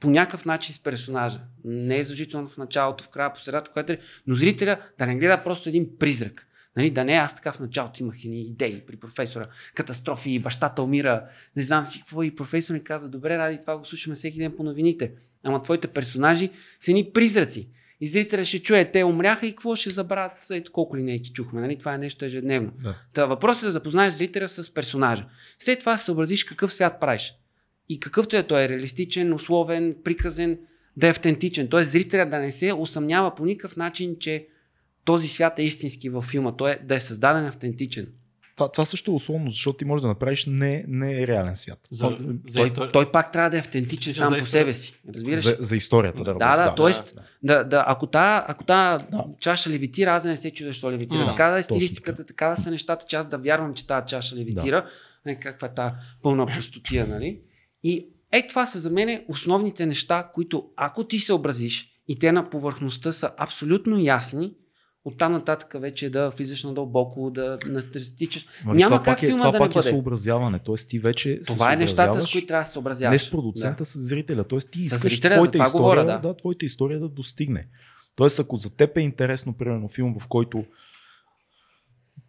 по 0.00 0.10
някакъв 0.10 0.44
начин 0.44 0.74
с 0.74 0.78
персонажа. 0.78 1.40
Не 1.64 1.98
е 1.98 2.04
задължително 2.04 2.48
в 2.48 2.58
началото, 2.58 3.04
в 3.04 3.08
края, 3.08 3.32
по 3.32 3.40
средата, 3.40 3.70
което 3.72 3.92
е, 3.92 3.98
но 4.26 4.34
зрителя 4.34 4.80
да 4.98 5.06
не 5.06 5.16
гледа 5.16 5.42
просто 5.44 5.68
един 5.68 5.98
призрак. 5.98 6.44
Нали, 6.76 6.90
да 6.90 7.04
не, 7.04 7.12
аз 7.12 7.34
така 7.34 7.52
в 7.52 7.60
началото 7.60 8.02
имах 8.02 8.24
едни 8.24 8.40
идеи 8.40 8.80
при 8.86 8.96
професора, 8.96 9.46
катастрофи, 9.74 10.38
бащата 10.38 10.82
умира, 10.82 11.24
не 11.56 11.62
знам 11.62 11.86
си 11.86 11.98
какво 11.98 12.22
и 12.22 12.34
професор 12.34 12.74
ми 12.74 12.84
каза, 12.84 13.08
добре, 13.08 13.38
ради 13.38 13.60
това 13.60 13.78
го 13.78 13.84
слушаме 13.84 14.16
всеки 14.16 14.38
ден 14.38 14.52
по 14.56 14.62
новините. 14.62 15.12
Ама 15.42 15.62
твоите 15.62 15.88
персонажи 15.88 16.50
са 16.80 16.92
ни 16.92 17.10
призраци. 17.14 17.68
И 18.00 18.08
зрителя 18.08 18.44
ще 18.44 18.62
чуе, 18.62 18.90
те 18.90 19.04
умряха 19.04 19.46
и 19.46 19.50
какво 19.50 19.76
ще 19.76 19.90
забравят, 19.90 20.46
ето 20.50 20.72
колко 20.72 20.96
ли 20.96 21.02
не 21.02 21.20
ти 21.20 21.32
чухме, 21.32 21.60
нали? 21.60 21.78
това 21.78 21.94
е 21.94 21.98
нещо 21.98 22.24
ежедневно. 22.24 22.72
Да. 22.82 22.94
Та 23.14 23.26
въпросът 23.26 23.62
е 23.62 23.66
да 23.66 23.72
запознаеш 23.72 24.14
зрителя 24.14 24.48
с 24.48 24.74
персонажа. 24.74 25.26
След 25.58 25.78
това 25.80 25.96
съобразиш 25.96 26.44
какъв 26.44 26.72
свят 26.72 27.00
правиш. 27.00 27.34
И 27.88 28.00
какъвто 28.00 28.36
е 28.36 28.46
той, 28.46 28.62
е 28.62 28.68
реалистичен, 28.68 29.32
условен, 29.32 29.96
приказен, 30.04 30.58
да 30.96 31.06
е 31.06 31.10
автентичен. 31.10 31.68
Тоест 31.68 31.90
зрителя 31.90 32.26
да 32.26 32.38
не 32.38 32.50
се 32.50 32.72
усъмнява 32.72 33.34
по 33.34 33.44
никакъв 33.44 33.76
начин, 33.76 34.16
че 34.20 34.46
този 35.04 35.28
свят 35.28 35.58
е 35.58 35.62
истински 35.62 36.08
във 36.08 36.24
филма. 36.24 36.56
Той 36.56 36.70
е 36.70 36.78
да 36.84 36.94
е 36.94 37.00
създаден 37.00 37.46
автентичен. 37.46 38.06
Това, 38.58 38.72
това 38.72 38.84
също 38.84 39.10
е 39.10 39.14
условно, 39.14 39.50
защото 39.50 39.76
ти 39.76 39.84
можеш 39.84 40.02
да 40.02 40.08
направиш 40.08 40.46
не, 40.46 40.84
не 40.88 41.26
реален 41.26 41.56
свят. 41.56 41.78
За, 41.90 42.04
може, 42.04 42.16
за 42.48 42.58
той, 42.58 42.70
той, 42.74 42.88
той 42.92 43.12
пак 43.12 43.32
трябва 43.32 43.50
да 43.50 43.56
е 43.56 43.60
автентичен 43.60 44.14
сам 44.14 44.36
по 44.40 44.46
себе 44.46 44.74
си. 44.74 44.94
Разбираш? 45.14 45.40
За, 45.40 45.56
за 45.60 45.76
историята 45.76 46.24
да 46.24 46.34
Да, 46.34 46.56
да, 46.56 46.64
да, 46.64 46.74
т.е. 46.74 47.14
Да, 47.42 47.54
да, 47.54 47.64
да, 47.64 47.84
ако 47.86 48.06
та, 48.06 48.44
ако 48.48 48.64
та 48.64 48.98
да. 49.10 49.24
чаша 49.40 49.70
левитира, 49.70 50.10
аз 50.10 50.24
не 50.24 50.36
се 50.36 50.50
чудя 50.50 50.70
защо 50.70 50.92
левитира. 50.92 51.18
Да, 51.18 51.26
така 51.26 51.48
да 51.48 51.58
е 51.58 51.62
стилистиката, 51.62 52.26
така 52.26 52.48
да 52.48 52.56
са 52.56 52.70
нещата, 52.70 53.06
че 53.08 53.16
аз 53.16 53.28
да 53.28 53.38
вярвам, 53.38 53.74
че 53.74 53.86
тази 53.86 54.06
чаша 54.06 54.36
левитира. 54.36 54.82
Да. 54.82 54.90
Не, 55.26 55.40
каква 55.40 55.68
е 55.68 55.74
тази 55.74 55.94
пълна 56.22 56.46
простотия, 56.46 57.06
нали? 57.06 57.40
И 57.82 58.08
е, 58.32 58.46
това 58.46 58.66
са 58.66 58.78
за 58.78 58.90
мен 58.90 59.24
основните 59.28 59.86
неща, 59.86 60.30
които 60.34 60.68
ако 60.76 61.04
ти 61.04 61.18
се 61.18 61.32
образиш 61.32 61.88
и 62.08 62.18
те 62.18 62.32
на 62.32 62.50
повърхността 62.50 63.12
са 63.12 63.30
абсолютно 63.36 63.98
ясни, 63.98 64.54
оттам 65.08 65.32
нататък 65.32 65.74
вече 65.80 66.10
да 66.10 66.30
влизаш 66.30 66.64
надълбоко, 66.64 67.30
да 67.30 67.58
настичаш. 67.66 68.46
Няма 68.64 68.80
това 68.80 69.02
как 69.02 69.22
е, 69.22 69.28
това 69.28 69.50
да 69.50 69.58
пак 69.58 69.74
не 69.74 69.78
е 69.78 69.82
съобразяване. 69.82 70.58
Тоест 70.58 70.88
ти 70.88 70.98
вече 70.98 71.40
Това 71.46 71.72
е 71.72 71.76
нещата, 71.76 72.20
с 72.20 72.32
които 72.32 72.46
трябва 72.46 72.62
да 72.62 72.66
се 72.66 72.72
съобразяваш. 72.72 73.12
Не 73.12 73.18
с 73.18 73.30
продуцента, 73.30 73.78
да. 73.78 73.84
с 73.84 73.98
зрителя. 73.98 74.44
Тоест 74.44 74.70
ти 74.70 74.80
искаш 74.80 75.20
твоята, 75.20 75.58
история, 75.58 75.72
говоря, 75.72 76.04
да. 76.04 76.18
да, 76.18 76.36
твоята 76.36 76.64
история 76.64 77.00
да 77.00 77.08
достигне. 77.08 77.66
Тоест 78.16 78.38
ако 78.38 78.56
за 78.56 78.76
теб 78.76 78.96
е 78.96 79.00
интересно, 79.00 79.52
примерно 79.52 79.88
филм, 79.88 80.18
в 80.20 80.28
който 80.28 80.64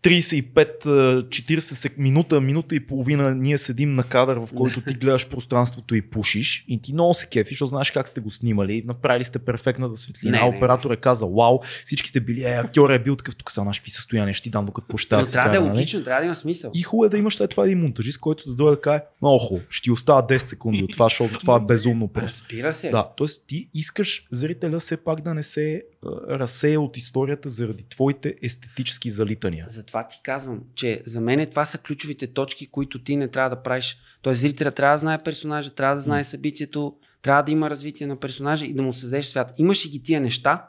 35-40 0.03 1.93
минута, 1.97 2.41
минута 2.41 2.75
и 2.75 2.79
половина 2.79 3.35
ние 3.35 3.57
седим 3.57 3.93
на 3.93 4.03
кадър, 4.03 4.37
в 4.37 4.49
който 4.55 4.81
ти 4.81 4.93
гледаш 4.93 5.27
пространството 5.27 5.95
и 5.95 6.01
пушиш 6.01 6.65
и 6.67 6.81
ти 6.81 6.93
много 6.93 7.13
се 7.13 7.27
кефиш, 7.27 7.51
защото 7.53 7.69
знаеш 7.69 7.91
как 7.91 8.07
сте 8.07 8.21
го 8.21 8.31
снимали, 8.31 8.83
направили 8.85 9.23
сте 9.23 9.39
перфектната 9.39 9.95
светлина, 9.95 10.41
не, 10.41 10.43
оператор 10.57 10.91
е 10.91 10.95
казал 10.95 11.33
вау, 11.33 11.59
всички 11.85 12.09
сте 12.09 12.19
били, 12.19 12.43
е, 12.43 12.45
актьор 12.45 12.89
е 12.89 12.99
бил 12.99 13.15
такъв, 13.15 13.35
тук 13.35 13.51
са 13.51 13.63
наши 13.63 13.81
състояния, 13.87 14.33
ще 14.33 14.43
ти 14.43 14.49
дам 14.49 14.65
докато 14.65 14.87
поща. 14.87 15.19
Но 15.21 15.25
трябва 15.25 15.49
да 15.49 15.57
е 15.57 15.59
нали? 15.59 15.69
логично, 15.69 16.03
трябва 16.03 16.21
да 16.21 16.25
има 16.25 16.35
смисъл. 16.35 16.71
И 16.73 16.81
хубаво 16.81 17.05
е 17.05 17.09
да 17.09 17.17
имаш 17.17 17.35
след 17.35 17.49
това 17.49 17.65
един 17.65 17.79
монтажист, 17.79 18.19
който 18.19 18.49
да 18.49 18.55
дойде 18.55 18.75
да 18.75 18.81
каже, 18.81 19.01
много 19.21 19.37
хубаво, 19.37 19.65
ще 19.69 19.83
ти 19.83 19.91
остава 19.91 20.27
10 20.27 20.37
секунди 20.37 20.83
от 20.83 20.91
това, 20.91 21.05
защото 21.05 21.39
това 21.39 21.55
е 21.55 21.59
безумно 21.59 22.07
просто. 22.07 22.43
Разбира 22.43 22.73
се. 22.73 22.89
Да, 22.89 23.09
т.е. 23.17 23.27
ти 23.47 23.69
искаш 23.73 24.27
зрителя 24.31 24.79
все 24.79 24.97
пак 24.97 25.21
да 25.21 25.33
не 25.33 25.43
се 25.43 25.83
разсея 26.29 26.81
от 26.81 26.97
историята 26.97 27.49
заради 27.49 27.83
твоите 27.89 28.35
естетически 28.43 29.09
залитания. 29.09 29.65
Затова 29.69 30.07
ти 30.07 30.19
казвам, 30.23 30.61
че 30.75 31.03
за 31.05 31.21
мен 31.21 31.49
това 31.49 31.65
са 31.65 31.77
ключовите 31.77 32.33
точки, 32.33 32.67
които 32.67 33.03
ти 33.03 33.15
не 33.15 33.27
трябва 33.27 33.49
да 33.49 33.61
правиш. 33.61 33.97
Тоест, 34.21 34.41
зрителя 34.41 34.71
трябва 34.71 34.93
да 34.93 34.97
знае 34.97 35.23
персонажа, 35.23 35.75
трябва 35.75 35.95
да 35.95 36.01
знае 36.01 36.23
събитието, 36.23 36.95
трябва 37.21 37.43
да 37.43 37.51
има 37.51 37.69
развитие 37.69 38.07
на 38.07 38.15
персонажа 38.15 38.65
и 38.65 38.73
да 38.73 38.81
му 38.81 38.93
създадеш 38.93 39.25
свят. 39.25 39.53
Имаш 39.57 39.85
и 39.85 39.89
ги 39.89 40.03
тия 40.03 40.21
неща, 40.21 40.67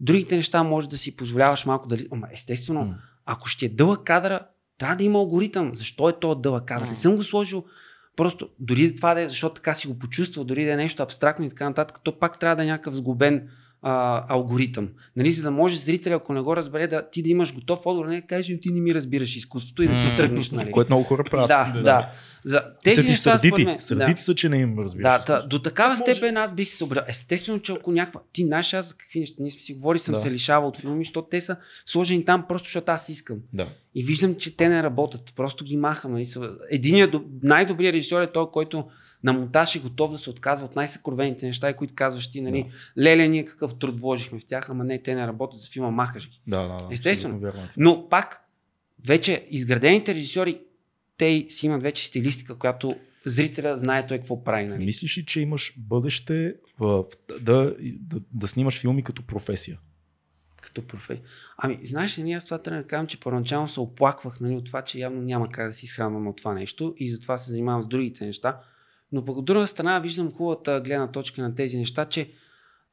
другите 0.00 0.36
неща 0.36 0.62
може 0.62 0.88
да 0.88 0.98
си 0.98 1.16
позволяваш 1.16 1.66
малко 1.66 1.88
да. 1.88 1.98
Ама, 2.10 2.28
естествено, 2.32 2.80
mm. 2.80 2.94
ако 3.26 3.48
ще 3.48 3.66
е 3.66 3.68
дълъг 3.68 4.04
кадър, 4.04 4.42
трябва 4.78 4.96
да 4.96 5.04
има 5.04 5.18
алгоритъм. 5.18 5.74
Защо 5.74 6.08
е 6.08 6.20
то 6.20 6.34
дълъг 6.34 6.64
кадър? 6.64 6.86
Mm. 6.86 6.90
Не 6.90 6.96
съм 6.96 7.16
го 7.16 7.22
сложил 7.22 7.64
Просто 8.16 8.48
дори 8.58 8.94
това 8.94 9.14
да 9.14 9.20
е, 9.20 9.28
защото 9.28 9.54
така 9.54 9.74
си 9.74 9.88
го 9.88 9.98
почувства, 9.98 10.44
дори 10.44 10.64
да 10.64 10.72
е 10.72 10.76
нещо 10.76 11.02
абстрактно 11.02 11.44
и 11.44 11.48
така 11.48 11.68
нататък, 11.68 12.00
то 12.04 12.18
пак 12.18 12.38
трябва 12.38 12.56
да 12.56 12.62
е 12.62 12.66
някакъв 12.66 12.94
сгубен 12.94 13.48
а, 13.82 14.24
алгоритъм. 14.28 14.88
Нали, 15.16 15.30
за 15.30 15.42
да 15.42 15.50
може 15.50 15.78
зрителя, 15.78 16.14
ако 16.14 16.32
не 16.32 16.40
го 16.40 16.56
разбере, 16.56 16.86
да 16.86 17.10
ти 17.10 17.22
да 17.22 17.30
имаш 17.30 17.54
готов 17.54 17.86
отговор, 17.86 18.06
не 18.08 18.26
кажеш, 18.26 18.60
ти 18.60 18.70
не 18.70 18.80
ми 18.80 18.94
разбираш 18.94 19.36
изкуството 19.36 19.82
и 19.82 19.88
да 19.88 19.94
се 19.94 20.14
тръгнеш. 20.16 20.50
Нали. 20.50 20.70
Което 20.70 20.90
много 20.92 21.04
хора 21.04 21.24
правят. 21.24 21.48
Да, 21.48 21.72
да. 21.74 21.82
да. 21.82 22.10
За 22.44 22.62
тези 22.84 23.08
неща, 23.08 23.38
сърдити, 23.38 23.64
мен, 23.64 23.80
сърдити 23.80 24.14
да. 24.14 24.20
са, 24.20 24.34
че 24.34 24.48
не 24.48 24.58
им 24.58 24.78
разбираш. 24.78 25.24
Да, 25.26 25.36
да, 25.36 25.46
до 25.46 25.58
такава 25.58 25.96
степен 25.96 26.36
аз 26.36 26.54
бих 26.54 26.68
се 26.68 26.76
съобразил. 26.76 27.04
Естествено, 27.08 27.60
че 27.60 27.72
ако 27.72 27.92
някаква. 27.92 28.20
Ти 28.32 28.44
знаеш 28.44 28.74
аз 28.74 28.88
за 28.88 28.94
какви 28.94 29.20
неща. 29.20 29.36
Ние 29.40 29.50
сме 29.50 29.60
си 29.60 29.74
говорили, 29.74 29.98
съм 29.98 30.14
да. 30.14 30.20
се 30.20 30.30
лишавал 30.30 30.68
от 30.68 30.76
филми, 30.76 31.04
защото 31.04 31.28
те 31.30 31.40
са 31.40 31.56
сложени 31.86 32.24
там 32.24 32.44
просто 32.48 32.66
защото 32.66 32.92
аз 32.92 33.08
искам. 33.08 33.38
Да. 33.52 33.68
И 33.94 34.04
виждам, 34.04 34.36
че 34.36 34.56
те 34.56 34.68
не 34.68 34.82
работят. 34.82 35.32
Просто 35.36 35.64
ги 35.64 35.76
махам. 35.76 36.12
Нали. 36.12 36.28
Единият 36.70 37.14
най-добрият 37.42 37.94
режисьор 37.94 38.22
е 38.22 38.32
той, 38.32 38.50
който 38.50 38.84
на 39.24 39.32
монтаж 39.32 39.76
е 39.76 39.80
готов 39.80 40.10
да 40.10 40.18
се 40.18 40.30
отказва 40.30 40.66
от 40.66 40.76
най-съкровените 40.76 41.46
неща, 41.46 41.72
които 41.72 41.94
казваш 41.94 42.30
ти, 42.30 42.40
нали, 42.40 42.70
да. 42.96 43.02
леле, 43.02 43.28
ние 43.28 43.44
какъв 43.44 43.78
труд 43.78 43.96
вложихме 43.96 44.40
в 44.40 44.44
тях, 44.44 44.70
ама 44.70 44.84
не, 44.84 45.02
те 45.02 45.14
не 45.14 45.26
работят 45.26 45.60
за 45.60 45.68
филма, 45.68 45.90
махаш 45.90 46.30
ги. 46.30 46.40
Да, 46.46 46.68
да, 46.68 46.76
да. 46.76 46.94
Естествено. 46.94 47.46
Е 47.46 47.52
Но 47.76 48.08
пак, 48.08 48.48
вече 49.06 49.46
изградените 49.50 50.14
режисьори, 50.14 50.60
те 51.16 51.46
си 51.48 51.66
имат 51.66 51.82
вече 51.82 52.06
стилистика, 52.06 52.58
която 52.58 52.96
зрителя 53.26 53.78
знае 53.78 54.06
той 54.06 54.18
какво 54.18 54.44
прави. 54.44 54.66
Нали? 54.66 54.84
Мислиш 54.84 55.18
ли, 55.18 55.24
че 55.24 55.40
имаш 55.40 55.74
бъдеще 55.78 56.54
в, 56.78 57.04
да, 57.40 57.76
да, 58.00 58.20
да 58.34 58.48
снимаш 58.48 58.80
филми 58.80 59.02
като 59.02 59.22
професия? 59.22 59.78
Като 60.60 60.86
професия. 60.86 61.24
Ами, 61.56 61.78
знаеш 61.82 62.18
ли, 62.18 62.22
ние 62.22 62.36
аз 62.36 62.44
това 62.44 62.58
трябва 62.58 62.82
да 62.82 62.88
кажем, 62.88 63.06
че 63.06 63.20
първоначално 63.20 63.68
се 63.68 63.80
оплаквах 63.80 64.40
нали, 64.40 64.56
от 64.56 64.64
това, 64.64 64.82
че 64.82 64.98
явно 64.98 65.22
няма 65.22 65.48
как 65.48 65.66
да 65.66 65.72
си 65.72 65.84
изхранвам 65.84 66.26
от 66.26 66.36
това 66.36 66.54
нещо 66.54 66.94
и 66.96 67.10
затова 67.10 67.38
се 67.38 67.50
занимавам 67.50 67.82
с 67.82 67.86
другите 67.86 68.26
неща. 68.26 68.60
Но 69.12 69.24
от 69.26 69.44
друга 69.44 69.66
страна 69.66 70.00
виждам 70.00 70.32
хубавата 70.32 70.80
гледна 70.80 71.10
точка 71.10 71.42
на 71.42 71.54
тези 71.54 71.78
неща, 71.78 72.04
че 72.04 72.30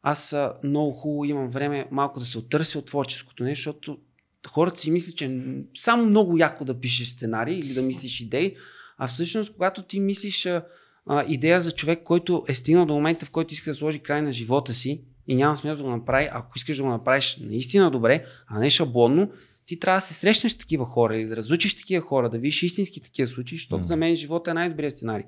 аз 0.02 0.36
много 0.64 0.92
хубаво 0.92 1.26
имам 1.26 1.50
време 1.50 1.88
малко 1.92 2.20
да 2.20 2.26
се 2.26 2.38
оттърся 2.38 2.80
от 2.80 2.86
творческото 2.86 3.44
нещо, 3.44 3.70
защото 3.70 3.98
хората 4.48 4.80
си 4.80 4.92
мислят, 4.92 5.18
че 5.18 5.42
само 5.78 6.06
много 6.06 6.38
яко 6.38 6.66
да 6.66 6.80
пишеш 6.80 7.08
сценарий 7.08 7.56
или 7.56 7.74
да 7.74 7.82
мислиш 7.82 8.22
идеи, 8.22 8.56
а 8.98 9.08
всъщност 9.08 9.54
когато 9.54 9.84
ти 9.84 10.00
мислиш 10.00 10.46
а, 10.46 10.64
идея 11.28 11.62
за 11.62 11.72
човек, 11.72 12.04
който 12.04 12.46
е 12.48 12.54
стигнал 12.54 12.86
до 12.86 12.94
момента, 12.94 13.26
в 13.26 13.32
който 13.32 13.54
иска 13.54 13.70
да 13.72 13.76
сложи 13.76 14.00
край 14.00 14.22
на 14.22 14.32
живота 14.32 14.74
си 14.74 15.04
и 15.28 15.36
няма 15.36 15.58
смисъл 15.58 15.78
да 15.78 15.84
го 15.84 15.90
направи, 15.90 16.30
ако 16.32 16.52
искаш 16.56 16.78
да 16.78 16.84
го 16.84 16.90
направиш 16.90 17.38
наистина 17.42 17.92
добре, 17.92 18.26
а 18.48 18.60
не 18.60 18.70
шаблонно, 18.70 19.32
ти 19.70 19.80
трябва 19.80 19.98
да 19.98 20.06
се 20.06 20.14
срещнеш 20.14 20.54
с 20.54 20.58
такива 20.58 20.86
хора 20.86 21.18
или 21.18 21.28
да 21.28 21.36
разучиш 21.36 21.76
такива 21.76 22.06
хора, 22.06 22.30
да 22.30 22.38
видиш 22.38 22.64
истински 22.64 23.02
такива 23.02 23.28
случаи, 23.28 23.58
защото 23.58 23.84
mm. 23.84 23.86
за 23.86 23.96
мен 23.96 24.16
живота 24.16 24.52
е 24.52 24.54
най-добрият 24.54 24.94
сценарий. 24.94 25.26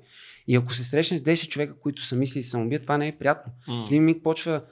И 0.48 0.56
ако 0.56 0.72
се 0.72 0.84
срещнеш 0.84 1.20
с 1.20 1.24
10 1.24 1.48
човека, 1.48 1.74
които 1.80 2.02
са 2.04 2.16
мислили 2.16 2.44
самоубият, 2.44 2.82
това 2.82 2.98
не 2.98 3.08
е 3.08 3.18
приятно. 3.18 3.52
Mm. 3.68 3.86
В 3.86 3.90
един 3.90 4.04
миг 4.04 4.22
почва. 4.22 4.62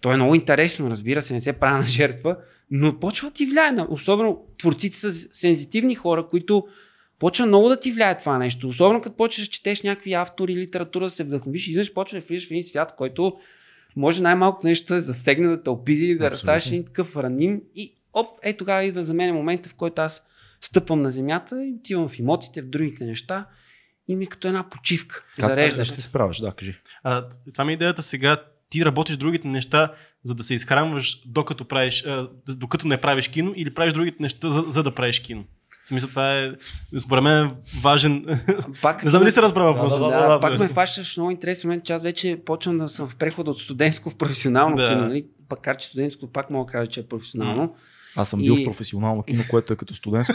То 0.00 0.12
е 0.12 0.16
много 0.16 0.34
интересно, 0.34 0.90
разбира 0.90 1.22
се, 1.22 1.34
не 1.34 1.40
се 1.40 1.52
прави 1.52 1.82
на 1.82 1.86
жертва, 1.86 2.36
но 2.70 2.98
почва 2.98 3.30
ти 3.30 3.46
влияе. 3.46 3.72
На... 3.72 3.86
Особено 3.90 4.44
творците 4.58 4.96
са 4.96 5.12
сензитивни 5.12 5.94
хора, 5.94 6.26
които 6.28 6.66
почва 7.18 7.46
много 7.46 7.68
да 7.68 7.80
ти 7.80 7.92
влияе 7.92 8.18
това 8.18 8.38
нещо. 8.38 8.68
Особено 8.68 9.00
като 9.00 9.16
почваш 9.16 9.46
да 9.46 9.50
четеш 9.50 9.82
някакви 9.82 10.12
автори, 10.12 10.56
литература, 10.56 11.04
да 11.04 11.10
се 11.10 11.24
вдъхновиш 11.24 11.68
изведнъж 11.68 11.92
почваш 11.92 12.22
да 12.22 12.26
влизаш 12.26 12.48
в 12.48 12.50
един 12.50 12.62
свят, 12.62 12.94
който 12.96 13.36
може 13.96 14.22
най-малко 14.22 14.66
нещо 14.66 14.94
да 14.94 15.00
засегне, 15.00 15.48
да 15.48 15.62
те 15.62 15.70
обиди, 15.70 16.18
да 16.18 16.30
разставиш 16.30 16.66
един 16.66 16.84
такъв 16.84 17.16
раним 17.16 17.62
и 17.74 17.94
оп, 18.14 18.38
е 18.42 18.56
тогава 18.56 18.84
идва 18.84 19.04
за 19.04 19.14
мен 19.14 19.34
момента, 19.34 19.68
в 19.68 19.74
който 19.74 20.02
аз 20.02 20.22
стъпвам 20.60 21.02
на 21.02 21.10
земята 21.10 21.64
и 21.64 21.74
отивам 21.78 22.08
в 22.08 22.18
имотите, 22.18 22.62
в 22.62 22.68
другите 22.70 23.04
неща 23.04 23.46
и 24.08 24.16
ми 24.16 24.24
е 24.24 24.26
като 24.26 24.48
една 24.48 24.68
почивка. 24.68 25.24
Как 25.36 25.48
Зареждаш 25.48 25.90
се 25.90 26.02
справиш, 26.02 26.36
да, 26.36 26.52
кажи. 26.52 26.80
А, 27.02 27.28
това 27.52 27.64
ми 27.64 27.72
е 27.72 27.74
идеята 27.74 28.02
сега. 28.02 28.36
Ти 28.70 28.84
работиш 28.84 29.16
другите 29.16 29.48
неща, 29.48 29.92
за 30.24 30.34
да 30.34 30.44
се 30.44 30.54
изхранваш, 30.54 31.22
докато, 31.26 31.64
правиш, 31.64 32.04
а, 32.06 32.28
докато 32.48 32.88
не 32.88 33.00
правиш 33.00 33.28
кино, 33.28 33.52
или 33.56 33.74
правиш 33.74 33.92
другите 33.92 34.16
неща, 34.20 34.50
за, 34.50 34.64
за 34.68 34.82
да 34.82 34.94
правиш 34.94 35.20
кино? 35.20 35.44
В 35.84 35.88
смисъл, 35.88 36.08
това 36.08 36.38
е, 36.38 36.52
според 36.98 37.24
мен, 37.24 37.50
важен. 37.80 38.40
Пак, 38.82 39.04
не 39.04 39.10
знам 39.10 39.24
ли 39.24 39.30
сте 39.30 39.42
разбрал 39.42 39.72
въпроса. 39.72 39.98
Да, 39.98 40.04
да, 40.04 40.28
да, 40.28 40.40
пак 40.40 40.58
ме 40.58 40.68
фащаш 40.68 41.16
много 41.16 41.30
интересен 41.30 41.68
момент, 41.68 41.84
че 41.84 41.92
аз 41.92 42.02
вече 42.02 42.40
почвам 42.46 42.78
да 42.78 42.88
съм 42.88 43.08
в 43.08 43.16
преход 43.16 43.48
от 43.48 43.58
студентско 43.58 44.10
в 44.10 44.16
професионално 44.16 44.76
Да. 44.76 44.88
кино. 44.88 45.00
Нали? 45.00 45.26
Пак 45.48 45.78
че 45.78 45.86
студентско 45.86 46.32
пак 46.32 46.50
мога 46.50 46.66
да 46.66 46.72
кажа, 46.72 46.90
че 46.90 47.00
е 47.00 47.06
професионално. 47.06 47.74
Аз 48.16 48.30
съм 48.30 48.40
бил 48.40 48.52
И- 48.52 48.62
в 48.62 48.66
професионално 48.66 49.22
кино, 49.22 49.42
което 49.50 49.72
е 49.72 49.76
като 49.76 49.94
студентско. 49.94 50.34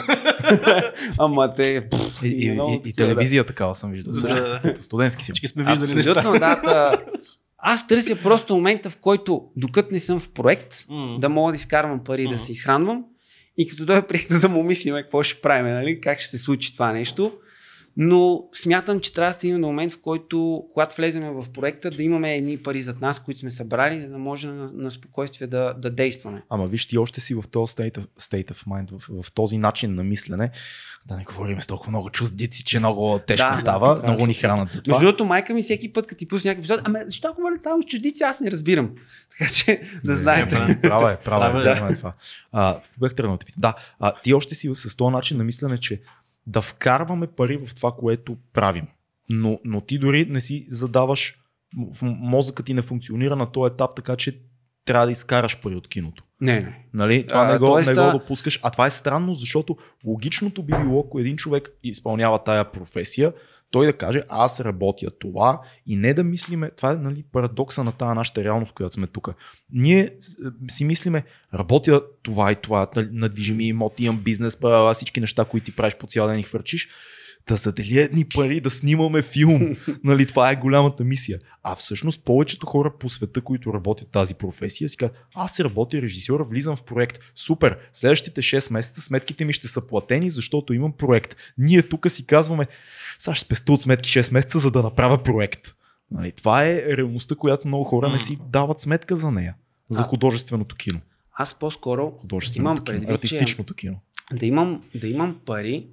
Ама 1.18 1.54
те... 1.54 1.88
И, 2.24 2.28
и, 2.28 2.46
и, 2.46 2.52
много 2.52 2.82
и, 2.86 2.94
телевизия 2.94 3.44
такава 3.44 3.76
съм 3.76 3.92
виждал. 3.92 4.14
Да. 4.14 4.20
Също, 4.20 4.44
като 4.64 4.82
студентски 4.82 5.24
си. 5.24 5.32
Всички 5.32 5.48
сме 5.48 5.64
виждали 5.64 5.96
неща. 5.96 6.10
Абсолютно, 6.12 6.40
да. 6.40 6.62
та- 6.62 6.98
Аз 7.58 7.88
търся 7.88 8.16
просто 8.16 8.56
момента, 8.56 8.90
в 8.90 8.98
който, 8.98 9.44
докато 9.56 9.90
не 9.92 10.00
съм 10.00 10.20
в 10.20 10.30
проект, 10.30 10.76
М. 10.90 11.18
да 11.20 11.30
мога 11.30 11.52
да 11.52 11.56
изкарвам 11.56 12.04
пари 12.04 12.24
и 12.24 12.28
да 12.28 12.38
се 12.38 12.52
изхранвам. 12.52 13.06
И 13.58 13.68
като 13.68 13.86
дойде 13.86 14.08
приехте 14.08 14.34
да 14.34 14.50
му 14.50 14.64
мислим 14.64 14.96
какво 14.96 15.24
ще 15.24 15.42
правим, 15.42 15.74
нали? 15.74 16.02
как 16.02 16.20
ще 16.20 16.30
се 16.30 16.44
случи 16.44 16.74
това 16.74 16.92
нещо. 16.92 17.32
Но 17.98 18.44
смятам, 18.54 19.00
че 19.00 19.14
трябва 19.14 19.30
да 19.30 19.34
стигнем 19.34 19.62
до 19.62 19.68
момент, 19.68 19.92
в 19.92 20.02
който, 20.02 20.64
когато 20.74 20.96
влеземе 20.96 21.32
в 21.32 21.46
проекта, 21.54 21.92
да 21.92 22.04
имаме 22.04 22.36
едни 22.36 22.58
пари 22.58 22.82
зад 22.82 23.02
нас, 23.02 23.20
които 23.20 23.40
сме 23.40 23.52
събрали, 23.52 24.02
за 24.02 24.08
да 24.10 24.18
може 24.18 24.48
на, 24.48 24.70
на 24.74 24.92
спокойствие 24.92 25.48
да, 25.48 25.74
да 25.78 25.90
действаме. 25.90 26.44
Ама 26.50 26.68
виж, 26.68 26.86
ти 26.86 26.98
още 26.98 27.22
си 27.22 27.34
в 27.36 27.44
този 27.52 27.74
state 27.74 27.98
of, 27.98 28.06
state 28.20 28.52
of 28.54 28.66
mind, 28.68 29.00
в, 29.00 29.24
в 29.24 29.32
този 29.32 29.58
начин 29.58 29.96
на 29.96 30.04
мислене. 30.04 30.52
Да 31.06 31.16
не 31.18 31.24
говорим 31.24 31.62
с 31.62 31.68
толкова 31.68 31.92
много 31.92 32.10
чуждици, 32.10 32.64
че 32.66 32.80
много 32.80 33.20
тежко 33.28 33.48
Да, 33.50 33.56
става. 33.56 33.96
да, 33.96 34.04
много 34.04 34.22
да. 34.22 34.28
ни 34.28 34.34
хранат 34.34 34.72
за 34.72 34.78
Между 34.78 34.92
това. 34.92 35.00
другото, 35.00 35.26
майка 35.26 35.54
ми 35.54 35.64
всеки 35.64 35.94
път, 35.94 36.08
като 36.08 36.20
ти 36.20 36.28
пусне 36.28 36.50
някакъв 36.52 36.64
епизод, 36.66 36.82
ами 36.84 37.00
защо 37.06 37.34
говорят 37.34 37.64
само 37.64 37.82
с 37.82 37.86
чуждици, 37.86 38.24
аз 38.24 38.40
не 38.42 38.52
разбирам. 38.52 38.92
Така 39.40 39.52
че 39.52 39.82
да 40.04 40.16
знаете. 40.16 40.60
Не, 40.60 40.82
Права 40.82 41.12
е, 41.12 41.18
права 41.18 41.48
е, 41.60 41.64
Права 41.64 41.90
е. 41.90 41.94
е 41.94 41.96
това. 41.96 42.14
А, 42.52 42.80
бях 43.00 43.16
тръгнал 43.16 43.38
да 43.38 43.46
питам. 43.46 43.62
Да, 43.62 43.76
а, 44.00 44.14
ти 44.22 44.34
още 44.34 44.56
си 44.56 44.70
с 44.74 44.96
този 44.96 45.12
начин 45.12 45.38
на 45.38 45.44
мислене, 45.44 45.78
че 45.78 46.02
да 46.50 46.62
вкарваме 46.62 47.28
пари 47.28 47.58
в 47.58 47.76
това, 47.76 47.92
което 47.92 48.38
правим. 48.54 48.88
Но, 49.30 49.60
но 49.66 49.82
ти 49.82 49.98
дори 49.98 50.26
не 50.30 50.40
си 50.40 50.68
задаваш, 50.70 51.36
мозъкът 52.04 52.66
ти 52.66 52.74
не 52.74 52.82
функционира 52.82 53.36
на 53.36 53.52
този 53.52 53.74
етап, 53.74 53.92
така 53.96 54.16
че 54.16 54.42
трябва 54.86 55.06
да 55.06 55.12
изкараш 55.12 55.62
пари 55.62 55.76
от 55.76 55.88
киното. 55.88 56.24
Не, 56.42 56.60
не. 56.60 56.84
Нали? 56.94 57.28
Това 57.28 57.46
А, 57.46 57.52
не, 57.52 57.58
го, 57.58 57.66
тоест, 57.66 57.90
не 57.90 57.96
го 57.96 58.12
допускаш. 58.12 58.60
А 58.64 58.70
това 58.70 58.88
е 58.88 58.92
странно, 58.92 59.34
защото 59.34 59.78
логичното 60.06 60.64
би 60.64 60.74
било, 60.84 61.00
ако 61.00 61.20
един 61.20 61.36
човек 61.36 61.70
изпълнява 61.84 62.44
тая 62.44 62.72
професия, 62.72 63.34
той 63.72 63.86
да 63.86 63.98
каже, 63.98 64.24
аз 64.30 64.62
работя 64.62 65.12
това 65.20 65.62
и 65.88 65.96
не 65.96 66.14
да 66.14 66.24
мислиме, 66.24 66.72
това 66.72 66.92
е 66.92 66.96
нали, 66.96 67.24
парадокса 67.32 67.84
на 67.84 67.92
тази 67.92 68.16
нашата 68.16 68.44
реалност, 68.44 68.74
която 68.74 68.94
сме 68.94 69.08
тук. 69.08 69.30
Ние 69.72 70.10
с- 70.20 70.52
си 70.68 70.86
мислиме, 70.86 71.24
работя 71.54 72.02
това 72.24 72.52
и 72.52 72.56
това, 72.56 72.88
нали, 72.96 73.10
надвижими 73.12 73.68
имоти, 73.68 74.04
имам 74.04 74.18
бизнес, 74.18 74.58
всички 74.94 75.20
неща, 75.20 75.46
които 75.46 75.66
ти 75.66 75.76
правиш 75.76 75.96
по 75.96 76.08
цял 76.08 76.28
ден 76.28 76.40
и 76.40 76.44
хвърчиш, 76.44 76.90
да 77.50 77.56
задели 77.56 78.00
едни 78.00 78.26
пари, 78.36 78.62
да 78.62 78.70
снимаме 78.70 79.22
филм. 79.22 79.76
нали, 80.04 80.26
това 80.26 80.52
е 80.52 80.56
голямата 80.56 81.04
мисия. 81.04 81.40
А 81.64 81.76
всъщност 81.76 82.24
повечето 82.26 82.66
хора 82.66 82.94
по 83.00 83.10
света, 83.10 83.42
които 83.42 83.74
работят 83.74 84.12
тази 84.12 84.34
професия, 84.34 84.90
си 84.90 84.98
казват, 84.98 85.18
аз 85.36 85.60
работя 85.60 86.02
режисьор, 86.02 86.48
влизам 86.50 86.76
в 86.76 86.84
проект. 86.84 87.20
Супер, 87.36 87.78
следващите 87.94 88.42
6 88.42 88.74
месеца 88.74 89.02
сметките 89.02 89.46
ми 89.46 89.54
ще 89.54 89.68
са 89.68 89.88
платени, 89.88 90.30
защото 90.30 90.74
имам 90.74 90.92
проект. 90.92 91.36
Ние 91.58 91.82
тук 91.82 92.12
си 92.12 92.26
казваме, 92.26 92.68
сега 93.20 93.36
ще 93.36 93.46
спеста 93.46 93.74
от 93.74 93.82
сметки 93.82 94.10
6 94.10 94.34
месеца, 94.34 94.60
за 94.60 94.72
да 94.72 94.84
направя 94.84 95.24
проект. 95.24 95.76
Нали, 96.12 96.32
това 96.32 96.66
е 96.66 96.84
реалността, 96.98 97.36
която 97.36 97.68
много 97.68 97.84
хора 97.84 98.10
не 98.10 98.20
си 98.20 98.38
дават 98.50 98.82
сметка 98.82 99.16
за 99.16 99.32
нея. 99.32 99.56
За 99.90 100.04
художественото 100.04 100.76
кино. 100.76 101.00
Аз 101.34 101.60
по-скоро 101.60 102.14
имам 102.56 102.78
кино. 102.78 102.86
предвид, 102.86 103.10
Артистичното 103.10 103.74
кино. 103.74 104.00
да 104.34 104.46
имам, 104.46 104.82
да 104.96 105.08
имам 105.08 105.40
пари, 105.46 105.88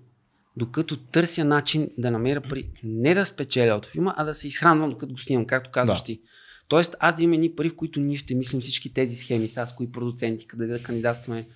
докато 0.57 0.97
търся 0.97 1.45
начин 1.45 1.91
да 1.99 2.11
намеря 2.11 2.41
пари. 2.41 2.69
Не 2.85 3.15
да 3.15 3.27
спечеля 3.27 3.75
от 3.75 3.87
филма, 3.87 4.15
а 4.17 4.25
да 4.25 4.35
се 4.35 4.49
изхранвам 4.49 4.91
докато 4.91 5.13
го 5.13 5.19
снимам, 5.19 5.47
както 5.47 5.71
казваш 5.71 5.99
Да. 5.99 6.05
ти. 6.05 6.21
Тоест, 6.69 6.97
аз 7.01 7.17
да 7.17 7.23
имам 7.23 7.33
едни 7.33 7.55
пари, 7.55 7.69
в 7.69 7.77
които 7.77 8.01
ние 8.01 8.17
ще 8.17 8.35
мислим 8.35 8.61
всички 8.61 8.95
тези 8.95 9.17
схеми, 9.17 9.49
с 9.49 9.75
кои 9.77 9.93
продуценти, 9.93 10.47
къде 10.47 10.67
да 10.67 10.83
кандидатстваме, 10.83 11.47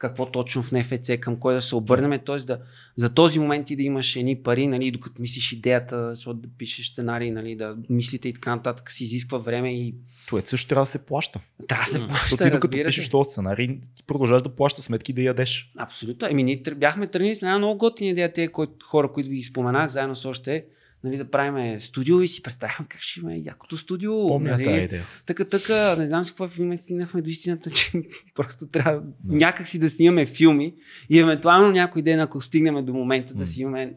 какво 0.00 0.26
точно 0.26 0.62
в 0.62 0.72
НФЦ, 0.72 1.10
към 1.20 1.36
кой 1.36 1.54
да 1.54 1.62
се 1.62 1.76
обърнем, 1.76 2.20
т.е. 2.26 2.36
Да, 2.36 2.58
за 2.96 3.14
този 3.14 3.38
момент 3.38 3.66
ти 3.66 3.76
да 3.76 3.82
имаш 3.82 4.16
едни 4.16 4.42
пари, 4.42 4.66
нали, 4.66 4.90
докато 4.90 5.22
мислиш 5.22 5.52
идеята, 5.52 6.14
защото 6.14 6.38
да 6.38 6.48
пишеш 6.58 6.88
сценарий, 6.88 7.30
нали, 7.30 7.56
да 7.56 7.76
мислите 7.90 8.28
и 8.28 8.32
така 8.32 8.56
нататък, 8.56 8.90
си 8.90 9.04
изисква 9.04 9.38
време 9.38 9.74
и 9.74 9.94
Това 10.26 10.42
също 10.44 10.68
трябва 10.68 10.82
да 10.82 10.86
се 10.86 11.06
плаща. 11.06 11.40
трябва 11.68 11.84
да 11.84 11.90
се 11.90 12.08
плаща, 12.08 12.44
ти 12.44 12.50
докато 12.50 12.84
пишеш 12.84 13.08
този 13.08 13.30
сценарий, 13.30 13.80
ти 13.96 14.02
продължаваш 14.06 14.42
да 14.42 14.48
плащаш 14.48 14.84
сметки 14.84 15.12
да 15.12 15.22
ядеш. 15.22 15.72
Абсолютно. 15.78 16.28
Еми, 16.28 16.42
ние 16.42 16.62
бяхме 16.76 17.06
тръгнали 17.06 17.34
с 17.34 17.42
една 17.42 17.58
много 17.58 17.78
готина 17.78 18.10
идея, 18.10 18.32
тези 18.32 18.48
кои, 18.48 18.66
хора, 18.84 19.12
които 19.12 19.30
ви 19.30 19.42
споменах, 19.42 19.88
заедно 19.88 20.14
с 20.14 20.24
още, 20.24 20.64
нали, 21.04 21.16
да 21.16 21.30
правим 21.30 21.80
студио 21.80 22.20
и 22.20 22.28
си 22.28 22.42
представяхме 22.42 22.86
как 22.88 23.00
ще 23.00 23.20
има 23.20 23.34
якото 23.34 23.76
студио. 23.76 24.28
Помня 24.28 24.50
нали, 24.50 24.64
тази 24.64 24.80
идея. 24.80 25.02
Така, 25.26 25.44
така, 25.44 25.96
не 25.96 26.06
знам 26.06 26.24
с 26.24 26.30
какво 26.30 26.48
филме 26.48 26.76
стигнахме 26.76 27.22
до 27.22 27.30
истината, 27.30 27.70
че 27.70 27.92
просто 28.34 28.66
трябва 28.66 29.02
някак 29.24 29.66
си 29.66 29.78
да 29.78 29.90
снимаме 29.90 30.26
филми 30.26 30.74
и 31.10 31.18
евентуално 31.18 31.70
някой 31.70 32.02
ден, 32.02 32.20
ако 32.20 32.40
стигнем 32.40 32.84
до 32.84 32.92
момента 32.92 33.34
да 33.34 33.46
си 33.46 33.62
имаме 33.62 33.94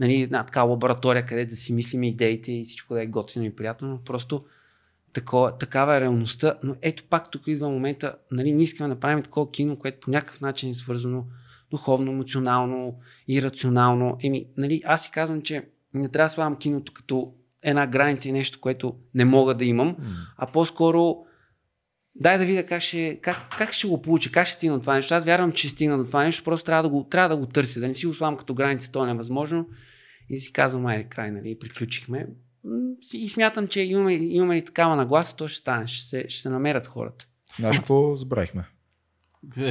нали, 0.00 0.22
една 0.22 0.44
така 0.44 0.62
лаборатория, 0.62 1.26
къде 1.26 1.46
да 1.46 1.56
си 1.56 1.72
мислиме 1.72 2.08
идеите 2.08 2.52
и 2.52 2.64
всичко 2.64 2.94
да 2.94 3.02
е 3.02 3.06
готино 3.06 3.44
и 3.44 3.56
приятно, 3.56 3.88
но 3.88 3.98
просто 4.04 4.44
такова, 5.12 5.58
такава 5.58 5.96
е 5.96 6.00
реалността. 6.00 6.58
Но 6.62 6.76
ето 6.82 7.04
пак 7.10 7.30
тук 7.30 7.46
идва 7.46 7.70
момента, 7.70 8.14
нали, 8.30 8.52
ние 8.52 8.64
искаме 8.64 8.88
да 8.88 8.94
направим 8.94 9.22
такова 9.22 9.50
кино, 9.50 9.76
което 9.76 10.00
по 10.00 10.10
някакъв 10.10 10.40
начин 10.40 10.70
е 10.70 10.74
свързано 10.74 11.24
духовно, 11.70 12.12
емоционално 12.12 12.98
и 13.28 13.42
рационално. 13.42 14.16
Еми, 14.22 14.46
нали, 14.56 14.82
аз 14.84 15.04
си 15.04 15.10
казвам, 15.10 15.42
че 15.42 15.68
не 15.94 16.08
трябва 16.08 16.26
да 16.26 16.30
слагам 16.30 16.56
киното 16.56 16.92
като 16.92 17.34
една 17.62 17.86
граница 17.86 18.28
и 18.28 18.32
нещо, 18.32 18.60
което 18.60 18.94
не 19.14 19.24
мога 19.24 19.54
да 19.54 19.64
имам, 19.64 19.96
а 20.36 20.46
по-скоро 20.46 21.16
дай 22.14 22.38
да 22.38 22.44
видя 22.44 22.66
как 22.66 22.82
ще, 22.82 23.18
как, 23.22 23.36
как 23.58 23.72
ще 23.72 23.86
го 23.86 24.02
получа, 24.02 24.32
как 24.32 24.46
ще 24.46 24.56
стигна 24.56 24.76
до 24.76 24.80
това 24.80 24.94
нещо. 24.94 25.14
Аз 25.14 25.24
вярвам, 25.24 25.52
че 25.52 25.68
ще 25.68 25.68
стигна 25.68 25.98
до 25.98 26.04
това 26.04 26.24
нещо, 26.24 26.44
просто 26.44 26.66
трябва 26.66 26.82
да 26.82 26.88
го, 26.88 27.08
трябва 27.08 27.28
да 27.28 27.36
го 27.36 27.46
търся, 27.46 27.80
да 27.80 27.88
не 27.88 27.94
си 27.94 28.06
го 28.06 28.14
слагам 28.14 28.36
като 28.36 28.54
граница, 28.54 28.92
то 28.92 29.04
е 29.04 29.06
невъзможно. 29.06 29.66
И 30.30 30.40
си 30.40 30.52
казвам, 30.52 30.86
айде, 30.86 31.04
край, 31.04 31.30
нали, 31.30 31.58
приключихме. 31.58 32.26
И 33.12 33.28
смятам, 33.28 33.68
че 33.68 33.80
имаме, 33.80 34.14
имаме 34.14 34.56
ли 34.56 34.64
такава 34.64 34.96
нагласа, 34.96 35.36
то 35.36 35.48
ще 35.48 35.60
стане, 35.60 35.86
ще 35.86 36.04
се, 36.04 36.24
ще 36.28 36.42
се 36.42 36.48
намерят 36.48 36.86
хората. 36.86 37.26
Знаеш 37.58 37.78
какво 37.78 38.16
забравихме? 38.16 38.64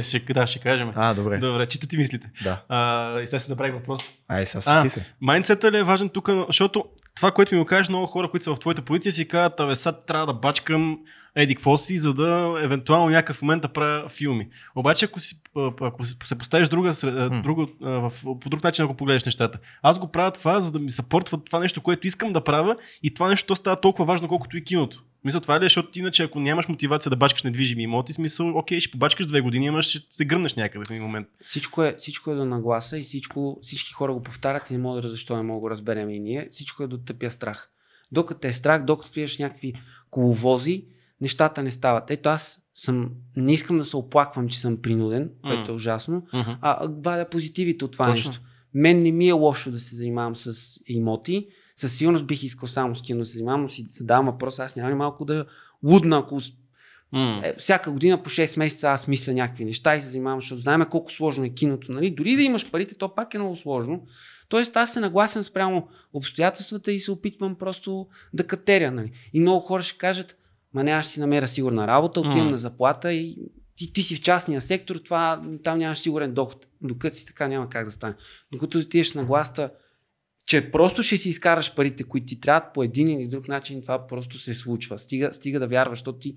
Ще, 0.02 0.18
да, 0.18 0.46
ще 0.46 0.58
кажем. 0.58 0.92
А, 0.94 1.14
добре. 1.14 1.38
Добре, 1.38 1.66
читате 1.66 1.96
мислите. 1.96 2.30
Да. 2.44 2.62
А, 2.68 3.20
и 3.20 3.26
сега 3.26 3.38
се 3.38 3.46
забравих 3.46 3.74
въпрос. 3.74 4.02
Ай, 4.28 4.46
сега 4.46 4.82
си 4.82 4.88
се. 4.88 5.06
Майндсетът 5.20 5.72
ли 5.72 5.78
е 5.78 5.82
важен 5.82 6.08
тук, 6.08 6.30
защото 6.46 6.84
това, 7.16 7.30
което 7.30 7.54
ми 7.54 7.60
го 7.60 7.66
кажеш, 7.66 7.88
много 7.88 8.06
хора, 8.06 8.30
които 8.30 8.44
са 8.44 8.54
в 8.54 8.58
твоята 8.58 8.82
позиция, 8.82 9.12
си 9.12 9.28
казват, 9.28 9.60
абе, 9.60 9.76
сега 9.76 9.92
трябва 9.92 10.26
да 10.26 10.34
бачкам 10.34 10.98
еди 11.34 11.54
какво 11.54 11.76
си, 11.76 11.98
за 11.98 12.14
да 12.14 12.60
евентуално 12.62 13.10
някакъв 13.10 13.42
момент 13.42 13.62
да 13.62 13.68
правя 13.68 14.08
филми. 14.08 14.48
Обаче, 14.74 15.04
ако, 15.04 15.20
си, 15.20 15.40
ако 15.80 16.04
се- 16.04 16.18
поставиш 16.38 16.68
друга, 16.68 16.92
друго, 17.42 17.68
в, 17.80 18.12
по 18.40 18.48
друг 18.50 18.64
начин, 18.64 18.84
ако 18.84 18.94
погледнеш 18.94 19.24
нещата, 19.24 19.58
аз 19.82 19.98
го 19.98 20.08
правя 20.08 20.30
това, 20.30 20.60
за 20.60 20.72
да 20.72 20.78
ми 20.78 20.90
съпортва 20.90 21.44
това 21.44 21.60
нещо, 21.60 21.80
което 21.80 22.06
искам 22.06 22.32
да 22.32 22.44
правя 22.44 22.76
и 23.02 23.14
това 23.14 23.28
нещо 23.28 23.56
става 23.56 23.80
толкова 23.80 24.04
важно, 24.04 24.28
колкото 24.28 24.56
и 24.56 24.64
киното. 24.64 25.04
Мисля, 25.24 25.40
това 25.40 25.56
е 25.56 25.60
ли, 25.60 25.64
защото 25.64 25.90
ти 25.90 25.98
иначе, 25.98 26.22
ако 26.22 26.40
нямаш 26.40 26.68
мотивация 26.68 27.10
да 27.10 27.16
бачкаш 27.16 27.42
недвижими 27.42 27.82
имоти, 27.82 28.12
смисъл, 28.12 28.58
окей, 28.58 28.80
ще 28.80 28.90
побачкаш 28.90 29.26
две 29.26 29.40
години, 29.40 29.66
ама 29.68 29.82
ще 29.82 29.98
се 30.10 30.24
гръмнеш 30.24 30.54
някъде 30.54 30.84
в 30.84 30.90
един 30.90 31.02
момент. 31.02 31.28
Всичко 31.42 31.82
е, 31.82 31.94
всичко 31.98 32.30
е 32.30 32.34
до 32.34 32.44
нагласа 32.44 32.98
и 32.98 33.02
всичко, 33.02 33.58
всички 33.62 33.92
хора 33.92 34.12
го 34.12 34.22
повтарят 34.22 34.70
и 34.70 34.72
не 34.72 34.78
мога 34.78 35.00
да 35.00 35.08
защо 35.08 35.36
не 35.36 35.42
мога 35.42 35.56
да 35.56 35.60
го 35.60 35.70
разберем 35.70 36.10
и 36.10 36.20
ние. 36.20 36.48
Всичко 36.50 36.82
е 36.82 36.86
до 36.86 36.98
тъпия 36.98 37.30
страх. 37.30 37.70
Докато 38.12 38.46
е 38.48 38.52
страх, 38.52 38.84
докато 38.84 39.12
влизаш 39.12 39.36
в 39.36 39.38
някакви 39.38 39.74
коловози, 40.10 40.84
нещата 41.20 41.62
не 41.62 41.70
стават. 41.70 42.10
Ето 42.10 42.28
аз 42.28 42.58
съм, 42.78 43.10
не 43.36 43.52
искам 43.52 43.78
да 43.78 43.84
се 43.84 43.96
оплаквам, 43.96 44.48
че 44.48 44.60
съм 44.60 44.82
принуден, 44.82 45.30
което 45.42 45.70
е 45.70 45.74
ужасно, 45.74 46.22
а, 46.32 46.56
а 46.60 46.88
вадя 47.04 47.28
позитивите 47.28 47.84
от 47.84 47.92
това 47.92 48.06
Точно. 48.06 48.30
нещо. 48.30 48.44
Мен 48.74 49.02
не 49.02 49.12
ми 49.12 49.28
е 49.28 49.32
лошо 49.32 49.70
да 49.70 49.78
се 49.78 49.96
занимавам 49.96 50.36
с 50.36 50.76
имоти. 50.86 51.46
Със 51.76 51.96
сигурност 51.96 52.26
бих 52.26 52.42
искал 52.42 52.68
само 52.68 52.96
с 52.96 53.02
кино 53.02 53.20
да 53.20 53.26
се 53.26 53.32
занимавам, 53.32 53.62
но 53.62 53.68
си 53.68 53.86
задавам 53.90 54.26
въпрос, 54.26 54.58
аз 54.58 54.76
няма 54.76 54.90
ли 54.90 54.94
малко 54.94 55.24
да 55.24 55.46
лудна, 55.84 56.18
ако 56.18 56.40
М. 57.12 57.40
е, 57.44 57.54
всяка 57.58 57.90
година 57.90 58.22
по 58.22 58.30
6 58.30 58.58
месеца 58.58 58.88
аз 58.88 59.08
мисля 59.08 59.32
някакви 59.32 59.64
неща 59.64 59.96
и 59.96 60.00
се 60.00 60.08
занимавам, 60.08 60.40
защото 60.40 60.62
знаем 60.62 60.84
колко 60.90 61.12
сложно 61.12 61.44
е 61.44 61.48
киното. 61.48 61.92
Нали? 61.92 62.10
Дори 62.10 62.36
да 62.36 62.42
имаш 62.42 62.70
парите, 62.70 62.94
то 62.94 63.14
пак 63.14 63.34
е 63.34 63.38
много 63.38 63.56
сложно. 63.56 64.06
Тоест 64.48 64.76
аз 64.76 64.92
се 64.92 65.00
нагласям 65.00 65.42
спрямо 65.42 65.88
обстоятелствата 66.12 66.92
и 66.92 67.00
се 67.00 67.12
опитвам 67.12 67.54
просто 67.54 68.06
да 68.32 68.46
катеря. 68.46 68.90
Нали? 68.90 69.10
И 69.32 69.40
много 69.40 69.60
хора 69.60 69.82
ще 69.82 69.98
кажат, 69.98 70.36
ма 70.74 70.84
не, 70.84 70.90
аз 70.90 71.04
ще 71.04 71.14
си 71.14 71.20
намеря 71.20 71.48
сигурна 71.48 71.86
работа, 71.86 72.20
отивам 72.20 72.44
М. 72.44 72.50
на 72.50 72.58
заплата 72.58 73.12
и 73.12 73.36
ти, 73.76 73.92
ти 73.92 74.02
си 74.02 74.16
в 74.16 74.20
частния 74.20 74.60
сектор, 74.60 74.96
това, 74.96 75.42
там 75.64 75.78
нямаш 75.78 75.98
сигурен 75.98 76.34
доход. 76.34 76.66
Докато 76.82 77.16
си 77.16 77.26
така 77.26 77.48
няма 77.48 77.68
как 77.68 77.84
да 77.84 77.90
стане. 77.90 78.14
Докато 78.52 78.78
отидеш 78.78 79.14
на 79.14 79.24
гласта, 79.24 79.70
че 80.46 80.70
просто 80.70 81.02
ще 81.02 81.18
си 81.18 81.28
изкараш 81.28 81.74
парите, 81.74 82.04
които 82.04 82.26
ти 82.26 82.40
трябват 82.40 82.74
по 82.74 82.82
един 82.82 83.08
или 83.08 83.28
друг 83.28 83.48
начин, 83.48 83.82
това 83.82 84.06
просто 84.06 84.38
се 84.38 84.54
случва. 84.54 84.98
Стига, 84.98 85.32
стига 85.32 85.60
да 85.60 85.66
вярваш, 85.66 85.98
защото 85.98 86.18
ти 86.18 86.36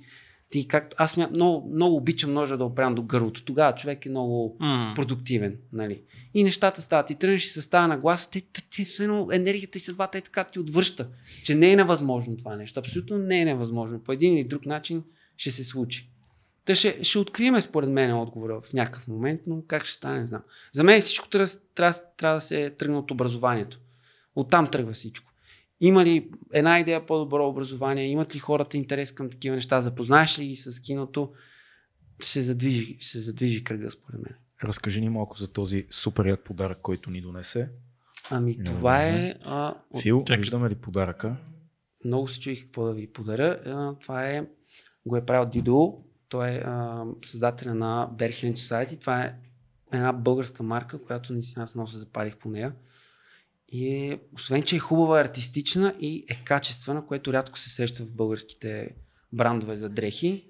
Ти 0.51 0.67
как, 0.67 0.93
аз 0.97 1.17
мя, 1.17 1.29
много, 1.33 1.69
много 1.73 1.95
обичам 1.95 2.33
ножа 2.33 2.57
да 2.57 2.65
опрям 2.65 2.95
до 2.95 3.01
гърлото. 3.01 3.43
Тогава 3.43 3.75
човек 3.75 4.05
е 4.05 4.09
много 4.09 4.57
М. 4.59 4.93
продуктивен. 4.95 5.57
Нали? 5.73 6.01
И 6.33 6.43
нещата 6.43 6.81
стават. 6.81 7.09
И 7.09 7.15
тръгнеш 7.15 7.45
и 7.45 7.47
се 7.47 7.61
става 7.61 7.87
на 7.87 7.97
гласа, 7.97 8.29
те, 8.29 8.41
те, 8.41 8.61
те, 8.69 9.03
едно 9.03 9.27
енергията 9.31 9.77
и 9.77 9.81
съдбата 9.81 10.17
е 10.17 10.21
така 10.21 10.43
ти 10.43 10.59
отвръща. 10.59 11.07
Че 11.43 11.55
не 11.55 11.71
е 11.71 11.75
невъзможно 11.75 12.37
това 12.37 12.55
нещо. 12.55 12.79
Абсолютно 12.79 13.17
не 13.17 13.41
е 13.41 13.45
невъзможно. 13.45 13.99
По 13.99 14.11
един 14.11 14.37
или 14.37 14.43
друг 14.43 14.65
начин 14.65 15.03
ще 15.37 15.51
се 15.51 15.63
случи. 15.63 16.09
Та 16.65 16.75
ще, 16.75 17.03
ще 17.03 17.19
открием 17.19 17.61
според 17.61 17.89
мен 17.89 18.17
отговора 18.17 18.61
в 18.61 18.73
някакъв 18.73 19.07
момент, 19.07 19.41
но 19.47 19.63
как 19.67 19.85
ще 19.85 19.95
стане, 19.95 20.19
не 20.19 20.27
знам. 20.27 20.41
За 20.73 20.83
мен 20.83 21.01
всичко 21.01 21.29
трябва, 21.29 21.47
трябва, 21.75 21.99
трябва 22.17 22.37
да 22.37 22.41
се 22.41 22.69
тръгне 22.69 22.97
от 22.97 23.11
образованието. 23.11 23.79
Оттам 24.35 24.67
тръгва 24.67 24.93
всичко. 24.93 25.30
Има 25.81 26.05
ли 26.05 26.29
една 26.53 26.79
идея 26.79 27.05
по-добро 27.05 27.47
образование? 27.47 28.05
Имат 28.07 28.35
ли 28.35 28.39
хората 28.39 28.77
интерес 28.77 29.11
към 29.11 29.29
такива 29.29 29.55
неща? 29.55 29.81
Запознаеш 29.81 30.39
ли 30.39 30.47
ги 30.47 30.55
с 30.55 30.79
киното? 30.79 31.31
Се 32.21 32.41
задвижи, 32.41 32.97
се 32.99 33.19
задвижи 33.19 33.63
кръга, 33.63 33.91
според 33.91 34.21
мен. 34.21 34.35
Разкажи 34.63 35.01
ни 35.01 35.09
малко 35.09 35.37
за 35.37 35.53
този 35.53 35.85
супер 35.89 36.25
як 36.25 36.43
подарък, 36.43 36.77
който 36.81 37.09
ни 37.09 37.21
донесе. 37.21 37.69
Ами, 38.29 38.55
Няма 38.59 38.77
това 38.77 39.03
е. 39.03 39.35
А, 39.43 39.73
от, 39.91 40.01
Фил, 40.01 40.23
Чакай. 40.23 40.37
виждаме 40.41 40.69
ли 40.69 40.75
подаръка? 40.75 41.37
много 42.05 42.27
се 42.27 42.39
чуих 42.39 42.63
какво 42.63 42.85
да 42.85 42.93
ви 42.93 43.07
подаря. 43.07 43.59
А, 43.65 43.99
това 43.99 44.27
е. 44.29 44.45
Го 45.05 45.17
е 45.17 45.25
правил 45.25 45.49
Дидо. 45.49 46.03
Той 46.29 46.49
е 46.49 46.57
а, 46.65 47.05
създателя 47.25 47.75
на 47.75 48.09
Bergen 48.15 48.53
Society. 48.53 49.01
Това 49.01 49.21
е 49.21 49.35
една 49.93 50.13
българска 50.13 50.63
марка, 50.63 51.01
която 51.03 51.33
наистина 51.33 51.63
аз 51.63 51.75
много 51.75 51.87
се 51.87 51.97
запалих 51.97 52.37
по 52.37 52.49
нея. 52.49 52.73
И 53.71 53.87
е, 53.87 54.19
освен, 54.35 54.63
че 54.63 54.75
е 54.75 54.79
хубава, 54.79 55.19
е 55.19 55.23
артистична 55.23 55.95
и 55.99 56.25
е 56.29 56.35
качествена, 56.35 57.05
което 57.05 57.33
рядко 57.33 57.59
се 57.59 57.69
среща 57.69 58.03
в 58.03 58.11
българските 58.11 58.89
брандове 59.33 59.75
за 59.75 59.89
дрехи. 59.89 60.45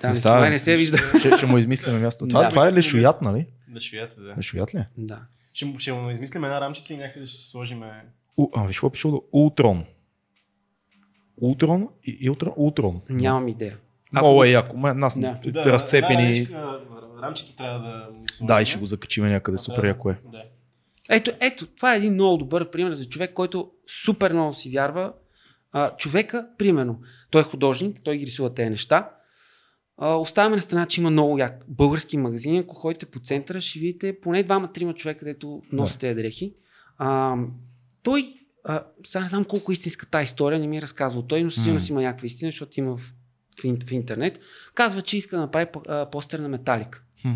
Да, 0.00 0.08
не, 0.08 0.14
става, 0.14 0.36
това 0.36 0.48
не 0.48 0.58
се 0.58 0.76
вижда. 0.76 0.98
Ще, 1.18 1.36
ще 1.36 1.46
му 1.46 1.58
измислим 1.58 2.00
място. 2.00 2.28
Това, 2.28 2.42
Да. 2.42 2.48
това 2.48 2.68
е 2.68 2.72
лешоят, 2.72 3.22
нали? 3.22 3.46
Да 3.68 3.80
швията, 3.80 4.20
да. 4.20 4.34
Лешоят 4.38 4.74
ли? 4.74 4.78
е? 4.78 4.88
Да. 4.98 5.20
Ще, 5.52 5.74
ще 5.78 5.92
му 5.92 6.10
измислим 6.10 6.44
една 6.44 6.60
рамчица 6.60 6.94
и 6.94 6.96
някъде 6.96 7.26
ще 7.26 7.38
сложим. 7.50 7.82
У, 8.36 8.50
а, 8.54 8.66
виж 8.66 8.76
какво 8.76 8.90
пише 8.90 9.08
до 9.08 9.22
Ултрон. 9.32 9.84
Ултрон 11.36 11.88
и 12.04 12.18
Илтрон. 12.20 12.52
Ултрон. 12.56 13.00
Нямам 13.10 13.48
идея. 13.48 13.78
Много 14.12 14.44
е 14.44 14.48
яко. 14.48 14.76
Нас 14.76 15.20
Да. 15.20 15.40
да, 15.44 15.64
разцепени. 15.64 16.44
Да, 16.44 16.80
рамчица 17.22 17.56
трябва 17.56 17.78
да. 17.78 18.08
Да, 18.40 18.62
и 18.62 18.64
ще 18.64 18.78
го 18.78 18.86
закачим 18.86 19.28
някъде. 19.28 19.58
Супер 19.58 19.80
Да, 19.82 19.88
яко 19.88 20.10
е. 20.10 20.18
Да. 20.32 20.42
Ето, 21.10 21.30
ето, 21.40 21.66
това 21.66 21.94
е 21.94 21.96
един 21.96 22.12
много 22.12 22.36
добър 22.36 22.70
пример 22.70 22.94
за 22.94 23.08
човек, 23.08 23.32
който 23.34 23.70
супер 24.04 24.32
много 24.32 24.54
си 24.54 24.70
вярва. 24.70 25.12
А, 25.72 25.96
човека, 25.96 26.48
примерно, 26.58 27.00
той 27.30 27.40
е 27.40 27.44
художник, 27.44 28.00
той 28.04 28.16
ги 28.16 28.26
рисува 28.26 28.54
тези 28.54 28.70
неща. 28.70 29.10
А, 29.98 30.14
оставяме 30.14 30.56
на 30.56 30.62
страна, 30.62 30.86
че 30.86 31.00
има 31.00 31.10
много 31.10 31.38
як 31.38 31.64
български 31.68 32.16
магазини. 32.16 32.58
Ако 32.58 32.74
ходите 32.74 33.06
по 33.06 33.20
центъра, 33.20 33.60
ще 33.60 33.78
видите 33.78 34.20
поне 34.20 34.42
двама-трима 34.42 34.94
човека, 34.94 35.18
където 35.18 35.62
носят 35.72 36.00
тези 36.00 36.14
дрехи. 36.14 36.54
А, 36.98 37.36
той, 38.02 38.34
а, 38.64 38.84
сега 39.04 39.22
не 39.22 39.28
знам 39.28 39.44
колко 39.44 39.72
е 39.72 39.74
истинска 39.74 40.06
тази 40.06 40.24
история, 40.24 40.58
не 40.58 40.66
ми 40.66 40.78
е 40.78 40.82
разказвал 40.82 41.22
той, 41.22 41.42
но 41.42 41.50
със 41.50 41.62
сигурност 41.62 41.88
има 41.88 42.02
някаква 42.02 42.26
истина, 42.26 42.50
защото 42.50 42.80
има 42.80 42.96
в, 42.96 43.00
в, 43.64 43.86
в 43.86 43.92
интернет. 43.92 44.40
Казва, 44.74 45.02
че 45.02 45.16
иска 45.16 45.36
да 45.36 45.42
направи 45.42 45.66
а, 45.88 46.10
постер 46.10 46.38
на 46.38 46.48
Металика. 46.48 47.02
Хм. 47.22 47.28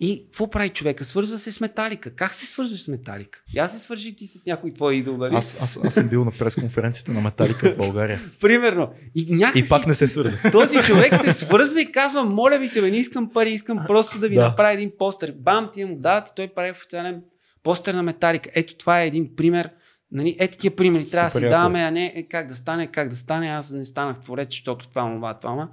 И 0.00 0.22
какво 0.24 0.50
прави 0.50 0.68
човека? 0.68 1.04
Свързва 1.04 1.38
се 1.38 1.52
с 1.52 1.60
Металика. 1.60 2.10
Как 2.10 2.32
се 2.32 2.46
свързваш 2.46 2.82
с 2.82 2.88
Металика? 2.88 3.42
Я 3.54 3.68
се 3.68 3.78
свържи 3.78 4.16
ти 4.16 4.26
с 4.26 4.46
някой 4.46 4.72
твой 4.72 4.94
идол, 4.94 5.16
нали? 5.16 5.34
Аз, 5.34 5.56
аз, 5.60 5.78
аз 5.84 5.94
съм 5.94 6.08
бил 6.08 6.24
на 6.24 6.30
пресконференцията 6.30 7.12
на 7.12 7.20
Металика 7.20 7.72
в 7.72 7.76
България. 7.76 8.20
Примерно. 8.40 8.90
И, 9.14 9.34
някакси, 9.34 9.58
И 9.58 9.68
пак 9.68 9.86
не 9.86 9.94
се 9.94 10.06
свързах. 10.06 10.52
този 10.52 10.78
човек 10.78 11.16
се 11.16 11.32
свързва 11.32 11.80
и 11.82 11.92
казва, 11.92 12.24
моля 12.24 12.58
ви 12.58 12.68
се, 12.68 12.80
бе, 12.80 12.90
не 12.90 12.96
искам 12.96 13.30
пари, 13.30 13.50
искам 13.50 13.84
просто 13.86 14.18
да 14.18 14.28
ви 14.28 14.34
Да. 14.34 14.42
направя 14.42 14.72
един 14.72 14.92
постер. 14.98 15.34
Бам, 15.38 15.70
ти 15.72 15.84
му 15.84 15.96
дават 15.96 16.28
и 16.28 16.32
той 16.36 16.48
прави 16.48 16.70
официален 16.70 17.22
постер 17.62 17.94
на 17.94 18.02
Металика. 18.02 18.50
Ето 18.54 18.74
това 18.74 19.02
е 19.02 19.06
един 19.06 19.36
пример. 19.36 19.68
Нали, 20.12 20.36
е 20.38 20.48
такива 20.48 20.76
примери 20.76 21.04
трябва 21.04 21.26
да 21.26 21.30
си 21.30 21.44
яко. 21.44 21.50
даваме, 21.50 21.80
а 21.80 21.90
не 21.90 22.12
е, 22.16 22.22
как 22.22 22.46
да 22.48 22.54
стане, 22.54 22.86
как 22.86 23.08
да 23.08 23.16
стане. 23.16 23.48
Аз 23.48 23.70
не 23.70 23.84
станах 23.84 24.20
творец, 24.20 24.48
защото 24.50 24.88
това, 24.88 25.14
това, 25.14 25.38
това. 25.38 25.68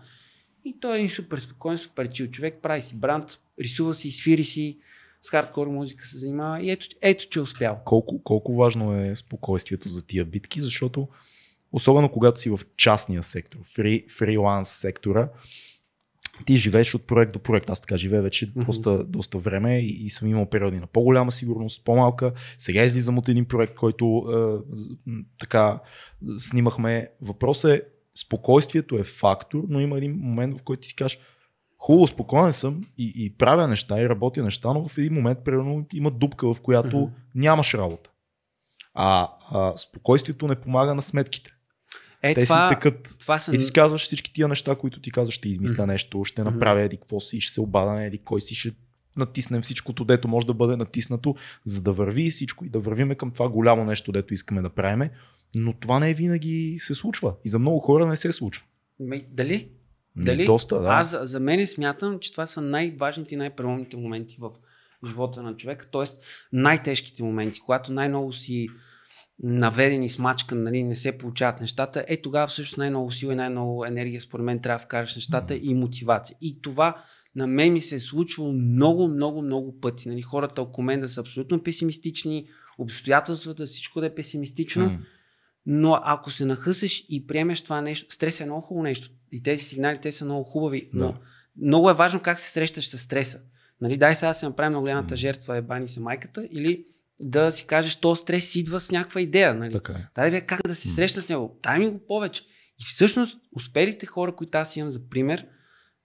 И 0.66 0.80
той 0.80 0.96
е 0.96 0.98
един 0.98 1.10
супер 1.10 1.38
спокоен, 1.38 1.78
супер 1.78 2.12
чил 2.12 2.28
човек, 2.28 2.60
прави 2.62 2.82
си 2.82 2.96
бранд, 2.96 3.40
рисува 3.60 3.94
си, 3.94 4.12
свири 4.12 4.44
си, 4.44 4.78
с 5.22 5.30
хардкор 5.30 5.68
музика 5.68 6.06
се 6.06 6.18
занимава 6.18 6.62
и 6.62 6.72
ето, 6.72 6.86
ето 7.02 7.30
че 7.30 7.40
е 7.40 7.42
успял. 7.42 7.80
Колко, 7.86 8.24
колко 8.24 8.56
важно 8.56 9.02
е 9.02 9.16
спокойствието 9.16 9.90
за 9.90 10.06
тия 10.06 10.26
битки, 10.26 10.62
защото 10.62 11.08
особено 11.72 12.12
когато 12.12 12.40
си 12.40 12.50
в 12.50 12.60
частния 12.78 13.24
сектор, 13.24 13.60
фри, 13.76 14.06
фриланс 14.18 14.70
сектора, 14.70 15.30
ти 16.46 16.56
живееш 16.56 16.96
от 16.96 17.08
проект 17.08 17.34
до 17.34 17.40
проект. 17.40 17.70
Аз 17.70 17.82
така 17.82 17.98
живея 17.98 18.22
вече 18.22 18.52
Мгм. 18.56 18.66
доста, 18.66 19.04
доста 19.04 19.38
време 19.38 19.80
и, 19.80 20.06
и 20.06 20.10
съм 20.10 20.28
имал 20.28 20.50
периоди 20.50 20.80
на 20.80 20.88
по-голяма 20.88 21.32
сигурност, 21.32 21.84
по-малка. 21.86 22.34
Сега 22.58 22.84
излизам 22.84 23.18
от 23.18 23.30
един 23.30 23.46
проект, 23.46 23.76
който 23.76 24.24
е, 24.34 25.12
така 25.40 25.80
снимахме. 26.38 27.10
Въпрос 27.22 27.64
е, 27.64 27.82
спокойствието 28.18 28.96
е 28.96 29.04
фактор, 29.04 29.64
но 29.70 29.80
има 29.80 29.98
един 29.98 30.18
момент, 30.20 30.60
в 30.60 30.64
който 30.64 30.82
ти 30.82 30.88
си 30.88 30.96
кажеш, 30.96 31.20
хубаво, 31.78 32.08
спокоен 32.08 32.54
съм 32.54 32.86
и, 32.98 33.14
и 33.16 33.38
правя 33.38 33.68
неща 33.68 34.02
и 34.02 34.10
работя 34.10 34.44
неща, 34.44 34.74
но 34.74 34.88
в 34.88 34.98
един 34.98 35.14
момент, 35.14 35.40
примерно, 35.46 35.86
има 35.94 36.12
дупка, 36.12 36.54
в 36.54 36.62
която 36.62 36.98
Мгм. 36.98 37.12
нямаш 37.36 37.74
работа. 37.74 38.10
А, 38.94 39.30
а 39.52 39.78
спокойствието 39.78 40.48
не 40.48 40.56
помага 40.56 40.96
на 40.96 41.02
сметките. 41.02 41.54
Е, 42.22 42.34
Те 42.34 42.44
това, 42.44 42.70
си 42.70 42.76
текат. 42.76 43.16
това 43.20 43.40
са 43.40 43.56
И 43.56 43.58
ти 43.58 43.64
си 43.64 43.74
казваш 43.74 44.02
всички 44.02 44.34
тия 44.34 44.48
неща, 44.48 44.76
които 44.76 45.00
ти 45.02 45.12
казваш, 45.12 45.36
ще 45.36 45.50
измисля 45.50 45.88
нещо, 45.88 46.26
ще 46.26 46.44
направя 46.44 46.82
еди 46.82 46.98
какво 46.98 47.20
си, 47.20 47.42
ще 47.42 47.54
се 47.54 47.62
обада 47.62 47.92
на 47.92 48.06
еди 48.06 48.18
кой 48.18 48.42
си, 48.42 48.56
ще 48.56 48.72
натиснем 49.18 49.62
всичкото, 49.62 50.06
дето 50.06 50.28
може 50.28 50.48
да 50.48 50.54
бъде 50.54 50.76
натиснато, 50.76 51.36
за 51.66 51.82
да 51.82 51.94
върви 51.94 52.30
всичко 52.30 52.66
и 52.66 52.70
да 52.70 52.80
вървиме 52.80 53.16
към 53.16 53.32
това 53.32 53.50
голямо 53.50 53.86
нещо, 53.86 54.12
дето 54.12 54.34
искаме 54.34 54.62
да 54.62 54.70
правиме. 54.70 55.12
Но 55.56 55.74
това 55.74 56.00
не 56.00 56.14
винаги 56.14 56.78
се 56.80 56.96
случва. 56.96 57.34
И 57.46 57.50
за 57.50 57.60
много 57.60 57.80
хора 57.80 58.06
не 58.06 58.16
се 58.16 58.32
случва. 58.32 58.66
Ами, 59.02 59.26
Дали? 59.32 59.70
Не, 60.16 60.26
Дали? 60.26 60.46
Доста, 60.46 60.80
да. 60.80 60.90
Аз 60.90 61.18
за 61.22 61.40
мен 61.40 61.68
смятам, 61.68 62.20
че 62.20 62.32
това 62.32 62.46
са 62.46 62.62
най-важните 62.62 63.36
и 63.36 63.38
най-преломните 63.38 63.98
моменти 63.98 64.38
в 64.40 64.52
живота 65.08 65.44
на 65.44 65.58
човека, 65.58 65.86
т.е. 65.92 66.04
най-тежките 66.54 67.24
моменти, 67.24 67.60
когато 67.60 67.94
най-много 67.94 68.34
си 68.34 68.68
наведен 69.44 70.04
и 70.04 70.10
смачкан, 70.10 70.64
нали, 70.64 70.84
не 70.84 70.96
се 70.96 71.18
получават 71.18 71.62
нещата, 71.62 72.06
е 72.08 72.22
тогава 72.22 72.48
всъщност 72.48 72.78
най-много 72.78 73.12
сила 73.12 73.34
и 73.34 73.36
най-много 73.36 73.86
енергия 73.86 74.22
според 74.22 74.46
мен 74.46 74.60
трябва 74.60 74.80
да 74.80 74.86
вкараш 74.86 75.16
нещата 75.16 75.56
и 75.56 75.74
мотивация. 75.74 76.38
И 76.42 76.62
това 76.62 77.04
на 77.36 77.48
мен 77.48 77.74
ми 77.74 77.82
се 77.82 77.96
е 77.96 78.00
случвало 78.00 78.54
много, 78.54 79.08
много, 79.08 79.42
много 79.42 79.80
пъти. 79.80 80.10
Нали, 80.10 80.22
хората 80.22 80.62
около 80.62 80.86
мен 80.86 81.00
да 81.00 81.10
са 81.10 81.22
абсолютно 81.22 81.64
песимистични, 81.64 82.48
обстоятелствата, 82.78 83.66
всичко 83.66 84.00
да 84.00 84.06
е 84.06 84.16
песимистично. 84.16 84.86
М. 84.86 85.00
Но 85.66 86.00
ако 86.04 86.32
се 86.32 86.46
нахъсеш 86.46 87.06
и 87.10 87.28
приемеш 87.28 87.62
това 87.62 87.82
нещо, 87.82 88.14
стрес 88.16 88.40
е 88.42 88.46
много 88.46 88.62
хубаво 88.62 88.84
нещо. 88.84 89.10
И 89.32 89.44
тези 89.44 89.64
сигнали, 89.64 90.00
те 90.02 90.12
са 90.12 90.26
много 90.26 90.44
хубави. 90.44 90.90
Но 90.94 91.08
Да. 91.08 91.18
много 91.62 91.90
е 91.90 91.94
важно 91.94 92.20
как 92.20 92.40
се 92.40 92.52
срещаш 92.52 92.90
с 92.90 92.98
стреса. 92.98 93.40
Нали, 93.82 93.98
дай 93.98 94.16
сега 94.16 94.34
се 94.34 94.46
направим 94.46 94.74
на 94.74 94.80
голямата 94.80 95.16
жертва, 95.16 95.58
е 95.58 95.62
бани 95.62 95.88
се 95.88 96.00
майката, 96.00 96.48
или 96.52 96.86
да 97.20 97.52
си 97.52 97.66
кажеш, 97.66 97.96
то 97.96 98.16
стрес 98.16 98.56
идва 98.56 98.80
с 98.80 98.92
някаква 98.92 99.22
идея. 99.22 99.54
Нали? 99.54 99.72
Така 99.72 99.94
е. 99.94 100.08
Дай 100.16 100.32
бе, 100.32 100.42
как 100.42 100.62
да 100.68 100.76
се 100.76 100.90
срещна 100.90 101.22
с 101.22 101.30
него? 101.30 101.60
Дай 101.64 101.80
ми 101.80 101.90
го 101.90 102.00
повече. 102.08 102.44
И 102.82 102.84
всъщност, 102.86 103.40
успелите 103.56 104.06
хора, 104.06 104.36
които 104.36 104.58
аз 104.58 104.76
имам 104.76 104.92
за 104.92 105.10
пример, 105.10 105.46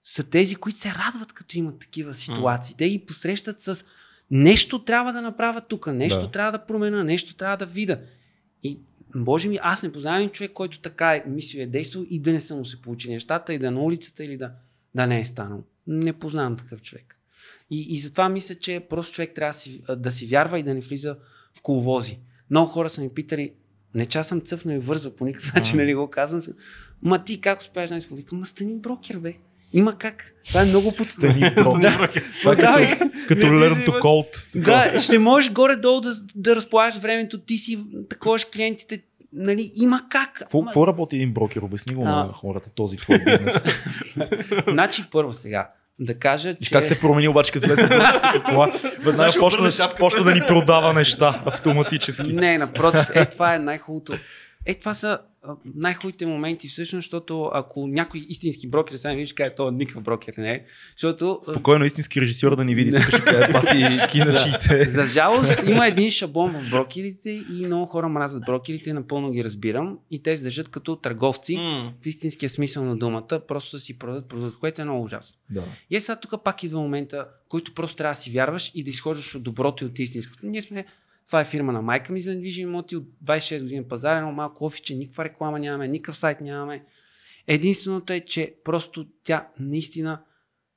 са 0.05 0.31
тези, 0.31 0.57
които 0.57 0.79
се 0.79 0.89
радват, 0.89 1.33
като 1.33 1.59
имат 1.59 1.79
такива 1.79 2.15
ситуации. 2.15 2.75
Те 2.79 2.89
ги 2.91 3.07
посрещат 3.07 3.61
с 3.63 3.85
нещо 4.31 4.85
трябва 4.85 5.13
да 5.13 5.23
направя 5.23 5.61
тук, 5.61 5.87
нещо 5.87 6.21
Да. 6.21 6.31
трябва 6.31 6.53
да 6.53 6.67
променя, 6.67 7.05
нещо 7.05 7.37
трябва 7.37 7.57
да 7.57 7.67
видя. 7.67 8.01
И 8.63 8.81
Боже 9.17 9.49
ми, 9.49 9.59
аз 9.63 9.83
не 9.83 9.93
познавам 9.93 10.29
човек, 10.29 10.53
който 10.53 10.81
така 10.81 11.15
е 11.15 11.25
мислил, 11.27 11.63
е 11.63 11.67
действал 11.67 12.05
и 12.11 12.21
да 12.21 12.33
не 12.33 12.41
са 12.41 12.55
му 12.55 12.65
се 12.65 12.83
получи 12.83 13.11
нещата, 13.11 13.55
и 13.55 13.59
да 13.59 13.67
е 13.67 13.71
на 13.71 13.83
улицата 13.83 14.25
или 14.25 14.37
да, 14.37 14.53
да 14.95 15.07
не 15.07 15.21
е 15.21 15.25
станал. 15.25 15.65
Не 15.87 16.13
познавам 16.13 16.57
такъв 16.57 16.83
човек. 16.83 17.19
И, 17.71 17.95
и 17.95 17.99
затова 17.99 18.29
мисля, 18.29 18.55
че 18.55 18.87
просто 18.91 19.15
човек 19.15 19.35
трябва 19.35 19.53
да 19.53 19.59
си, 19.59 19.83
да 19.97 20.11
си 20.11 20.27
вярва 20.27 20.59
и 20.59 20.63
да 20.63 20.75
не 20.75 20.81
влиза 20.81 21.17
в 21.59 21.63
коловози. 21.63 22.19
Много 22.51 22.69
хора 22.69 22.89
са 22.89 23.01
ми 23.01 23.09
питали, 23.09 23.53
не 23.95 24.07
че 24.07 24.19
аз 24.19 24.29
съм 24.29 24.41
цъфнал 24.41 24.75
и 24.75 24.79
вързал 24.79 25.17
по 25.17 25.25
никакъв 25.25 25.55
начин, 25.55 25.77
нали 25.77 25.95
го 25.95 26.11
казвам. 26.11 26.43
Ма 27.03 27.25
ти 27.25 27.41
как 27.41 27.61
успяваш 27.61 27.91
да 27.91 28.17
Викам, 28.17 28.39
ма 28.39 28.47
стани 28.47 28.79
брокер, 28.79 29.19
бе. 29.19 29.35
Има 29.73 29.99
как. 29.99 30.35
Това 30.49 30.63
е 30.63 30.65
много 30.65 30.93
под... 30.93 31.07
Стани 31.07 31.41
Да. 31.41 31.97
брокер. 31.99 32.25
Това 32.41 32.53
е 32.53 32.57
като, 32.57 33.11
като 33.29 33.47
learn 33.47 33.87
to 33.87 34.01
code. 34.01 34.61
Да, 34.61 35.01
ще 35.01 35.19
можеш 35.19 35.53
горе-долу 35.53 36.01
да, 36.01 36.15
да 36.35 36.57
разполагаш 36.57 36.97
времето, 36.97 37.39
ти 37.39 37.59
си 37.59 37.79
таковаш 38.11 38.45
клиентите, 38.45 39.03
нали, 39.33 39.73
има 39.75 40.01
как. 40.11 40.33
Какво, 40.35 40.59
Ама- 40.77 40.87
работи 40.87 41.17
един 41.17 41.33
брокер? 41.33 41.63
Обясни 41.63 41.95
го 41.95 42.03
А. 42.03 42.11
на 42.25 42.33
хората 42.33 42.71
този 42.71 42.97
твой 42.97 43.19
бизнес. 43.25 43.65
Значи 44.69 45.05
първо 45.11 45.33
сега, 45.33 45.71
да 45.99 46.19
кажа, 46.19 46.55
че... 46.55 46.71
как 46.71 46.87
се 46.87 47.01
промени 47.01 47.29
обаче, 47.29 47.53
като 47.53 47.67
влезе 47.67 47.87
в 47.87 48.43
кола. 48.49 48.73
Веднага 49.05 49.31
ще 49.31 49.41
почна, 49.41 49.71
почна 49.99 50.25
да 50.25 50.35
ни 50.35 50.41
продава 50.49 50.93
неща 50.93 51.43
автоматически. 51.45 52.33
Не, 52.33 52.59
напротив, 52.59 53.11
е, 53.15 53.25
това 53.25 53.55
е 53.55 53.59
най-хубавото. 53.59 54.13
Е, 54.69 54.75
това 54.75 54.95
са 54.95 55.19
най-хубавите 55.75 56.27
моменти 56.27 56.69
всъщност, 56.69 57.05
защото 57.05 57.51
ако 57.55 57.87
някой 57.87 58.27
истински 58.29 58.69
брокер 58.69 58.97
сега 58.97 59.15
виж 59.15 59.33
каже, 59.33 59.51
то 59.57 59.71
никакъв 59.71 60.03
брокер 60.03 60.35
не 60.39 60.51
е, 60.51 60.65
защото... 60.97 61.39
Спокойно 61.43 61.85
истински 61.85 62.21
режисьор 62.21 62.57
да 62.57 62.65
ни 62.65 62.75
види. 62.75 62.91
Тук 62.91 63.09
ще 63.09 63.25
каже 63.25 63.49
бати 63.53 64.11
киначите. 64.11 64.85
За 64.89 65.05
жалост 65.05 65.63
има 65.67 65.87
един 65.87 66.11
шаблон 66.11 66.61
в 66.61 66.71
брокерите 66.71 67.31
и 67.31 67.67
много 67.67 67.87
хора 67.87 68.09
мразят 68.09 68.43
брокерите, 68.47 68.93
напълно 68.93 69.31
ги 69.31 69.45
разбирам 69.45 69.99
и 70.11 70.23
те 70.23 70.37
се 70.37 70.43
държат 70.43 70.69
като 70.69 70.97
търговци 70.97 71.57
М. 71.57 71.93
в 72.03 72.07
истинския 72.07 72.49
смисъл 72.49 72.85
на 72.85 72.97
думата, 72.97 73.41
просто 73.49 73.77
да 73.77 73.81
си 73.81 73.99
продадат 73.99 74.29
продукт, 74.29 74.59
което 74.59 74.83
е 74.83 74.85
много 74.85 75.05
ужасно. 75.05 75.39
Да. 75.51 75.65
И 75.91 75.97
е 75.97 76.01
сега 76.01 76.17
тук 76.17 76.45
пак 76.45 76.63
идва 76.63 76.81
момента, 76.81 77.27
който 77.49 77.75
просто 77.75 77.97
трябва 77.97 78.13
да 78.13 78.21
си 78.21 78.31
вярваш 78.31 78.71
и 78.75 78.85
да 78.85 78.91
изхождаш 78.91 79.35
от 79.35 79.43
доброто 79.43 79.85
и 79.85 79.87
от 79.87 79.99
истинското. 79.99 80.47
Ние 80.47 80.63
сме, 80.63 80.85
това 81.29 81.41
е 81.41 81.45
фирма 81.45 81.73
на 81.73 81.83
майка 81.83 82.13
ми 82.13 82.21
за 82.21 82.35
недвижими 82.35 82.71
имоти 82.71 82.97
от 82.97 83.05
26 83.25 83.63
години 83.63 83.85
пазар, 83.89 84.17
едно 84.17 84.33
малко 84.33 84.65
офиче, 84.65 84.95
никаква 84.95 85.25
реклама 85.25 85.59
нямаме, 85.59 85.89
никакъв 85.89 86.17
сайт 86.17 86.41
нямаме. 86.41 86.85
Единственото 87.47 88.13
е, 88.13 88.21
че 88.21 88.55
просто 88.65 89.07
тя 89.25 89.49
наистина 89.61 90.21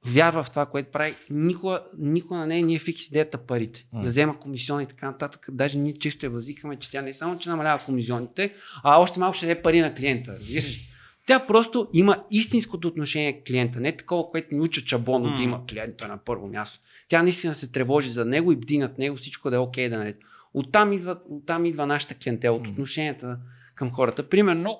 вярва 0.05 0.43
в 0.43 0.49
това, 0.49 0.65
което 0.65 0.91
прави. 0.91 1.15
Никога, 1.29 1.83
никога 1.97 2.39
на 2.39 2.47
нея 2.47 2.65
не 2.65 2.73
е 2.73 2.79
фикс 2.79 3.07
идеята 3.07 3.37
парите. 3.37 3.85
М. 3.93 4.01
Да 4.01 4.07
взема 4.07 4.39
комисиони 4.39 4.83
и 4.83 4.87
така 4.87 5.05
нататък. 5.05 5.47
Даже 5.51 5.77
ние 5.77 5.93
често 5.93 6.25
я 6.25 6.29
възикаме, 6.29 6.75
че 6.75 6.91
тя 6.91 7.01
не 7.01 7.13
само, 7.13 7.39
че 7.39 7.49
намалява 7.49 7.85
комисионите, 7.85 8.53
а 8.83 8.99
още 9.01 9.19
малко 9.19 9.37
ще 9.37 9.45
даде 9.45 9.61
пари 9.61 9.81
на 9.81 9.93
клиента. 9.93 10.31
Разбираш? 10.31 10.87
Тя 11.27 11.39
просто 11.39 11.89
има 11.93 12.23
истинското 12.31 12.87
отношение 12.87 13.33
към 13.33 13.41
клиента, 13.47 13.79
не 13.79 13.97
такова, 13.97 14.31
което 14.31 14.55
ни 14.55 14.61
учат 14.61 14.85
шаблонно 14.85 15.29
да 15.29 15.35
М. 15.35 15.43
има 15.43 15.65
клиента 15.69 16.07
на 16.07 16.17
първо 16.17 16.47
място. 16.47 16.79
Тя 17.07 17.23
наистина 17.23 17.55
се 17.55 17.71
тревожи 17.71 18.09
за 18.09 18.25
него 18.25 18.51
и 18.51 18.55
бди 18.55 18.77
над 18.77 18.97
него, 18.97 19.15
всичко 19.15 19.49
да 19.49 19.55
е 19.55 19.59
окей 19.59 19.89
да 19.89 19.97
наред. 19.97 20.17
Оттам 20.53 20.93
идва, 20.93 21.19
оттам 21.29 21.65
идва 21.65 21.85
нашата 21.85 22.15
клиентела, 22.15 22.57
от 22.57 22.67
отношенията 22.67 23.37
към 23.75 23.91
хората. 23.91 24.29
Примерно, 24.29 24.79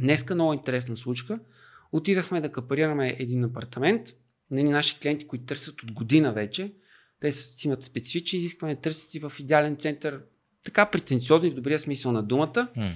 днеска 0.00 0.34
много 0.34 0.52
интересна 0.52 0.96
случка. 0.96 1.38
Отидахме 1.92 2.40
да 2.40 2.52
капарираме 2.52 3.16
един 3.18 3.44
апартамент. 3.44 4.08
Нали, 4.50 4.64
наши 4.64 4.98
клиенти, 4.98 5.26
които 5.26 5.44
търсят 5.44 5.82
от 5.82 5.92
година 5.92 6.32
вече, 6.32 6.72
те 7.20 7.30
имат 7.64 7.84
специфични 7.84 8.38
изисквания, 8.38 8.80
търсят 8.80 9.10
си 9.10 9.20
в 9.20 9.32
идеален 9.38 9.76
център, 9.76 10.22
така 10.64 10.86
претенциозни 10.86 11.50
в 11.50 11.54
добрия 11.54 11.78
смисъл 11.78 12.12
на 12.12 12.22
думата. 12.22 12.68
М. 12.76 12.90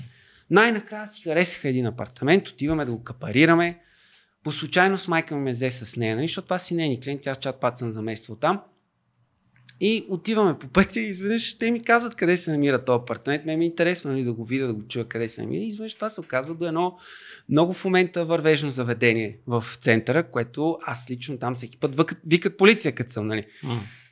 Най-накрая 0.51 1.09
си 1.09 1.23
харесаха 1.23 1.69
един 1.69 1.87
апартамент, 1.87 2.49
отиваме 2.49 2.85
да 2.85 2.93
го 2.93 3.05
капарираме. 3.05 3.81
По 4.43 4.53
случайност 4.53 5.09
майка 5.09 5.37
ми 5.37 5.43
ме 5.43 5.53
взе 5.53 5.71
с 5.71 5.97
нея, 5.97 6.17
нали, 6.17 6.29
защото 6.29 6.45
това 6.45 6.59
си 6.59 6.75
нейни 6.75 7.01
клиенти, 7.01 7.29
аз 7.29 7.39
чат 7.39 7.61
пат 7.61 7.79
съм 7.79 7.93
замествал 7.93 8.37
там. 8.37 8.63
И 9.81 10.07
отиваме 10.09 10.59
по 10.59 10.69
пътя 10.69 11.01
и 11.01 11.07
изведнъж 11.07 11.59
те 11.59 11.71
ми 11.71 11.83
казват 11.83 12.15
къде 12.15 12.37
се 12.37 12.51
намира 12.51 12.85
този 12.85 12.97
апартамент. 13.03 13.45
Ме 13.45 13.57
ми 13.57 13.65
е 13.65 13.67
интересно 13.67 14.11
нали, 14.11 14.25
да 14.25 14.33
го 14.33 14.45
видя, 14.45 14.67
да 14.67 14.73
го 14.73 14.83
чуя 14.89 15.09
къде 15.09 15.29
се 15.29 15.43
намира. 15.43 15.63
И 15.63 15.67
изведнъж 15.67 15.95
това 15.95 16.11
се 16.11 16.21
оказва 16.21 16.55
до 16.55 16.67
едно 16.67 16.99
много 17.49 17.73
в 17.73 17.85
момента 17.85 18.25
вървежно 18.25 18.71
заведение 18.71 19.39
в 19.47 19.65
центъра, 19.81 20.31
което 20.31 20.79
аз 20.83 21.11
лично 21.11 21.39
там 21.39 21.55
всеки 21.55 21.77
път 21.77 21.97
викат, 21.97 22.19
викат 22.27 22.57
полиция, 22.57 22.95
като 22.95 23.13
съм. 23.13 23.27
Нали. 23.27 23.47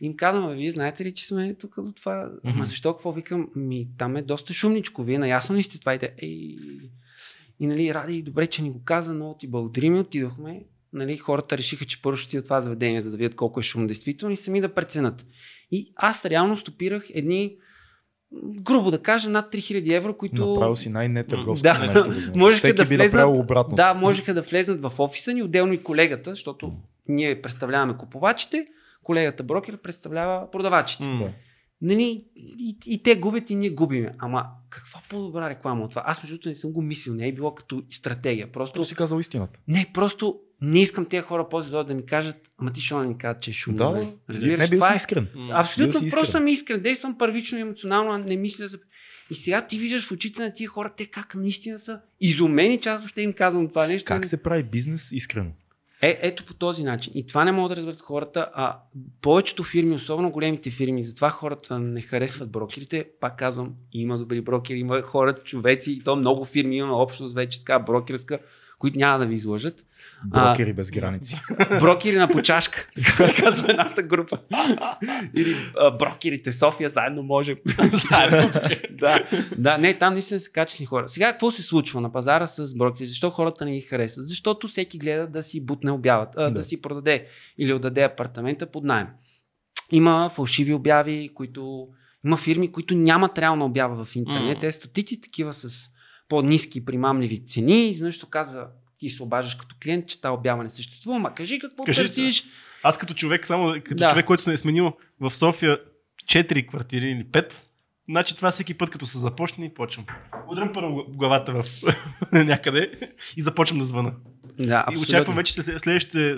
И 0.01 0.07
им 0.07 0.17
казвам, 0.17 0.49
«Бе, 0.49 0.55
вие 0.55 0.71
знаете 0.71 1.05
ли, 1.05 1.15
че 1.15 1.27
сме 1.27 1.55
тук 1.55 1.75
за 1.79 1.95
това? 1.95 2.31
Мгм. 2.45 2.55
Ама 2.55 2.65
защо 2.65 2.93
какво 2.93 3.13
викам? 3.13 3.49
Ми, 3.57 3.89
там 3.99 4.17
е 4.17 4.23
доста 4.23 4.53
шумничко. 4.53 5.03
Вие 5.03 5.19
наясно 5.19 5.57
ли 5.57 5.63
сте 5.63 5.81
това? 5.81 5.95
И, 5.95 5.99
Ей... 6.19 6.57
и 7.61 7.67
нали, 7.67 7.95
ради, 7.95 8.23
добре, 8.23 8.47
че 8.47 8.63
ни 8.63 8.71
го 8.71 8.83
каза, 8.85 9.15
много 9.15 9.37
ти 9.39 9.47
благодарим. 9.47 9.99
Отидохме. 9.99 10.63
Нали, 10.95 11.17
хората 11.17 11.59
решиха, 11.59 11.85
че 11.85 12.03
първо 12.03 12.17
ще 12.17 12.29
отидат 12.29 12.45
това 12.45 12.61
заведение, 12.61 13.03
за 13.03 13.11
да 13.11 13.17
видят 13.17 13.35
колко 13.35 13.61
е 13.61 13.63
шум 13.63 13.87
действително 13.87 14.33
и 14.35 14.37
сами 14.37 14.61
да 14.61 14.75
преценят. 14.75 15.27
И 15.71 15.93
аз 15.97 16.25
реално 16.25 16.57
стопирах 16.57 17.07
едни, 17.11 17.57
грубо 18.57 18.91
да 18.91 18.99
кажа, 18.99 19.31
над 19.31 19.53
3000 19.53 19.93
евро, 19.93 20.17
които... 20.17 20.47
Направил 20.47 20.77
си 20.77 20.89
най-нетърговското 20.91 21.75
Да. 21.75 21.79
нещо. 21.79 22.05
възможно. 22.05 22.33
Можеха 22.37 22.59
Всеки 22.59 22.75
да 22.75 22.85
би 22.85 22.97
влезнат- 22.97 23.05
направил 23.05 23.41
обратно. 23.41 23.75
Да, 23.75 23.95
можеха 23.95 24.35
да 24.35 24.43
влезнат 24.43 24.83
в 24.83 24.93
офиса 24.99 25.33
ни, 25.33 25.43
отделно 25.43 25.73
и 25.73 25.83
колегата, 25.83 26.31
защото 26.31 26.73
ние 27.09 27.43
представляваме 27.43 27.97
купувачите, 27.97 28.65
колегата 29.03 29.43
брокер 29.43 29.77
представлява 29.77 30.51
продавачите. 30.51 31.05
М. 31.05 31.29
Нали, 31.85 32.25
и, 32.37 32.77
и 32.87 33.03
те 33.03 33.17
губят 33.17 33.51
и 33.51 33.55
ние 33.55 33.71
губиме. 33.71 34.11
Ама 34.19 34.47
каква 34.71 35.01
по-добра 35.09 35.51
реклама 35.51 35.85
от 35.85 35.91
това? 35.91 36.03
Аз 36.07 36.23
между 36.23 36.35
другото 36.35 36.49
не 36.49 36.55
съм 36.55 36.73
го 36.73 36.83
мислил, 36.83 37.15
не 37.15 37.29
е 37.29 37.33
било 37.33 37.55
като 37.55 37.83
стратегия. 37.91 38.53
Просто, 38.53 38.75
Просто 38.75 38.89
си 38.89 38.95
казал 38.95 39.19
истината. 39.19 39.61
не, 39.69 39.91
просто 39.95 40.41
не 40.61 40.81
искам 40.83 41.07
тези 41.07 41.23
хора 41.23 41.47
после 41.51 41.71
да 41.71 41.85
да 41.85 41.95
ми 41.95 42.07
кажат, 42.07 42.37
ама 42.59 42.73
ти 42.73 42.81
що 42.81 42.99
не 42.99 43.07
ни 43.09 43.19
кажат, 43.19 43.43
че 43.43 43.51
е 43.51 43.55
шумно. 43.55 43.77
Да, 43.79 43.91
нали? 43.91 44.09
Разбираш, 44.31 44.59
Не 44.61 44.69
бил 44.69 44.83
си 44.83 44.93
е- 44.93 44.97
искрен. 44.97 45.29
Абсолютно, 45.53 45.93
Бил 45.93 46.01
си 46.01 46.07
искрен. 46.07 46.21
просто 46.21 46.33
съм 46.33 46.49
искрен. 46.49 46.81
Действам 46.83 47.19
първично 47.19 47.59
и 47.59 47.63
емоционално, 47.63 48.11
а 48.13 48.19
не 48.19 48.37
мисля 48.37 48.69
за... 48.69 48.79
И 49.31 49.35
сега 49.35 49.67
ти 49.67 49.79
виждаш 49.79 50.09
в 50.09 50.13
очите 50.13 50.43
на 50.43 50.53
тия 50.55 50.69
хора, 50.69 50.93
те 50.97 51.07
как 51.07 51.35
наистина 51.35 51.79
са 51.79 52.01
изумени, 52.21 52.81
че 52.81 52.89
аз 52.89 53.01
въобще 53.01 53.23
им 53.23 53.33
казвам 53.33 53.69
това 53.69 53.87
нещо. 53.87 54.09
Как 54.09 54.25
се 54.27 54.43
прави 54.43 54.63
бизнес 54.63 55.13
искрено? 55.13 55.51
Е, 56.05 56.19
ето 56.23 56.45
по 56.45 56.55
този 56.55 56.85
начин. 56.85 57.13
И 57.17 57.27
това 57.27 57.45
не 57.45 57.53
могат 57.53 57.71
да 57.71 57.77
разберат 57.77 58.01
хората, 58.01 58.51
а 58.55 58.79
повечето 59.23 59.63
фирми, 59.63 59.95
особено 59.95 60.31
големите 60.31 60.71
фирми, 60.71 61.05
затова 61.05 61.31
хората 61.31 61.79
не 61.79 62.01
харесват 62.01 62.51
брокерите. 62.51 63.07
Пак 63.21 63.39
казвам, 63.39 63.75
има 63.93 64.19
добри 64.19 64.41
брокери, 64.41 64.79
има 64.79 65.03
хора, 65.03 65.35
човеци, 65.35 65.93
и 65.93 66.01
то 66.01 66.17
много 66.17 66.45
фирми, 66.45 66.77
има 66.77 67.03
общност 67.03 67.35
вече 67.35 67.59
така 67.59 67.79
брокерска, 67.79 68.39
които 68.85 68.99
няма 68.99 69.19
да 69.19 69.27
ви 69.27 69.35
излъжат. 69.35 69.85
Брокери 70.27 70.73
без 70.73 70.91
граници. 70.91 71.41
Брокери 71.81 72.17
на 72.17 72.29
почашка, 72.29 72.89
така 72.97 73.27
се 73.27 73.43
казва 73.43 73.71
едната 73.71 74.03
група. 74.03 74.39
Или 75.37 75.57
а, 75.79 75.91
брокерите 75.91 76.53
София 76.53 76.91
заедно 76.91 77.23
може. 77.23 77.57
заедно. 78.11 78.51
да. 78.91 79.25
да, 79.59 79.79
не, 79.79 79.95
там 79.95 80.13
наистина 80.13 80.41
са 80.41 80.51
качествени 80.51 80.87
хора. 80.87 81.09
Сега 81.09 81.33
какво 81.33 81.51
се 81.51 81.63
случва 81.63 82.01
на 82.01 82.13
пазара 82.13 82.47
с 82.47 82.75
брокерите? 82.75 83.07
Защо 83.07 83.31
хората 83.31 83.65
не 83.65 83.73
ги 83.73 83.81
харесват? 83.81 84.29
Защото 84.29 84.69
всеки 84.69 84.99
гледа 84.99 85.27
да 85.27 85.43
си 85.43 85.67
бутне 85.67 85.91
обяват, 85.91 86.29
а, 86.37 86.43
да. 86.43 86.51
Да. 86.51 86.65
си 86.65 86.83
продаде 86.83 87.27
или 87.59 87.73
отдаде 87.73 88.03
апартамента 88.03 88.67
под 88.67 88.85
найем. 88.85 89.07
Има 89.93 90.31
фалшиви 90.31 90.75
обяви, 90.75 91.31
които... 91.35 91.89
Има 92.27 92.37
фирми, 92.37 92.73
които 92.73 92.95
нямат 92.95 93.39
реална 93.39 93.65
обява 93.65 94.05
в 94.05 94.17
интернет. 94.17 94.57
М. 94.57 94.61
Те 94.61 94.73
стотици 94.73 95.21
такива 95.21 95.53
с 95.53 95.91
по-низки 96.29 96.85
примамливи 96.85 97.39
цени. 97.39 97.89
Изведнъж 97.89 98.19
се 98.19 98.25
оказва, 98.25 98.67
ти 98.99 99.11
се 99.11 99.23
обаждаш 99.23 99.55
като 99.55 99.77
клиент, 99.83 100.09
че 100.09 100.21
тази 100.21 100.33
обява 100.33 100.63
не 100.63 100.71
съществува. 100.71 101.19
Ма 101.19 101.35
кажи 101.35 101.59
какво 101.59 101.85
Кажи, 101.85 102.01
търсиш. 102.01 102.45
Аз 102.83 102.99
като 102.99 103.15
човек, 103.15 103.47
само 103.47 103.73
като 103.75 103.95
Да. 103.95 104.09
човек, 104.11 104.25
който 104.27 104.43
се 104.43 104.53
е 104.53 104.57
сменил 104.57 104.93
в 105.21 105.31
София 105.31 105.79
4 106.27 106.69
квартири 106.69 107.07
или 107.07 107.25
5, 107.25 107.55
значи 108.09 108.37
това 108.37 108.51
всеки 108.51 108.75
път, 108.75 108.91
като 108.91 109.07
се 109.07 109.19
започне 109.19 109.65
и 109.65 109.75
почвам. 109.75 110.07
Удрям 110.49 110.71
първо 110.73 111.05
главата 111.09 111.53
в 111.53 111.65
някъде 112.33 112.91
и 113.37 113.43
започвам 113.43 113.79
да 113.79 113.85
звъна. 113.85 114.13
Да, 114.59 114.87
И 114.93 114.97
очаквам 114.97 115.37
вече 115.37 115.53
след- 115.53 115.81
следващите, 115.81 116.37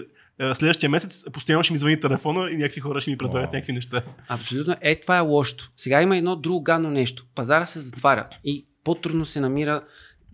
следващия 0.55 0.91
месец 0.91 1.25
постоянно 1.33 1.63
ще 1.65 1.73
ми 1.73 1.79
звъни 1.79 2.01
телефона 2.01 2.51
и 2.51 2.57
някакви 2.57 2.81
хора 2.81 3.01
ще 3.01 3.11
ми 3.11 3.19
предлагат 3.19 3.53
някакви 3.53 3.73
неща. 3.73 4.03
Абсолютно. 4.29 4.77
Е, 4.81 5.01
това 5.01 5.17
е 5.17 5.21
лошото. 5.21 5.71
Сега 5.77 6.03
има 6.03 6.17
едно 6.17 6.37
друго 6.37 6.63
гадно 6.63 6.91
нещо. 6.91 7.27
Пазара 7.35 7.67
се 7.67 7.81
затваря 7.81 8.29
и 8.45 8.67
по-трудно 8.87 9.25
се 9.25 9.41
намира. 9.41 9.85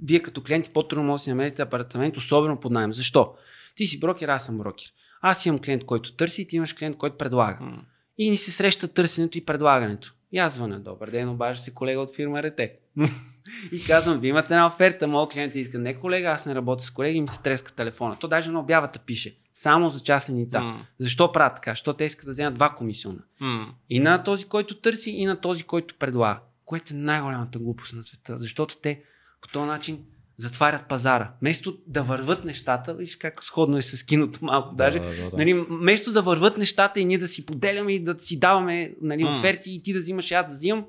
Вие 0.05 0.21
като 0.21 0.43
клиенти 0.43 0.71
по-трудно 0.71 1.05
може 1.05 1.21
да 1.21 1.25
си 1.25 1.31
намерите 1.31 1.63
апартамент, 1.63 2.17
особено 2.17 2.61
под 2.61 2.73
найем. 2.73 2.93
Защо? 2.93 3.35
Ти 3.75 3.87
си 3.87 4.01
брокер, 4.01 4.29
аз 4.29 4.45
съм 4.45 4.59
брокер. 4.59 4.93
Аз 5.21 5.47
имам 5.47 5.59
клиент, 5.59 5.85
който 5.85 6.13
търси 6.13 6.43
и 6.43 6.47
ти 6.47 6.57
имаш 6.57 6.73
клиент, 6.73 6.97
който 6.97 7.17
предлага. 7.17 7.59
М. 7.61 7.83
И 8.19 8.31
ни 8.31 8.37
се 8.37 8.51
среща 8.51 8.89
търсенето 8.89 9.39
и 9.39 9.45
предлагането. 9.45 10.15
И 10.33 10.39
аз 10.39 10.55
звъня, 10.55 10.81
добър 10.81 11.11
ден, 11.11 11.29
обажда 11.29 11.63
се 11.63 11.75
колега 11.75 12.01
от 12.01 12.15
фирма 12.15 12.43
Рете. 12.43 12.73
и 13.73 13.85
казвам, 13.87 14.21
вие 14.21 14.31
имате 14.31 14.55
една 14.55 14.67
оферта, 14.67 15.09
моят 15.09 15.33
клиент 15.33 15.55
иска. 15.55 15.79
Не, 15.79 15.95
колега, 15.95 16.29
аз 16.29 16.47
не 16.47 16.55
работя 16.55 16.85
с 16.85 16.91
колеги, 16.91 17.19
им 17.19 17.29
се 17.29 17.43
треска 17.43 17.73
телефона. 17.73 18.17
То 18.21 18.29
даже 18.29 18.51
на 18.51 18.61
обявата 18.61 18.99
пише. 18.99 19.37
Само 19.55 19.91
за 19.91 20.01
частни 20.01 20.43
лица. 20.43 20.61
М. 20.61 20.87
Защо 20.99 21.33
правят 21.33 21.55
така? 21.55 21.71
Защо 21.71 21.95
те 21.95 22.05
искат 22.05 22.27
да 22.27 22.33
вземат 22.33 22.55
два 22.55 22.71
комисиона? 22.71 23.21
М. 23.41 23.75
И 23.91 24.01
на 24.01 24.23
този, 24.23 24.45
който 24.45 24.81
търси, 24.81 25.11
и 25.11 25.27
на 25.27 25.41
този, 25.41 25.63
който 25.63 25.95
предлага. 25.95 26.41
Което 26.73 26.95
е 26.95 26.97
най-голямата 26.97 27.59
глупост 27.59 27.95
на 27.95 28.03
света. 28.03 28.39
Защото 28.39 28.77
те 28.77 29.03
по 29.41 29.49
този 29.49 29.67
начин 29.67 29.99
затварят 30.37 30.89
пазара. 30.89 31.33
Вместо 31.41 31.79
да 31.87 32.03
върват 32.03 32.45
нещата, 32.45 32.95
виж 32.95 33.17
как 33.17 33.45
сходно 33.45 33.77
е 33.77 33.83
с 33.83 34.03
киното 34.03 34.39
малко 34.43 34.75
даже, 34.75 34.99
Да, 34.99 35.07
да, 35.07 35.31
да. 35.31 35.37
Нали, 35.37 35.53
вместо 35.55 36.13
да 36.13 36.23
върват 36.23 36.57
нещата 36.59 37.01
и 37.01 37.05
ние 37.05 37.19
да 37.19 37.29
си 37.29 37.47
поделяме 37.47 37.93
и 37.93 38.05
да 38.05 38.19
си 38.19 38.39
даваме 38.39 38.95
нали, 39.03 39.25
оферти 39.25 39.73
и 39.73 39.83
ти 39.83 39.93
да 39.93 39.99
взимаш 39.99 40.31
и 40.31 40.35
аз 40.35 40.47
да 40.47 40.55
взимам, 40.55 40.85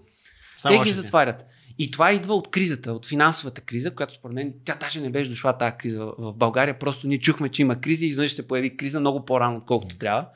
Само 0.57 0.77
те 0.77 0.83
ги 0.83 0.93
си. 0.93 0.99
затварят. 0.99 1.45
И 1.79 1.91
това 1.91 2.11
идва 2.11 2.35
от 2.35 2.51
кризата, 2.51 2.93
от 2.93 3.05
финансовата 3.05 3.61
криза, 3.61 3.91
която 3.91 4.13
според 4.13 4.35
мен 4.35 4.53
тя 4.65 4.75
даже 4.75 5.01
не 5.01 5.09
беше 5.09 5.29
дошла 5.29 5.57
тази 5.57 5.75
криза 5.79 6.05
в- 6.17 6.33
България. 6.33 6.79
Просто 6.79 7.07
ние 7.07 7.17
чухме, 7.17 7.49
че 7.49 7.61
има 7.61 7.81
криза 7.81 8.05
и 8.05 8.07
изведнъж 8.07 8.33
се 8.33 8.47
появи 8.47 8.77
криза 8.77 8.99
много 8.99 9.25
по-рано, 9.25 9.57
отколкото 9.57 9.97
трябва. 9.97 10.27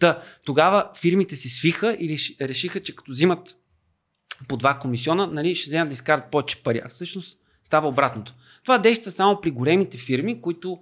Та, 0.00 0.20
тогава 0.44 0.90
фирмите 1.00 1.36
се 1.36 1.48
свиха 1.48 1.92
и 1.92 2.08
реши- 2.08 2.36
решиха, 2.40 2.82
че 2.82 2.96
като 2.96 3.12
взимат 3.12 3.56
по 4.48 4.56
два 4.56 4.74
комисиона, 4.74 5.26
нали, 5.26 5.54
ще 5.54 5.68
вземат 5.68 5.88
да 5.88 5.92
изкарат 5.92 6.30
повече 6.30 6.62
пари. 6.62 6.80
А 6.84 6.88
всъщност 6.88 7.38
става 7.64 7.88
обратното. 7.88 8.34
Това 8.62 8.78
действа 8.78 9.10
само 9.10 9.40
при 9.40 9.50
големите 9.50 9.98
фирми, 9.98 10.40
които 10.40 10.78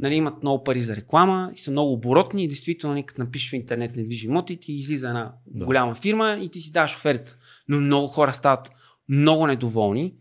нали, 0.00 0.14
имат 0.14 0.42
много 0.42 0.64
пари 0.64 0.82
за 0.82 0.96
реклама 0.96 1.50
и 1.54 1.58
са 1.58 1.70
много 1.70 1.92
оборотни 1.92 2.44
и 2.44 2.48
действително, 2.48 2.94
нали, 2.94 3.06
като 3.06 3.20
напишеш 3.20 3.50
в 3.50 3.52
интернет 3.52 3.96
недвижими 3.96 4.30
имоти, 4.32 4.56
ти 4.56 4.72
излиза 4.72 5.08
една 5.08 5.32
Да. 5.46 5.64
голяма 5.66 5.94
фирма 5.94 6.38
и 6.42 6.48
ти 6.48 6.60
си 6.60 6.72
даваш 6.72 6.96
оферта. 6.96 7.36
Но 7.68 7.80
много 7.80 8.08
хора 8.08 8.32
стават 8.32 8.70
много 9.08 9.46
недоволни 9.46 10.14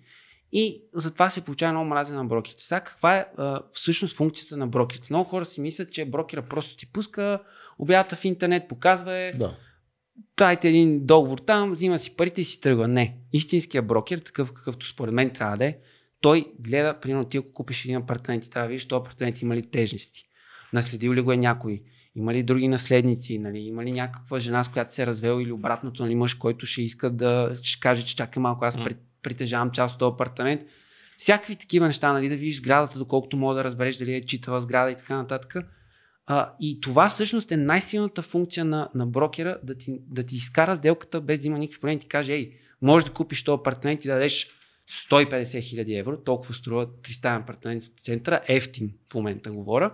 И 0.54 0.84
затова 0.94 1.30
се 1.30 1.42
получава 1.42 1.72
много 1.72 1.90
мразен 1.90 2.16
на 2.16 2.26
брокерите. 2.26 2.66
Сега 2.66 2.80
каква 2.82 3.18
е 3.18 3.26
а, 3.38 3.60
всъщност 3.72 4.16
функцията 4.18 4.58
на 4.58 4.68
брокерите? 4.68 5.08
Много 5.10 5.30
хора 5.30 5.46
си 5.46 5.62
мислят, 5.62 5.92
че 5.92 6.06
брокера 6.06 6.42
просто 6.42 6.76
ти 6.76 6.92
пуска 6.92 7.40
обята 7.80 8.16
в 8.16 8.26
интернет, 8.26 8.68
показва 8.68 9.14
е, 9.18 9.32
Да. 9.32 9.56
Правите 10.36 10.70
един 10.70 11.06
договор 11.06 11.38
там, 11.38 11.72
взима 11.72 12.00
си 12.00 12.16
парите 12.16 12.42
и 12.42 12.46
си 12.46 12.62
тръгва. 12.62 12.88
Не. 12.88 13.18
Истинският 13.34 13.88
брокер, 13.88 14.20
такъв 14.20 14.54
какъвто 14.54 14.86
според 14.86 15.14
мен 15.14 15.30
трябва 15.30 15.58
да 15.58 15.66
е, 15.66 15.78
той 16.22 16.46
гледа, 16.60 17.00
примерно 17.00 17.26
ти 17.26 17.38
ако 17.38 17.52
купиш 17.52 17.86
един 17.86 17.98
апартамент, 17.98 18.44
ти 18.44 18.50
трябва 18.50 18.68
да 18.68 18.70
видиш, 18.70 18.86
този 18.86 19.00
апартамент 19.00 19.42
има 19.42 19.56
ли 19.56 19.62
тежести. 19.62 20.24
Наследил 20.74 21.14
ли 21.14 21.22
го 21.22 21.32
е 21.32 21.38
някой? 21.38 21.82
Има 22.16 22.34
ли 22.34 22.44
други 22.44 22.68
наследници? 22.68 23.38
Нали? 23.38 23.60
Има 23.60 23.86
ли 23.86 23.92
някаква 23.92 24.40
жена, 24.40 24.64
с 24.64 24.70
която 24.70 24.94
се 24.94 25.04
е 25.04 25.08
развел 25.08 25.42
или 25.42 25.52
обратното, 25.52 26.04
нали? 26.04 26.16
мъж, 26.16 26.34
който 26.34 26.66
ще 26.66 26.82
иска 26.82 27.10
да 27.10 27.56
ще 27.62 27.80
каже, 27.80 28.06
че 28.06 28.16
чакай 28.16 28.42
малко, 28.42 28.66
аз 28.66 28.84
при- 28.84 28.96
притежавам 29.22 29.72
част 29.72 29.94
от 29.94 30.00
този 30.00 30.14
апартамент. 30.14 30.62
Всякакви 31.18 31.56
такива 31.56 31.88
неща, 31.88 32.14
нали? 32.14 32.30
да 32.30 32.36
видиш 32.36 32.58
сградата, 32.58 33.00
доколкото 33.00 33.38
мога 33.38 33.56
да 33.56 33.64
разбереш 33.64 33.98
дали 33.98 34.14
е 34.14 34.22
читава 34.22 34.62
сграда 34.62 34.92
и 34.92 34.96
така 34.96 35.16
нататък. 35.16 35.56
А, 36.28 36.54
и 36.60 36.82
това 36.82 37.10
всъщност 37.10 37.52
е 37.52 37.58
най-силната 37.58 38.22
функция 38.22 38.66
на, 38.66 38.90
на 38.96 39.06
брокера 39.08 39.60
да 39.64 39.76
ти, 39.76 40.00
да 40.10 40.24
ти 40.24 40.36
изкара 40.36 40.76
сделката 40.76 41.22
без 41.22 41.40
да 41.42 41.48
има 41.48 41.58
никакви 41.60 41.80
проблеми. 41.82 42.00
Ти 42.00 42.08
каже, 42.08 42.34
ей, 42.34 42.52
можеш 42.82 43.06
да 43.08 43.14
купиш 43.14 43.44
този 43.44 43.60
апартамент 43.60 44.06
и 44.06 44.08
да 44.08 44.14
дадеш 44.14 44.50
150 45.10 45.62
хиляди 45.62 45.96
евро, 45.96 46.18
толкова 46.18 46.54
струва 46.54 46.88
300 46.88 47.42
апартамент 47.42 47.84
в 47.84 47.88
центъра, 47.88 48.42
ефтин 48.48 48.94
в 49.12 49.16
момента 49.16 49.52
говоря. 49.52 49.94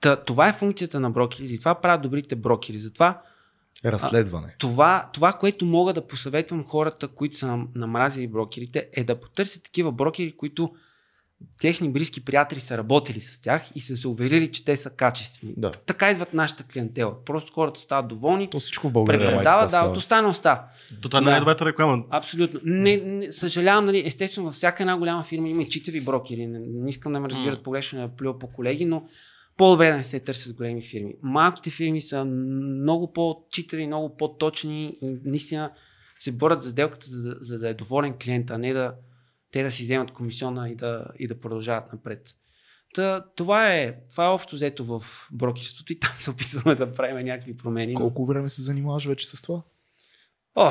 Та, 0.00 0.16
това 0.16 0.48
е 0.48 0.52
функцията 0.52 1.00
на 1.00 1.10
брокерите 1.10 1.54
и 1.54 1.58
това 1.58 1.74
правят 1.74 2.02
добрите 2.02 2.36
брокери. 2.36 2.78
Затова 2.78 3.22
Разследване. 3.84 4.54
това, 4.58 5.10
това, 5.14 5.32
което 5.32 5.66
мога 5.66 5.92
да 5.92 6.06
посъветвам 6.06 6.64
хората, 6.64 7.08
които 7.08 7.36
са 7.36 7.46
нам- 7.46 7.68
намразили 7.74 8.28
брокерите, 8.28 8.88
е 8.92 9.04
да 9.04 9.20
потърсят 9.20 9.62
такива 9.62 9.92
брокери, 9.92 10.36
които 10.36 10.74
техни 11.60 11.90
близки 11.90 12.24
приятели 12.24 12.60
са 12.60 12.78
работили 12.78 13.20
с 13.20 13.40
тях 13.40 13.70
и 13.74 13.80
са 13.80 13.96
се 13.96 14.08
уверили, 14.08 14.52
че 14.52 14.64
те 14.64 14.76
са 14.76 14.90
качествени. 14.90 15.54
Да. 15.56 15.70
Така 15.70 16.10
идват 16.10 16.34
нашата 16.34 16.62
клиентела. 16.62 17.24
Просто 17.24 17.52
хората 17.52 17.80
стават 17.80 18.08
доволни, 18.08 18.50
То 18.50 18.58
всичко 18.58 18.88
в 18.88 18.92
България. 18.92 19.26
препредават, 19.26 19.70
да, 19.70 19.80
от 19.80 19.96
останалостта. 19.96 20.64
То 21.02 21.08
това 21.08 21.20
Да. 21.20 21.36
е 21.36 21.38
добрата 21.38 21.66
реклама. 21.66 22.04
Абсолютно. 22.10 22.60
Не, 22.64 22.96
не, 22.96 23.32
съжалявам, 23.32 23.84
нали, 23.84 24.02
естествено, 24.06 24.46
във 24.46 24.54
всяка 24.54 24.82
една 24.82 24.96
голяма 24.98 25.22
фирма 25.22 25.48
има 25.48 25.62
и 25.62 25.68
читави 25.68 26.00
брокери. 26.00 26.46
Не, 26.46 26.58
не 26.58 26.90
искам 26.90 27.12
да 27.12 27.20
ме 27.20 27.28
разбират 27.28 27.62
погрешно, 27.62 28.00
да 28.00 28.08
плюва 28.08 28.38
по 28.38 28.46
колеги, 28.46 28.84
но 28.84 29.04
по-добре 29.56 29.90
да 29.90 29.96
не 29.96 30.04
се 30.04 30.20
търсят 30.20 30.52
големи 30.54 30.82
фирми. 30.82 31.14
Малките 31.22 31.70
фирми 31.70 32.00
са 32.00 32.24
много 32.24 33.12
по-читави, 33.12 33.86
много 33.86 34.16
по-точни 34.16 34.96
и 35.02 35.16
наистина 35.24 35.70
се 36.18 36.32
борят 36.32 36.62
за 36.62 36.70
сделката, 36.70 37.06
за, 37.06 37.22
да- 37.24 37.36
за 37.40 37.58
да 37.58 37.68
е 37.68 37.74
доволен 37.74 38.14
клиента, 38.14 38.54
а 38.54 38.58
не 38.58 38.72
да 38.72 38.92
те 39.50 39.62
да 39.62 39.70
си 39.70 39.82
вземат 39.82 40.10
комисиона 40.10 40.68
и 40.68 40.74
да, 40.74 41.06
и 41.18 41.26
да 41.26 41.40
продължават 41.40 41.92
напред. 41.92 42.34
Та, 42.94 43.24
това, 43.36 43.74
е, 43.74 43.94
това 44.10 44.24
е 44.24 44.28
общо 44.28 44.56
взето 44.56 44.84
в 44.84 45.02
брокерството 45.32 45.92
и 45.92 46.00
там 46.00 46.12
се 46.18 46.30
опитваме 46.30 46.74
да 46.74 46.92
правим 46.92 47.26
някакви 47.26 47.56
промени. 47.56 47.94
Колко 47.94 48.26
време 48.26 48.48
се 48.48 48.62
занимаваш 48.62 49.06
вече 49.06 49.28
с 49.28 49.42
това? 49.42 49.62
О, 50.54 50.70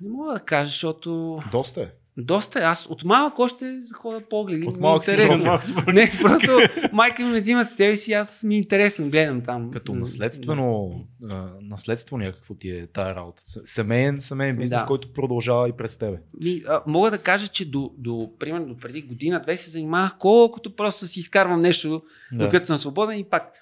не 0.00 0.10
мога 0.10 0.32
да 0.32 0.40
кажа, 0.40 0.68
защото 0.68 1.40
Доста 1.52 1.82
е. 1.82 1.90
Доста 2.18 2.58
е. 2.58 2.62
Аз 2.62 2.86
от 2.86 3.04
малък 3.04 3.38
още 3.38 3.80
ходя 3.96 4.20
погледи. 4.20 4.66
От 4.66 4.80
малък 4.80 5.04
си 5.04 5.10
интересно. 5.10 5.44
Малък 5.44 5.64
си. 5.64 5.74
Не, 5.86 6.10
просто 6.22 6.58
майка 6.92 7.22
ми 7.24 7.32
ме 7.32 7.38
взима 7.38 7.64
с 7.64 7.70
себе 7.76 7.96
си, 7.96 8.12
аз 8.12 8.44
ми 8.44 8.54
е 8.54 8.58
интересно, 8.58 9.10
гледам 9.10 9.40
там. 9.40 9.70
Като 9.70 9.94
наследствено, 9.94 10.90
а, 11.30 11.48
наследство 11.62 12.18
някакво 12.18 12.54
ти 12.54 12.70
е 12.70 12.86
тая 12.86 13.14
работа. 13.14 13.42
Семейен, 13.44 14.20
семейен 14.20 14.56
бизнес, 14.56 14.80
Да. 14.80 14.86
който 14.86 15.12
продължава 15.12 15.68
и 15.68 15.72
през 15.72 15.96
тебе. 15.96 16.18
И, 16.40 16.64
а, 16.68 16.82
мога 16.86 17.10
да 17.10 17.18
кажа, 17.18 17.48
че 17.48 17.70
до, 17.70 17.90
до, 17.98 18.30
примерно, 18.38 18.66
до 18.66 18.76
преди 18.76 19.02
година-две 19.02 19.56
се 19.56 19.70
занимавах 19.70 20.18
колкото 20.18 20.76
просто 20.76 21.06
си 21.06 21.20
изкарвам 21.20 21.60
нещо, 21.60 22.02
Да. 22.32 22.44
докато 22.44 22.66
съм 22.66 22.78
свободен 22.78 23.18
и 23.18 23.24
пак 23.24 23.52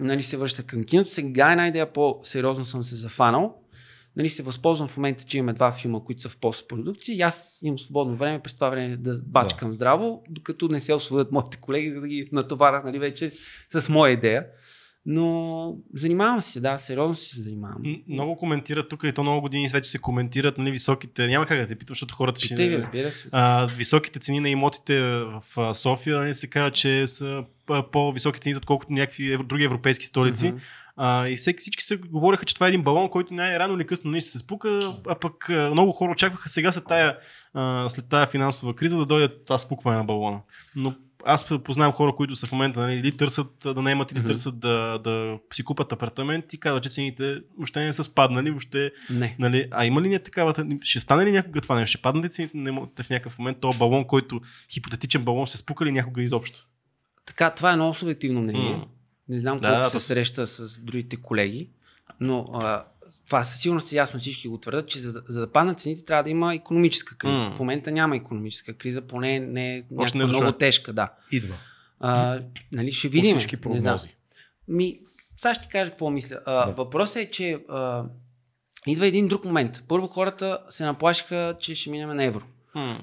нали, 0.00 0.22
се 0.22 0.36
връща 0.36 0.62
към 0.62 0.84
киното. 0.84 1.10
Сега 1.10 1.50
една 1.52 1.68
идея 1.68 1.92
по-сериозно 1.92 2.64
съм 2.64 2.82
се 2.82 2.96
зафанал. 2.96 3.54
Нали, 4.16 4.28
се 4.28 4.42
възползвам 4.42 4.88
в 4.88 4.96
момента, 4.96 5.24
че 5.24 5.38
имаме 5.38 5.52
два 5.52 5.72
филма, 5.72 6.00
които 6.00 6.22
са 6.22 6.28
в 6.28 6.36
постпродукция 6.36 7.16
и 7.16 7.22
аз 7.22 7.58
имам 7.62 7.78
свободно 7.78 8.16
време 8.16 8.40
през 8.42 8.54
това 8.54 8.70
време 8.70 8.96
да 8.96 9.20
бачкам 9.26 9.72
здраво, 9.72 10.22
докато 10.30 10.68
не 10.68 10.80
се 10.80 10.94
освободят 10.94 11.32
моите 11.32 11.56
колеги, 11.56 11.92
за 11.92 12.00
да 12.00 12.08
ги 12.08 12.28
натоваря 12.32 12.82
нали, 12.84 12.98
вече 12.98 13.30
с 13.68 13.88
моя 13.88 14.12
идея. 14.12 14.46
Но 15.06 15.76
занимавам 15.94 16.42
се, 16.42 16.60
да, 16.60 16.78
сериозно 16.78 17.14
си 17.14 17.30
се 17.30 17.42
занимавам. 17.42 17.82
Много 18.08 18.36
коментират 18.36 18.88
тук 18.88 19.04
и 19.04 19.12
то 19.12 19.22
много 19.22 19.40
години 19.40 19.68
вече 19.68 19.90
се 19.90 19.98
коментират 19.98 20.58
нали, 20.58 20.70
високите. 20.70 21.26
Няма 21.26 21.46
как 21.46 21.58
да 21.58 21.66
те 21.66 21.76
питам, 21.76 21.94
защото 21.94 22.14
хората 22.14 22.40
ще. 22.40 22.68
Ви, 22.68 22.78
разбира 22.78 23.10
се. 23.10 23.28
а, 23.32 23.66
високите 23.66 24.18
цени 24.18 24.40
на 24.40 24.48
имотите 24.48 25.00
в 25.00 25.74
София 25.74 26.18
нали, 26.18 26.34
се 26.34 26.46
казва, 26.46 26.70
че 26.70 27.06
са 27.06 27.44
по-високи 27.92 28.40
цени, 28.40 28.56
отколкото 28.56 28.92
някакви 28.92 29.38
други 29.44 29.64
европейски 29.64 30.06
столици. 30.06 30.48
Мгм. 30.48 30.58
А, 30.96 31.28
и 31.28 31.36
всеки, 31.36 31.60
всички 31.60 31.84
се 31.84 31.96
говореха, 31.96 32.44
че 32.44 32.54
това 32.54 32.66
е 32.66 32.68
един 32.68 32.82
балон, 32.82 33.08
който 33.08 33.34
най-рано 33.34 33.74
или 33.74 33.86
късно 33.86 34.10
не 34.10 34.20
ще 34.20 34.30
се 34.30 34.38
спука, 34.38 34.96
а 35.08 35.14
пък 35.14 35.48
много 35.48 35.92
хора 35.92 36.12
очакваха 36.12 36.48
сега 36.48 36.72
след 36.72 36.84
тая, 36.88 37.18
а, 37.54 37.88
след 37.90 38.08
тая 38.08 38.26
финансова 38.26 38.74
криза 38.74 38.98
да 38.98 39.06
дойде 39.06 39.44
това 39.44 39.58
спукване 39.58 39.98
на 39.98 40.04
балона. 40.04 40.40
Но 40.76 40.94
аз 41.26 41.48
познавам 41.64 41.92
хора, 41.92 42.16
които 42.16 42.36
са 42.36 42.46
в 42.46 42.52
момента 42.52 42.80
нали, 42.80 42.94
или 42.94 43.16
търсят 43.16 43.46
да 43.64 43.82
наемат, 43.82 44.12
или 44.12 44.18
Мгм. 44.18 44.28
търсят 44.28 44.58
да, 44.58 44.98
да 44.98 45.38
си 45.52 45.64
купат 45.64 45.92
апартамент 45.92 46.52
и 46.52 46.60
казват, 46.60 46.82
че 46.82 46.88
цените 46.88 47.40
въобще 47.56 47.84
не 47.84 47.92
са 47.92 48.04
спаднали, 48.04 48.50
въобще 48.50 48.92
Не. 49.10 49.36
Нали, 49.38 49.68
а 49.70 49.86
има 49.86 50.02
ли 50.02 50.08
не 50.08 50.18
такава? 50.18 50.54
Ще 50.82 51.00
стане 51.00 51.26
ли 51.26 51.32
някога 51.32 51.60
това 51.60 51.74
нещо? 51.74 51.90
Ще 51.90 52.02
паднат 52.02 52.24
ли 52.24 52.30
цените 52.30 53.02
в 53.02 53.10
някакъв 53.10 53.38
момент? 53.38 53.58
То 53.60 53.70
балон, 53.78 54.04
който 54.04 54.40
хипотетичен 54.72 55.24
балон, 55.24 55.46
ще 55.46 55.58
спука 55.58 55.84
ли 55.84 55.92
някога 55.92 56.22
изобщо? 56.22 56.58
Така, 57.26 57.50
това 57.50 57.72
е 57.72 57.76
много 57.76 57.94
субективно 57.94 58.40
мнение. 58.40 58.70
М. 58.70 58.86
Не 59.28 59.38
знам 59.40 59.58
Да, 59.58 59.68
колко 59.68 59.82
да, 59.84 59.90
се 59.90 60.00
с- 60.00 60.04
среща 60.04 60.46
с 60.46 60.78
другите 60.78 61.16
колеги, 61.16 61.68
но 62.20 62.46
а, 62.52 62.84
това 63.26 63.44
със 63.44 63.60
сигурност 63.60 63.92
е 63.92 63.96
ясно, 63.96 64.20
всички 64.20 64.48
го 64.48 64.58
твърдят, 64.58 64.88
че 64.88 64.98
за, 64.98 65.12
да- 65.12 65.22
за 65.28 65.40
да 65.40 65.52
паднат 65.52 65.80
цените 65.80 66.04
трябва 66.04 66.22
да 66.24 66.30
има 66.30 66.54
економическа 66.54 67.16
криза. 67.16 67.32
М. 67.34 67.52
В 67.56 67.58
момента 67.58 67.92
няма 67.92 68.16
економическа 68.16 68.74
криза, 68.74 69.00
поне 69.02 69.40
не 69.40 69.76
е 69.76 69.82
Още 69.96 70.18
не 70.18 70.24
е 70.24 70.26
много 70.26 70.52
тежка, 70.52 70.92
да. 70.92 71.12
Идва. 71.32 71.54
А, 72.00 72.40
нали, 72.72 72.92
ще 72.92 73.08
По 73.08 73.12
видим. 73.12 73.30
всички 73.30 73.56
прогнози. 73.56 74.08
Ми, 74.68 75.00
сега 75.36 75.54
ще 75.54 75.62
ти 75.62 75.68
кажа 75.68 75.90
какво 75.90 76.10
мисля. 76.10 76.40
А, 76.46 76.66
Да. 76.66 76.72
Въпросът 76.72 77.16
е, 77.16 77.30
че 77.30 77.58
а, 77.68 78.04
идва 78.86 79.06
един 79.06 79.28
друг 79.28 79.44
момент. 79.44 79.84
Първо 79.88 80.06
хората 80.06 80.58
се 80.68 80.84
наплашиха, 80.84 81.56
че 81.60 81.74
ще 81.74 81.90
минем 81.90 82.16
на 82.16 82.24
евро. 82.24 82.42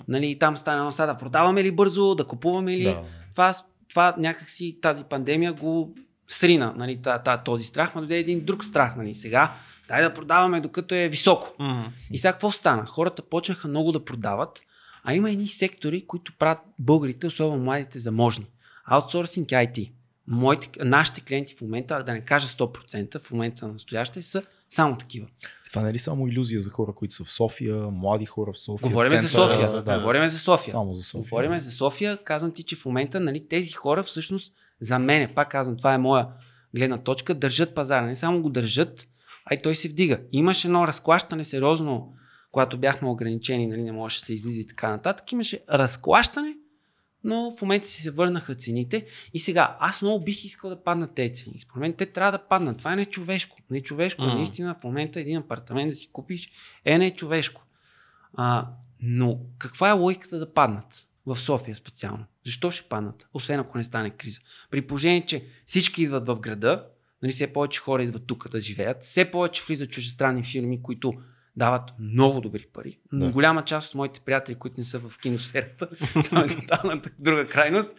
Нали, 0.07 0.27
и 0.27 0.39
там 0.39 0.57
стана 0.57 0.77
едно 0.77 0.91
сега 0.91 1.05
да 1.05 1.17
продаваме 1.17 1.63
ли 1.63 1.71
бързо, 1.71 2.15
да 2.15 2.25
купуваме 2.25 2.71
ли. 2.71 2.83
Да. 2.83 3.03
Това, 3.31 3.53
това 3.89 4.15
някакси 4.17 4.77
тази 4.81 5.03
пандемия 5.03 5.53
го 5.53 5.95
срина, 6.33 6.73
нали, 6.77 7.01
та, 7.01 7.19
та, 7.19 7.37
този 7.37 7.63
страх, 7.63 7.95
но 7.95 8.01
дойде 8.01 8.17
един 8.17 8.45
друг 8.45 8.65
страх. 8.65 8.95
Нали. 8.95 9.15
Сега, 9.15 9.53
дай 9.87 10.01
да 10.01 10.13
продаваме 10.13 10.61
докато 10.61 10.95
е 10.95 11.07
високо. 11.07 11.53
И 12.11 12.17
сега 12.17 12.31
какво 12.31 12.51
стана? 12.51 12.85
Хората 12.85 13.21
почнаха 13.21 13.67
много 13.67 13.91
да 13.91 14.05
продават, 14.05 14.61
а 15.03 15.13
има 15.13 15.31
едни 15.31 15.47
сектори, 15.47 16.05
които 16.07 16.33
правят 16.39 16.59
българите, 16.79 17.27
особено 17.27 17.63
младите, 17.63 17.99
заможни. 17.99 18.45
Аутсорсинг 18.85 19.51
и 19.51 19.55
IT. 19.55 19.91
Моите, 20.27 20.69
нашите 20.79 21.21
клиенти 21.21 21.55
в 21.55 21.61
момента, 21.61 22.03
да 22.03 22.13
не 22.13 22.21
кажа 22.21 22.47
100%, 22.47 23.19
в 23.19 23.31
момента 23.31 23.67
на 23.67 23.73
настояще 23.73 24.21
са 24.21 24.43
само 24.69 24.97
такива. 24.97 25.27
Това 25.69 25.81
не 25.81 25.89
е 25.89 25.93
ли 25.93 25.97
само 25.97 26.27
иллюзия 26.27 26.61
за 26.61 26.69
хора, 26.69 26.93
които 26.95 27.13
са 27.13 27.23
в 27.23 27.31
София, 27.31 27.75
млади 27.75 28.25
хора 28.25 28.53
в 28.53 28.59
София? 28.59 28.89
Говориме 28.89 29.17
за? 29.17 29.29
София. 29.29 29.81
Да, 29.81 29.99
Говориме 29.99 30.27
за 30.27 30.39
София. 30.39 30.71
Само 30.71 30.93
за 30.93 31.03
София. 31.03 31.29
Говориме 31.29 31.59
за 31.59 31.71
София. 31.71 32.23
Казвам 32.23 32.51
ти, 32.51 32.63
че 32.63 32.75
в 32.75 32.85
момента 32.85 33.19
нали, 33.19 33.47
тези 33.47 33.71
хора 33.71 34.03
всъщност 34.03 34.53
за 34.81 34.99
мен, 34.99 35.31
пак 35.35 35.51
казвам, 35.51 35.77
това 35.77 35.93
е 35.93 35.97
моя 35.97 36.27
гледна 36.75 36.97
точка, 36.97 37.33
държат 37.33 37.75
пазара. 37.75 38.05
Не 38.05 38.15
само 38.15 38.41
го 38.41 38.49
държат, 38.49 39.07
а 39.45 39.55
и 39.55 39.61
той 39.61 39.75
се 39.75 39.89
вдига. 39.89 40.19
Имаше 40.31 40.67
едно 40.67 40.87
разклащане 40.87 41.43
сериозно, 41.43 42.13
когато 42.51 42.77
бяхме 42.77 43.09
ограничени, 43.09 43.67
нали, 43.67 43.81
не 43.81 43.91
можеше 43.91 44.19
да 44.19 44.25
се 44.25 44.33
излиза 44.33 44.59
и 44.59 44.67
така 44.67 44.89
нататък. 44.89 45.31
Имаше 45.31 45.59
разклащане, 45.69 46.57
но 47.23 47.55
в 47.57 47.61
момента 47.61 47.87
си 47.87 48.01
се 48.01 48.11
върнаха 48.11 48.55
цените. 48.55 49.05
И 49.33 49.39
сега, 49.39 49.77
аз 49.79 50.01
много 50.01 50.25
бих 50.25 50.45
искал 50.45 50.69
да 50.69 50.83
паднат 50.83 51.15
тези 51.15 51.33
цени. 51.33 51.59
Според 51.59 51.81
мен 51.81 51.93
те 51.93 52.05
трябва 52.05 52.31
да 52.31 52.47
паднат. 52.47 52.77
Това 52.77 52.93
е 52.93 52.95
не 52.95 53.05
човешко. 53.05 53.57
Не 53.69 53.81
човешко. 53.81 54.21
М. 54.21 54.35
Наистина, 54.35 54.75
в 54.79 54.83
момента 54.83 55.19
един 55.19 55.37
апартамент 55.37 55.89
да 55.89 55.95
си 55.95 56.09
купиш 56.11 56.51
е 56.85 56.97
не 56.97 57.15
човешко. 57.15 57.61
А, 58.33 58.67
но 59.01 59.39
каква 59.57 59.89
е 59.89 59.93
логиката 59.93 60.39
да 60.39 60.53
паднат? 60.53 61.07
В 61.25 61.35
София 61.35 61.75
специално. 61.75 62.25
Защо 62.45 62.71
ще 62.71 62.89
паднат? 62.89 63.27
Освен 63.33 63.59
ако 63.59 63.77
не 63.77 63.83
стане 63.83 64.09
криза. 64.09 64.39
При 64.71 64.81
положение, 64.81 65.25
че 65.25 65.45
всички 65.65 66.03
идват 66.03 66.27
в 66.27 66.35
града, 66.35 66.85
нали, 67.23 67.31
все 67.31 67.47
повече 67.47 67.79
хора 67.79 68.03
идват 68.03 68.27
тук 68.27 68.49
да 68.49 68.59
живеят, 68.59 69.03
все 69.03 69.31
повече 69.31 69.63
влизат 69.67 69.89
чужестранни 69.89 70.43
фирми, 70.43 70.81
които 70.83 71.13
дават 71.55 71.93
много 71.99 72.41
добри 72.41 72.65
пари. 72.73 72.99
Но 73.11 73.25
Да. 73.25 73.31
голяма 73.31 73.63
част 73.65 73.89
от 73.89 73.95
моите 73.95 74.19
приятели, 74.19 74.55
които 74.55 74.79
не 74.79 74.83
са 74.83 74.99
в 74.99 75.17
киносферата, 75.21 75.89
там 76.29 76.43
е 76.43 76.47
тоталната 76.47 77.09
друга 77.19 77.47
крайност, 77.47 77.95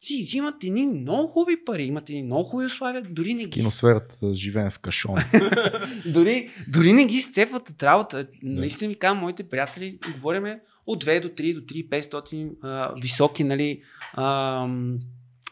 си 0.00 0.22
взимат 0.26 0.64
едни 0.64 0.86
много 0.86 1.28
хубави 1.28 1.64
пари, 1.64 1.84
имат 1.84 2.10
едни 2.10 2.22
много 2.22 2.44
хубави 2.44 2.66
условия, 2.66 3.02
дори 3.10 3.34
не 3.34 3.44
ги 3.44 3.50
Киносферата 3.50 4.34
живеем 4.34 4.70
в 4.70 4.78
кашон. 4.78 5.18
дори, 6.06 6.50
дори 6.68 6.92
не 6.92 7.06
ги 7.06 7.20
сцепват 7.20 7.70
от 7.70 7.82
работа. 7.82 8.26
Наистина 8.42 8.88
ви 8.88 8.98
казвам, 8.98 9.18
моите 9.18 9.48
приятели, 9.48 9.98
говориме 10.14 10.60
от 10.86 11.04
2 11.04 11.22
до 11.22 11.28
3 11.28 11.54
до 11.54 11.60
3, 11.60 11.88
500 11.88 12.50
а, 12.62 12.94
високи, 13.02 13.44
нали, 13.44 13.82
а, 14.12 14.68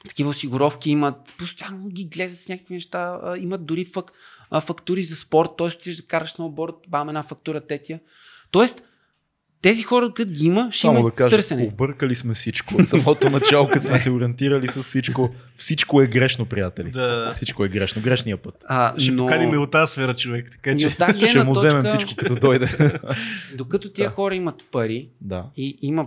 такива 0.09 0.31
осигуровки 0.31 0.90
имат, 0.90 1.35
постоянно 1.39 1.89
ги 1.89 2.05
гледат 2.05 2.39
с 2.39 2.48
някакви 2.48 2.74
неща, 2.74 3.20
а, 3.23 3.39
имат 3.39 3.66
дори 3.66 3.85
фак, 3.85 4.12
а, 4.51 4.61
фактури 4.61 5.02
за 5.02 5.16
спорт, 5.16 5.51
т.е. 5.59 5.69
ти 5.69 5.97
да 5.97 6.02
караш 6.02 6.32
сноуборд, 6.32 6.74
бам 6.89 7.09
една 7.09 7.23
фактура 7.23 7.61
тетия. 7.61 8.01
Тоест, 8.51 8.82
тези 9.65 9.82
хора, 9.82 10.12
като 10.15 10.32
ги 10.32 10.47
има, 10.47 10.69
ще 10.70 10.81
Само 10.81 10.99
има 10.99 11.09
да 11.09 11.15
кажа, 11.15 11.36
търсене. 11.36 11.65
объркали 11.65 12.15
сме 12.15 12.35
всичко. 12.35 12.74
От 12.74 12.89
самото 12.89 13.31
начало, 13.31 13.69
като 13.69 13.85
сме 13.85 13.99
се 13.99 14.11
ориентирали 14.11 14.69
с 14.69 14.82
всичко, 14.82 15.31
всичко 15.57 16.03
е 16.03 16.07
грешно, 16.07 16.47
приятели. 16.47 16.91
Да. 16.91 17.31
Всичко 17.32 17.65
е 17.65 17.69
грешно. 17.69 18.03
Грешния 18.03 18.36
път. 18.36 18.65
А, 18.66 18.99
Ще 18.99 19.11
но... 19.12 19.24
поканим 19.24 19.55
и 19.55 19.59
от 19.59 19.70
тази 19.70 19.93
сфера 19.93 20.15
човек, 20.15 20.51
така 20.51 20.77
че... 20.77 20.91
Ще 21.28 21.45
му 21.45 21.53
вземем 21.53 21.82
точка, 21.82 21.99
всичко, 21.99 22.16
като 22.16 22.35
дойде. 22.36 22.66
Докато 23.55 23.91
тия 23.91 24.09
Да. 24.09 24.15
хора 24.15 24.35
имат 24.35 24.65
пари 24.73 25.09
да. 25.20 25.47
и 25.57 25.78
има 25.82 26.07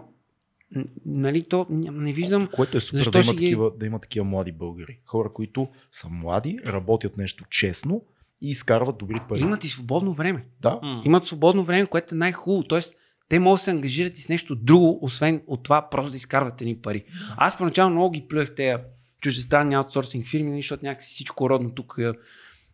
нали, 1.06 1.44
то 1.44 1.66
не 1.70 2.12
виждам 2.12 2.48
Което 2.48 2.78
е 2.78 2.82
супер 2.82 2.98
Защо 2.98 3.12
да 3.12 3.20
има, 3.20 3.34
ги- 3.34 3.38
такива, 3.38 3.72
да 3.80 3.86
има 3.86 4.00
такива 4.00 4.26
млади 4.26 4.52
българи. 4.52 5.00
Хора, 5.06 5.30
които 5.34 5.68
са 5.92 6.08
млади, 6.12 6.60
работят 6.68 7.18
нещо 7.18 7.44
честно 7.50 8.02
и 8.42 8.50
изкарват 8.50 8.98
добри 8.98 9.16
пари. 9.30 9.40
имат 9.40 9.64
и 9.64 9.70
свободно 9.70 10.14
време. 10.14 10.46
Да. 10.62 10.80
Имат 11.06 11.26
свободно 11.26 11.64
време, 11.64 11.86
което 11.86 12.16
е 12.16 12.18
най-хубаво. 12.18 12.64
Тоест, 12.64 12.96
те 13.30 13.40
могат 13.40 13.60
да 13.60 13.64
се 13.64 13.72
ангажират 13.72 14.18
и 14.18 14.22
с 14.22 14.30
нещо 14.30 14.56
друго, 14.56 15.00
освен 15.02 15.42
от 15.48 15.64
това 15.64 15.90
просто 15.90 16.12
да 16.12 16.18
изкарват 16.18 16.62
едни 16.62 16.78
пари. 16.78 17.04
Аз 17.38 17.58
поначало 17.58 17.90
много 17.92 18.12
ги 18.12 18.28
плюех 18.28 18.56
тези 18.56 18.84
чуждестранни 19.22 19.76
аутсорсинг 19.76 20.26
фирми, 20.28 20.50
нали, 20.50 20.62
защото 20.62 20.86
някакси 20.86 21.14
всичко 21.14 21.50
родно 21.50 21.72
тук 21.72 21.96
е, 22.00 22.12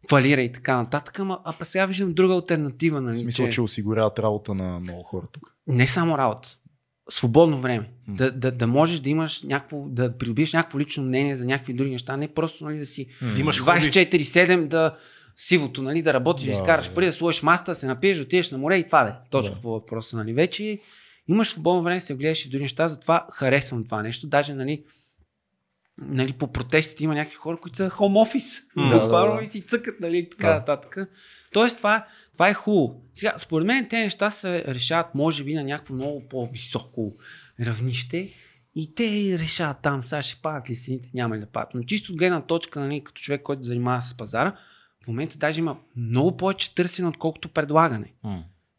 фалира 0.09 0.41
и 0.41 0.51
така 0.51 0.77
нататък, 0.77 1.19
ама, 1.19 1.39
а 1.43 1.53
па 1.59 1.65
сега 1.65 1.85
виждам 1.85 2.13
друга 2.13 2.33
альтернатива. 2.33 3.01
Нали, 3.01 3.15
В 3.15 3.19
смисъл, 3.19 3.49
че 3.49 3.61
осигуряват 3.61 4.19
работа 4.19 4.53
на 4.53 4.79
много 4.79 5.03
хора 5.03 5.27
тук. 5.31 5.55
Не 5.67 5.87
само 5.87 6.17
работа. 6.17 6.57
Свободно 7.09 7.57
време. 7.57 7.89
М. 8.07 8.15
Да, 8.15 8.31
да, 8.31 8.51
да 8.51 8.67
можеш 8.67 8.99
да 8.99 9.09
имаш 9.09 9.43
някакво, 9.43 9.85
да 9.87 10.17
придобиеш 10.17 10.53
някакво 10.53 10.79
лично 10.79 11.03
мнение 11.03 11.35
за 11.35 11.45
някакви 11.45 11.73
други 11.73 11.91
неща, 11.91 12.17
не 12.17 12.27
просто 12.27 12.65
нали, 12.65 12.77
да 12.77 12.85
си 12.85 13.07
хоби. 13.61 13.79
24-7 13.79 14.67
да 14.67 14.97
сивото, 15.35 15.81
нали, 15.81 16.01
да 16.01 16.13
работиш, 16.13 16.45
да, 16.45 16.51
изкараш 16.51 16.87
да. 16.87 16.93
пари, 16.93 17.05
да 17.05 17.13
сложиш 17.13 17.41
маста, 17.43 17.71
да 17.71 17.75
се 17.75 17.87
напиеш, 17.87 18.19
отидеш 18.19 18.51
на 18.51 18.57
море 18.57 18.77
и 18.77 18.85
това 18.85 19.03
да 19.03 19.09
е. 19.09 19.13
Точно 19.29 19.55
Да. 19.55 19.61
по 19.61 19.71
въпроса, 19.71 20.17
нали. 20.17 20.33
Вече 20.33 20.79
имаш 21.27 21.49
свободно 21.49 21.83
време 21.83 21.99
се 21.99 22.15
гледаш 22.15 22.45
и 22.45 22.47
в 22.47 22.51
други 22.51 22.63
неща, 22.63 22.87
затова 22.87 23.27
харесвам 23.33 23.85
това 23.85 24.01
нещо. 24.01 24.27
Даже, 24.27 24.53
нали, 24.53 24.83
нали, 25.97 26.33
по 26.33 26.47
протестите 26.51 27.03
има 27.03 27.13
някакви 27.15 27.35
хора, 27.35 27.57
които 27.57 27.77
са 27.77 27.89
хом 27.89 28.17
офис. 28.17 28.61
М. 28.75 28.89
Да, 28.89 28.99
Буквално 28.99 29.31
да, 29.31 29.37
да. 29.37 29.43
и 29.43 29.47
си 29.47 29.61
цъкат, 29.61 29.99
нали, 29.99 30.29
така 30.29 30.47
Да. 30.47 30.53
нататък. 30.55 30.97
Тоест, 31.53 31.77
това, 31.77 32.05
това 32.33 32.49
е 32.49 32.53
хубаво. 32.53 33.01
Сега, 33.13 33.33
според 33.37 33.67
мен, 33.67 33.89
тези 33.89 34.03
неща 34.03 34.29
се 34.29 34.63
решават, 34.67 35.15
може 35.15 35.43
би, 35.43 35.53
на 35.53 35.63
някакво 35.63 35.93
много 35.93 36.23
по-високо 36.29 37.13
равнище. 37.61 38.29
И 38.75 38.95
те 38.95 39.37
решават 39.39 39.77
там, 39.83 40.03
сега 40.03 40.21
ще 40.21 40.41
падат 40.41 40.69
ли 40.69 40.75
цените, 40.75 41.09
няма 41.13 41.35
ли 41.35 41.39
да 41.39 41.45
падат. 41.45 41.73
Но 41.73 41.83
чисто 41.83 42.11
от 42.11 42.17
гледна 42.17 42.41
точка, 42.41 42.79
нали, 42.79 43.03
като 43.03 43.21
човек, 43.21 43.41
който 43.43 43.63
занимава 43.63 44.01
с 44.01 44.17
пазара, 44.17 44.55
в 45.03 45.07
момента 45.07 45.37
даже 45.37 45.59
има 45.59 45.77
много 45.95 46.37
повече 46.37 46.75
търсене, 46.75 47.07
отколкото 47.07 47.49
предлагане. 47.49 48.13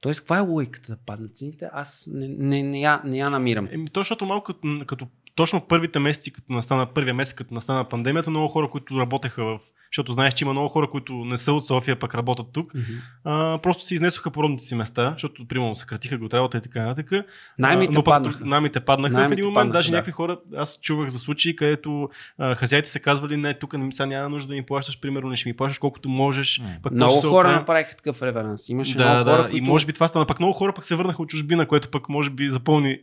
Тоест, 0.00 0.20
каква 0.20 0.36
е 0.36 0.40
логиката 0.40 0.92
да 0.92 0.98
паднат 1.06 1.36
цените? 1.36 1.68
Аз 1.72 2.08
не, 2.12 2.28
не, 2.28 2.62
не, 2.62 2.80
я, 2.80 3.02
не 3.04 3.18
я 3.18 3.30
намирам. 3.30 3.68
Еми, 3.70 3.88
то, 3.88 4.00
защото 4.00 4.26
малко 4.26 4.44
като, 4.44 4.84
като 4.86 5.06
точно 5.34 5.60
първите 5.60 5.98
месеци, 5.98 6.32
като 6.32 6.52
настана, 6.52 6.86
първия 6.86 7.14
месец, 7.14 7.34
като 7.34 7.54
настана 7.54 7.84
пандемията, 7.84 8.30
много 8.30 8.48
хора, 8.48 8.70
които 8.70 9.00
работеха 9.00 9.44
в... 9.44 9.58
Защото 9.92 10.12
знаеш, 10.12 10.34
че 10.34 10.44
има 10.44 10.52
много 10.52 10.68
хора, 10.68 10.90
които 10.90 11.12
не 11.14 11.38
са 11.38 11.52
от 11.52 11.66
София, 11.66 11.98
пък 11.98 12.14
работят 12.14 12.46
тук. 12.52 12.74
Мгм. 12.74 12.84
А, 13.24 13.58
просто 13.58 13.84
си 13.84 13.94
изнесоха 13.94 14.30
по 14.30 14.42
родните 14.42 14.64
си 14.64 14.74
места, 14.74 15.10
защото, 15.12 15.48
примерно, 15.48 15.76
съкратиха 15.76 16.18
го 16.18 16.24
от 16.24 16.34
работа 16.34 16.58
и 16.58 16.60
така 16.60 16.82
нататък. 16.82 17.26
Наймите 17.58 17.90
А, 17.90 17.94
но 17.94 18.02
пък 18.04 18.12
паднаха. 18.14 18.44
Наймите 18.44 18.80
паднаха 18.80 19.12
в 19.12 19.16
Наймите 19.16 19.32
един 19.32 19.44
момент. 19.44 19.54
паднаха, 19.54 19.78
даже 19.78 19.90
да. 19.90 19.96
някакви 19.96 20.12
хора, 20.12 20.38
аз 20.56 20.78
чувах 20.82 21.08
за 21.08 21.18
случаи, 21.18 21.56
където 21.56 22.08
а, 22.38 22.54
хазяите 22.54 22.88
са 22.88 23.00
казвали, 23.00 23.36
не, 23.36 23.54
тук 23.54 23.72
не, 23.72 23.92
сега 23.92 24.06
няма 24.06 24.28
нужда 24.28 24.48
да 24.48 24.54
ми 24.54 24.66
плащаш, 24.66 25.00
примерно, 25.00 25.28
не 25.28 25.36
ще 25.36 25.48
ми 25.48 25.56
плащаш 25.56 25.78
колкото 25.78 26.08
можеш. 26.08 26.58
М. 26.58 26.68
Пък 26.82 26.92
Много 26.92 27.14
хора 27.20 27.48
оправи- 27.48 27.54
направиха 27.54 27.96
такъв 27.96 28.22
реверанс. 28.22 28.68
Имаше 28.68 28.96
Да, 28.96 29.10
много 29.10 29.24
да, 29.24 29.36
хора, 29.36 29.48
и 29.48 29.50
които... 29.50 29.64
може 29.66 29.86
би 29.86 29.92
това 29.92 30.08
стана. 30.08 30.26
Пък 30.26 30.38
много 30.38 30.52
хора 30.52 30.72
пък 30.72 30.84
се 30.84 30.96
върнаха 30.96 31.22
от 31.22 31.28
чужбина, 31.28 31.68
което 31.68 31.88
пък 31.90 32.08
може 32.08 32.30
би 32.30 32.48
запълни. 32.48 32.98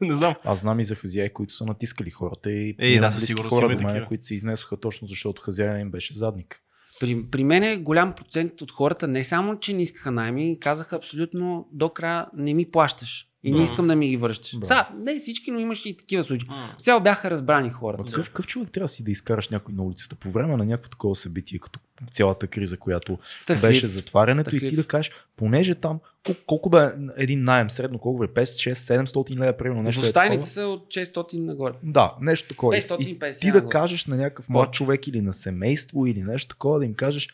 Не 0.00 0.14
знам. 0.14 0.34
Аз 0.44 0.60
знам 0.60 0.80
и 0.80 0.84
за 0.84 0.94
хазяи, 0.94 1.32
които 1.32 1.54
са 1.54 1.64
натискали 1.64 2.10
хората 2.10 2.50
и 2.50 2.76
Ей, 2.78 2.94
имам 2.94 3.10
да, 3.10 3.16
сигурност 3.16 3.54
хора 3.54 3.68
до 3.68 3.82
мен, 3.82 3.86
такива. 3.86 4.06
които 4.06 4.24
се 4.24 4.34
изнесоха 4.34 4.76
точно 4.76 5.08
защото 5.08 5.42
хазяина 5.42 5.80
им 5.80 5.90
беше 5.90 6.14
задник. 6.14 6.62
При, 7.00 7.30
при 7.30 7.44
мен 7.44 7.62
е 7.62 7.76
голям 7.76 8.14
процент 8.14 8.62
от 8.62 8.72
хората 8.72 9.08
не 9.08 9.24
само, 9.24 9.58
че 9.58 9.72
не 9.72 9.82
искаха 9.82 10.10
найми, 10.10 10.58
казаха 10.60 10.96
абсолютно 10.96 11.68
до 11.72 11.88
края 11.88 12.26
не 12.36 12.54
ми 12.54 12.70
плащаш. 12.70 13.28
И 13.46 13.50
не 13.50 13.56
Да. 13.56 13.62
искам 13.64 13.86
да 13.86 13.96
ми 13.96 14.08
ги 14.08 14.16
връщаш. 14.16 14.56
Да. 14.56 14.66
Сега, 14.66 14.88
не 14.96 15.20
всички, 15.20 15.50
но 15.50 15.58
имаше 15.58 15.88
и 15.88 15.96
такива 15.96 16.24
случаи. 16.24 16.48
Цяло 16.82 17.00
бяха 17.00 17.30
разбрани 17.30 17.70
хората. 17.70 18.04
какъв, 18.04 18.26
какъв 18.26 18.46
човек 18.46 18.70
трябва 18.70 18.88
си 18.88 19.04
да 19.04 19.10
изкараш 19.10 19.48
някой 19.48 19.74
на 19.74 19.82
улицата 19.82 20.16
по 20.16 20.30
време 20.30 20.56
на 20.56 20.64
някакво 20.64 20.90
такова 20.90 21.14
събитие, 21.14 21.58
като 21.58 21.80
цялата 22.10 22.46
криза, 22.46 22.76
която 22.76 23.18
Страхлив. 23.40 23.62
беше 23.62 23.86
затварянето 23.86 24.56
и 24.56 24.60
ти 24.60 24.76
да 24.76 24.84
кажеш, 24.84 25.10
понеже 25.36 25.74
там, 25.74 26.00
колко, 26.24 26.40
колко 26.46 26.70
да 26.70 26.84
е 27.10 27.22
един 27.22 27.44
найем, 27.44 27.70
средно 27.70 27.98
колко 27.98 28.24
е, 28.24 28.28
5, 28.28 28.42
6, 28.42 28.72
700 29.04 29.30
лева, 29.32 29.52
примерно 29.52 29.82
нещо 29.82 30.00
е 30.00 30.02
Двустайните 30.02 30.46
такова. 30.46 30.52
са 30.52 30.60
от 30.62 30.86
600 30.86 31.34
нагоре. 31.36 31.72
Да, 31.82 32.14
нещо 32.20 32.48
такова. 32.48 32.76
И- 32.76 32.80
550 32.80 33.36
И 33.36 33.40
ти 33.40 33.52
да 33.52 33.68
кажеш 33.68 34.06
на 34.06 34.16
някакъв 34.16 34.48
млад 34.48 34.72
човек 34.72 35.06
или 35.06 35.20
на 35.20 35.32
семейство 35.32 36.06
или 36.06 36.22
нещо 36.22 36.48
такова, 36.48 36.78
да 36.78 36.84
им 36.84 36.94
кажеш, 36.94 37.28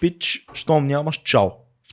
пич, 0.00 0.46
щом 0.52 0.86
нямаш 0.86 1.16
чао. 1.16 1.48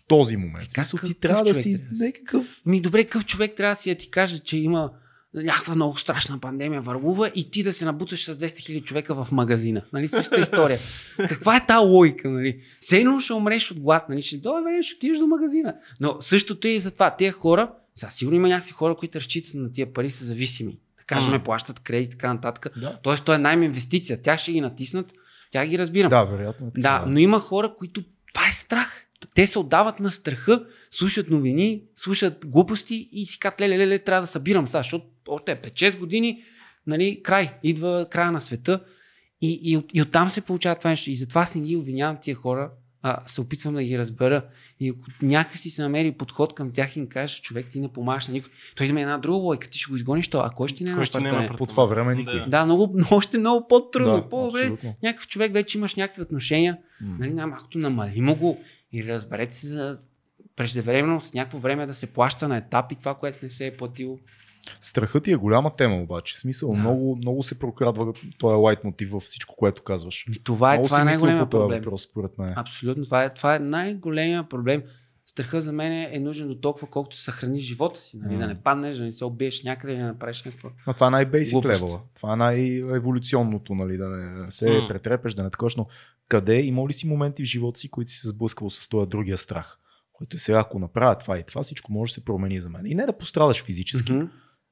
Този 0.08 0.38
момент. 0.38 0.68
В 0.68 0.72
смисъл, 0.72 0.98
какъв- 0.98 1.10
ти 1.10 1.20
трябва 1.20 1.44
да 1.44 1.54
си 1.56 1.74
трябва 1.74 1.96
си? 1.96 2.04
някакъв 2.04 2.62
Ми 2.66 2.82
добре, 2.82 3.04
какъв 3.04 3.26
човек 3.26 3.54
трябва 3.58 3.72
да 3.72 3.82
си 3.82 3.90
да 3.90 3.96
ти 3.96 4.10
каже, 4.10 4.40
че 4.40 4.58
има 4.58 4.92
някаква 5.34 5.76
много 5.76 5.98
страшна 5.98 6.40
пандемия 6.40 6.82
върлува 6.82 7.32
и 7.36 7.52
ти 7.52 7.64
да 7.64 7.74
се 7.74 7.86
набуташ 7.86 8.24
с 8.24 8.38
200 8.38 8.46
000 8.46 8.84
човека 8.84 9.24
в 9.24 9.32
магазина. 9.32 9.82
Нали, 9.94 10.08
същата 10.08 10.42
история. 10.42 10.80
Каква 11.18 11.56
е 11.58 11.66
тази 11.66 11.86
логика? 11.86 12.32
Нали? 12.32 12.60
Все 12.80 12.98
едно 12.98 13.20
ще 13.20 13.34
умреш 13.34 13.72
от 13.72 13.80
глад. 13.80 14.10
Нали? 14.10 14.22
Ще 14.22 14.38
дойде 14.38 14.64
време, 14.64 14.84
ще 14.84 14.96
отидеш 14.96 15.18
до 15.18 15.28
магазина. 15.28 15.76
Но 16.00 16.18
същото 16.22 16.68
е 16.68 16.72
и 16.72 16.80
за 16.80 16.92
това. 16.92 17.16
Тия 17.16 17.32
хора, 17.32 17.72
сега 17.96 18.10
сигурно 18.10 18.36
има 18.36 18.48
някакви 18.48 18.72
хора, 18.72 18.96
които 18.96 19.18
разчитат 19.20 19.54
на 19.54 19.72
тия 19.72 19.94
пари, 19.94 20.10
са 20.12 20.26
зависими. 20.26 20.72
Да 20.98 21.04
кажем, 21.06 21.32
М. 21.32 21.44
плащат 21.44 21.80
кредит 21.80 22.08
и 22.08 22.12
така 22.12 22.34
нататък. 22.34 22.80
Да. 22.80 22.98
Тоест, 23.04 23.24
той 23.24 23.36
е 23.36 23.40
найм 23.40 23.64
инвестиция. 23.64 24.22
Тях 24.22 24.40
ще 24.40 24.52
ги 24.52 24.62
натиснат. 24.62 25.14
Тя 25.52 25.66
ги 25.66 25.80
разбирам. 25.80 26.10
Да, 26.10 26.24
вероятно. 26.24 26.68
е 26.68 26.82
Да, 26.82 27.06
но 27.08 27.20
има 27.20 27.40
хора, 27.40 27.74
които 27.78 28.04
това 28.34 28.48
е 28.48 28.52
страх. 28.52 29.04
Те 29.36 29.48
се 29.48 29.60
отдават 29.60 30.00
на 30.00 30.12
страха, 30.12 30.66
слушат 30.92 31.30
новини, 31.30 31.84
слушат 31.96 32.46
глупости 32.46 33.10
и 33.12 33.26
си 33.26 33.40
казват, 33.40 33.62
леле, 33.62 33.78
леле, 33.78 34.00
трябва 34.00 34.22
да 34.22 34.28
събирам 34.28 34.68
сега, 34.68 34.80
защото 34.80 35.06
още 35.28 35.52
е 35.52 35.56
5-6 35.58 35.98
години, 35.98 36.44
нали, 36.88 37.22
край, 37.24 37.54
идва 37.64 38.08
края 38.12 38.32
на 38.32 38.42
света 38.42 38.84
и, 39.42 39.60
и, 39.64 39.78
от- 39.78 39.92
и 39.94 40.02
оттам 40.02 40.30
се 40.30 40.42
получава 40.42 40.76
това 40.76 40.90
нещо. 40.90 41.12
И 41.12 41.16
затова 41.16 41.42
аз 41.42 41.56
не 41.56 41.62
ги 41.62 41.76
обвинявам 41.76 42.18
тия 42.22 42.36
хора, 42.36 42.72
а 43.02 43.18
се 43.26 43.42
опитвам 43.42 43.74
да 43.74 43.84
ги 43.84 43.98
разбера. 43.98 44.46
И 44.80 44.90
ако 44.90 45.00
някакси 45.22 45.70
се 45.70 45.82
намери 45.82 46.12
подход 46.12 46.54
към 46.54 46.72
тях 46.72 46.96
и 46.96 47.00
им 47.00 47.08
кажеш, 47.08 47.42
човек, 47.42 47.66
ти 47.72 47.80
не 47.80 47.88
помагаш 47.88 48.28
на 48.28 48.34
никой. 48.34 48.52
Той 48.76 48.88
има 48.88 49.02
една 49.02 49.18
друга 49.18 49.38
лойка, 49.38 49.68
ти 49.68 49.80
ще 49.80 49.90
го 49.90 49.96
изгониш, 49.96 50.28
то, 50.28 50.40
а 50.40 50.50
кой 50.50 50.68
ще 50.68 50.78
ти 50.78 50.84
не 50.84 50.96
Кой 50.96 51.06
ще 51.06 51.18
ти 51.18 51.24
наеме 51.24 51.50
По 51.58 51.66
това 51.66 51.86
време 51.86 52.16
никой. 52.16 52.46
Да. 52.48 52.66
Много, 52.66 52.96
още 53.12 53.38
много 53.38 53.68
по-трудно. 53.68 54.16
Да, 54.16 54.30
По-добре, 54.30 54.72
някакъв 55.04 55.28
човек 55.28 55.54
вече 55.54 55.78
имаш 55.78 55.96
някакви 55.96 56.22
отношения, 56.22 56.78
М. 57.02 57.16
нали, 57.20 57.34
най-малкото 57.34 57.78
намалимо 57.78 58.36
го 58.36 58.60
и 58.98 59.06
разберете 59.06 59.56
се 59.56 59.68
за 59.68 59.98
преждевременно 60.56 61.20
с 61.20 61.34
някакво 61.34 61.58
време 61.58 61.86
да 61.86 61.94
се 61.94 62.08
плаща 62.08 62.48
на 62.48 62.58
етапи 62.58 62.96
това, 62.96 63.16
което 63.16 63.40
не 63.44 63.50
се 63.50 63.68
е 63.68 63.78
платило. 63.78 64.18
Страхът 64.82 65.24
ти 65.24 65.32
е 65.32 65.36
голяма 65.36 65.76
тема 65.76 65.96
обаче. 65.96 66.36
В 66.36 66.40
Смисъл, 66.40 66.70
Да. 66.70 66.78
много, 66.78 67.16
много 67.16 67.44
се 67.44 67.60
прокрадва 67.60 68.14
този 68.38 68.56
лайт 68.56 68.84
мотив 68.84 69.12
във 69.12 69.24
всичко, 69.24 69.56
което 69.56 69.84
казваш. 69.84 70.26
И 70.36 70.44
това 70.44 70.74
е, 70.74 70.78
много 70.78 70.88
това 70.88 71.02
е 71.02 71.06
най-големия 71.06 71.50
проблем. 71.50 71.80
въпрос, 71.80 72.04
според 72.04 72.38
мен. 72.38 72.54
Абсолютно, 72.56 73.04
това 73.04 73.24
е, 73.24 73.34
това 73.34 73.56
е 73.56 73.60
най-големия 73.60 74.44
проблем. 74.44 74.84
Страха 75.26 75.62
за 75.62 75.72
мен 75.72 75.92
е 76.14 76.20
нужен 76.20 76.48
до 76.48 76.56
толкова, 76.56 76.88
колкото 76.88 77.18
съхраниш 77.18 77.64
живота 77.64 78.00
си. 78.00 78.18
Нали? 78.18 78.34
М. 78.34 78.40
Да 78.40 78.48
не 78.48 78.56
паднеш, 78.56 78.98
да 78.98 79.04
не 79.04 79.12
се 79.12 79.26
убиеш 79.26 79.64
някъде, 79.64 79.94
да 79.94 80.00
не 80.00 80.06
направиш 80.08 80.44
някакво. 80.44 80.70
Но 80.88 80.94
това 80.94 81.08
е 81.08 81.12
най-бейсик 81.12 81.66
левела. 81.66 82.02
Това 82.16 82.34
е 82.34 82.36
най-еволюционното, 82.36 83.76
нали, 83.76 83.98
да 83.98 84.10
не 84.10 84.52
се 84.52 84.70
М. 84.70 84.88
претрепеш, 84.88 85.34
да 85.34 85.44
не 85.44 85.50
такош, 85.50 85.76
но 85.76 85.88
къде 86.30 86.62
има 86.62 86.88
ли 86.88 86.94
си 86.94 87.08
моменти 87.08 87.44
в 87.44 87.48
живота 87.48 87.80
си, 87.80 87.90
които 87.90 88.12
си 88.12 88.18
се 88.18 88.28
сблъсквал 88.28 88.70
с 88.70 88.88
този 88.90 89.10
другия 89.10 89.38
страх? 89.38 89.80
Който 90.14 90.36
е 90.36 90.40
сега, 90.40 90.60
ако 90.60 90.80
направя 90.80 91.18
това 91.18 91.40
и 91.40 91.44
това, 91.44 91.64
всичко 91.64 91.94
може 91.94 92.10
да 92.10 92.14
се 92.14 92.26
промени 92.26 92.60
за 92.60 92.70
мен. 92.70 92.86
И 92.86 92.96
не 92.96 93.06
да 93.06 93.18
пострадаш 93.18 93.64
физически, 93.64 94.14
Мгм. 94.14 94.26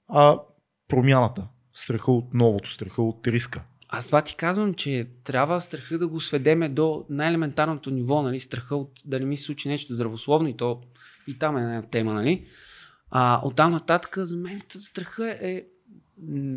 а 0.08 0.40
промяната. 0.88 1.48
Страха 1.74 2.12
от 2.12 2.34
новото, 2.34 2.72
страха 2.72 3.02
от 3.02 3.28
риска. 3.28 3.64
Аз 3.90 4.06
това 4.06 4.22
ти 4.22 4.36
казвам, 4.36 4.74
че 4.74 5.08
трябва 5.24 5.62
страха 5.62 5.98
да 5.98 6.08
го 6.08 6.22
сведеме 6.22 6.70
до 6.70 7.06
най-елементарното 7.10 7.92
ниво, 7.92 8.22
нали? 8.22 8.40
страха 8.40 8.76
от 8.76 8.92
да 9.06 9.20
не 9.20 9.26
ми 9.26 9.38
се 9.38 9.44
случи 9.44 9.68
нещо 9.68 9.94
здравословно 9.94 10.48
и 10.48 10.58
то 10.58 10.82
и 11.28 11.40
там 11.40 11.58
е 11.58 11.62
една 11.62 11.82
тема, 11.82 12.14
нали? 12.14 12.46
А 13.12 13.42
оттам 13.44 13.72
нататък 13.72 14.18
за 14.18 14.38
мен 14.38 14.62
страха 14.70 15.38
е 15.42 15.64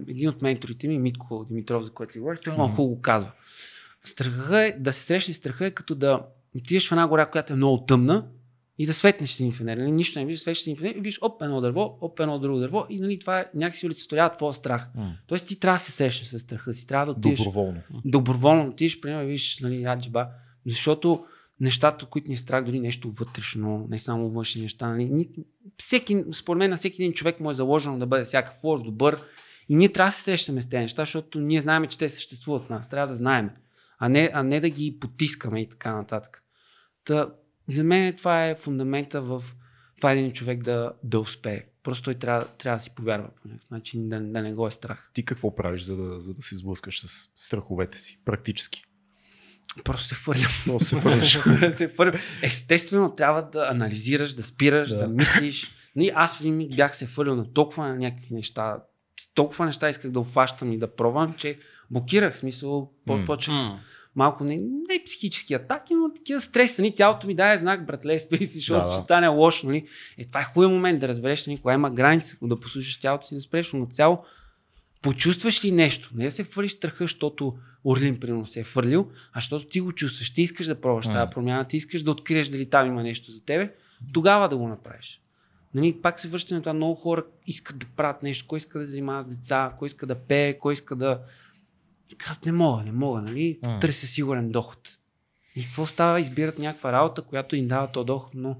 един 0.08 0.28
от 0.28 0.42
менторите 0.42 0.88
ми, 0.88 0.98
Митко 0.98 1.46
Димитров, 1.48 1.84
за 1.84 1.90
който 1.90 2.12
ви 2.14 2.20
говорих, 2.20 2.40
той 2.40 2.52
много 2.52 2.74
хубаво 2.74 3.00
казва. 3.00 3.32
Страха 4.04 4.64
е, 4.64 4.72
да 4.72 4.92
се 4.92 5.02
срещне 5.02 5.34
страха 5.34 5.66
е 5.66 5.70
като 5.70 5.94
да 5.94 6.26
отидеш 6.56 6.88
в 6.88 6.92
една 6.92 7.08
гора, 7.08 7.26
която 7.26 7.52
е 7.52 7.56
много 7.56 7.84
тъмна 7.84 8.26
и 8.78 8.86
да 8.86 8.94
светнеш 8.94 9.40
един 9.40 9.52
фенер. 9.52 9.76
Нали? 9.76 9.92
Нищо 9.92 10.18
не 10.18 10.26
виждаш, 10.26 10.40
светиш 10.40 10.62
с 10.62 10.66
един 10.66 10.76
фенер 10.76 10.94
и 10.94 11.00
виждаш 11.00 11.18
оп, 11.22 11.42
едно 11.42 11.60
дърво, 11.60 11.98
оп, 12.00 12.20
едно 12.20 12.38
друго 12.38 12.58
дърво 12.58 12.86
и 12.90 13.00
нали, 13.00 13.18
това 13.18 13.40
е 13.40 13.46
някакси 13.54 13.86
олицетворява 13.86 14.30
твоя 14.30 14.52
страх. 14.52 14.90
М. 14.94 15.12
Тоест 15.26 15.46
ти 15.46 15.60
трябва 15.60 15.76
да 15.76 15.82
се 15.82 15.92
срещнеш 15.92 16.28
с 16.28 16.38
страха 16.38 16.74
си, 16.74 16.86
трябва 16.86 17.06
да 17.06 17.12
отидеш 17.12 17.38
Доброволно. 17.38 17.80
доброволно 18.04 18.68
отидеш, 18.68 19.00
примерно, 19.00 19.26
виж, 19.26 19.60
нали, 19.60 19.84
аджиба, 19.84 20.28
защото 20.66 21.24
нещата, 21.60 22.06
които 22.06 22.28
ни 22.28 22.34
е 22.34 22.36
страх, 22.36 22.64
дори 22.64 22.80
нещо 22.80 23.10
вътрешно, 23.10 23.86
не 23.90 23.98
само 23.98 24.30
външни 24.30 24.62
неща. 24.62 24.88
Нали, 24.88 25.04
ни, 25.04 25.28
всеки, 25.78 26.24
според 26.32 26.58
мен 26.58 26.70
на 26.70 26.76
всеки 26.76 27.02
един 27.02 27.12
човек 27.12 27.40
му 27.40 27.50
е 27.50 27.54
заложено 27.54 27.98
да 27.98 28.06
бъде 28.06 28.24
всякакъв 28.24 28.64
лош, 28.64 28.82
добър. 28.82 29.18
И 29.68 29.76
ние 29.76 29.88
трябва 29.88 30.08
да 30.08 30.12
се 30.12 30.22
срещаме 30.22 30.62
с 30.62 30.68
тези 30.68 30.80
неща, 30.80 31.02
защото 31.02 31.40
ние 31.40 31.60
знаем, 31.60 31.86
че 31.86 31.98
те 31.98 32.08
съществуват 32.08 32.64
в 32.64 32.68
нас. 32.68 32.88
Трябва 32.88 33.06
да 33.06 33.14
знаем, 33.14 33.50
а 33.98 34.08
не, 34.08 34.30
а 34.34 34.42
не 34.42 34.60
да 34.60 34.70
ги 34.70 34.98
потискаме 35.00 35.60
и 35.60 35.68
така 35.68 35.92
нататък. 35.92 36.42
Та, 37.04 37.34
за 37.68 37.84
мен 37.84 38.16
това 38.16 38.46
е 38.46 38.56
фундамента 38.56 39.22
в 39.22 39.44
това 39.96 40.12
един 40.12 40.32
човек 40.32 40.62
да, 40.62 40.92
да 41.04 41.20
успее. 41.20 41.64
Просто 41.82 42.04
той 42.04 42.14
трябва, 42.14 42.48
трябва 42.58 42.76
да 42.76 42.82
си 42.82 42.94
повярва 42.94 43.28
по 43.42 43.48
някакъв 43.48 43.70
начин, 43.70 44.08
да, 44.08 44.20
да 44.20 44.42
не 44.42 44.54
го 44.54 44.66
е 44.66 44.70
страх. 44.70 45.10
Ти 45.14 45.24
какво 45.24 45.54
правиш, 45.54 45.82
за 45.82 45.96
да, 45.96 46.20
за 46.20 46.34
да 46.34 46.42
се 46.42 46.56
сблъскаш 46.56 47.00
с 47.00 47.28
страховете 47.36 47.98
си, 47.98 48.20
практически? 48.24 48.84
Просто 49.84 50.08
се 50.08 50.14
фърлям. 50.14 50.50
Просто 50.66 50.88
се 50.88 50.96
фърляш. 50.96 51.38
се 51.76 51.88
фърлям. 51.88 52.20
Естествено, 52.42 53.14
трябва 53.14 53.42
да 53.42 53.68
анализираш, 53.70 54.34
да 54.34 54.42
спираш, 54.42 54.90
Да. 54.90 54.96
да, 54.96 55.08
мислиш. 55.08 55.68
Нали, 55.96 56.12
аз 56.14 56.36
в 56.36 56.40
един 56.40 56.56
миг 56.56 56.76
бях 56.76 56.96
се 56.96 57.06
фърлил 57.06 57.36
на 57.36 57.52
толкова 57.52 57.88
на 57.88 57.96
някакви 57.96 58.34
неща. 58.34 58.82
Толкова 59.34 59.66
неща 59.66 59.88
исках 59.88 60.10
да 60.10 60.20
обхващам 60.20 60.72
и 60.72 60.78
да 60.78 60.94
пробвам, 60.94 61.34
че 61.34 61.58
блокирах. 61.90 62.34
В 62.34 62.38
смисъл, 62.38 62.90
М. 63.06 63.24
почнах 63.26 63.80
малко 64.16 64.44
не, 64.44 64.56
не 64.56 65.02
психически 65.04 65.54
атаки, 65.54 65.94
но 65.94 66.12
такива 66.14 66.40
стресани. 66.40 66.94
Тялото 66.94 67.26
ми 67.26 67.34
дае 67.34 67.58
знак, 67.58 67.86
братле, 67.86 68.18
спри 68.18 68.44
си, 68.44 68.54
защото 68.54 68.80
Да, 68.84 68.86
да. 68.86 68.92
ще 68.92 69.00
стане 69.00 69.28
лошо. 69.28 69.66
Нали? 69.66 69.86
Е, 70.18 70.26
това 70.26 70.40
е 70.40 70.44
хубав 70.44 70.70
момент 70.70 71.00
да 71.00 71.08
разбереш, 71.08 71.46
нали, 71.46 71.58
кога 71.58 71.74
има 71.74 71.90
граница, 71.90 72.36
да 72.42 72.60
послушаш 72.60 72.98
тялото 72.98 73.26
си, 73.26 73.34
да 73.34 73.40
спреш, 73.40 73.72
но 73.72 73.86
цяло 73.86 74.24
почувстваш 75.02 75.64
ли 75.64 75.72
нещо? 75.72 76.10
Не 76.14 76.24
да 76.24 76.30
се 76.30 76.44
фърлиш 76.44 76.72
страха, 76.72 77.04
защото 77.04 77.54
Орлин 77.84 78.20
примерно 78.20 78.46
се 78.46 78.60
е 78.60 78.64
фърлил, 78.64 79.10
а 79.32 79.40
защото 79.40 79.66
ти 79.66 79.80
го 79.80 79.92
чувстваш. 79.92 80.32
Ти 80.34 80.42
искаш 80.42 80.66
да 80.66 80.80
пробваш 80.80 81.06
тази 81.06 81.30
промяна, 81.30 81.64
ти 81.64 81.76
искаш 81.76 82.02
да 82.02 82.10
откриеш 82.10 82.48
дали 82.48 82.70
там 82.70 82.86
има 82.86 83.02
нещо 83.02 83.32
за 83.32 83.44
тебе, 83.44 83.72
тогава 84.12 84.48
да 84.48 84.56
го 84.56 84.68
направиш. 84.68 85.20
Нали, 85.74 85.92
пак 86.02 86.20
се 86.20 86.28
връщаме 86.28 86.56
на 86.58 86.62
това, 86.62 86.72
много 86.72 86.94
хора 86.94 87.24
искат 87.46 87.78
да 87.78 87.86
правят 87.96 88.22
нещо, 88.22 88.44
кой 88.48 88.56
иска 88.56 88.78
да 88.78 88.84
занимава 88.84 89.22
с 89.22 89.26
деца, 89.26 89.72
кой 89.78 89.86
иска 89.86 90.06
да 90.06 90.14
пее, 90.14 90.58
кой 90.58 90.72
иска 90.72 90.96
да... 90.96 91.20
Казват, 92.16 92.46
не 92.46 92.52
мога, 92.52 92.82
не 92.82 92.92
мога, 92.92 93.20
нали? 93.22 93.58
М. 93.66 93.78
Търся 93.80 94.06
сигурен 94.06 94.50
доход. 94.50 94.98
И 95.56 95.64
какво 95.64 95.86
става? 95.86 96.20
Избират 96.20 96.58
някаква 96.58 96.92
работа, 96.92 97.22
която 97.22 97.56
им 97.56 97.68
дава 97.68 97.86
то 97.86 98.04
доход, 98.04 98.30
но, 98.34 98.56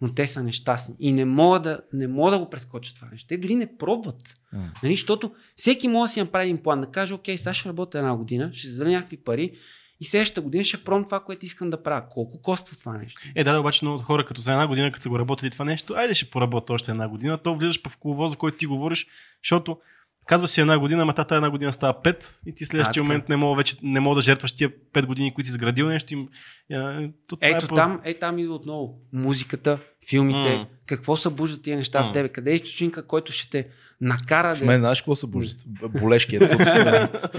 но 0.00 0.14
те 0.14 0.26
са 0.26 0.42
нещастни. 0.42 0.94
И 0.98 1.12
не 1.12 1.24
могат 1.24 1.62
да, 1.62 1.80
не 1.92 2.08
могат 2.08 2.34
да 2.34 2.38
го 2.38 2.50
прескочат 2.50 2.96
това 2.96 3.08
нещо. 3.12 3.28
Те 3.28 3.38
дори 3.38 3.56
не 3.56 3.76
пробват. 3.76 4.34
М. 4.52 4.72
Нали, 4.82 4.96
защото 4.96 5.32
всеки 5.56 5.88
може 5.88 6.10
да 6.10 6.12
си 6.12 6.20
направи 6.20 6.44
един 6.44 6.62
план, 6.62 6.80
да 6.80 6.86
каже, 6.86 7.14
окей, 7.14 7.38
сега 7.38 7.54
ще 7.54 7.68
работя 7.68 7.98
една 7.98 8.16
година, 8.16 8.50
ще 8.52 8.68
заделя 8.68 8.90
някакви 8.90 9.16
пари 9.16 9.52
и 10.00 10.04
следващата 10.04 10.40
година 10.40 10.64
ще 10.64 10.84
пробвам 10.84 11.04
това, 11.04 11.20
което 11.20 11.46
искам 11.46 11.70
да 11.70 11.82
правя. 11.82 12.08
Колко 12.10 12.42
коства 12.42 12.76
това 12.76 12.98
нещо? 12.98 13.20
Е, 13.34 13.44
да, 13.44 13.52
да, 13.52 13.60
обаче 13.60 13.84
много 13.84 13.98
хора, 13.98 14.26
като 14.26 14.40
за 14.40 14.52
една 14.52 14.66
година, 14.66 14.92
като 14.92 15.02
са 15.02 15.08
го 15.08 15.18
работили 15.18 15.50
това 15.50 15.64
нещо, 15.64 15.94
айде 15.96 16.14
ще 16.14 16.30
поработя 16.30 16.72
още 16.72 16.90
една 16.90 17.08
година, 17.08 17.38
то 17.38 17.56
влизаш 17.56 17.80
в 17.88 17.96
коловоза, 17.96 18.36
който 18.36 18.58
ти 18.58 18.66
говориш, 18.66 19.06
защото 19.44 19.78
казва 20.30 20.48
си 20.48 20.60
една 20.60 20.78
година, 20.78 21.02
ама 21.02 21.12
тата 21.12 21.34
една 21.36 21.50
година 21.50 21.72
става 21.72 22.02
пет 22.02 22.40
и 22.46 22.54
ти 22.54 22.66
следващия 22.66 22.92
така. 22.94 23.02
момент 23.02 23.28
не 23.28 23.36
мога 23.36 23.56
вече 23.56 23.76
не 23.82 24.00
мога 24.00 24.16
да 24.16 24.22
жертваш 24.22 24.52
тия 24.52 24.70
пет 24.92 25.06
години, 25.06 25.34
които 25.34 25.46
си 25.46 25.50
изградил 25.52 25.88
нещо. 25.88 26.14
Им, 26.14 26.28
а, 26.72 27.08
то 27.28 27.36
Ето 27.40 27.64
е 27.64 27.68
по- 27.68 27.74
там, 27.74 28.00
е 28.04 28.14
там 28.14 28.38
идва 28.38 28.54
отново. 28.54 28.98
Музиката, 29.12 29.78
филмите, 30.08 30.56
М. 30.56 30.66
какво 30.86 31.16
събуждат 31.16 31.62
тия 31.62 31.76
неща 31.76 32.00
М. 32.00 32.08
в 32.08 32.12
тебе, 32.12 32.28
къде 32.28 32.50
е 32.50 32.54
източника, 32.54 33.02
който 33.06 33.32
ще 33.32 33.50
те 33.50 33.68
накара 34.00 34.54
В 34.54 34.58
да... 34.58 34.64
мен 34.64 34.80
знаеш 34.80 35.00
какво 35.00 35.14
събуждат? 35.14 35.58
Болешки, 36.00 36.36
е 36.36 36.40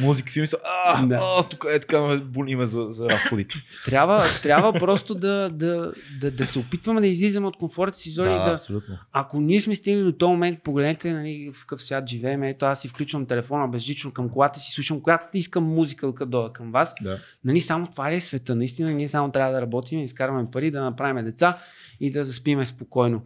музика, 0.02 0.32
филми 0.32 0.48
са, 0.48 0.58
а, 0.86 1.06
Да. 1.06 1.20
а, 1.40 1.44
тук 1.44 1.66
е 1.74 1.80
така, 1.80 2.02
ме 2.38 2.66
за, 2.66 2.88
за 2.90 3.10
разходите. 3.10 3.56
Трябва, 3.86 4.24
трябва 4.44 4.74
просто 4.74 5.16
да, 5.16 5.50
да, 5.50 5.92
да, 6.20 6.32
да 6.32 6.48
се 6.48 6.60
опитваме 6.60 7.02
да 7.02 7.08
излизаме 7.08 7.48
от 7.48 7.58
комфорта 7.58 7.98
си 7.98 8.10
зони. 8.10 8.30
Да, 8.30 8.40
Да, 8.40 8.46
да, 8.46 8.54
абсолютно. 8.54 8.98
ако 9.12 9.42
ние 9.42 9.60
сме 9.60 9.76
стигнали 9.76 10.04
до 10.06 10.12
този 10.12 10.30
момент, 10.30 10.64
погледнете 10.64 11.14
нали, 11.14 11.52
в 11.54 11.62
какъв 11.62 11.82
свят 11.82 12.10
живеем. 12.10 12.44
Ето 12.44 12.66
аз 12.66 12.82
си 12.82 12.88
включвам 12.88 13.26
телефона 13.26 13.68
безжично 13.68 14.12
към 14.12 14.30
колата 14.30 14.60
си, 14.60 14.72
слушам 14.72 15.02
която 15.02 15.26
искам 15.34 15.64
музика, 15.64 16.08
докато 16.08 16.30
дойда 16.32 16.54
към 16.54 16.72
вас. 16.72 16.96
Да. 17.02 17.20
Нали, 17.46 17.62
само 17.62 17.88
това 17.88 18.12
ли 18.12 18.16
е 18.16 18.22
света? 18.22 18.56
Наистина 18.56 18.92
ние 18.92 19.08
само 19.08 19.32
трябва 19.32 19.54
да 19.54 19.62
работим, 19.62 20.00
да 20.00 20.04
изкарваме 20.06 20.52
пари, 20.52 20.72
да 20.72 20.82
направим 20.82 21.26
деца 21.26 21.58
и 22.02 22.12
да 22.12 22.24
заспиме 22.24 22.66
спокойно. 22.66 23.22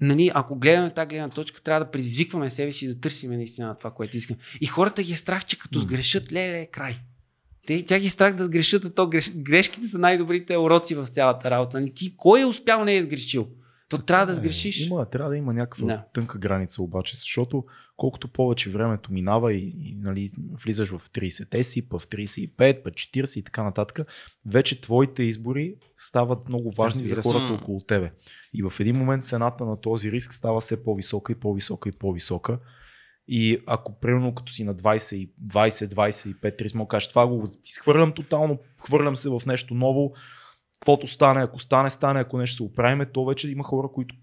Нали, 0.00 0.30
ако 0.34 0.56
гледаме 0.58 0.94
тази 0.94 1.08
гледна 1.08 1.28
точка, 1.28 1.62
трябва 1.62 1.84
да 1.84 1.90
предизвикваме 1.90 2.50
себе 2.50 2.72
си 2.72 2.88
да 2.88 3.00
търсим 3.00 3.30
наистина 3.30 3.76
това, 3.78 3.90
което 3.90 4.16
искаме. 4.16 4.38
И 4.60 4.66
хората 4.66 5.02
ги 5.02 5.12
е 5.12 5.16
страх, 5.16 5.44
че 5.44 5.58
като 5.58 5.78
сгрешат, 5.78 6.32
леле, 6.32 6.66
край. 6.66 6.94
Те, 7.66 7.84
тя 7.84 7.98
ги 7.98 8.06
е 8.06 8.10
страх 8.10 8.34
да 8.34 8.44
сгрешат, 8.44 8.84
а 8.84 8.94
то 8.94 9.06
греш, 9.08 9.30
грешките 9.36 9.88
са 9.88 9.98
най-добрите 9.98 10.56
уроци 10.56 10.94
в 10.94 11.06
цялата 11.06 11.50
работа. 11.50 11.80
Нали, 11.80 11.92
ти 11.94 12.16
кой 12.16 12.40
е 12.40 12.44
успял, 12.44 12.84
не 12.84 12.96
е 12.96 13.02
сгрешил. 13.02 13.48
То 13.88 13.98
трябва 13.98 14.26
да 14.26 14.32
Е, 14.32 14.34
сгрешиш. 14.34 14.86
Има, 14.86 15.10
трябва 15.10 15.30
да 15.30 15.36
има 15.36 15.52
някаква 15.52 15.86
Да. 15.86 16.04
тънка 16.14 16.38
граница 16.38 16.82
обаче, 16.82 17.16
защото 17.16 17.64
колкото 17.96 18.28
повече 18.28 18.70
времето 18.70 19.12
минава 19.12 19.54
и, 19.54 19.72
и 19.80 19.96
нали, 19.98 20.30
влизаш 20.64 20.88
в 20.88 21.10
30-те 21.10 21.64
си, 21.64 21.88
па 21.88 21.98
в 21.98 22.06
35, 22.06 22.82
па 22.82 22.90
40 22.90 23.38
и 23.38 23.42
така 23.42 23.62
нататък, 23.62 24.08
вече 24.46 24.80
твоите 24.80 25.22
избори 25.22 25.74
стават 25.96 26.48
много 26.48 26.70
важни 26.70 27.02
за 27.02 27.16
Разбира 27.16 27.22
се. 27.22 27.38
хората 27.38 27.52
около 27.54 27.80
тебе. 27.80 28.12
И 28.54 28.62
в 28.62 28.72
един 28.80 28.96
момент 28.96 29.24
цената 29.24 29.64
на 29.64 29.80
този 29.80 30.12
риск 30.12 30.32
става 30.32 30.60
все 30.60 30.84
по-висока 30.84 31.32
и 31.32 31.40
по-висока 31.40 31.88
и 31.88 31.92
по-висока. 31.92 32.58
И 33.28 33.58
ако 33.66 34.00
примерно 34.00 34.34
като 34.34 34.52
си 34.52 34.64
на 34.64 34.74
20, 34.74 35.16
и 35.16 35.34
20 35.46 35.94
25, 35.94 36.62
30, 36.62 36.74
мога 36.74 36.88
кажеш, 36.88 37.08
това 37.08 37.26
го 37.26 37.44
изхвърлям 37.64 38.12
тотално, 38.12 38.58
хвърлям 38.78 39.16
се 39.16 39.30
в 39.30 39.42
нещо 39.46 39.74
ново, 39.74 40.12
каквото 40.72 41.06
стане, 41.06 41.42
ако 41.42 41.58
стане, 41.58 41.90
стане, 41.90 42.20
ако 42.20 42.38
нещо 42.38 42.56
се 42.56 42.62
оправиме, 42.62 43.06
то 43.06 43.24
вече 43.24 43.50
има 43.50 43.64
хора, 43.64 43.88
които 43.94 44.14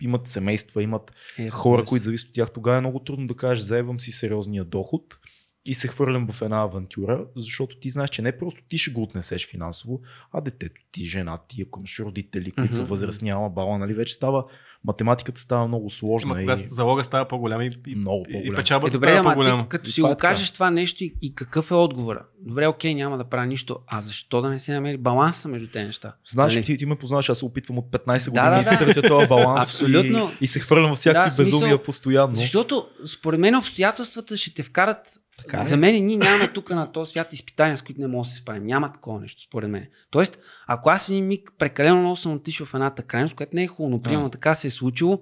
имат 0.00 0.28
семейства, 0.28 0.82
имат 0.82 1.12
Е, 1.38 1.50
хора, 1.50 1.84
които 1.84 2.04
зависят 2.04 2.28
от 2.28 2.34
тях. 2.34 2.50
Тогава 2.50 2.76
е 2.76 2.80
много 2.80 2.98
трудно 2.98 3.26
да 3.26 3.34
кажеш, 3.34 3.64
заевам 3.64 4.00
си 4.00 4.12
сериозния 4.12 4.64
доход 4.64 5.18
и 5.64 5.74
се 5.74 5.88
хвърлям 5.88 6.28
в 6.32 6.42
една 6.42 6.62
авантюра, 6.62 7.24
защото 7.36 7.78
ти 7.80 7.88
знаеш, 7.90 8.10
че 8.10 8.22
не 8.22 8.38
просто 8.38 8.62
ти 8.68 8.78
ще 8.78 8.90
го 8.90 9.02
отнесеш 9.02 9.48
финансово, 9.48 10.00
а 10.32 10.40
детето 10.40 10.80
ти, 10.92 11.04
жена 11.04 11.38
ти, 11.48 11.62
ако 11.62 11.78
имаш 11.78 11.98
родители, 12.00 12.50
които 12.50 12.74
са 12.74 12.80
Мгм. 12.82 12.88
възрастни, 12.88 13.30
ама 13.30 13.50
бала, 13.50 13.78
нали, 13.78 13.94
вече 13.94 14.14
става, 14.14 14.44
математиката 14.84 15.40
става 15.40 15.68
много 15.68 15.90
сложна. 15.90 16.30
Ама 16.30 16.42
и... 16.42 16.44
когато 16.44 16.68
залога 16.68 17.04
става 17.04 17.24
по-голям 17.24 17.60
и, 17.60 17.70
и, 17.86 17.94
Много 17.94 18.22
по-голям. 18.24 18.52
и 18.52 18.56
печалбата 18.56 18.88
Е, 18.88 18.92
добре, 18.92 19.06
става 19.06 19.20
ама 19.20 19.30
по-голяма. 19.30 19.62
ти 19.62 19.68
като 19.68 19.88
И 19.88 19.92
си 19.92 19.96
това 19.96 20.08
го 20.08 20.14
така. 20.14 20.28
кажеш 20.28 20.50
това 20.50 20.70
нещо 20.70 21.04
и, 21.04 21.14
и 21.22 21.34
какъв 21.34 21.70
е 21.70 21.74
отговора? 21.74 22.24
Добре, 22.40 22.66
окей, 22.66 22.94
няма 22.94 23.18
да 23.18 23.24
правя 23.24 23.46
нищо. 23.46 23.78
А 23.86 24.00
защо 24.00 24.40
да 24.40 24.50
не 24.50 24.58
се 24.58 24.72
намери 24.72 24.96
баланса 24.96 25.48
между 25.48 25.68
тези 25.68 25.84
неща? 25.84 26.12
Знаеш, 26.26 26.54
Нали? 26.54 26.64
ти, 26.64 26.76
ти 26.76 26.86
ме 26.86 26.96
познаваш, 26.96 27.28
аз 27.28 27.38
се 27.38 27.44
опитвам 27.44 27.78
от 27.78 27.86
15 27.86 28.04
Да, 28.24 28.40
години 28.42 28.64
да, 28.64 28.70
да, 28.70 28.78
да. 28.78 28.84
търся 28.84 29.02
този 29.02 29.28
баланс 29.28 29.62
Абсолютно. 29.64 30.30
и, 30.30 30.44
и 30.44 30.46
се 30.46 30.60
хвърлям 30.60 30.92
в 30.92 30.96
всякакви 30.96 31.28
Да, 31.28 31.34
смисъл- 31.34 31.44
безумия 31.50 31.82
постоянно. 31.82 32.34
Защото 32.34 32.86
според 33.06 33.40
мен 33.40 33.56
обстоятелствата 33.56 34.36
ще 34.36 34.54
те 34.54 34.62
вкарат. 34.62 35.18
Така 35.38 35.60
е. 35.62 35.66
За 35.66 35.76
мен 35.76 36.04
ние 36.06 36.16
нямаме 36.16 36.48
тук 36.48 36.70
на 36.70 36.92
този 36.92 37.10
свят 37.10 37.32
изпитания, 37.32 37.76
с 37.76 37.82
които 37.82 38.00
не 38.00 38.06
можем 38.06 38.30
да 38.30 38.34
се 38.34 38.42
справим. 38.42 38.66
Няма 38.66 38.92
такова 38.92 39.20
нещо, 39.20 39.42
според 39.42 39.70
мен. 39.70 39.86
Тоест, 40.10 40.38
ако 40.66 40.90
аз 40.90 41.06
в 41.06 41.10
един 41.10 41.26
миг 41.26 41.52
прекалено 41.58 42.00
много 42.00 42.16
съм 42.16 42.32
отишъл 42.32 42.66
в 42.66 42.74
едната 42.74 43.02
крайност, 43.02 43.34
което 43.34 43.56
не 43.56 43.62
е 43.62 43.66
хубаво, 43.66 43.90
но 43.90 44.02
примерно 44.02 44.30
така 44.30 44.54
се 44.54 44.66
е 44.66 44.70
случило, 44.70 45.20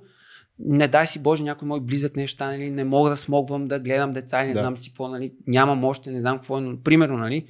не 0.58 0.88
дай 0.88 1.06
си 1.06 1.18
Боже, 1.18 1.44
някой 1.44 1.68
мой 1.68 1.80
близък 1.80 2.16
неща, 2.16 2.46
нали, 2.46 2.70
не 2.70 2.84
мога 2.84 3.10
да 3.10 3.16
смогвам 3.16 3.68
да 3.68 3.78
гледам 3.80 4.12
деца 4.12 4.42
не 4.44 4.52
Да. 4.52 4.58
знам 4.58 4.78
си 4.78 4.90
какво, 4.90 5.08
нали, 5.08 5.32
нямам 5.46 5.84
още, 5.84 6.10
не 6.10 6.20
знам 6.20 6.36
какво 6.36 6.58
е, 6.58 6.60
но, 6.60 6.80
примерно, 6.82 7.18
нали, 7.18 7.46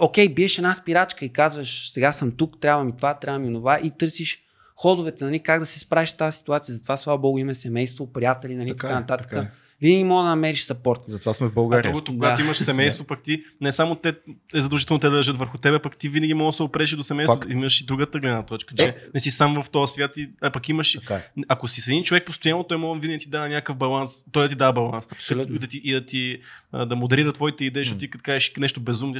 окей, 0.00 0.28
биеш 0.28 0.58
една 0.58 0.74
спирачка 0.74 1.24
и 1.24 1.32
казваш, 1.32 1.90
сега 1.92 2.12
съм 2.12 2.30
тук, 2.30 2.60
трябва 2.60 2.84
ми 2.84 2.96
това, 2.96 3.14
трябва 3.14 3.38
ми 3.38 3.54
това 3.54 3.80
и 3.82 3.90
търсиш 3.90 4.42
ходовете, 4.76 5.24
нали, 5.24 5.40
как 5.40 5.58
да 5.60 5.66
се 5.66 5.78
справиш 5.78 6.08
с 6.10 6.14
тази 6.14 6.38
ситуация. 6.38 6.74
Затова, 6.74 6.96
слава 6.96 7.18
Богу, 7.18 7.38
има 7.38 7.54
семейство, 7.54 8.12
приятели, 8.12 8.54
нали, 8.56 8.68
Така 8.68 8.76
така, 8.80 8.92
е, 8.92 9.00
нататък. 9.00 9.28
така 9.30 9.42
е. 9.42 9.50
Винаги 9.82 10.04
мога 10.04 10.22
да 10.22 10.28
намериш 10.28 10.62
сапорт. 10.62 11.00
Затова 11.06 11.34
сме 11.34 11.46
в 11.46 11.50
А 11.50 11.54
България. 11.54 11.82
другото, 11.82 12.12
Да. 12.12 12.18
когато 12.18 12.42
имаш 12.42 12.56
семейство, 12.56 13.04
пък 13.04 13.22
ти 13.22 13.42
не 13.60 13.72
само 13.72 13.94
те 13.94 14.08
е 14.54 14.60
задължително 14.60 15.00
те 15.00 15.08
да 15.08 15.16
държат 15.16 15.36
върху 15.36 15.58
тебе, 15.58 15.78
пък 15.78 15.96
ти 15.96 16.08
винаги 16.08 16.34
можеш 16.34 16.52
да 16.52 16.56
се 16.56 16.62
опреш 16.62 16.90
до 16.90 17.02
семейството. 17.02 17.40
Факт. 17.40 17.52
Имаш 17.52 17.80
и 17.80 17.86
другата 17.86 18.18
гледна 18.18 18.42
точка, 18.42 18.74
че 18.74 18.84
Е. 18.84 18.94
не 19.14 19.20
си 19.20 19.30
сам 19.30 19.62
в 19.62 19.70
този 19.70 19.92
свят, 19.92 20.16
и, 20.16 20.30
а 20.40 20.50
пък 20.50 20.68
имаш. 20.68 20.92
Така 20.92 21.14
е. 21.14 21.22
Ако 21.48 21.68
си 21.68 21.80
с 21.80 21.88
един 21.88 22.04
човек 22.04 22.26
постоянно, 22.26 22.64
той 22.64 22.76
може 22.76 23.00
винаги 23.00 23.18
да 23.18 23.24
ти 23.24 23.30
дава 23.30 23.48
някакъв 23.48 23.76
баланс, 23.76 24.24
той 24.32 24.42
да 24.42 24.48
ти 24.48 24.54
дава 24.54 24.72
баланс. 24.72 25.06
Абсолютно. 25.12 25.54
И 25.56 25.58
да 25.58 25.66
ти, 25.66 25.80
и 25.84 25.92
да, 25.92 26.06
ти 26.06 26.38
а, 26.72 26.86
да 26.86 26.96
модерира 26.96 27.32
твоите 27.32 27.64
идеи, 27.64 27.84
защото 27.84 27.98
ти 27.98 28.10
като 28.10 28.22
кажеш 28.22 28.52
нещо 28.56 28.80
безумно, 28.80 29.14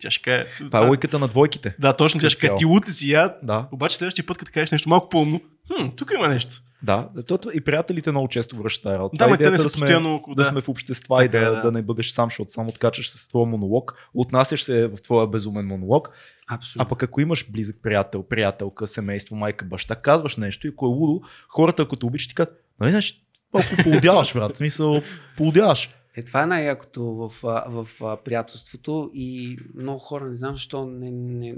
тя, 0.00 0.10
ще- 0.10 0.22
каже. 0.22 0.44
Това 0.58 0.84
е 0.84 0.86
логиката 0.86 1.18
на 1.18 1.28
двойките. 1.28 1.74
Да, 1.78 1.92
точно, 1.92 2.20
тя 2.20 2.30
ще 2.30 2.40
каже, 2.40 2.56
ти 2.58 2.64
луте 2.64 2.92
си 2.92 3.10
я. 3.10 3.34
Да. 3.42 3.68
Обаче 3.72 3.96
следващия 3.96 4.26
път, 4.26 4.38
като 4.38 4.50
кажеш 4.54 4.72
нещо 4.72 4.88
малко 4.88 5.08
по-умно, 5.08 5.40
хм, 5.66 5.86
тук 5.96 6.10
има 6.14 6.28
нещо. 6.28 6.54
Да, 6.82 7.08
то, 7.28 7.38
и 7.54 7.60
приятелите 7.60 8.10
много 8.10 8.28
често 8.28 8.56
връщат 8.56 8.82
тази 8.82 8.98
работа. 8.98 9.16
Да, 9.18 9.24
е 9.24 9.28
ма 9.28 9.36
те 9.36 9.42
не 9.42 9.48
идеята 9.48 9.70
са 9.70 9.78
да, 9.78 9.86
сме, 9.86 9.96
около- 9.96 10.34
да. 10.34 10.42
да. 10.42 10.44
сме 10.44 10.60
в 10.60 10.68
общества 10.68 11.24
и 11.24 11.28
Така 11.28 11.38
да, 11.38 11.46
е, 11.46 11.50
да. 11.50 11.62
да. 11.62 11.72
не 11.72 11.82
бъдеш 11.82 12.10
сам, 12.10 12.26
защото 12.26 12.52
само 12.52 12.68
откачаш 12.68 13.10
се 13.10 13.18
с 13.18 13.28
твоя 13.28 13.46
монолог, 13.46 14.10
отнасяш 14.14 14.62
се 14.62 14.86
в 14.86 15.02
твоя 15.02 15.26
безумен 15.26 15.66
монолог, 15.66 16.10
Абсолютно. 16.48 16.86
а 16.86 16.88
пък 16.88 17.02
ако 17.02 17.20
имаш 17.20 17.50
близък 17.50 17.76
приятел, 17.82 18.22
приятелка, 18.22 18.86
семейство, 18.86 19.36
майка, 19.36 19.64
баща, 19.64 19.96
казваш 19.96 20.36
нещо 20.36 20.66
и 20.66 20.70
ако 20.70 20.86
е 20.86 20.88
лудо, 20.88 21.20
хората, 21.48 21.82
ако 21.82 21.96
те 21.96 22.06
обичат, 22.06 22.28
ти 22.28 22.34
казват, 22.34 22.64
нали, 22.80 22.90
значи, 22.90 23.26
малко 23.54 23.68
поудяваш, 23.82 24.34
брат, 24.34 24.54
в 24.54 24.58
смисъл, 24.58 25.02
поудяваш. 25.36 25.90
Е, 26.16 26.22
това 26.22 26.42
е 26.42 26.46
най-якото 26.46 27.04
в, 27.04 27.32
в, 27.68 27.88
а, 28.04 28.16
приятелството 28.16 29.10
и 29.14 29.58
много 29.74 29.98
хора 29.98 30.24
не 30.24 30.36
знам 30.36 30.54
защо 30.54 30.86
не, 30.86 31.10
не, 31.10 31.54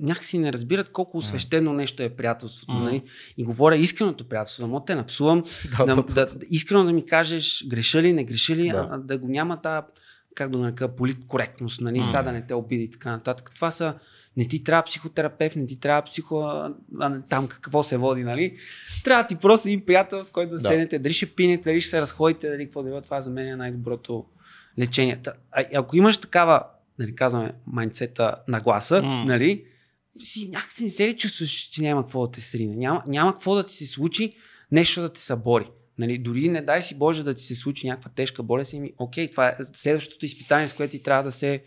някакси 0.00 0.38
не 0.38 0.52
разбират 0.52 0.92
колко 0.92 1.22
свещено 1.22 1.72
нещо 1.72 2.02
е 2.02 2.08
приятелството. 2.08 2.72
Нали? 2.72 3.02
И 3.36 3.44
говоря 3.44 3.76
искреното 3.76 4.28
приятелство, 4.28 4.62
да 4.62 4.68
мога 4.68 4.84
те 4.84 4.94
напсувам, 4.94 5.42
Да, 5.78 5.86
да, 5.86 6.02
да, 6.02 6.46
искрено 6.50 6.84
да 6.84 6.92
ми 6.92 7.06
кажеш 7.06 7.64
греша 7.68 8.02
ли, 8.02 8.12
не 8.12 8.24
греша 8.24 8.56
ли, 8.56 8.68
Да. 8.70 8.88
а, 8.92 8.98
да 8.98 9.18
го 9.18 9.28
няма 9.28 9.60
тази, 9.60 9.86
как 10.34 10.50
да 10.50 10.56
го 10.58 10.62
нарека, 10.62 10.96
политкоректност, 10.96 11.80
нали? 11.80 11.98
Мгм. 12.00 12.08
сега 12.08 12.22
да 12.22 12.32
не 12.32 12.46
те 12.46 12.54
обиди 12.54 12.82
и 12.82 12.90
така 12.90 13.10
нататък. 13.10 13.50
Това 13.54 13.70
са 13.70 13.94
не 14.36 14.48
ти 14.48 14.64
трябва 14.64 14.82
психотерапевт, 14.82 15.56
не 15.56 15.66
ти 15.66 15.80
трябва 15.80 16.02
психо... 16.02 16.40
А, 16.40 16.72
там 17.28 17.48
какво 17.48 17.82
се 17.82 17.96
води, 17.96 18.24
нали? 18.24 18.56
Трябва 19.04 19.26
ти 19.26 19.36
просто 19.36 19.68
един 19.68 19.86
приятел, 19.86 20.24
с 20.24 20.28
който 20.28 20.50
да, 20.50 20.56
Да. 20.56 20.68
седнете, 20.68 20.98
дали 20.98 21.12
ще 21.12 21.26
пинете, 21.26 21.70
дали 21.70 21.80
ще 21.80 21.90
се 21.90 22.00
разходите, 22.00 22.50
дали 22.50 22.64
какво 22.64 22.82
да 22.82 22.88
било. 22.88 23.00
Това 23.00 23.20
за 23.20 23.30
мен 23.30 23.48
е 23.48 23.56
най-доброто 23.56 24.24
лечение. 24.78 25.16
Та, 25.22 25.32
а, 25.52 25.64
ако 25.74 25.96
имаш 25.96 26.18
такава, 26.18 26.62
нали, 26.98 27.14
казваме, 27.14 27.52
майндсета 27.66 28.34
на 28.48 28.60
гласа, 28.60 29.02
М. 29.02 29.24
нали, 29.24 29.64
си 30.20 30.48
някакси 30.48 30.84
не 30.84 30.90
се 30.90 31.08
ли 31.08 31.16
чувстваш, 31.16 31.50
че 31.50 31.82
няма 31.82 32.02
какво 32.02 32.26
да 32.26 32.32
те 32.32 32.40
срине. 32.40 32.76
Няма, 32.76 33.02
няма 33.06 33.32
какво 33.32 33.54
да 33.54 33.66
ти 33.66 33.74
се 33.74 33.86
случи, 33.86 34.32
нещо 34.72 35.00
да 35.00 35.08
те 35.08 35.20
събори. 35.20 35.66
Нали, 35.98 36.18
дори 36.18 36.48
не 36.48 36.62
дай 36.62 36.82
си 36.82 36.94
Боже 36.94 37.22
да 37.22 37.34
ти 37.34 37.42
се 37.42 37.54
случи 37.54 37.86
някаква 37.86 38.10
тежка 38.10 38.42
болест 38.42 38.72
и 38.72 38.80
ми, 38.80 38.92
окей, 38.98 39.30
това 39.30 39.48
е 39.48 39.56
следващото 39.72 40.26
изпитание, 40.26 40.68
с 40.68 40.72
което 40.72 40.90
ти 40.90 41.02
трябва 41.02 41.22
да 41.22 41.32
се, 41.32 41.62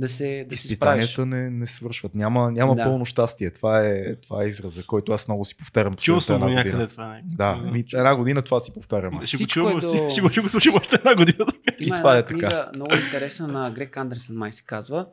да 0.00 0.08
се, 0.08 0.46
да 0.48 0.56
се 0.56 0.68
справиш. 0.68 1.04
Изпитанията 1.04 1.26
не, 1.26 1.50
не 1.50 1.66
свършват. 1.66 2.14
Няма, 2.14 2.52
няма 2.52 2.76
Да. 2.76 2.82
пълно 2.82 3.04
щастие. 3.04 3.50
Това 3.50 3.80
е, 3.80 4.16
това 4.16 4.44
е 4.44 4.46
израза, 4.46 4.82
който 4.82 5.12
аз 5.12 5.28
много 5.28 5.44
си 5.44 5.56
повтарям. 5.56 5.96
Чул 5.96 6.20
съм 6.20 6.40
го 6.40 6.48
някъде 6.48 6.70
година. 6.70 6.88
това. 6.88 7.08
не. 7.08 7.22
Да, 7.26 7.56
ми, 7.56 7.84
една 7.92 8.16
година 8.16 8.42
това 8.42 8.60
си 8.60 8.74
повтарям. 8.74 9.16
аз. 9.16 9.26
Ще 9.26 9.36
го 9.36 9.46
чувам, 9.46 9.78
е 9.78 9.80
ще- 9.80 9.96
до- 9.96 10.10
ще 10.10 10.40
го- 10.40 10.48
слушам 10.48 10.74
още 10.74 10.96
една 10.96 11.14
година. 11.14 11.38
така. 11.38 11.76
И 11.80 11.86
Има 11.86 11.96
това 11.96 12.10
една 12.10 12.18
е 12.18 12.22
така. 12.22 12.38
книга, 12.38 12.70
много 12.74 12.94
интересна 12.94 13.48
на 13.48 13.70
Грек 13.70 13.96
Андерсън, 13.96 14.36
май 14.36 14.52
се 14.52 14.64
казва. 14.64 15.06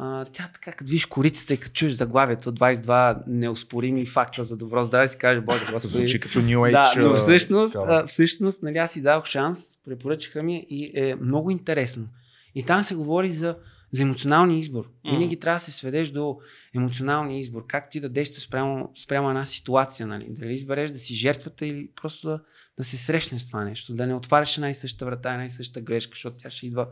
А, 0.00 0.24
тя 0.24 0.50
така, 0.54 0.72
като 0.72 0.88
видиш 0.88 1.06
корицата 1.06 1.54
и 1.54 1.56
като 1.56 1.72
чуеш 1.72 1.92
заглавието 1.92 2.52
22 2.52 3.22
неоспорими 3.26 4.06
факта 4.06 4.44
за 4.44 4.56
добро 4.56 4.84
здраве, 4.84 5.08
си 5.08 5.18
кажеш, 5.18 5.44
боже, 5.44 5.64
господи. 5.72 5.88
Звучи 5.88 6.20
като 6.20 6.38
New 6.38 6.58
Age. 6.58 6.94
Да, 6.94 7.08
но 7.08 7.14
всъщност, 7.14 7.76
а, 7.76 8.06
всъщност 8.06 8.62
нали, 8.62 8.78
аз 8.78 8.92
си 8.92 9.02
дадох 9.02 9.26
шанс, 9.26 9.78
препоръчаха 9.84 10.42
ми 10.42 10.66
и 10.70 10.92
е 10.94 11.14
много 11.14 11.50
интересно. 11.50 12.08
И 12.54 12.62
там 12.62 12.82
се 12.82 12.94
говори 12.94 13.32
за, 13.32 13.56
за 13.92 14.02
емоционалния 14.02 14.58
избор. 14.58 14.84
М. 15.04 15.10
Винаги 15.10 15.40
трябва 15.40 15.56
да 15.56 15.60
се 15.60 15.72
сведеш 15.72 16.10
до 16.10 16.38
емоционалния 16.74 17.38
избор. 17.38 17.66
Как 17.66 17.90
ти 17.90 18.00
да 18.00 18.08
действаш 18.08 18.44
спрямо, 18.44 18.92
спрямо 19.02 19.28
една 19.28 19.44
ситуация. 19.44 20.06
Нали? 20.06 20.26
Дали 20.28 20.52
избереш 20.52 20.90
да 20.90 20.98
си 20.98 21.14
жертвата 21.14 21.66
или 21.66 21.90
просто 22.02 22.28
да, 22.28 22.40
да 22.76 22.84
се 22.84 22.96
срещнеш 22.96 23.40
с 23.40 23.46
това 23.46 23.64
нещо. 23.64 23.94
Да 23.94 24.06
не 24.06 24.14
отваряш 24.14 24.56
една 24.56 24.70
и 24.70 24.74
съща 24.74 25.04
врата, 25.04 25.32
една 25.32 25.44
и 25.44 25.50
съща 25.50 25.80
грешка, 25.80 26.12
защото 26.14 26.36
тя 26.36 26.50
ще 26.50 26.66
идва 26.66 26.88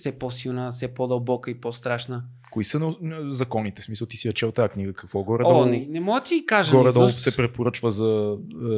все 0.00 0.12
по-силна, 0.12 0.70
все 0.70 0.88
по-дълбока 0.88 1.50
и 1.50 1.54
по-страшна. 1.54 2.22
Кои 2.50 2.64
са 2.64 2.78
на- 2.78 2.92
на 3.00 3.32
законите? 3.32 3.82
Смисъл 3.82 4.06
ти 4.06 4.16
си 4.16 4.28
я 4.28 4.32
чел 4.32 4.52
тази 4.52 4.68
книга. 4.68 4.92
Какво 4.92 5.22
горе 5.22 5.42
О, 5.46 5.48
долу, 5.48 5.64
не, 5.66 5.86
не 5.88 6.00
мога 6.00 6.20
ти 6.20 6.46
кажа. 6.46 6.76
горе-долу 6.76 7.04
нали, 7.04 7.14
се 7.14 7.36
препоръчва 7.36 7.90
за 7.90 8.36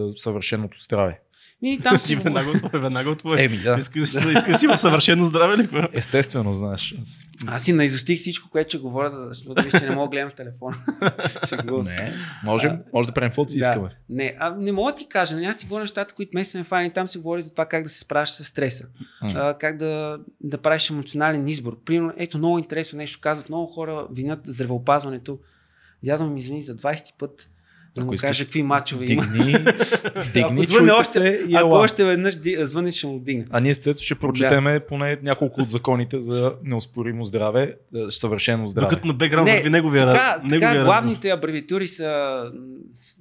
е, 0.09 0.13
съвършеното 0.17 0.79
здраве? 0.81 1.21
И 1.65 1.81
там 1.81 1.99
си 1.99 2.17
веднага 2.17 2.51
отвори, 2.51 2.79
веднага 2.79 3.11
отвори. 3.11 3.45
Еми 3.45 3.57
да. 3.57 3.77
Искаш 3.81 4.01
да 4.03 4.21
си- 4.21 4.59
си 4.59 4.67
в 4.67 4.79
съвършено 4.79 5.25
здраве 5.25 5.59
ли? 5.59 5.69
Естествено, 5.93 6.55
знаеш. 6.55 6.95
Аз- 7.47 7.63
си 7.63 7.73
наизустих 7.73 8.19
всичко, 8.19 8.51
което 8.51 8.69
ще 8.69 8.79
говоря, 8.79 9.11
за- 9.11 9.25
защото 9.29 9.63
виж, 9.63 9.73
че 9.73 9.81
не 9.81 9.95
мога 9.95 10.07
да 10.07 10.11
гледам 10.11 10.31
в 10.31 10.35
телефона. 10.35 10.77
Не, 11.85 12.13
можем, 12.45 12.79
може 12.93 13.09
да 13.09 13.15
правим 13.15 13.31
каквото 13.31 13.53
си 13.53 13.59
Да. 13.59 13.65
искаме. 13.65 13.89
Не, 14.09 14.37
а 14.39 14.51
не 14.51 14.73
мога 14.73 14.93
да 14.93 14.97
ти 14.97 15.07
кажа, 15.07 15.35
нали, 15.35 15.45
аз 15.45 15.59
ти 15.59 15.67
говоря 15.67 15.81
нещата, 15.81 16.15
които 16.15 16.31
ме 16.35 16.45
са 16.45 16.59
ме 16.59 16.65
фани, 16.65 16.91
там 16.91 17.09
се 17.09 17.19
говори 17.19 17.43
за 17.43 17.51
това 17.51 17.67
как 17.67 17.83
да 17.83 17.89
се 17.89 17.99
справяш 17.99 18.31
с 18.31 18.45
стреса, 18.45 18.85
а, 19.23 19.55
как 19.55 19.77
да, 19.77 20.19
да 20.41 20.59
правиш 20.59 20.91
емоционален 20.91 21.49
избор. 21.49 21.79
Примерно, 21.85 22.13
ето 22.17 22.39
много 22.39 22.59
интересно 22.59 22.97
нещо 22.97 23.19
казват, 23.21 23.49
много 23.49 23.67
хора 23.67 24.07
винят 24.11 24.41
здравеопазването. 24.45 25.39
Дядо 26.05 26.27
ми 26.27 26.41
извини 26.41 26.63
за 26.63 26.77
20 26.77 27.05
път 27.19 27.49
да 27.97 28.05
му 28.05 28.13
кажа 28.19 28.45
какви 28.45 28.63
мачове 28.63 29.05
има. 29.09 29.23
Дигни, 29.23 29.53
дигни, 30.35 30.63
Ако 30.63 30.73
звъне 30.73 30.93
още- 30.93 31.13
се 31.13 31.45
и 31.49 31.55
Ако 31.55 31.67
ела. 31.67 31.79
още 31.79 32.05
веднъж 32.05 32.35
звъниш, 32.59 32.95
ще 32.95 33.07
му 33.07 33.19
дигне. 33.19 33.47
А 33.51 33.61
ние 33.61 33.75
с 33.75 33.79
Цецо 33.79 34.05
ще 34.05 34.15
прочетеме 34.15 34.81
поне 34.81 35.19
няколко 35.23 35.61
от 35.61 35.71
законите 35.71 36.21
за 36.21 36.55
неоспоримо 36.65 37.25
здраве, 37.25 37.75
съвършено 38.11 38.67
здраве. 38.67 38.87
Докато 38.87 39.07
на 39.07 39.15
бекграунд 39.15 39.47
Не, 39.47 39.57
върви 39.57 39.71
неговия 39.71 40.07
Така, 40.07 40.19
така 40.35 40.43
неговия 40.45 40.69
разговор. 40.69 40.85
главните 40.85 41.31
абревиатури 41.31 41.87
са... 41.87 42.43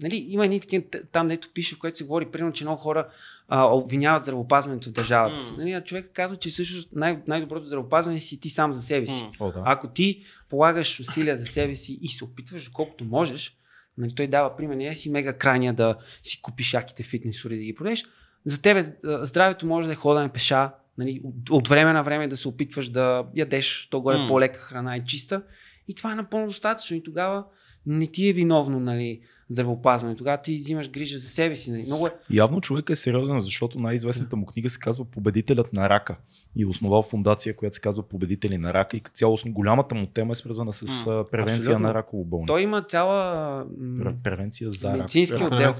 Нали, 0.04 0.26
има 0.30 0.46
едни 0.46 0.60
такива, 0.60 0.84
там 1.12 1.28
дето 1.28 1.50
пише, 1.54 1.76
в 1.76 1.80
което 1.80 1.98
се 1.98 2.04
говори, 2.04 2.26
примерно, 2.26 2.54
че 2.54 2.64
много 2.64 2.78
хора 2.78 3.08
а, 3.48 3.64
обвиняват 3.66 4.24
здравеопазването 4.24 4.90
в 4.90 4.94
държавата. 4.94 5.42
М. 5.44 5.58
Нали, 5.58 5.72
а 5.72 5.82
човек 5.82 6.10
казва, 6.14 6.38
че 6.38 6.50
всъщност 6.50 6.90
най- 6.96 7.20
най-доброто 7.28 7.66
здравеопазване 7.66 8.20
си 8.20 8.40
ти 8.40 8.50
сам 8.50 8.74
за 8.74 8.82
себе 8.82 9.08
си. 9.08 9.24
М. 9.24 9.30
О, 9.40 9.52
да. 9.52 9.62
Ако 9.66 9.88
ти 9.88 10.22
полагаш 10.50 11.00
усилия 11.00 11.38
за 11.38 11.46
себе 11.46 11.76
си 11.76 12.00
и 12.02 12.08
се 12.08 12.24
опитваш 12.24 12.68
колкото 12.68 13.06
можеш, 13.06 13.58
нали, 13.98 14.16
той 14.16 14.28
дава 14.28 14.56
пример, 14.56 14.76
не 14.76 14.88
е 14.88 14.96
си 14.96 15.10
мега 15.10 15.34
крайния 15.34 15.74
да 15.74 15.96
си 16.24 16.42
купиш 16.42 16.74
яките 16.74 17.04
фитнес 17.04 17.46
уреди 17.46 17.60
да 17.60 17.66
ги 17.66 17.76
продадеш, 17.76 18.06
за 18.46 18.62
тебе 18.62 18.82
здравето 19.04 19.66
може 19.66 19.88
да 19.88 19.94
е 19.94 19.96
ходене 19.96 20.30
пеша, 20.30 20.72
нали, 20.98 21.22
от, 21.24 21.50
от 21.50 21.68
време 21.68 21.94
на 21.94 22.04
време 22.04 22.28
да 22.28 22.38
се 22.38 22.48
опитваш 22.48 22.90
да 22.90 23.26
ядеш, 23.36 23.88
то 23.92 24.02
горе 24.02 24.18
М. 24.18 24.28
по-лека 24.28 24.60
храна 24.60 24.98
и 24.98 25.06
чиста. 25.06 25.42
И 25.88 25.96
това 25.96 26.12
е 26.12 26.16
напълно 26.16 26.48
достатъчно. 26.48 26.98
И 26.98 27.04
тогава 27.04 27.46
не 27.86 28.08
ти 28.08 28.30
е 28.30 28.34
виновно 28.34 28.80
нали, 28.80 29.22
здравеопазване. 29.50 30.16
Тогава 30.16 30.42
ти 30.42 30.58
взимаш 30.58 30.90
грижа 30.90 31.18
за 31.18 31.28
себе 31.28 31.56
си. 31.56 31.72
Нали. 31.72 31.84
Много 31.84 32.08
е 32.08 32.12
Явно 32.30 32.62
човек 32.62 32.90
е 32.90 32.96
сериозен, 32.96 33.40
защото 33.40 33.80
най-известната 33.80 34.36
му 34.36 34.46
книга 34.46 34.70
се 34.70 34.80
казва 34.80 35.06
Победителят 35.06 35.74
на 35.74 35.90
рака. 35.90 36.18
И 36.56 36.66
основал 36.66 37.02
фундация, 37.02 37.56
която 37.56 37.76
се 37.76 37.82
казва 37.82 38.04
Победители 38.04 38.58
на 38.58 38.74
рака. 38.74 38.98
И 38.98 39.00
като 39.00 39.16
цяло 39.16 39.38
голямата 39.46 39.96
му 39.96 40.08
тема 40.08 40.32
е 40.32 40.36
свързана 40.36 40.74
с 40.74 41.08
а, 41.08 41.26
превенция 41.32 41.58
абсолютно. 41.60 41.88
на 41.88 41.94
раково 41.94 42.26
болни. 42.26 42.48
Той 42.48 42.62
има 42.62 42.82
цяла 42.82 43.24
м, 43.78 44.04
Пре- 44.04 44.16
Превенция 44.24 44.70
за 44.70 44.88
рак. 44.88 44.98
медицински 44.98 45.44
рак. 45.44 45.52
отдел. 45.52 45.74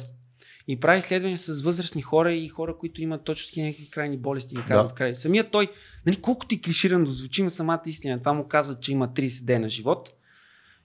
И 0.68 0.80
прави 0.80 0.98
изследвания 0.98 1.38
с 1.38 1.62
възрастни 1.62 2.02
хора 2.02 2.34
и 2.34 2.48
хора, 2.48 2.78
които 2.78 3.02
имат 3.02 3.24
точно 3.24 3.48
такива 3.48 3.68
някакви 3.68 3.90
крайни 3.90 4.18
болести. 4.18 4.56
Ви 4.58 4.64
казват 4.64 4.88
Да. 4.88 4.96
край. 4.96 5.16
Самият 5.16 5.52
той, 5.52 5.68
нали, 6.06 6.16
колкото 6.16 6.56
и 6.56 6.62
клиширано 6.62 7.06
звучи, 7.06 7.50
самата 7.50 7.82
истина. 7.86 8.20
Това 8.20 8.34
му 8.34 8.48
казват, 8.48 8.82
че 8.82 8.92
има 8.92 9.08
30 9.08 9.46
дена 9.46 9.70
живот. 9.70 10.10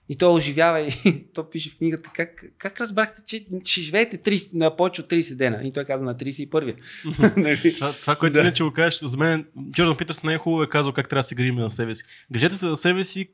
И 0.09 0.17
той 0.17 0.33
оживява 0.33 0.81
и 0.81 1.25
то 1.33 1.49
пише 1.49 1.69
в 1.69 1.77
книгата 1.77 2.09
как, 2.13 2.43
как 2.57 2.81
разбрахте, 2.81 3.21
че 3.25 3.45
ще 3.65 3.81
живеете 3.81 4.17
30, 4.17 4.49
на 4.53 4.75
повече 4.75 5.01
от 5.01 5.09
30 5.09 5.35
дена. 5.35 5.59
И 5.63 5.73
той 5.73 5.83
казва 5.85 6.05
на 6.05 6.15
31. 6.15 6.75
Нали? 7.37 7.73
Това, 7.75 7.93
това 7.93 8.15
което 8.15 8.33
Да. 8.33 8.39
иначе 8.39 8.63
го 8.63 8.73
кажеш, 8.73 8.99
за 9.03 9.17
мен 9.17 9.45
Джордан 9.71 9.97
Питърс 9.97 10.23
най-хубаво 10.23 10.63
е 10.63 10.69
казал 10.69 10.91
как 10.91 11.09
трябва 11.09 11.19
да 11.19 11.23
се 11.23 11.35
грижим 11.35 11.55
на 11.55 11.69
себе 11.69 11.95
си. 11.95 12.03
Грижете 12.31 12.55
се 12.57 12.67
за 12.69 12.75
себе 12.77 13.03
си, 13.03 13.27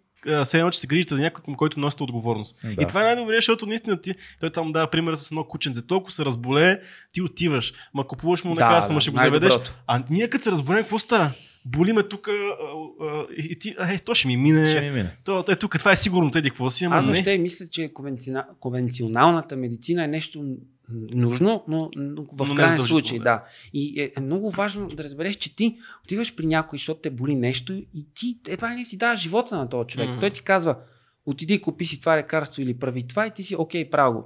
все 0.45 0.57
едно, 0.59 0.71
че 0.71 0.79
се 0.79 0.87
грижите 0.87 1.15
за 1.15 1.21
някой, 1.21 1.43
към 1.43 1.55
който 1.55 1.79
носите 1.79 2.03
отговорност. 2.03 2.59
Да. 2.63 2.83
И 2.83 2.87
това 2.87 3.01
е 3.01 3.05
най-добре, 3.05 3.35
защото 3.35 3.65
наистина 3.65 4.01
ти, 4.01 4.13
той 4.39 4.49
там 4.49 4.71
дава 4.71 4.87
пример 4.87 5.15
с 5.15 5.31
едно 5.31 5.43
кученце. 5.43 5.87
Толкова 5.87 6.11
се 6.11 6.25
разболее, 6.25 6.79
ти 7.11 7.21
отиваш. 7.21 7.73
Ма 7.93 8.07
купуваш 8.07 8.43
му 8.43 8.53
Да, 8.53 8.61
лекарство, 8.61 8.93
да, 8.93 9.01
ще 9.01 9.11
го 9.11 9.17
заведеш. 9.17 9.53
А 9.87 10.03
ние 10.09 10.29
като 10.29 10.43
се 10.43 10.51
разболеем, 10.51 10.83
какво 10.83 10.99
става? 10.99 11.31
Боли 11.65 11.93
ме 11.93 12.03
тук 12.03 12.29
и 13.37 13.59
ти, 13.59 13.75
е, 13.79 13.99
то 13.99 14.15
ще 14.15 14.27
ми 14.27 14.37
мине. 14.37 14.65
Ще 14.65 14.81
ми 14.81 14.89
мине. 14.91 15.17
То, 15.23 15.45
е, 15.49 15.55
тук, 15.55 15.79
това 15.79 15.91
е 15.91 15.95
сигурно, 15.95 16.31
теди 16.31 16.49
какво 16.49 16.69
си, 16.69 16.85
ама 16.85 16.95
Аз 16.95 17.05
не. 17.05 17.11
въобще 17.11 17.37
мисля, 17.37 17.67
че 17.67 17.93
конвенциона- 17.93 18.45
конвенционалната 18.59 19.57
медицина 19.57 20.03
е 20.03 20.07
нещо 20.07 20.45
нужно, 21.11 21.63
но, 21.67 21.89
но 21.95 22.23
в 22.23 22.47
Но 22.47 22.53
е 22.53 22.57
крайен 22.57 22.77
случай, 22.77 23.17
да. 23.17 23.23
да. 23.23 23.43
И 23.73 24.01
е, 24.01 24.11
е 24.17 24.21
много 24.21 24.51
важно 24.51 24.87
да 24.87 25.03
разбереш, 25.03 25.35
че 25.35 25.55
ти 25.55 25.77
отиваш 26.03 26.35
при 26.35 26.45
някой, 26.45 26.77
защото 26.77 27.01
те 27.01 27.09
боли 27.09 27.35
нещо 27.35 27.73
и 27.73 28.05
ти 28.15 28.37
едва 28.47 28.71
ли 28.71 28.75
не 28.75 28.85
си 28.85 28.97
даваш 28.97 29.19
живота 29.19 29.57
на 29.57 29.69
този 29.69 29.87
човек. 29.87 30.09
Мгм. 30.09 30.19
Той 30.19 30.29
ти 30.29 30.41
казва, 30.41 30.75
отиди 31.25 31.53
и 31.53 31.61
купи 31.61 31.85
си 31.85 31.99
това 31.99 32.17
лекарство 32.17 32.61
или 32.61 32.73
прави 32.73 33.07
това 33.07 33.27
и 33.27 33.31
ти 33.31 33.43
си, 33.43 33.55
окей, 33.55 33.89
право 33.89 34.23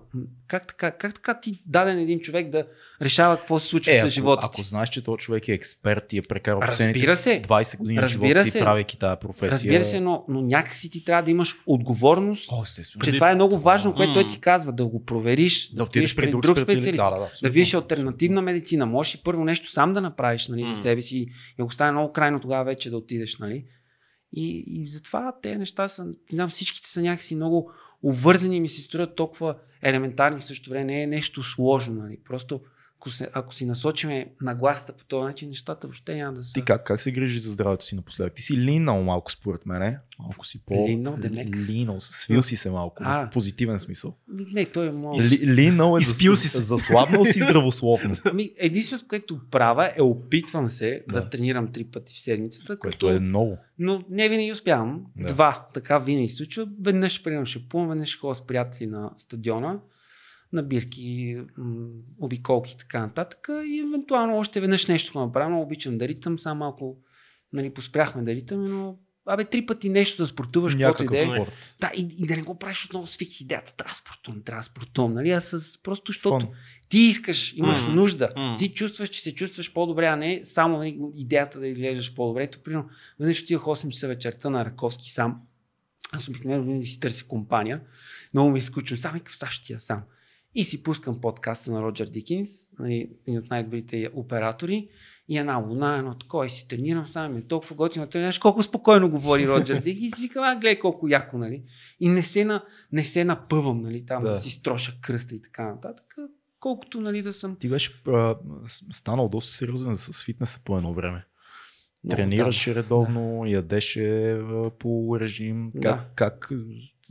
Как 0.47 0.67
така, 0.67 0.91
как 0.91 1.13
така 1.13 1.39
ти 1.39 1.61
даден 1.65 1.99
един 1.99 2.19
човек 2.19 2.49
да 2.49 2.65
решава 3.01 3.37
какво 3.37 3.59
се 3.59 3.67
случва 3.67 3.93
Е, 3.93 3.95
с 3.95 4.01
ако, 4.01 4.09
живота 4.09 4.41
ако 4.45 4.55
ти? 4.55 4.63
знаеш, 4.63 4.89
че 4.89 5.03
този 5.03 5.17
човек 5.17 5.47
е 5.47 5.53
експерт 5.53 6.13
и 6.13 6.17
е 6.17 6.21
прекарал 6.21 6.59
последните 6.59 6.99
Разбира 6.99 7.15
се. 7.15 7.41
20 7.41 7.77
години 7.77 8.01
Разбира 8.01 8.27
живота 8.29 8.45
си, 8.45 8.51
се. 8.51 8.59
правейки 8.59 8.99
тази 8.99 9.19
професия. 9.19 9.51
Разбира 9.51 9.83
се, 9.85 9.99
но, 9.99 10.25
но 10.27 10.41
някакси 10.41 10.89
ти 10.89 11.05
трябва 11.05 11.23
да 11.23 11.31
имаш 11.31 11.55
отговорност 11.65 12.51
О, 12.51 12.63
естествено. 12.63 13.03
че 13.03 13.07
Преди- 13.07 13.17
това 13.17 13.31
е 13.31 13.35
много 13.35 13.57
важно, 13.57 13.95
което 13.95 14.13
той 14.13 14.27
ти 14.27 14.39
казва, 14.39 14.71
да 14.71 14.85
го 14.87 15.05
провериш, 15.05 15.69
да 15.69 15.83
отидеш 15.83 16.15
при 16.15 16.29
друг, 16.29 16.45
специалист. 16.47 16.97
Да, 16.97 17.03
да, 17.03 17.09
да, 17.09 17.17
да 17.17 17.25
абсолютно. 17.25 17.53
видиш 17.53 17.73
альтернативна 17.73 18.41
медицина. 18.41 18.85
Можеш 18.85 19.15
и 19.15 19.23
първо 19.23 19.43
нещо 19.43 19.71
сам 19.71 19.93
да 19.93 20.01
направиш 20.01 20.47
нали, 20.47 20.65
за 20.65 20.81
себе 20.81 21.01
си 21.01 21.17
и 21.17 21.29
ако 21.59 21.73
стане 21.73 21.91
много 21.91 22.13
крайно, 22.13 22.39
тогава 22.39 22.63
вече 22.63 22.89
да 22.89 22.97
отидеш. 22.97 23.37
Нали. 23.37 23.63
И, 24.33 24.63
и 24.67 24.87
затова 24.87 25.33
те 25.41 25.57
неща 25.57 25.87
са, 25.87 26.07
знам, 26.31 26.49
всичките 26.49 26.89
са 26.89 27.01
някакси 27.01 27.35
много 27.35 27.71
увързани 28.03 28.61
ми 28.61 28.69
се 28.69 28.81
струват 28.81 29.15
толкова 29.15 29.55
елементарни 29.81 30.39
в 30.39 30.45
същото 30.45 30.69
време. 30.69 30.85
Не 30.85 31.03
е 31.03 31.07
нещо 31.07 31.43
сложно, 31.43 31.95
нали? 31.95 32.17
Просто 32.25 32.61
ако, 32.97 33.09
се, 33.09 33.29
ако 33.33 33.53
си 33.53 33.65
насочиме 33.65 34.25
нагласата 34.41 34.93
по 34.93 35.05
този 35.05 35.23
начин, 35.23 35.49
нещата 35.49 35.87
въобще 35.87 36.15
няма 36.15 36.33
да 36.33 36.43
са. 36.43 36.53
Ти 36.53 36.61
как, 36.61 36.85
как 36.85 37.01
се 37.01 37.11
грижиш 37.11 37.41
за 37.41 37.51
здравето 37.51 37.85
си 37.85 37.95
напоследък? 37.95 38.33
Ти 38.33 38.41
си 38.41 38.57
линал 38.57 39.03
малко 39.03 39.31
според 39.31 39.65
мен. 39.65 39.97
Малко 40.19 40.45
си 40.45 40.65
по... 40.65 40.87
Линал, 40.87 41.17
демек. 41.17 41.55
Линал, 41.57 41.99
свил 41.99 42.43
си 42.43 42.55
се 42.55 42.69
малко, 42.69 42.95
А. 42.99 43.25
в 43.25 43.29
позитивен 43.29 43.79
смисъл. 43.79 44.15
Не, 44.27 44.65
той 44.65 44.87
е 44.87 44.91
моят. 44.91 45.31
Ли, 45.31 45.47
линал 45.47 45.95
е 45.97 46.01
Изпил 46.01 46.31
зас- 46.31 46.35
си 46.35 46.47
се. 46.47 46.61
заслабнал 46.61 47.25
си 47.25 47.39
здравословно. 47.39 48.15
Ами, 48.25 48.51
единственото, 48.57 49.07
което 49.07 49.39
правя 49.51 49.93
е 49.97 50.01
опитвам 50.01 50.69
се 50.69 51.03
да, 51.07 51.13
Да. 51.13 51.29
тренирам 51.29 51.67
три 51.67 51.83
пъти 51.83 52.13
в 52.13 52.19
седмицата, 52.19 52.79
Което 52.79 53.09
е 53.09 53.19
много. 53.19 53.57
но 53.79 54.03
не 54.09 54.29
винаги 54.29 54.51
успявам. 54.51 55.01
Да. 55.17 55.27
Два, 55.27 55.67
така 55.73 55.99
винаги 55.99 56.29
случва. 56.29 56.67
Веднъж, 56.81 57.23
примерно, 57.23 57.45
ще 57.45 57.59
плувам, 57.61 57.89
веднъж 57.89 58.09
ще 58.09 58.19
ходя 58.19 58.35
с 58.35 58.41
приятели 58.41 58.87
на 58.87 59.11
стадиона, 59.17 59.79
на 60.57 60.63
бирки, 60.63 61.37
обиколки 62.19 62.71
и 62.71 62.77
така 62.77 62.99
нататък. 62.99 63.49
И 63.65 63.79
евентуално 63.79 64.37
още 64.37 64.59
веднъж 64.59 64.87
нещо 64.87 65.13
го 65.13 65.19
направя. 65.19 65.49
Много 65.49 65.63
обичам 65.63 65.97
да 65.97 66.07
ритам, 66.07 66.39
само 66.39 66.59
малко 66.59 66.97
нали, 67.53 67.73
поспряхме 67.73 68.23
да 68.23 68.35
ритаме, 68.35 68.67
но 68.67 68.97
Абе, 69.29 69.45
три 69.45 69.65
пъти 69.65 69.89
нещо 69.89 70.21
да 70.21 70.27
спортуваш, 70.27 70.75
каквото 70.75 71.03
и 71.13 71.17
да 71.17 71.17
е. 71.17 71.21
спорт. 71.21 71.75
Да, 71.79 71.91
и, 71.97 72.07
и, 72.19 72.27
да 72.27 72.35
не 72.35 72.41
го 72.41 72.59
правиш 72.59 72.85
отново 72.85 73.07
с 73.07 73.17
фикс 73.17 73.41
идеята. 73.41 73.75
Трябва 73.75 73.91
да 73.91 73.95
спортувам, 73.95 74.43
трябва 74.43 74.59
да 74.59 74.65
спортувам. 74.65 75.13
Нали? 75.13 75.31
А 75.31 75.41
с 75.41 75.81
просто, 75.83 76.11
защото 76.11 76.39
Фон. 76.39 76.49
ти 76.89 76.99
искаш, 76.99 77.53
имаш 77.53 77.81
Мгм. 77.81 77.95
нужда. 77.95 78.29
Мгм. 78.37 78.57
Ти 78.57 78.73
чувстваш, 78.73 79.09
че 79.09 79.21
се 79.21 79.35
чувстваш 79.35 79.73
по-добре, 79.73 80.05
а 80.05 80.15
не 80.15 80.41
само 80.43 80.77
нали, 80.77 80.99
идеята 81.15 81.59
да 81.59 81.67
изглеждаш 81.67 82.15
по-добре. 82.15 82.43
Ето, 82.43 82.59
примерно, 82.63 82.89
веднъж 83.19 83.41
отивах 83.41 83.63
8 83.63 83.89
часа 83.89 84.07
вечерта 84.07 84.49
на 84.49 84.65
Раковски 84.65 85.11
сам. 85.11 85.41
Аз 86.11 86.27
обикновено 86.27 86.63
винаги 86.63 86.85
си 86.85 86.99
търся 86.99 87.25
компания. 87.25 87.81
Много 88.33 88.49
ми 88.49 88.59
е 88.59 88.61
скучно. 88.61 88.97
Сам 88.97 89.13
викам, 89.13 89.33
сега 89.33 89.51
ще 89.51 89.65
тия 89.65 89.79
сам. 89.79 90.01
И 90.57 90.63
си 90.63 90.83
пускам 90.83 91.21
подкаста 91.21 91.71
на 91.71 91.81
Роджер 91.81 92.07
Дикинс, 92.07 92.49
нали, 92.79 93.09
един 93.27 93.39
от 93.39 93.49
най-добрите 93.49 94.09
оператори. 94.13 94.89
И 95.29 95.37
една 95.37 95.55
луна, 95.55 95.97
едно 95.97 96.13
такова, 96.13 96.45
и 96.45 96.49
си 96.49 96.67
тренирам 96.67 97.05
сам, 97.05 97.37
е 97.37 97.41
толкова 97.41 97.75
готино. 97.75 98.07
Знаеш 98.11 98.39
колко 98.39 98.63
спокойно 98.63 99.09
говори 99.09 99.47
Роджер 99.47 99.81
Дикинс. 99.81 100.19
Викам, 100.19 100.43
а, 100.43 100.55
гледай 100.55 100.79
колко 100.79 101.07
яко, 101.07 101.37
нали. 101.37 101.63
И 101.99 102.09
не 102.09 102.21
се, 102.21 102.45
на, 102.45 102.63
не 102.91 103.03
се 103.03 103.23
напъвам, 103.23 103.81
нали, 103.81 104.05
там 104.05 104.21
да. 104.21 104.27
Да. 104.27 104.33
да 104.33 104.39
си 104.39 104.49
строша 104.49 104.97
кръста 105.01 105.35
и 105.35 105.41
така 105.41 105.63
нататък. 105.63 106.15
Колкото, 106.59 107.01
нали, 107.01 107.21
да 107.21 107.33
съм. 107.33 107.55
Ти 107.59 107.69
беше 107.69 108.01
а, 108.07 108.35
станал 108.91 109.29
доста 109.29 109.51
сериозен 109.51 109.95
с 109.95 110.25
фитнеса 110.25 110.61
по 110.65 110.77
едно 110.77 110.93
време. 110.93 111.25
Тренираше 112.09 112.75
редовно, 112.75 113.45
ядеше 113.45 114.31
а, 114.31 114.69
по 114.69 115.17
режим. 115.19 115.71
Как, 115.73 115.81
Да. 115.81 116.05
как 116.15 116.51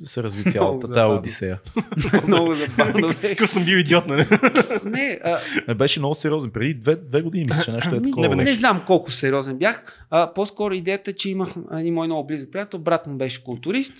се 0.05 0.23
разви 0.23 0.51
цялата 0.51 0.93
тази 0.93 1.13
одисея? 1.19 1.61
Много, 2.29 2.55
забавно 2.55 3.09
беше. 3.23 3.29
Какъв 3.35 3.51
съм 3.51 3.65
бил 3.65 3.77
идиот, 3.77 4.07
нали? 4.07 4.27
Не, 4.85 5.21
а, 5.25 5.39
Не 5.69 5.75
беше 5.75 6.01
много 6.01 6.15
сериозен. 6.15 6.51
Преди 6.51 6.75
две, 6.75 6.97
две 6.97 7.23
години 7.23 7.45
мисля, 7.45 7.63
че 7.63 7.73
нещо 7.73 7.95
е 7.95 7.99
Ами, 7.99 8.05
такова. 8.11 8.29
не, 8.29 8.35
не 8.37 8.45
не 8.45 8.55
знам 8.55 8.83
колко 8.87 9.11
сериозен 9.11 9.59
бях. 9.59 10.07
А, 10.11 10.33
по-скоро 10.33 10.75
идеята, 10.75 11.13
че 11.13 11.31
имах 11.31 11.49
един 11.73 11.95
мой 11.95 12.07
много 12.07 12.27
близък 12.27 12.53
приятел, 12.53 12.79
брат 12.81 13.07
му 13.07 13.17
беше 13.17 13.45
културист 13.45 13.95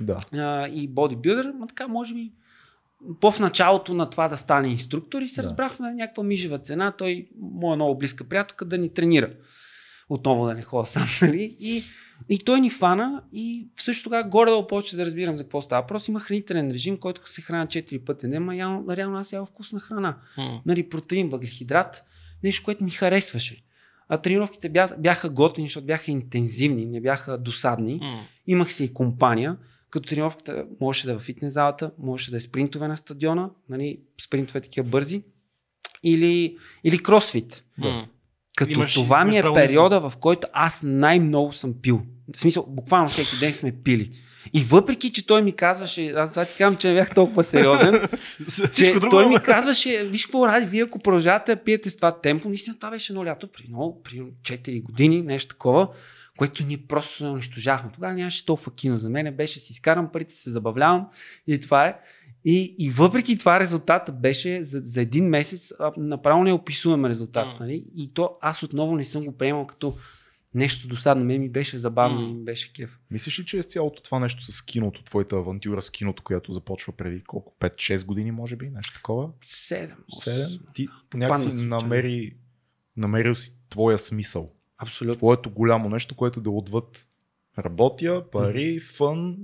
Да. 0.00 0.18
а, 0.34 0.68
и 0.68 0.88
бодибилдър, 0.88 1.52
но 1.60 1.66
така 1.66 1.88
може 1.88 2.14
би 2.14 2.32
по 3.20 3.30
в 3.30 3.40
началото 3.40 3.94
на 3.94 4.10
това 4.10 4.28
да 4.28 4.36
стане 4.36 4.68
инструктор 4.68 5.22
и 5.22 5.28
се 5.28 5.40
да. 5.40 5.44
разбрахме 5.48 5.88
на 5.88 5.94
някаква 5.94 6.22
мижева 6.22 6.58
цена, 6.58 6.92
той, 6.98 7.28
моя 7.40 7.76
много 7.76 7.98
близка 7.98 8.24
приятелка, 8.24 8.64
да 8.64 8.78
ни 8.78 8.94
тренира. 8.94 9.30
Отново 10.08 10.46
да 10.46 10.54
не 10.54 10.62
ходя 10.62 10.86
сам, 10.86 11.06
нали? 11.22 11.56
И, 11.60 11.82
и 12.28 12.38
той 12.38 12.60
ни 12.60 12.70
фана 12.70 13.22
и 13.32 13.68
също 13.76 14.04
тогава 14.04 14.28
горе-долу 14.28 14.66
почва 14.66 14.96
да 14.96 15.06
разбирам 15.06 15.36
за 15.36 15.42
какво 15.42 15.62
става. 15.62 15.82
Въпрос 15.82 16.08
има 16.08 16.20
хранителен 16.20 16.70
режим, 16.70 16.96
който 16.96 17.30
се 17.30 17.42
храня 17.42 17.66
4 17.66 18.04
пъти. 18.04 18.26
Не, 18.26 18.40
ма 18.40 18.54
реално, 18.54 18.96
реално 18.96 19.16
аз 19.16 19.32
ядох 19.32 19.48
вкусна 19.48 19.80
храна 19.80 20.16
нали, 20.66 20.88
протеин, 20.88 21.28
въглехидрат, 21.28 22.04
нещо, 22.42 22.64
което 22.64 22.84
ми 22.84 22.90
харесваше. 22.90 23.62
А 24.08 24.18
тренировките 24.18 24.68
бяха, 24.68 24.96
бяха 24.98 25.30
готини, 25.30 25.66
защото 25.66 25.86
бяха 25.86 26.10
интензивни, 26.10 26.86
не 26.86 27.00
бяха 27.00 27.38
досадни. 27.38 28.00
Имах 28.46 28.72
си 28.72 28.84
и 28.84 28.94
компания, 28.94 29.56
като 29.90 30.08
тренировката 30.08 30.66
можеше 30.80 31.06
да 31.06 31.12
е 31.12 31.16
в 31.16 31.20
фитнес 31.20 31.52
залата, 31.52 31.90
можеше 31.98 32.30
да 32.30 32.36
е 32.36 32.40
спринтове 32.40 32.88
на 32.88 32.96
стадиона, 32.96 33.50
нали, 33.68 34.00
спринтове 34.20 34.60
такива 34.60 34.88
бързи, 34.88 35.22
или, 36.02 36.56
или 36.84 36.98
кросфит. 36.98 37.64
Да. 37.78 38.06
Като 38.56 38.72
Имаш- 38.72 38.94
това 38.94 39.24
ми 39.24 39.38
е 39.38 39.42
периода, 39.42 40.00
в 40.00 40.16
който 40.16 40.48
аз 40.52 40.80
най-много 40.84 41.52
съм 41.52 41.74
пил. 41.82 42.02
В 42.36 42.40
смисъл, 42.40 42.66
буквално 42.68 43.08
всеки 43.08 43.40
ден 43.40 43.52
сме 43.52 43.72
пили. 43.84 44.10
И 44.52 44.62
въпреки, 44.62 45.12
че 45.12 45.26
той 45.26 45.42
ми 45.42 45.52
казваше, 45.52 46.08
аз 46.16 46.30
това 46.30 46.44
ти 46.44 46.58
казвам, 46.58 46.76
че 46.76 46.88
не 46.88 46.94
бях 46.94 47.14
толкова 47.14 47.44
сериозен, 47.44 48.08
че 48.74 48.94
той 49.10 49.28
ми 49.28 49.36
казваше, 49.42 50.04
виж 50.04 50.24
какво 50.24 50.48
ради, 50.48 50.66
вие 50.66 50.82
ако 50.82 50.98
продължавате 50.98 51.54
да 51.54 51.62
пиете 51.62 51.90
с 51.90 51.96
това 51.96 52.20
темпо, 52.20 52.48
наистина 52.48 52.76
това 52.76 52.90
беше 52.90 53.12
едно 53.12 53.24
лято, 53.24 53.48
при 53.52 53.64
много, 53.68 54.02
при 54.02 54.22
4 54.42 54.82
години, 54.82 55.22
нещо 55.22 55.48
такова, 55.48 55.88
което 56.36 56.64
ние 56.66 56.78
просто 56.88 57.16
се 57.16 57.24
унищожахме. 57.24 57.90
Тогава 57.94 58.14
нямаше 58.14 58.46
толкова 58.46 58.74
кино 58.74 58.96
за 58.96 59.10
мен, 59.10 59.36
беше 59.36 59.58
си 59.58 59.72
изкарам 59.72 60.12
парите, 60.12 60.34
се 60.34 60.50
забавлявам 60.50 61.06
и 61.46 61.60
това 61.60 61.86
е. 61.86 61.94
И, 62.48 62.74
и 62.78 62.90
въпреки 62.90 63.38
това 63.38 63.60
резултатът 63.60 64.20
беше 64.20 64.64
за, 64.64 64.80
за 64.80 65.00
един 65.00 65.28
месец 65.28 65.72
направо 65.96 66.44
неописуем 66.44 67.04
резултат. 67.04 67.46
М. 67.46 67.56
Нали? 67.60 67.84
И 67.96 68.14
то 68.14 68.36
аз 68.40 68.62
отново 68.62 68.96
не 68.96 69.04
съм 69.04 69.24
го 69.24 69.36
приемал 69.36 69.66
като 69.66 69.96
нещо 70.54 70.88
досадно. 70.88 71.24
Мен 71.24 71.40
ми 71.40 71.48
беше 71.48 71.78
забавно 71.78 72.20
М. 72.20 72.28
и 72.28 72.34
ми 72.34 72.44
беше 72.44 72.72
кеф. 72.72 72.98
Мислиш 73.10 73.40
ли, 73.40 73.44
че 73.44 73.58
е 73.58 73.62
цялото 73.62 74.02
това 74.02 74.18
нещо 74.18 74.52
с 74.52 74.62
киното, 74.62 75.04
твоята 75.04 75.36
авантюра 75.36 75.82
с 75.82 75.90
киното, 75.90 76.22
която 76.22 76.52
започва 76.52 76.92
преди 76.92 77.24
колко? 77.24 77.54
5-6 77.60 78.06
години, 78.06 78.30
може 78.30 78.56
би? 78.56 78.70
Нещо 78.70 78.94
такова? 78.94 79.28
Седем. 79.46 79.96
7? 80.12 80.60
Ти 80.74 80.88
някакси 81.14 81.44
Паднах 81.44 81.60
случайно. 81.60 81.68
намери, 81.82 82.36
намерил 82.96 83.34
си 83.34 83.52
твоя 83.70 83.98
смисъл. 83.98 84.52
Абсолютно. 84.78 85.18
Твоето 85.18 85.50
голямо 85.50 85.88
нещо, 85.88 86.14
което 86.14 86.40
да 86.40 86.50
отвъд 86.50 87.06
работя, 87.58 88.24
пари, 88.32 88.80
фън 88.80 89.36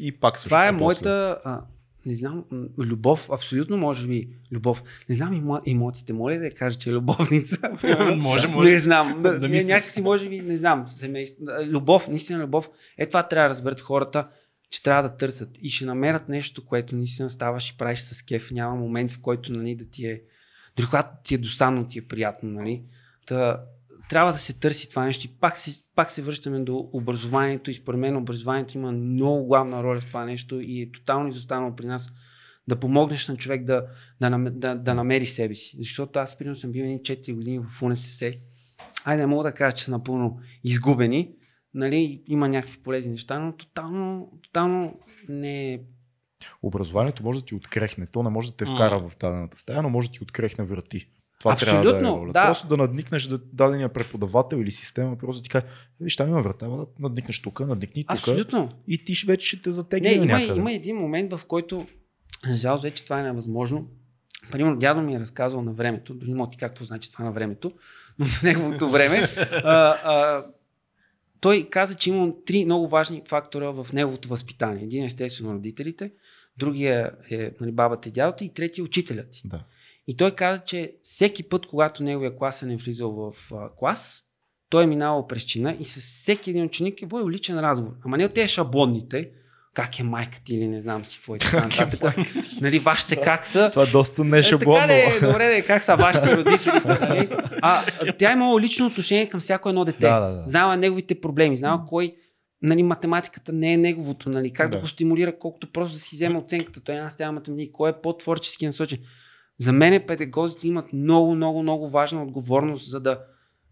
и 0.00 0.20
пак 0.20 0.38
също. 0.38 0.48
Това 0.48 0.66
е 0.66 0.70
после. 0.70 0.82
моята, 0.84 1.40
а, 1.44 1.60
не 2.06 2.14
знам, 2.14 2.44
любов, 2.78 3.30
абсолютно 3.32 3.76
може 3.76 4.06
би 4.06 4.28
любов. 4.52 4.82
Не 5.08 5.14
знам 5.14 5.34
емо, 5.34 5.60
емоциите, 5.66 6.12
моля 6.12 6.38
да 6.38 6.44
я 6.44 6.50
кажа, 6.50 6.78
че 6.78 6.90
е 6.90 6.92
любовница. 6.92 7.58
Може, 8.16 8.48
може. 8.48 8.70
Не 8.70 8.78
знам, 8.78 9.22
да, 9.22 9.38
Да 9.38 9.48
някакси 9.48 10.02
може 10.02 10.28
би, 10.28 10.40
не 10.40 10.56
знам, 10.56 10.88
семейство. 10.88 11.44
Любов, 11.66 12.08
наистина 12.08 12.44
любов. 12.44 12.70
Е 12.98 13.06
това 13.06 13.28
трябва 13.28 13.48
да 13.48 13.50
разберат 13.50 13.80
хората, 13.80 14.22
че 14.70 14.82
трябва 14.82 15.08
да 15.08 15.16
търсят 15.16 15.50
и 15.62 15.70
ще 15.70 15.84
намерят 15.84 16.28
нещо, 16.28 16.66
което 16.66 16.96
наистина 16.96 17.30
ставаш 17.30 17.70
и 17.70 17.76
правиш 17.76 18.00
с 18.00 18.22
кеф. 18.22 18.50
Няма 18.50 18.76
момент, 18.76 19.10
в 19.10 19.20
който 19.20 19.52
нали, 19.52 19.74
да 19.74 19.90
ти 19.90 20.06
е, 20.06 20.22
дори 20.76 20.86
когато 20.86 21.08
ти 21.24 21.34
е 21.34 21.38
досадно, 21.38 21.88
ти 21.88 21.98
е 21.98 22.02
приятно. 22.02 22.50
Нали. 22.50 22.82
Та, 23.26 23.60
трябва 24.08 24.32
да 24.32 24.38
се 24.38 24.52
търси 24.52 24.90
това 24.90 25.04
нещо 25.04 25.26
и 25.26 25.30
пак 25.40 25.58
се, 25.58 25.82
пак 25.94 26.10
се 26.10 26.22
връщаме 26.22 26.60
до 26.60 26.88
образованието 26.92 27.70
и 27.70 27.74
според 27.74 28.00
мен 28.00 28.16
образованието 28.16 28.78
има 28.78 28.92
много 28.92 29.46
главна 29.46 29.82
роля 29.82 30.00
в 30.00 30.06
това 30.06 30.24
нещо 30.24 30.60
и 30.60 30.82
е 30.82 30.92
тотално 30.92 31.28
изостанало 31.28 31.76
при 31.76 31.86
нас 31.86 32.12
да 32.68 32.80
помогнеш 32.80 33.28
на 33.28 33.36
човек 33.36 33.64
да, 33.64 33.86
да, 34.20 34.50
да, 34.50 34.74
да 34.74 34.94
намери 34.94 35.26
себе 35.26 35.54
си. 35.54 35.76
Защото 35.78 36.18
аз, 36.18 36.38
примерно, 36.38 36.56
съм 36.56 36.72
бил 36.72 36.82
едни 36.82 37.00
4 37.00 37.34
години 37.34 37.58
в 37.58 37.82
УНСС. 37.82 38.32
Айде, 39.04 39.22
не 39.22 39.26
мога 39.26 39.44
да 39.44 39.54
кажа, 39.54 39.76
че 39.76 39.84
са 39.84 39.90
напълно 39.90 40.38
изгубени. 40.64 41.34
Нали, 41.74 42.22
има 42.26 42.48
някакви 42.48 42.78
полезни 42.78 43.10
неща, 43.10 43.38
но 43.38 43.56
тотално, 43.56 44.32
тотално 44.42 45.00
не 45.28 45.72
е 45.72 45.80
Образованието 46.62 47.22
може 47.22 47.38
да 47.38 47.44
ти 47.44 47.54
открехне. 47.54 48.06
То 48.06 48.22
не 48.22 48.30
може 48.30 48.50
да 48.50 48.56
те 48.56 48.64
вкара 48.64 49.08
в 49.08 49.16
дадената 49.16 49.56
стая, 49.56 49.82
но 49.82 49.90
може 49.90 50.08
да 50.08 50.12
ти 50.12 50.22
открехне 50.22 50.64
врати. 50.64 51.08
Това 51.42 51.56
трябва 51.56 51.82
да 51.82 51.88
е 51.88 51.92
Абсолютно, 51.92 52.22
роля. 52.22 52.32
да. 52.32 52.46
Просто 52.46 52.68
да 52.68 52.76
надникнеш 52.76 53.26
да 53.26 53.38
дадения 53.38 53.88
преподавател 53.88 54.56
или 54.56 54.70
система, 54.70 55.16
просто 55.16 55.40
да 55.40 55.42
ти 55.42 55.48
каже, 55.48 55.64
виж, 56.00 56.16
там 56.16 56.28
има 56.28 56.42
врата, 56.42 56.68
надникнеш 56.98 57.42
тук, 57.42 57.60
надникни 57.60 58.04
тук. 58.04 58.10
абсолютно. 58.10 58.68
И 58.88 59.04
ти 59.04 59.26
вече 59.26 59.46
ще 59.46 59.62
те 59.62 59.70
затегне 59.70 60.08
Не, 60.08 60.14
има, 60.14 60.26
някъде. 60.26 60.58
има 60.58 60.72
един 60.72 60.96
момент, 60.96 61.32
в 61.32 61.46
който, 61.46 61.86
за 62.46 62.74
вече 62.74 63.04
това 63.04 63.20
е 63.20 63.22
невъзможно. 63.22 63.86
Примерно, 64.52 64.76
дядо 64.78 65.02
ми 65.02 65.14
е 65.14 65.20
разказвал 65.20 65.62
на 65.62 65.72
времето, 65.72 66.14
дори 66.14 66.30
не 66.30 66.36
мога 66.36 66.50
ти 66.50 66.56
какво 66.56 66.84
значи 66.84 67.12
това 67.12 67.24
на 67.24 67.32
времето, 67.32 67.72
но 68.18 68.26
на 68.26 68.32
неговото 68.42 68.88
време, 68.88 69.16
а, 69.52 69.96
а, 70.04 70.44
той 71.40 71.68
каза, 71.70 71.94
че 71.94 72.10
има 72.10 72.32
три 72.46 72.64
много 72.64 72.88
важни 72.88 73.22
фактора 73.28 73.70
в 73.70 73.92
неговото 73.92 74.28
възпитание. 74.28 74.84
Един 74.84 75.02
е 75.02 75.06
естествено 75.06 75.54
родителите, 75.54 76.12
другия 76.56 77.10
е 77.30 77.50
нали, 77.60 77.72
бабата 77.72 78.08
и 78.08 78.12
дядото 78.12 78.44
и 78.44 78.48
третия 78.48 78.82
е 78.82 78.84
учителят 78.84 79.30
ти. 79.30 79.42
Да. 79.44 79.64
И 80.06 80.16
той 80.16 80.30
каза, 80.30 80.62
че 80.66 80.92
всеки 81.02 81.42
път, 81.42 81.66
когато 81.66 82.02
неговия 82.02 82.36
класен 82.36 82.70
е 82.70 82.76
влизал 82.76 83.10
в 83.10 83.52
а, 83.54 83.68
клас, 83.78 84.24
той 84.70 84.84
е 84.84 84.86
минавал 84.86 85.26
през 85.26 85.42
чина 85.42 85.76
и 85.80 85.84
с 85.84 86.00
всеки 86.00 86.50
един 86.50 86.64
ученик 86.64 87.02
е 87.02 87.06
водил 87.06 87.30
личен 87.30 87.60
разговор. 87.60 87.92
Ама 88.04 88.16
не 88.16 88.24
от 88.26 88.34
тези 88.34 88.48
шаблонните, 88.48 89.30
как 89.74 89.98
е 89.98 90.02
майка 90.02 90.38
ти 90.44 90.54
или 90.54 90.68
не 90.68 90.82
знам 90.82 91.04
си 91.04 91.16
какво 91.16 91.36
и 91.36 91.38
така 91.38 91.64
нататък. 91.64 92.16
нали, 92.60 92.78
вашите 92.78 93.16
как 93.16 93.46
са. 93.46 93.70
Това 93.70 93.86
доста 93.86 94.24
не 94.24 94.38
Е, 94.38 94.42
шаблонно. 94.42 94.80
така 94.80 94.92
де, 94.92 95.26
добре, 95.26 95.48
де, 95.48 95.62
как 95.62 95.82
са 95.82 95.96
вашите 95.96 96.36
родители? 96.36 96.72
нали? 97.00 97.28
А, 97.62 97.82
тя 98.18 98.30
е 98.30 98.32
имала 98.32 98.60
лично 98.60 98.86
отношение 98.86 99.28
към 99.28 99.40
всяко 99.40 99.68
едно 99.68 99.84
дете. 99.84 99.98
Да, 99.98 100.20
да, 100.20 100.32
да. 100.32 100.46
Знала 100.46 100.76
неговите 100.76 101.20
проблеми, 101.20 101.56
знала 101.56 101.84
кой 101.88 102.14
нали, 102.62 102.82
математиката 102.82 103.52
не 103.52 103.72
е 103.72 103.76
неговото, 103.76 104.30
нали, 104.30 104.52
как 104.52 104.70
да. 104.70 104.76
Да. 104.76 104.80
го 104.80 104.88
стимулира, 104.88 105.38
колкото 105.38 105.72
просто 105.72 105.94
да 105.94 106.00
си 106.00 106.16
вземе 106.16 106.38
оценката. 106.38 106.80
Той 106.80 106.98
аз 106.98 107.16
тя 107.16 107.32
математика, 107.32 107.72
кой 107.72 107.90
е 107.90 107.94
по-творчески 108.02 108.66
насочен. 108.66 108.98
За 109.62 109.72
мен 109.72 110.02
педагозите 110.06 110.68
имат 110.68 110.92
много, 110.92 111.34
много, 111.34 111.62
много 111.62 111.88
важна 111.88 112.22
отговорност, 112.22 112.90
за 112.90 113.00
да, 113.00 113.20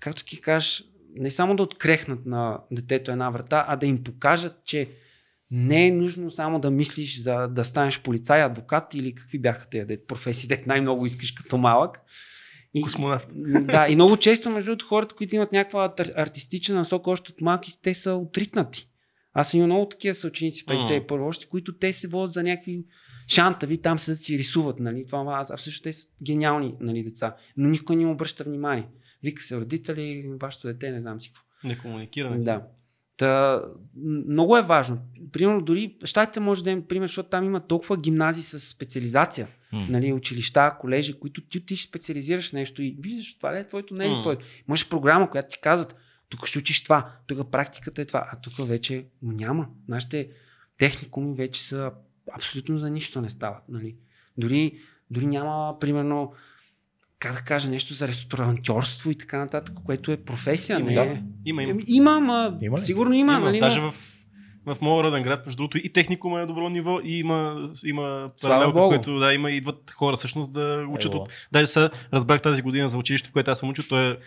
както 0.01 0.25
ти 0.25 0.41
кажеш, 0.41 0.85
не 1.15 1.31
само 1.31 1.57
да 1.57 1.63
открехнат 1.63 2.27
на 2.27 2.61
детето 2.71 3.11
една 3.11 3.31
врата, 3.31 3.65
а 3.69 3.77
да 3.77 3.87
им 3.87 4.05
покажат, 4.05 4.65
че 4.65 4.89
не 5.51 5.87
е 5.87 5.93
нужно 5.93 6.31
само 6.31 6.61
да 6.61 6.71
мислиш 6.71 7.23
за 7.23 7.49
да 7.49 7.65
станеш 7.65 8.03
полицай, 8.03 8.43
адвокат 8.43 8.95
или 8.95 9.15
какви 9.15 9.39
бяха 9.39 9.69
тези 9.71 9.99
професии, 10.09 10.49
де 10.49 10.65
най-много 10.67 11.07
искаш 11.07 11.33
като 11.33 11.57
малък. 11.59 12.01
И, 12.75 12.83
Космонавт. 12.83 13.29
да, 13.67 13.89
и 13.89 13.95
много 13.95 14.17
често, 14.17 14.51
между 14.51 14.71
другото, 14.71 14.87
хората, 14.87 15.15
които 15.15 15.35
имат 15.35 15.53
някаква 15.53 15.89
ар- 15.89 16.13
артистична 16.17 16.75
насока 16.75 17.11
още 17.11 17.33
от 17.33 17.41
малки, 17.41 17.83
те 17.83 17.95
са 17.95 18.15
отритнати. 18.15 18.89
Аз 19.33 19.55
имам 19.55 19.67
много 19.67 19.89
такива 19.89 20.15
съученици 20.15 20.63
в 20.63 20.67
51 20.67 21.27
още, 21.27 21.47
които 21.47 21.79
те 21.79 21.93
се 21.93 22.09
водят 22.09 22.33
за 22.33 22.43
някакви 22.43 22.85
шантави, 23.31 23.79
там 23.79 23.99
се 23.99 24.17
си 24.17 24.39
рисуват, 24.39 24.81
нали, 24.81 25.07
това, 25.07 25.47
а 25.51 25.57
всъщност 25.57 25.83
те 25.83 25.93
са 25.93 26.09
гениални 26.23 26.75
нали, 26.81 27.03
деца, 27.03 27.37
но 27.57 27.69
никой 27.69 27.97
не 27.97 28.03
им 28.03 28.11
обръща 28.11 28.45
внимание. 28.45 28.89
Вика 29.23 29.43
се 29.43 29.57
родители, 29.57 30.33
вашето 30.43 30.67
дете, 30.67 30.91
не 30.91 31.01
знам 31.01 31.21
си 31.21 31.33
какво. 31.33 31.69
Не 31.69 31.79
комуникиране. 31.79 32.39
Да. 32.39 32.63
Та, 33.17 33.63
много 34.29 34.57
е 34.57 34.63
важно. 34.63 34.99
Примерно, 35.33 35.63
дори 35.63 35.97
щатите 36.05 36.41
може 36.41 36.65
да 36.65 36.71
е 36.71 36.81
пример, 36.81 37.09
защото 37.09 37.29
там 37.29 37.45
има 37.45 37.61
толкова 37.67 37.97
гимназии 37.97 38.43
с 38.43 38.61
специализация. 38.61 39.49
М. 39.73 39.87
Нали, 39.91 40.13
училища, 40.13 40.77
колежи, 40.81 41.21
които 41.21 41.41
ти, 41.41 41.67
ти 41.67 41.77
ще 41.77 41.89
специализираш 41.89 42.53
нещо 42.53 42.83
и 42.83 42.97
виждаш, 42.99 43.37
това 43.37 43.55
ли 43.55 43.59
е 43.59 43.67
твоето, 43.67 43.95
не 43.95 44.07
е 44.07 44.09
М. 44.09 44.21
твоето. 44.21 44.45
Имаш 44.69 44.89
програма, 44.89 45.31
която 45.31 45.49
ти 45.49 45.61
казват, 45.61 45.97
тук 46.29 46.47
ще 46.47 46.59
учиш 46.59 46.83
това, 46.83 47.13
тук 47.27 47.51
практиката 47.51 48.03
е 48.03 48.05
това, 48.05 48.29
а 48.33 48.41
тук 48.41 48.69
вече 48.69 49.07
няма. 49.23 49.69
Нашите 49.89 50.31
техникуми 50.79 51.35
вече 51.35 51.63
са 51.63 51.91
абсолютно 52.33 52.79
за 52.79 52.91
нищо 52.91 53.21
не 53.21 53.29
стават. 53.29 53.63
Нали. 53.69 53.97
Дори, 54.39 54.79
дори 55.11 55.27
няма, 55.27 55.77
примерно, 55.81 56.33
как 57.19 57.35
да 57.35 57.41
кажа, 57.41 57.71
нещо 57.71 57.95
за 57.95 58.09
ресторантьорство 58.09 59.11
и 59.11 59.15
така 59.15 59.39
нататък, 59.39 59.75
което 59.85 60.13
е 60.13 60.17
професия. 60.17 60.81
Има, 60.81 60.89
не 60.89 60.95
да. 60.95 61.03
е. 61.03 61.23
Има, 61.45 61.63
има. 61.63 61.81
Има, 61.87 62.17
ама 62.17 62.57
Има 62.63 62.79
ли? 62.79 62.85
сигурно 62.85 63.15
има. 63.15 63.33
има. 63.33 63.41
нали, 63.41 63.59
Даже 63.59 63.81
в, 63.81 63.95
в 64.67 64.77
моя 64.81 65.05
роден 65.05 65.23
град, 65.23 65.47
между 65.47 65.57
другото, 65.57 65.79
и 65.79 65.93
техникум 65.93 66.39
е 66.39 66.47
добро 66.47 66.69
ниво, 66.69 67.01
и 67.05 67.19
има, 67.19 67.71
има 67.85 68.31
паралелка, 68.43 68.81
което 68.81 69.19
да, 69.19 69.35
има, 69.35 69.51
идват 69.51 69.91
хора 69.91 70.17
всъщност 70.17 70.53
да 70.53 70.87
учат 70.91 71.15
от... 71.15 71.29
Даже 71.53 71.67
сега 71.67 71.91
разбрах 72.13 72.43
тази 72.43 72.63
година 72.63 72.89
за 72.89 72.99
училище, 72.99 73.29
в 73.29 73.33
което 73.33 73.51
аз 73.51 73.59
съм 73.59 73.69
учил, 73.69 73.85
то 73.89 74.01
е 74.01 74.19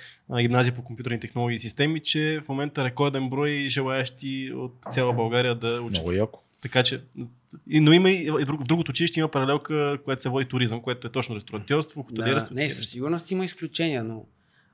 гимназия 0.42 0.76
по 0.76 0.84
компютърни 0.84 1.20
технологии 1.20 1.56
и 1.56 1.60
системи, 1.60 2.00
че 2.00 2.42
в 2.46 2.50
момента 2.50 2.84
рекорден 2.84 3.30
брой 3.30 3.52
желаящи 3.70 4.52
от 4.56 4.74
цяла 4.90 5.14
България 5.14 5.56
да 5.56 5.82
учат. 5.82 5.92
Много 5.92 6.12
яко. 6.12 6.43
Така 6.64 6.84
че, 6.84 7.02
но 7.68 7.94
има 7.94 8.12
и, 8.12 8.32
и 8.42 8.46
друг, 8.46 8.64
в 8.64 8.68
другото 8.68 8.90
училище 8.90 9.20
има 9.20 9.30
паралелка, 9.30 9.98
която 10.04 10.22
се 10.22 10.30
води 10.30 10.46
туризъм, 10.46 10.82
което 10.82 11.08
е 11.08 11.12
точно 11.12 11.36
ресторантьорство, 11.36 12.04
хотелиерство. 12.04 12.56
Да, 12.56 12.62
не, 12.62 12.70
със 12.70 12.90
сигурност 12.90 13.32
има 13.32 13.46
изключения, 13.46 14.04
но 14.04 14.26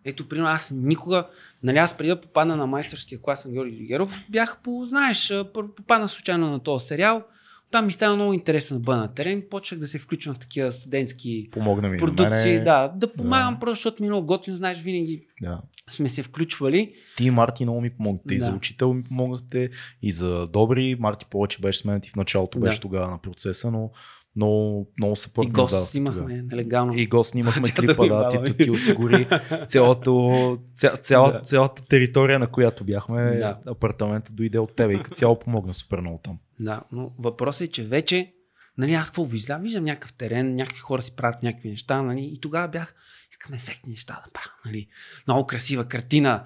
ето, 0.06 0.30
примерно, 0.30 0.50
аз 0.50 0.72
никога, 0.72 1.28
нали, 1.64 1.78
аз 1.78 1.98
преди 1.98 2.10
да 2.10 2.22
попадна 2.22 2.56
на 2.56 2.68
майсторския 2.68 3.22
клас 3.22 3.46
на 3.46 3.52
Георги 3.52 3.86
Геров, 3.86 4.24
бях 4.30 4.58
по, 4.64 4.86
знаеш, 4.86 5.32
а, 5.32 5.46
пър- 5.54 5.76
попаднах 5.76 6.12
случайно 6.12 6.52
на 6.52 6.60
този 6.60 6.86
сериал, 6.86 7.24
там 7.72 7.86
ми 7.86 7.92
стана 7.92 8.16
много 8.16 8.34
интересно 8.34 8.78
да 8.78 8.84
бъда 8.84 8.98
на 8.98 9.14
терен, 9.14 9.44
почнах 9.50 9.80
да 9.80 9.88
се 9.88 10.00
включвам 10.00 10.36
в 10.36 10.40
такива 10.40 10.72
студентски 10.72 11.50
Помогна 11.52 11.90
ми. 11.90 11.98
продукции, 11.98 12.52
мене. 12.52 12.64
да, 12.64 12.94
да 12.96 13.12
помагам 13.12 13.58
просто, 13.60 13.76
защото 13.76 14.04
ми 14.04 14.08
е 14.08 14.12
много 14.12 14.28
готино, 14.28 14.58
знаеш, 14.58 14.78
винаги 14.78 15.26
да. 15.42 15.62
сме 15.90 16.08
се 16.08 16.24
включвали. 16.24 16.94
Ти 17.18 17.24
и 17.24 17.32
Марти 17.32 17.64
много 17.64 17.82
ми 17.82 17.90
помогнахте. 17.90 18.34
И 18.34 18.38
Да. 18.38 18.44
за 18.44 18.52
учител 18.52 18.94
ми 18.94 19.04
помогнахте, 19.04 19.70
и 20.02 20.12
за 20.12 20.48
добри. 20.48 20.96
Марти 21.00 21.26
повече 21.26 21.62
беше 21.62 21.80
с 21.80 21.86
мен 21.86 22.02
и 22.06 22.10
в 22.10 22.16
началото 22.16 22.60
Да. 22.60 22.64
беше 22.64 22.82
тогава 22.82 23.08
на 23.08 23.18
процеса, 23.18 23.72
но 23.72 23.92
много, 24.40 24.92
много 24.98 25.16
се 25.16 25.30
И 25.44 25.48
гост 25.48 25.86
снимахме 25.86 26.42
нелегално. 26.42 26.94
И 26.94 27.08
го 27.08 27.24
снимахме 27.24 27.68
да 27.68 27.74
клипа, 27.76 28.04
да, 28.04 28.10
баба. 28.10 28.44
ти, 28.46 28.58
ти 28.58 28.72
осигури 28.72 29.28
цялото, 29.68 30.58
ця, 30.76 30.96
цяла, 30.98 31.32
Да. 31.32 31.42
цялата 31.42 31.84
територия, 31.86 32.40
на 32.40 32.48
която 32.48 32.84
бяхме, 32.84 33.38
Да. 33.38 33.58
апартамента 33.66 34.34
дойде 34.34 34.60
от 34.60 34.76
тебе 34.76 34.94
и 34.94 35.04
като 35.04 35.16
цяло 35.16 35.40
помогна 35.40 35.74
супер 35.74 36.00
много 36.00 36.20
там. 36.24 36.38
Да, 36.60 36.82
но 36.92 37.12
въпросът 37.20 37.62
е, 37.62 37.72
че 37.72 37.84
вече, 37.84 38.34
нали, 38.78 38.94
аз 38.94 39.10
какво 39.10 39.24
виждам? 39.26 39.62
Виждам 39.62 39.84
някакъв 39.84 40.14
терен, 40.14 40.56
някакви 40.56 40.80
хора 40.80 41.02
си 41.02 41.12
правят 41.16 41.44
някакви 41.44 41.70
неща, 41.70 42.02
нали, 42.02 42.32
и 42.34 42.40
тогава 42.42 42.68
бях, 42.68 42.96
искам 43.32 43.56
ефектни 43.56 43.90
неща 43.92 44.22
да 44.26 44.32
правя, 44.34 44.52
нали. 44.66 44.88
Много 45.28 45.46
красива 45.46 45.86
картина, 45.86 46.44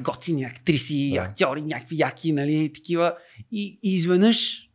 готини 0.00 0.44
актриси, 0.44 1.10
Да. 1.14 1.20
актьори, 1.20 1.62
някакви 1.62 1.96
яки, 1.98 2.32
нали, 2.32 2.70
такива. 2.74 3.14
И, 3.52 3.78
и 3.82 3.94
изведнъж, 3.94 4.65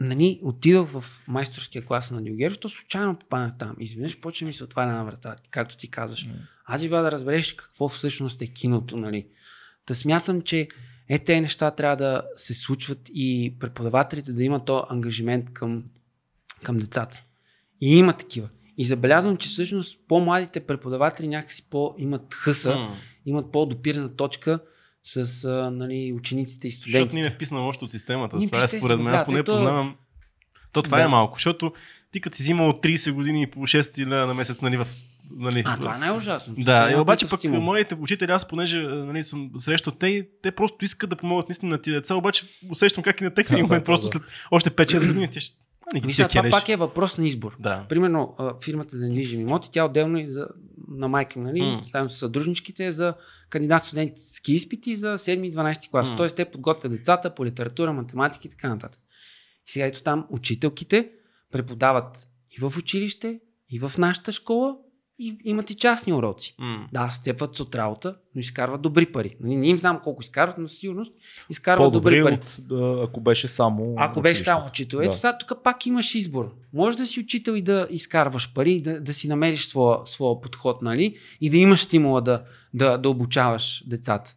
нали, 0.00 0.40
отидох 0.42 0.88
в 0.88 1.04
майсторския 1.28 1.84
клас 1.84 2.10
на 2.10 2.22
Дюгеров, 2.22 2.58
то 2.58 2.68
случайно 2.68 3.16
попаднах 3.16 3.58
там. 3.58 3.76
Изведнъж 3.78 4.20
почва 4.20 4.46
ми 4.46 4.52
се 4.52 4.64
отваря 4.64 4.88
една 4.90 5.04
врата, 5.04 5.36
както 5.50 5.76
ти 5.76 5.90
казваш. 5.90 6.28
Аз 6.64 6.82
бива 6.82 7.02
да 7.02 7.12
разбереш 7.12 7.52
какво 7.52 7.88
всъщност 7.88 8.42
е 8.42 8.46
киното, 8.46 8.96
нали. 8.96 9.26
Та 9.86 9.94
смятам, 9.94 10.42
че 10.42 10.68
е, 11.08 11.18
те 11.18 11.40
неща 11.40 11.70
трябва 11.70 11.96
да 11.96 12.22
се 12.36 12.54
случват 12.54 12.98
и 13.14 13.56
преподавателите 13.60 14.32
да 14.32 14.44
имат 14.44 14.64
то 14.64 14.86
ангажимент 14.88 15.52
към, 15.52 15.84
към 16.62 16.78
децата. 16.78 17.22
И 17.80 17.96
има 17.96 18.12
такива. 18.12 18.48
И 18.76 18.84
забелязвам, 18.84 19.36
че 19.36 19.48
всъщност 19.48 20.00
по-младите 20.08 20.60
преподаватели 20.60 21.28
някакси 21.28 21.70
по 21.70 21.94
имат 21.98 22.34
хъса, 22.34 22.74
М. 22.74 22.96
имат 23.26 23.52
по-допирана 23.52 24.16
точка 24.16 24.60
с 25.02 25.16
а, 25.44 25.70
нали, 25.70 26.12
учениците 26.12 26.68
и 26.68 26.70
Защото 26.70 26.88
ни 26.88 27.00
студентите. 27.02 27.26
е 27.26 27.36
вписано 27.36 27.66
още 27.66 27.84
от 27.84 27.90
системата. 27.90 28.36
Ние 28.36 28.46
Това 28.46 28.58
е 28.58 28.62
пишете 28.62 28.78
според 28.78 29.00
мен. 29.00 29.14
Аз 29.14 29.24
поне 29.24 29.42
то- 29.42 29.52
познавам. 29.52 29.96
То 30.72 30.82
това 30.82 30.98
Да. 30.98 31.04
е 31.04 31.08
малко, 31.08 31.36
защото 31.36 31.72
ти 32.12 32.20
като 32.20 32.36
си 32.36 32.42
взимал 32.42 32.72
30 32.72 33.12
години 33.12 33.46
по 33.46 33.60
6 33.60 33.98
лева 34.00 34.26
на 34.26 34.34
месец, 34.34 34.60
нали, 34.60 34.76
в... 34.76 34.86
Нали, 35.32 35.62
А, 35.66 35.76
това 35.76 35.94
е 35.94 35.98
най-ужасно. 35.98 36.54
Да, 36.54 36.62
Това 36.62 36.90
и 36.90 36.94
е 36.94 36.96
обаче 36.96 37.28
пък 37.28 37.38
стимул. 37.38 37.60
моите 37.60 37.94
учители, 37.94 38.30
аз 38.30 38.48
понеже 38.48 38.78
нали, 38.78 39.24
съм 39.24 39.50
срещал 39.58 39.92
те, 39.92 40.28
те 40.42 40.50
просто 40.52 40.84
искат 40.84 41.10
да 41.10 41.16
помогнат 41.16 41.48
наистина 41.48 41.70
на 41.70 41.78
тия 41.78 41.94
деца, 41.94 42.14
обаче 42.14 42.44
усещам 42.70 43.04
как 43.04 43.20
и 43.20 43.24
на 43.24 43.30
техния 43.30 43.56
Да, 43.56 43.62
момент, 43.62 43.82
да, 43.82 43.84
просто 43.84 44.04
да. 44.04 44.08
след 44.08 44.22
още 44.50 44.70
5-6 44.70 45.06
години 45.06 45.28
ти 45.28 45.40
ще... 45.40 45.56
Виж, 45.96 46.16
сега, 46.16 46.28
това 46.28 46.42
кереш. 46.42 46.52
пак 46.52 46.68
е 46.68 46.76
въпрос 46.76 47.18
на 47.18 47.26
избор. 47.26 47.56
Да. 47.58 47.84
Примерно, 47.88 48.34
фирмата 48.64 48.96
за 48.96 49.06
недвижими 49.06 49.42
имоти, 49.42 49.68
тя 49.72 49.84
отделно 49.84 50.18
и 50.18 50.28
за, 50.28 50.46
на 50.90 51.08
майка, 51.08 51.38
нали, 51.38 51.60
М. 51.60 51.80
заедно 51.82 52.08
с 52.08 52.18
съдружничките 52.18 52.92
за 52.92 53.14
кандидат 53.48 53.84
студентски 53.84 54.52
изпити 54.52 54.96
за 54.96 55.18
7 55.18 55.46
и 55.46 55.52
12 55.52 55.90
клас. 55.90 56.10
М. 56.10 56.16
Тоест, 56.16 56.36
те 56.36 56.44
подготвят 56.44 56.92
децата 56.92 57.34
по 57.34 57.44
литература, 57.44 57.92
математика 57.92 58.48
и 58.48 58.50
така 58.50 58.68
нататък. 58.68 59.00
И 59.66 59.70
сега 59.70 59.86
ето 59.86 60.02
там 60.02 60.26
учителките 60.30 61.10
преподават 61.52 62.28
и 62.50 62.60
в 62.60 62.78
училище, 62.78 63.40
и 63.70 63.78
в 63.78 63.92
нашата 63.98 64.32
школа, 64.32 64.76
и 65.22 65.38
имат 65.44 65.70
и 65.70 65.74
частни 65.74 66.12
уроци. 66.12 66.54
М. 66.58 66.88
Да, 66.92 67.10
сцепват 67.10 67.54
се 67.56 67.62
от 67.62 67.74
работа, 67.74 68.16
но 68.34 68.40
изкарват 68.40 68.82
добри 68.82 69.06
пари. 69.06 69.36
Нали, 69.40 69.56
не 69.56 69.68
им 69.68 69.78
знам 69.78 70.00
колко 70.04 70.22
изкарват, 70.22 70.58
но 70.58 70.68
със 70.68 70.78
сигурност 70.78 71.12
изкарват 71.50 71.92
добри 71.92 72.22
пари. 72.22 72.34
от, 72.34 72.56
да, 72.60 73.00
ако 73.08 73.20
беше 73.20 73.48
само 73.48 73.94
Ако 73.98 74.20
беше 74.20 74.30
училище. 74.30 74.44
само 74.44 74.66
учител. 74.68 74.98
Ето 74.98 75.10
Да. 75.10 75.16
сега 75.16 75.38
тук 75.38 75.62
пак 75.64 75.86
имаш 75.86 76.14
избор. 76.14 76.54
Може 76.72 76.96
да 76.96 77.06
си 77.06 77.20
учител 77.20 77.52
и 77.52 77.62
да 77.62 77.86
изкарваш 77.90 78.52
пари, 78.54 78.80
да, 78.82 79.00
да 79.00 79.14
си 79.14 79.28
намериш 79.28 79.66
своя, 79.66 79.98
своя 80.04 80.40
подход, 80.40 80.82
нали? 80.82 81.16
И 81.40 81.50
да 81.50 81.56
имаш 81.56 81.80
стимула 81.80 82.20
да, 82.22 82.42
да, 82.74 82.98
да 82.98 83.08
обучаваш 83.08 83.84
децата. 83.86 84.34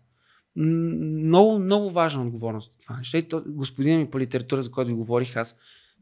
Много, 0.56 1.60
много 1.60 1.90
важна 1.90 2.22
отговорност 2.22 2.74
е 2.74 2.78
това 2.84 2.98
нещо. 2.98 3.18
Ето, 3.18 3.44
господин 3.48 4.00
ми 4.00 4.10
по 4.10 4.20
литература, 4.20 4.62
за 4.62 4.72
който 4.72 4.88
ви 4.88 4.94
говорих, 4.94 5.36
аз 5.36 5.56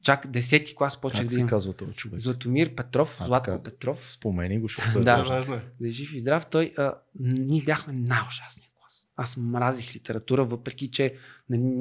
чак 0.04 0.28
10 0.28 0.76
клас 0.76 0.98
почнах 0.98 1.22
Как 1.22 1.28
да 1.28 1.34
се 1.34 1.40
имам. 1.40 1.50
казва 1.50 1.74
този 1.74 1.94
човек? 1.94 2.20
Златомир 2.20 2.76
Петров, 2.76 3.18
А, 3.22 3.26
Златко 3.26 3.46
така. 3.46 3.64
Петров, 3.64 4.12
Спомени 4.12 4.60
го, 4.60 4.68
защото 4.68 5.00
е 5.00 5.04
Да. 5.04 5.16
важно. 5.18 5.36
важно 5.36 5.54
е. 5.54 5.62
да 5.80 5.88
е 5.88 5.92
жив 5.92 6.14
и 6.14 6.20
здрав, 6.20 6.46
той, 6.46 6.74
а, 6.78 6.94
ние 7.20 7.62
бяхме 7.62 7.94
най-ужасния 7.94 8.68
клас. 8.74 9.08
Аз 9.16 9.38
мразих 9.38 9.96
литература, 9.96 10.44
въпреки 10.46 10.92
че 10.92 11.14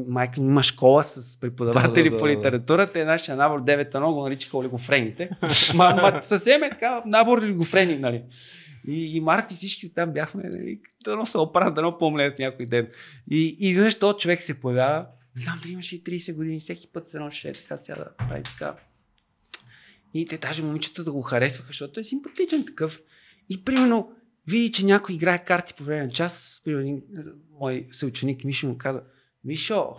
майка 0.09 0.40
ми 0.40 0.47
има 0.47 0.62
школа 0.62 1.05
с 1.05 1.40
преподаватели 1.40 2.05
Да, 2.05 2.10
да, 2.10 2.16
по 2.18 2.24
да, 2.24 2.32
да. 2.32 2.38
литература. 2.38 2.86
Те 2.86 3.05
нашия 3.05 3.36
набор 3.36 3.62
9-1 3.62 4.12
го 4.14 4.22
наричаха 4.22 4.59
олигофрените. 4.59 5.30
ма, 5.74 5.94
ма, 5.94 6.18
съвсем 6.22 6.62
е 6.62 6.70
така, 6.70 7.02
набор 7.06 7.38
олигофрени, 7.38 7.98
нали. 7.98 8.22
И, 8.88 9.16
и 9.16 9.20
Марти 9.20 9.55
всички 9.55 9.94
там 9.94 10.12
бяхме, 10.12 10.42
нали, 10.44 10.80
да 11.05 11.26
се 11.26 11.38
оправят, 11.38 11.74
да 11.74 11.82
не 11.82 11.92
помнят 11.98 12.38
някой 12.38 12.66
ден. 12.66 12.88
И, 13.30 13.56
и 13.60 13.68
изведнъж 13.68 13.98
този 13.98 14.18
човек 14.18 14.42
се 14.42 14.60
появява, 14.60 15.06
знам 15.35 15.61
дали 15.62 15.73
имаше 15.73 15.97
и 15.97 16.05
30 16.05 16.35
години, 16.35 16.61
всеки 16.61 16.89
път 16.93 17.09
се 17.09 17.16
едно 17.16 17.31
ще 17.31 17.52
така, 17.52 17.78
сяда, 17.78 18.16
прави 18.19 18.43
така. 18.43 18.77
И 20.15 20.27
те 20.27 20.39
даже 20.39 20.62
момичета 20.62 21.12
го 21.12 21.23
харесваха, 21.23 21.66
защото 21.66 22.01
е 22.01 22.05
симпатичен 22.05 22.66
такъв. 22.66 23.01
И 23.48 23.65
примерно, 23.65 24.12
види, 24.47 24.73
че 24.73 24.85
някой 24.85 25.15
играе 25.15 25.44
карти 25.44 25.74
по 25.74 25.85
време 25.85 26.07
на 26.07 26.12
час. 26.12 26.61
Примерно, 26.65 26.89
е, 26.89 27.02
мой 27.61 27.89
съученик 27.93 28.44
Мишо 28.44 28.69
му 28.69 28.78
каза, 28.78 29.02
Мишо, 29.44 29.97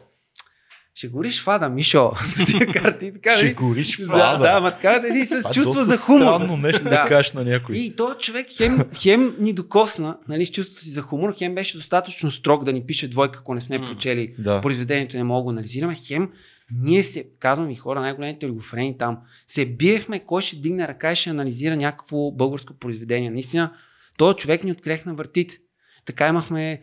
ще 0.95 1.07
гориш 1.07 1.43
фада, 1.43 1.69
Мишо, 1.69 2.11
с 2.23 2.45
тия 2.45 2.67
карти 2.67 3.05
и 3.05 3.13
така. 3.13 3.31
Ще 3.31 3.43
нали? 3.43 3.53
гориш 3.53 3.97
Да, 3.97 4.05
фада. 4.07 4.39
да, 4.39 4.49
ама 4.49 4.71
така 4.71 4.99
да 4.99 5.13
си 5.13 5.25
с 5.25 5.31
е 5.31 5.53
чувство 5.53 5.83
за 5.83 5.97
хумор. 5.97 6.19
странно 6.21 6.57
нещо 6.57 6.83
да. 6.83 6.89
Да. 6.89 7.03
кажеш 7.03 7.33
на 7.33 7.43
някой. 7.43 7.75
И 7.75 7.95
този 7.95 8.17
човек 8.19 8.47
хем, 8.57 8.79
хем 8.95 9.35
ни 9.39 9.53
докосна, 9.53 10.17
нали, 10.27 10.45
с 10.45 10.51
чувството 10.51 10.83
си 10.83 10.89
за 10.89 11.01
хумор, 11.01 11.33
хем 11.37 11.55
беше 11.55 11.77
достатъчно 11.77 12.31
строг 12.31 12.63
да 12.63 12.73
ни 12.73 12.85
пише 12.85 13.07
двойка, 13.07 13.39
ако 13.41 13.53
не 13.53 13.61
сме 13.61 13.77
М. 13.77 13.85
прочели 13.85 14.35
Да. 14.39 14.61
произведението, 14.61 15.17
не 15.17 15.23
мога 15.23 15.39
да 15.39 15.43
го 15.43 15.49
анализираме, 15.49 15.95
хем 16.07 16.29
ние 16.75 17.03
се, 17.03 17.25
казвам 17.39 17.67
ви 17.67 17.75
хора, 17.75 18.01
най-големите 18.01 18.45
олигофрени 18.45 18.97
там, 18.97 19.17
се 19.47 19.65
биехме 19.65 20.19
кой 20.19 20.41
ще 20.41 20.55
дигне 20.55 20.87
ръка 20.87 21.11
и 21.11 21.15
ще 21.15 21.29
анализира 21.29 21.75
някакво 21.75 22.31
българско 22.31 22.73
произведение. 22.73 23.29
Наистина, 23.29 23.73
този 24.17 24.35
човек 24.37 24.63
ни 24.63 24.71
открехна 24.71 25.13
въртите. 25.13 25.57
Така 26.05 26.27
имахме 26.27 26.81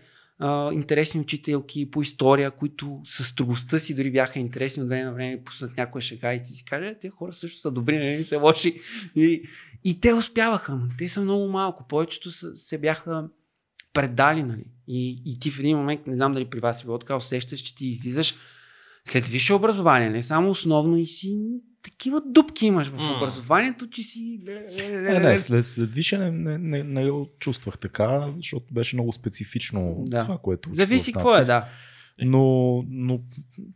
интересни 0.72 1.20
учителки 1.20 1.90
по 1.90 2.02
история, 2.02 2.50
които 2.50 3.00
с 3.04 3.24
строгостта 3.24 3.78
си 3.78 3.94
дори 3.94 4.10
бяха 4.10 4.38
интересни 4.38 4.82
от 4.82 4.88
време 4.88 5.04
на 5.04 5.12
време, 5.12 5.42
пуснат 5.44 5.76
някоя 5.76 6.02
шега 6.02 6.34
и 6.34 6.42
ти 6.42 6.52
си 6.52 6.64
каже, 6.64 6.96
те 7.00 7.08
хора 7.08 7.32
също 7.32 7.60
са 7.60 7.70
добри, 7.70 7.98
не 7.98 8.24
са 8.24 8.38
лоши. 8.38 8.76
И, 9.16 9.48
и 9.84 10.00
те 10.00 10.12
успяваха, 10.14 10.80
те 10.98 11.08
са 11.08 11.20
много 11.20 11.48
малко. 11.48 11.86
Повечето 11.88 12.30
са, 12.30 12.56
се 12.56 12.78
бяха 12.78 13.28
предали, 13.92 14.42
нали? 14.42 14.64
И, 14.88 15.22
и 15.24 15.38
ти 15.38 15.50
в 15.50 15.58
един 15.58 15.76
момент, 15.76 16.06
не 16.06 16.16
знам 16.16 16.32
дали 16.32 16.44
при 16.44 16.60
вас 16.60 16.82
е 16.82 16.84
било 16.84 16.98
така, 16.98 17.16
усещаш, 17.16 17.60
че 17.60 17.74
ти 17.74 17.86
излизаш 17.86 18.34
след 19.04 19.28
висше 19.28 19.54
образование, 19.54 20.10
не 20.10 20.22
само 20.22 20.50
основно 20.50 20.96
и 20.96 21.06
си 21.06 21.38
такива 21.82 22.22
дупки 22.26 22.66
имаш 22.66 22.86
в 22.88 23.16
образованието, 23.16 23.86
че 23.86 24.02
си... 24.02 24.40
Не, 24.90 25.18
не, 25.18 25.36
след, 25.36 25.64
след 25.64 25.92
више 25.92 26.18
не, 26.18 26.30
не, 26.30 26.58
не, 26.58 26.82
не 26.84 27.10
го 27.10 27.26
чувствах 27.38 27.78
така, 27.78 28.26
защото 28.36 28.74
беше 28.74 28.96
много 28.96 29.12
специфично 29.12 29.96
Да. 30.00 30.18
това, 30.18 30.38
което 30.38 30.68
Зависи 30.72 31.12
какво 31.12 31.36
е, 31.36 31.40
да. 31.40 31.64
Но, 32.22 32.42
но 32.90 33.20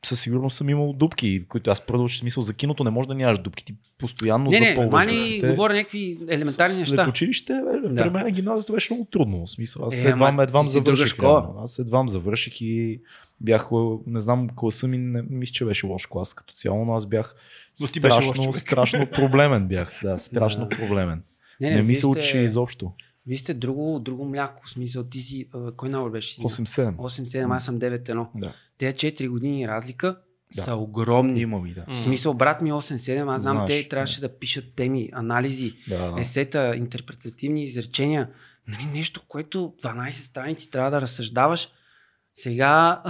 със 0.06 0.20
сигурност 0.20 0.56
съм 0.56 0.68
имал 0.68 0.92
дупки, 0.92 1.44
които 1.48 1.70
аз 1.70 1.80
продължих 1.80 2.18
смисъл 2.18 2.42
за 2.42 2.54
киното 2.54 2.84
не 2.84 2.90
може 2.90 3.08
да 3.08 3.14
нямаш 3.14 3.38
дупки. 3.38 3.64
Ти 3.64 3.74
постоянно 3.98 4.50
Не, 4.50 4.60
не, 4.60 4.68
запълваш 4.68 4.92
мани 4.92 5.16
дупките. 5.18 5.48
говоря 5.48 5.74
някакви 5.74 6.18
елементарни 6.28 6.74
След 6.74 6.80
неща. 6.88 7.08
училище, 7.08 7.52
бе, 7.52 7.88
Да. 7.88 8.02
при 8.02 8.10
мен 8.10 8.32
гимназията 8.32 8.72
беше 8.72 8.94
много 8.94 9.08
трудно. 9.10 9.46
В 9.46 9.50
смисъл, 9.50 9.86
аз 9.86 10.04
Е, 10.04 10.08
едвам, 10.08 10.40
едвам 10.40 10.66
завърших. 10.66 11.18
Аз 11.58 11.78
едвам 11.78 12.08
завърших 12.08 12.60
и 12.60 13.00
бях, 13.42 13.68
не 14.06 14.20
знам, 14.20 14.48
класа 14.48 14.88
ми, 14.88 14.98
не 14.98 15.22
мисля, 15.22 15.52
че 15.52 15.64
беше 15.64 15.86
лош 15.86 16.06
клас 16.06 16.34
като 16.34 16.54
цяло, 16.54 16.84
но 16.84 16.94
аз 16.94 17.06
бях 17.06 17.34
Но 17.80 17.84
лош 17.84 17.90
страшно, 17.90 18.52
страшно 18.52 19.06
проблемен 19.06 19.68
бях. 19.68 20.00
Да, 20.02 20.18
страшно 20.18 20.62
Да. 20.62 20.76
проблемен. 20.76 21.22
Не, 21.60 21.68
Не, 21.68 21.74
не, 21.74 21.82
ми 21.82 21.86
вие 21.86 21.94
се 21.94 21.98
сте- 21.98 22.06
учи 22.08 22.38
изобщо. 22.38 22.92
Вие 23.26 23.36
сте 23.36 23.54
друго, 23.54 23.98
друго 23.98 24.24
мляко. 24.24 24.62
В 24.66 24.70
смисъл, 24.70 25.04
ти 25.04 25.22
си... 25.22 25.48
а, 25.54 25.72
Кой 25.72 25.88
набор 25.88 26.10
беше? 26.10 26.40
8-7. 26.40 26.96
8-7, 26.96 27.56
аз 27.56 27.64
съм 27.64 27.78
9-1. 27.78 28.26
Да. 28.34 28.52
Те 28.78 28.92
4 28.92 29.28
години 29.28 29.68
разлика 29.68 30.16
Да. 30.56 30.62
са 30.62 30.74
огромни. 30.74 31.40
Има 31.40 31.68
и 31.68 31.74
да. 31.74 31.84
В 31.88 31.98
смисъл, 31.98 32.34
брат 32.34 32.62
ми 32.62 32.72
8-7, 32.72 32.96
аз 33.28 33.42
знам, 33.42 33.56
Знаеш, 33.56 33.82
те 33.82 33.88
трябваше 33.88 34.20
да 34.20 34.38
пишат 34.38 34.64
теми, 34.76 35.08
анализи, 35.12 35.74
Да, 35.88 36.10
да. 36.10 36.20
есета, 36.20 36.76
интерпретативни 36.76 37.62
изречения. 37.64 38.28
Нали, 38.68 38.84
нещо, 38.92 39.22
което 39.28 39.74
12 39.82 40.10
страници 40.10 40.70
трябва 40.70 40.90
да 40.90 41.00
разсъждаваш. 41.00 41.68
Сега 42.34 43.02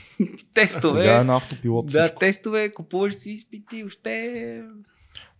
тестове. 0.54 1.00
Сега 1.00 1.20
е 1.20 1.24
на 1.24 1.36
автопилот 1.36 1.86
да, 1.86 2.04
всичко. 2.04 2.18
тестове, 2.18 2.72
купуваш 2.72 3.14
си 3.14 3.30
изпити, 3.30 3.84
още... 3.84 4.62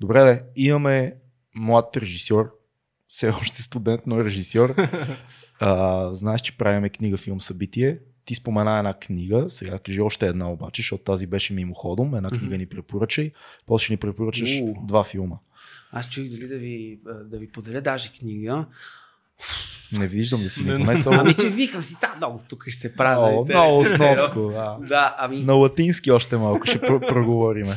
Добре, 0.01 0.25
де, 0.25 0.43
имаме 0.57 1.15
млад 1.55 1.97
режисьор, 1.97 2.55
все 3.09 3.29
още 3.29 3.63
студент, 3.63 4.01
но 4.07 4.21
е 4.21 4.25
режисьор. 4.25 4.75
а, 5.61 6.15
знаеш, 6.15 6.41
че 6.41 6.57
правиме 6.57 6.89
книга, 6.89 7.17
филм, 7.17 7.41
събитие. 7.41 7.99
Ти 8.25 8.35
спомена 8.35 8.79
една 8.79 8.95
книга, 8.95 9.51
сега 9.51 9.79
кажи 9.79 10.01
още 10.01 10.27
една 10.27 10.51
обаче, 10.51 10.83
защото 10.83 11.05
тази 11.05 11.27
беше 11.27 11.55
мимоходом. 11.55 12.15
Една 12.15 12.31
книга 12.31 12.59
ни 12.59 12.67
препоръчай, 12.67 13.33
после 13.67 13.85
ще 13.85 13.93
ни 13.93 13.97
препоръчаш 13.97 14.63
два 14.87 15.05
филма. 15.05 15.37
Аз 15.93 16.09
чух 16.09 16.25
дали 16.25 16.49
да 16.49 16.59
ви, 16.59 17.01
да 17.25 17.39
ви 17.39 17.49
поделя 17.49 17.81
даже 17.81 18.13
книга. 18.13 18.67
Не 19.93 20.07
виждам 20.07 20.41
да 20.43 20.51
си 20.51 20.65
Не, 20.65 20.73
донесъл. 20.73 21.13
Ами, 21.13 21.35
че 21.35 21.51
викам 21.51 21.83
си, 21.83 21.95
сега 21.95 22.15
много 22.17 22.41
тук 22.49 22.65
ще 22.65 22.73
се 22.73 22.95
правя. 22.95 23.27
О, 23.29 23.45
нали, 23.45 23.55
много 23.55 23.85
снобско. 23.85 24.41
Да. 24.41 24.79
Да, 24.89 25.17
ами, 25.19 25.43
На 25.43 25.53
латински 25.53 26.11
още 26.11 26.37
малко 26.37 26.67
ще 26.67 26.81
про- 26.81 27.09
проговориме. 27.09 27.75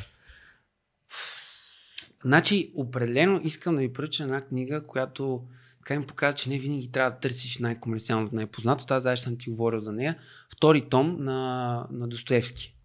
Значи, 2.25 2.71
определено 2.75 3.41
искам 3.43 3.75
да 3.75 3.81
ви 3.81 3.93
поръча 3.93 4.23
една 4.23 4.41
книга, 4.41 4.87
която 4.87 5.41
така 5.77 5.93
им 5.93 6.03
показва, 6.03 6.37
че 6.37 6.49
не 6.49 6.59
винаги 6.59 6.91
трябва 6.91 7.11
да 7.11 7.17
търсиш 7.17 7.57
най-комерциалното, 7.57 8.35
най-познато. 8.35 8.93
Аз 8.93 9.03
даже 9.03 9.21
съм 9.21 9.37
ти 9.37 9.49
говорил 9.49 9.79
за 9.79 9.91
нея. 9.91 10.17
Втори 10.53 10.89
том 10.89 11.17
на, 11.19 11.37
на 11.91 12.07
Достоевски. 12.07 12.75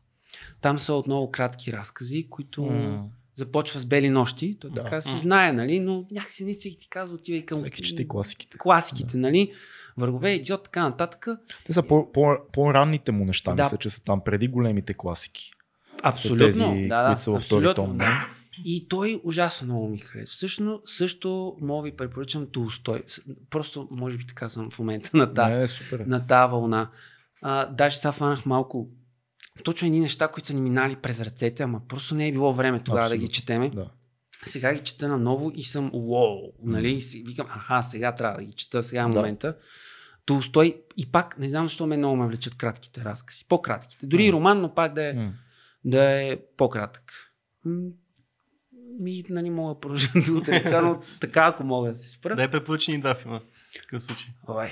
Там 0.61 0.79
са 0.79 0.95
отново 0.95 1.31
кратки 1.31 1.73
разкази, 1.73 2.27
които 2.31 2.63
М. 2.63 3.09
започва 3.39 3.81
с 3.81 3.87
бели 3.87 4.11
нощи. 4.11 4.57
Той 4.61 4.71
Да. 4.71 4.85
така 4.85 5.01
си 5.01 5.19
знае, 5.19 5.53
нали? 5.53 5.81
Но 5.81 6.05
някакси 6.11 6.45
не 6.45 6.55
всеки 6.55 6.77
ти 6.77 6.89
казва, 6.89 7.15
отивай 7.15 7.45
към 7.45 7.59
Всеки 7.59 7.83
чете 7.83 8.03
и 8.03 8.09
класиките. 8.09 8.59
класиките, 8.59 9.17
нали? 9.17 9.53
Въргове, 9.97 10.31
идиот, 10.31 10.65
така 10.65 10.83
нататък. 10.83 11.27
Те 11.67 11.73
са 11.73 11.83
по- 11.83 12.13
по- 12.13 12.37
по-ранните 12.53 13.13
му 13.13 13.25
неща, 13.25 13.55
Да. 13.55 13.63
мисля, 13.63 13.77
че 13.77 13.91
са 13.91 14.05
там 14.05 14.21
преди 14.25 14.49
големите 14.49 14.95
класики. 14.95 15.51
Абсолютно. 16.03 16.53
Са 16.53 16.59
тези, 16.65 16.87
да, 16.89 17.03
да, 17.03 17.09
които 17.09 17.23
са 17.23 17.31
във 17.31 17.43
втори 17.43 17.67
абсолютно, 17.67 17.85
том. 17.85 17.99
Да. 17.99 18.27
И 18.65 18.89
той 18.89 19.21
ужасно 19.25 19.65
много 19.67 19.89
ми 19.89 19.99
харесва. 19.99 20.33
Всъщност, 20.33 20.83
също 20.89 21.57
мога 21.61 21.91
ви 21.91 21.97
препоръчам 21.97 22.47
Толстой. 22.47 23.03
Просто, 23.51 23.89
може 23.91 24.17
би 24.17 24.27
така 24.27 24.49
съм 24.49 24.71
в 24.71 24.79
момента 24.79 25.11
на 25.15 25.35
тази 25.35 25.55
Не, 25.55 25.63
е 25.63 25.67
супер. 25.67 26.01
на 26.01 26.27
тази 26.27 26.51
вълна. 26.51 26.91
А, 27.43 27.67
даже 27.67 27.97
сега 27.97 28.13
фанах 28.13 28.47
малко 28.47 28.89
точно 29.65 29.87
едни 29.87 30.01
неща, 30.01 30.29
които 30.29 30.47
са 30.47 30.55
ни 30.55 30.61
минали 30.61 30.97
през 30.97 31.21
ръцете, 31.21 31.63
ама 31.63 31.81
просто 31.89 32.15
не 32.15 32.29
е 32.29 32.33
било 32.33 32.53
време 32.53 32.81
тогава 32.81 33.09
да 33.09 33.17
ги 33.17 33.25
Абсолютно. 33.25 33.33
четеме. 33.33 33.71
Да. 33.71 33.91
Сега 34.45 34.75
ги 34.75 34.81
чета 34.81 35.09
наново 35.09 35.53
и 35.55 35.65
съм 35.65 35.91
уоу, 35.93 36.39
нали? 36.63 36.91
И 36.91 37.01
си 37.01 37.23
викам, 37.27 37.47
аха, 37.47 37.83
сега 37.83 38.15
трябва 38.15 38.39
да 38.39 38.45
ги 38.45 38.53
чета, 38.53 38.83
сега 38.83 39.01
е 39.01 39.05
Да. 39.05 39.09
момента. 39.09 39.57
Толстой 40.27 40.83
и 40.97 41.07
пак, 41.07 41.39
не 41.39 41.49
знам 41.49 41.67
защо 41.67 41.87
ме 41.87 41.97
много 41.97 42.17
ме 42.17 42.27
влечат 42.27 42.55
кратките 42.55 43.05
разкази. 43.05 43.45
По-кратките. 43.49 44.07
Дори 44.07 44.25
и 44.25 44.33
роман, 44.33 44.61
но 44.61 44.75
пак 44.75 44.95
да 44.95 45.03
е, 45.03 45.15
да 45.85 46.23
е 46.23 46.37
по-кратък. 46.57 47.13
Ми, 49.01 49.25
нали, 49.29 49.51
мога 49.51 49.75
да 49.75 49.81
продължа 49.81 50.11
до 50.27 50.35
утре, 50.35 50.63
така, 50.63 50.83
но 50.83 51.01
така, 51.21 51.47
ако 51.47 51.65
мога 51.65 51.89
да 51.89 51.95
се 51.95 52.09
спра. 52.09 52.37
Дай 52.37 52.51
препоръчни 52.51 53.01
два 53.01 53.15
филма. 53.15 53.41
В 53.41 53.83
такъв 53.83 54.03
случай. 54.03 54.31
Ой. 54.49 54.71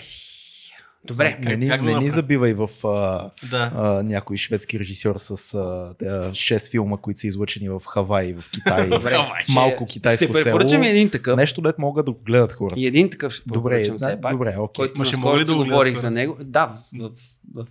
Добре. 1.07 1.39
Не, 1.41 1.57
ни, 1.57 1.69
как 1.69 1.83
да 1.83 1.93
не 1.93 1.99
ни 1.99 2.11
забивай 2.11 2.55
в 2.55 2.71
а, 2.85 3.31
Да. 3.51 3.73
а, 3.75 4.03
някой 4.03 4.37
шведски 4.37 4.79
режисьор 4.81 5.15
с 5.19 5.31
а, 5.55 5.95
те, 5.99 6.05
6 6.05 6.71
филма, 6.71 6.97
които 6.97 7.21
са 7.21 7.27
излъчени 7.27 7.69
в 7.69 7.83
Хавай, 7.89 8.33
в 8.33 8.51
Китай, 8.51 8.89
Добре. 8.91 9.17
в 9.45 9.49
малко 9.49 9.85
Ще- 9.85 9.93
китайско 9.93 10.25
Ще 10.25 10.33
препоръчам 10.35 10.69
село. 10.69 10.85
и 10.85 10.89
един 10.89 11.11
такъв. 11.11 11.37
Нещо 11.37 11.61
дет 11.61 11.79
могат 11.79 12.07
да 12.07 12.13
го 12.13 12.19
гледат 12.27 12.53
хората. 12.53 12.81
И 12.81 12.87
един 12.87 13.11
такъв 13.11 13.33
ще 13.33 13.43
Добре, 13.47 13.71
препоръчам 13.71 13.97
да, 13.97 14.07
все 14.09 14.21
пак. 14.21 14.33
добре, 14.33 14.57
окей. 14.59 14.87
Който 14.87 15.05
ще 15.05 15.17
мога 15.17 15.45
да 15.45 15.55
говорих 15.55 15.97
за 15.97 16.11
него. 16.11 16.37
Да, 16.41 16.67
в, 16.67 16.73
в, 16.99 17.09
в 17.09 17.13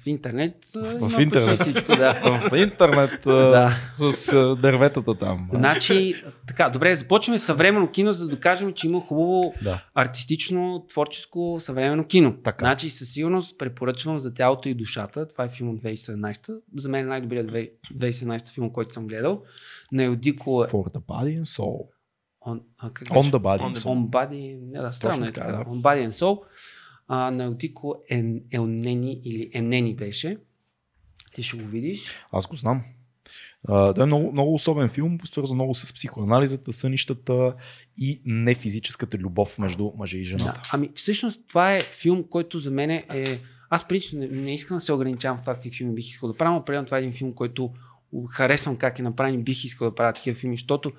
интернет. 0.06 0.56
а, 0.76 0.80
В 0.80 1.00
почти 1.00 1.22
интернет. 1.22 1.60
Всичко, 1.62 1.96
да. 1.96 2.40
В 2.52 2.58
интернет 2.58 3.20
Да. 3.26 3.72
с 3.94 4.32
дърветата 4.56 5.16
там. 5.16 5.50
Значи, 5.54 6.24
така, 6.48 6.70
добре, 6.70 6.96
започваме 6.96 7.40
съвременно 7.40 7.92
кино, 7.92 8.12
за 8.12 8.24
да 8.26 8.30
докажем, 8.30 8.74
че 8.74 8.88
има 8.88 9.02
хубаво 9.02 9.54
Да. 9.64 9.84
артистично, 9.94 10.86
творческо, 10.90 11.58
съвременно 11.60 12.06
кино. 12.08 12.36
Така. 12.44 12.66
Значи, 12.66 12.90
със 12.90 13.10
сигурност 13.10 13.58
препоръчвам 13.58 14.20
за 14.20 14.34
тялото 14.34 14.70
и 14.70 14.74
душата. 14.74 15.28
Това 15.28 15.44
е 15.44 15.50
филм 15.50 15.70
от 15.70 15.82
2017. 15.82 16.56
За 16.78 16.90
мен 16.90 17.06
е 17.06 17.08
най-добрият 17.08 17.48
2017 17.94 18.48
филм, 18.50 18.70
който 18.70 18.94
съм 18.94 19.08
гледал. 19.08 19.42
На 19.92 20.04
Елдико 20.04 20.50
For 20.50 20.94
the 20.94 21.00
body 21.00 21.42
and 21.42 21.46
soul. 21.46 21.88
On, 22.48 22.60
а, 22.78 22.90
On 22.90 23.32
the 23.32 23.40
body 23.40 23.62
and 23.62 23.74
soul. 23.74 23.86
On 23.86 24.10
Body, 24.10 24.58
не, 24.74 24.82
да, 24.82 24.92
странно 24.92 25.16
Точно 25.16 25.26
е 25.26 25.32
така. 25.32 25.48
да. 25.48 25.58
On 25.64 25.82
Body 25.82 26.10
and 26.10 26.12
Soul. 26.12 26.40
А, 27.08 27.32
на 27.32 27.44
Елдико 27.44 27.96
Ен, 28.10 28.42
Елнени 28.52 29.22
или 29.24 29.52
Енени 29.54 29.96
беше. 29.96 30.38
Ти 31.34 31.44
ще 31.44 31.58
го 31.58 31.66
видиш. 31.66 32.06
Аз 32.32 32.48
го 32.48 32.56
знам. 32.56 32.84
А, 33.68 33.94
да 33.94 34.04
е 34.04 34.06
много, 34.06 34.32
много 34.32 34.54
особен 34.54 34.90
филм, 34.90 35.18
свързан 35.24 35.56
много 35.56 35.74
с 35.74 35.94
психоанализата, 35.94 36.72
сънищата 36.72 37.56
и 37.98 38.22
нефизическата 38.26 39.18
любов 39.18 39.60
между 39.60 39.92
мъжа 39.98 40.18
и 40.18 40.24
жената. 40.24 40.46
Да. 40.46 40.70
Ами 40.74 40.90
всъщност 40.96 41.48
това 41.48 41.74
е 41.74 41.82
филм, 41.82 42.24
който 42.30 42.60
за 42.60 42.72
мен 42.72 42.90
е... 42.90 43.04
Аз 43.70 43.88
принципно 43.88 44.20
не, 44.20 44.28
не 44.28 44.54
искам 44.54 44.78
да 44.78 44.82
се 44.82 44.94
ограничавам 44.94 45.38
в 45.38 45.42
това 45.42 45.54
какви 45.54 45.72
филми 45.72 45.96
бих 45.96 46.08
искал 46.10 46.32
да 46.32 46.38
правя, 46.38 46.52
но 46.52 46.58
определено 46.58 46.86
това 46.86 46.98
е 46.98 47.02
един 47.02 47.14
филм, 47.14 47.34
който 47.34 47.74
харесвам 48.30 48.78
как 48.78 49.00
е 49.00 49.04
направен 49.04 49.34
и 49.34 49.44
бих 49.44 49.64
искал 49.64 49.90
да 49.90 49.96
правя 49.96 50.14
такива 50.14 50.38
филми, 50.38 50.58
защото 50.58 50.92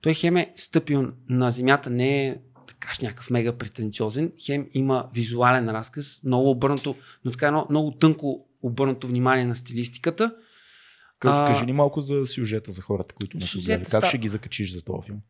той 0.00 0.14
хем 0.14 0.36
е 0.36 0.52
стъпил 0.56 1.12
на 1.28 1.50
земята, 1.50 1.90
не 1.90 2.26
е 2.26 2.36
кажеш 2.80 2.98
някакъв 2.98 3.30
мега 3.30 3.56
претенциозен, 3.56 4.32
хем 4.46 4.66
има 4.74 5.08
визуален 5.14 5.68
разказ, 5.68 6.20
много 6.24 6.50
обърнато, 6.50 6.96
но 7.24 7.30
така 7.30 7.46
едно 7.46 7.66
много 7.70 7.90
тънко 7.90 8.46
обърнато 8.62 9.06
внимание 9.06 9.46
на 9.46 9.54
стилистиката. 9.54 10.34
Кажи, 11.18 11.40
А, 11.40 11.46
кажи 11.46 11.66
ни 11.66 11.72
малко 11.72 12.00
за 12.00 12.26
сюжета 12.26 12.70
за 12.70 12.82
хората, 12.82 13.14
които 13.14 13.36
не 13.36 13.46
са 13.46 13.58
гледали. 13.58 13.84
Как 13.90 14.06
ще 14.06 14.18
ги 14.18 14.28
закачиш 14.28 14.72
за 14.72 14.82
този 14.82 15.06
филм? 15.06 15.20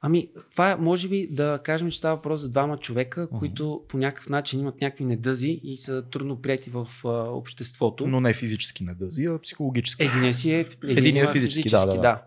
Ами, 0.00 0.28
това 0.50 0.70
е, 0.70 0.76
може 0.76 1.08
би 1.08 1.28
да 1.30 1.60
кажем, 1.64 1.90
че 1.90 1.98
става 1.98 2.16
въпрос 2.16 2.40
за 2.40 2.50
двама 2.50 2.78
човека, 2.78 3.28
които 3.28 3.84
по 3.88 3.98
някакъв 3.98 4.28
начин 4.28 4.60
имат 4.60 4.80
някакви 4.80 5.04
недъзи 5.04 5.60
и 5.64 5.76
са 5.76 6.04
трудно 6.10 6.42
прияти 6.42 6.70
в 6.70 6.88
а, 7.04 7.08
обществото. 7.08 8.06
Но 8.06 8.20
не 8.20 8.34
физически 8.34 8.84
недъзи, 8.84 9.24
а 9.24 9.38
психологически. 9.38 10.04
Единия 10.04 10.34
си 10.34 10.50
е, 10.50 10.60
един 10.82 10.98
Единия 10.98 11.22
има 11.22 11.30
е 11.30 11.32
физически, 11.32 11.70
да, 11.70 11.86
да, 11.86 11.94
да. 11.94 12.00
да. 12.00 12.22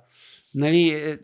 Нали, 0.56 0.90
е, 0.90 1.20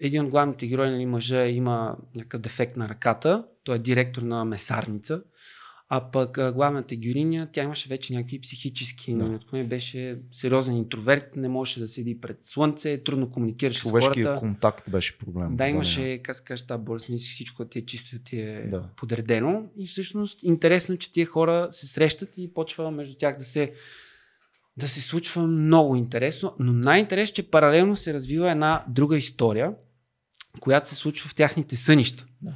един 0.00 0.24
от 0.24 0.30
главните 0.30 0.66
герои, 0.66 0.90
нали, 0.90 1.06
мъжа 1.06 1.46
има 1.46 1.96
някакъв 2.14 2.40
дефект 2.40 2.76
на 2.76 2.88
ръката, 2.88 3.44
той 3.64 3.76
е 3.76 3.78
директор 3.78 4.22
на 4.22 4.44
месарница, 4.44 5.22
а 5.92 6.10
пък 6.10 6.52
главната 6.54 6.96
героиня, 6.96 7.48
тя 7.52 7.62
имаше 7.62 7.88
вече 7.88 8.12
някакви 8.12 8.40
психически, 8.40 9.14
Да. 9.14 9.38
нали, 9.52 9.64
беше 9.64 10.18
сериозен 10.32 10.76
интроверт, 10.76 11.36
не 11.36 11.48
можеше 11.48 11.80
да 11.80 11.88
седи 11.88 12.20
пред 12.20 12.38
слънце, 12.42 13.02
трудно 13.04 13.30
комуникираше 13.30 13.80
с 13.80 13.90
хората. 13.90 14.36
контакт 14.38 14.90
беше 14.90 15.18
проблем. 15.18 15.56
Да, 15.56 15.68
имаше, 15.68 16.18
как 16.18 16.36
се 16.36 16.44
каже, 16.44 16.66
тази 16.66 16.82
болест, 16.82 17.10
всичко 17.18 17.64
ти 17.64 17.78
е 17.78 17.86
чисто, 17.86 18.18
ти 18.18 18.40
е 18.40 18.66
Да. 18.70 18.88
подредено. 18.96 19.62
И 19.78 19.86
всъщност 19.86 20.42
интересно, 20.42 20.94
е, 20.94 20.98
че 20.98 21.12
тия 21.12 21.26
хора 21.26 21.68
се 21.70 21.86
срещат 21.86 22.38
и 22.38 22.54
почва 22.54 22.90
между 22.90 23.16
тях 23.18 23.36
да 23.36 23.44
се, 23.44 23.72
да 24.76 24.88
се 24.88 25.00
случва 25.00 25.46
много 25.46 25.96
интересно. 25.96 26.54
Но 26.58 26.72
най-интересно, 26.72 27.34
че 27.34 27.50
паралелно 27.50 27.96
се 27.96 28.14
развива 28.14 28.50
една 28.50 28.84
друга 28.88 29.16
история, 29.16 29.72
която 30.60 30.88
се 30.88 30.94
случва 30.94 31.28
в 31.28 31.34
тяхните 31.34 31.76
сънища. 31.76 32.26
Да. 32.42 32.54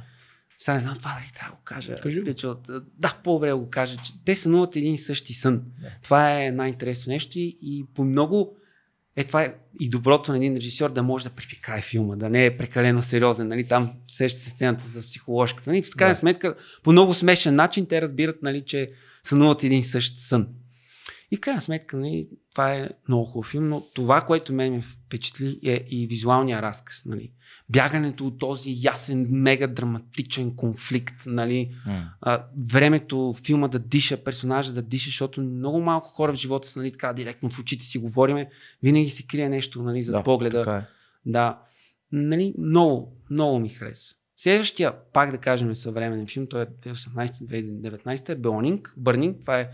Сега 0.59 0.75
не 0.75 0.81
знам 0.81 0.97
това 0.97 1.17
дали 1.21 1.31
трябва 1.33 1.51
да 1.51 1.57
го 1.57 1.63
кажа. 1.63 1.95
Кажи 1.95 2.21
го. 2.21 2.29
От- 2.47 2.69
Да, 2.99 3.17
по-добре 3.23 3.49
да 3.49 3.57
го 3.57 3.69
кажа, 3.69 3.97
че 3.97 4.11
те 4.25 4.35
сънуват 4.35 4.75
един 4.75 4.93
и 4.93 4.97
същи 4.97 5.33
сън. 5.33 5.61
Да. 5.81 5.87
Това 6.03 6.43
е 6.43 6.51
най-интересно 6.51 7.11
нещо 7.13 7.39
и, 7.39 7.57
и 7.61 7.85
по 7.95 8.03
много 8.03 8.57
е 9.15 9.23
това 9.23 9.43
е 9.43 9.55
и 9.79 9.89
доброто 9.89 10.31
на 10.31 10.37
един 10.37 10.55
режисьор 10.55 10.91
да 10.93 11.03
може 11.03 11.23
да 11.23 11.29
припикае 11.29 11.81
филма, 11.81 12.15
да 12.15 12.29
не 12.29 12.45
е 12.45 12.57
прекалено 12.57 13.01
сериозен. 13.01 13.47
Нали? 13.47 13.67
Там 13.67 13.93
сеща 14.11 14.39
се 14.39 14.49
сцената 14.49 14.83
с 14.83 15.07
психоложката. 15.07 15.69
Нали? 15.69 15.81
В 15.83 15.95
крайна 15.97 16.11
Да. 16.11 16.15
сметка, 16.19 16.55
по 16.83 16.91
много 16.91 17.13
смешен 17.13 17.55
начин 17.55 17.85
те 17.85 18.01
разбират, 18.01 18.41
нали, 18.41 18.63
че 18.65 18.87
сънуват 19.23 19.63
един 19.63 19.79
и 19.79 19.83
същ 19.83 20.19
сън. 20.19 20.47
И 21.31 21.35
в 21.35 21.39
крайна 21.39 21.61
сметка, 21.61 21.97
нали, 21.97 22.27
това 22.55 22.73
е 22.73 22.89
много 23.07 23.25
хубав 23.25 23.45
филм, 23.45 23.69
но 23.69 23.81
това, 23.93 24.21
което 24.21 24.53
мен 24.53 24.73
ме 24.73 24.81
впечатли 24.81 25.59
е 25.63 25.85
и 25.89 26.07
визуалния 26.07 26.61
разказ. 26.61 27.05
Нали. 27.05 27.31
Бягането 27.69 28.27
от 28.27 28.39
този 28.39 28.75
ясен, 28.81 29.27
мега 29.29 29.67
драматичен 29.67 30.55
конфликт, 30.55 31.15
нали, 31.25 31.75
а, 32.21 32.43
времето, 32.71 33.33
филма 33.45 33.67
да 33.67 33.79
диша, 33.79 34.23
персонажа 34.23 34.73
да 34.73 34.81
диша, 34.81 35.05
защото 35.05 35.41
много 35.41 35.81
малко 35.81 36.07
хора 36.07 36.33
в 36.33 36.35
живота 36.35 36.67
са 36.67 36.79
нали, 36.79 36.91
така 36.91 37.13
директно 37.13 37.49
в 37.49 37.59
очите 37.59 37.85
си 37.85 37.97
говориме, 37.97 38.49
винаги 38.83 39.09
се 39.09 39.27
крие 39.27 39.49
нещо 39.49 39.83
нали, 39.83 40.03
за 40.03 40.11
Да, 40.11 40.23
погледа. 40.23 40.83
Е. 40.83 41.29
Да. 41.31 41.59
Нали, 42.11 42.53
много, 42.57 43.17
много 43.29 43.59
ми 43.59 43.69
хареса. 43.69 44.15
Следващия, 44.37 44.93
пак 45.13 45.31
да 45.31 45.37
кажем, 45.37 45.75
съвременен 45.75 46.27
филм, 46.27 46.47
той 46.47 46.61
е 46.61 46.65
2018-2019, 46.65 48.29
е 48.29 48.35
Бърнинг. 48.97 49.39
Това 49.41 49.59
е 49.59 49.69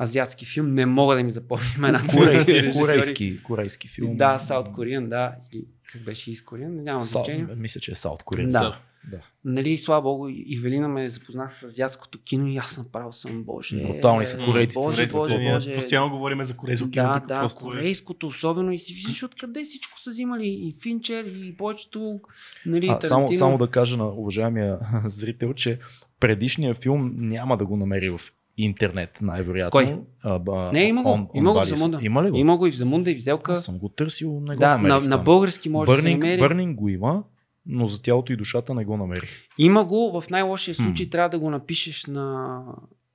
азиатски 0.00 0.46
филм. 0.46 0.74
Не 0.74 0.86
мога 0.86 1.14
да 1.16 1.22
ми 1.22 1.30
запомня 1.30 1.64
имената. 1.76 2.16
Корейски, 2.16 2.70
корейски, 2.72 3.42
корейски 3.42 3.88
филм. 3.88 4.16
Да, 4.16 4.38
Саут 4.38 4.72
Кориан, 4.72 5.08
да. 5.08 5.34
Или 5.52 5.64
как 5.92 6.02
беше 6.02 6.30
из 6.30 6.42
Кориан, 6.44 6.82
няма 6.84 7.00
Саут, 7.00 7.26
значение. 7.26 7.46
мисля, 7.56 7.80
че 7.80 7.90
е 7.92 7.94
Саут 7.94 8.22
Корея. 8.22 8.48
Да. 8.48 8.78
да. 9.10 9.20
Нали, 9.44 9.78
слава 9.78 10.02
богу, 10.02 10.28
и 10.28 10.58
Велина 10.62 10.88
ме 10.88 11.08
запозна 11.08 11.48
с 11.48 11.62
азиатското 11.62 12.22
кино 12.22 12.48
и 12.48 12.56
аз 12.56 12.78
направо 12.78 13.12
съм, 13.12 13.42
боже. 13.44 13.82
Брутални 13.82 14.26
са 14.26 14.38
корейците, 14.38 14.80
Боже, 14.80 15.06
боже, 15.12 15.38
Ние 15.38 15.54
боже. 15.54 15.74
Постоянно 15.74 16.10
говорим 16.10 16.44
за 16.44 16.56
корейско 16.56 16.90
кино. 16.90 17.12
Да, 17.12 17.20
да, 17.20 17.40
просто 17.40 17.66
е- 17.66 17.70
корейското 17.70 18.26
особено 18.26 18.72
и 18.72 18.78
си 18.78 18.94
виждаш 18.94 19.22
откъде 19.22 19.64
всичко 19.64 20.00
са 20.00 20.10
взимали 20.10 20.46
и 20.46 20.74
Финчер 20.82 21.24
и 21.24 21.56
повечето 21.56 22.20
нали, 22.66 22.88
А, 22.88 23.00
само, 23.00 23.32
само 23.32 23.58
да 23.58 23.66
кажа 23.66 23.96
на 23.96 24.08
уважаемия 24.08 24.78
зрител, 25.04 25.54
че 25.54 25.78
предишния 26.20 26.74
филм 26.74 27.12
няма 27.16 27.56
да 27.56 27.66
го 27.66 27.76
намери 27.76 28.10
в 28.10 28.20
интернет, 28.58 29.18
най-вероятно. 29.22 29.70
Кой? 29.70 29.98
А, 30.22 30.38
ба, 30.38 30.70
Не, 30.72 30.84
има 30.84 31.02
го. 31.02 31.08
On- 31.08 31.28
има 31.34 31.52
го 31.52 31.64
Замунда. 31.64 31.98
Има 32.02 32.24
ли 32.24 32.30
го? 32.30 32.36
Има 32.36 32.56
го 32.56 32.66
и 32.66 32.70
в 32.70 32.76
Замунда, 32.76 33.10
и 33.10 33.14
в 33.14 33.22
Зелка. 33.22 33.52
Аз 33.52 33.64
съм 33.64 33.78
го 33.78 33.88
търсил, 33.88 34.40
не 34.40 34.54
го 34.54 34.60
Да, 34.60 34.68
на, 34.68 34.78
намерих 34.88 35.08
на 35.08 35.16
там. 35.16 35.24
български 35.24 35.68
може 35.68 35.90
да 35.92 35.96
се 35.98 36.10
намери. 36.10 36.38
Бърнинг 36.38 36.76
го 36.78 36.88
има, 36.88 37.22
но 37.66 37.86
за 37.86 38.02
тялото 38.02 38.32
и 38.32 38.36
душата 38.36 38.74
не 38.74 38.84
го 38.84 38.96
намерих. 38.96 39.30
Има 39.58 39.84
го, 39.84 40.20
в 40.20 40.30
най-лошия 40.30 40.74
случай 40.74 41.10
трябва 41.10 41.28
да 41.28 41.38
го 41.38 41.50
напишеш 41.50 42.06
на 42.06 42.58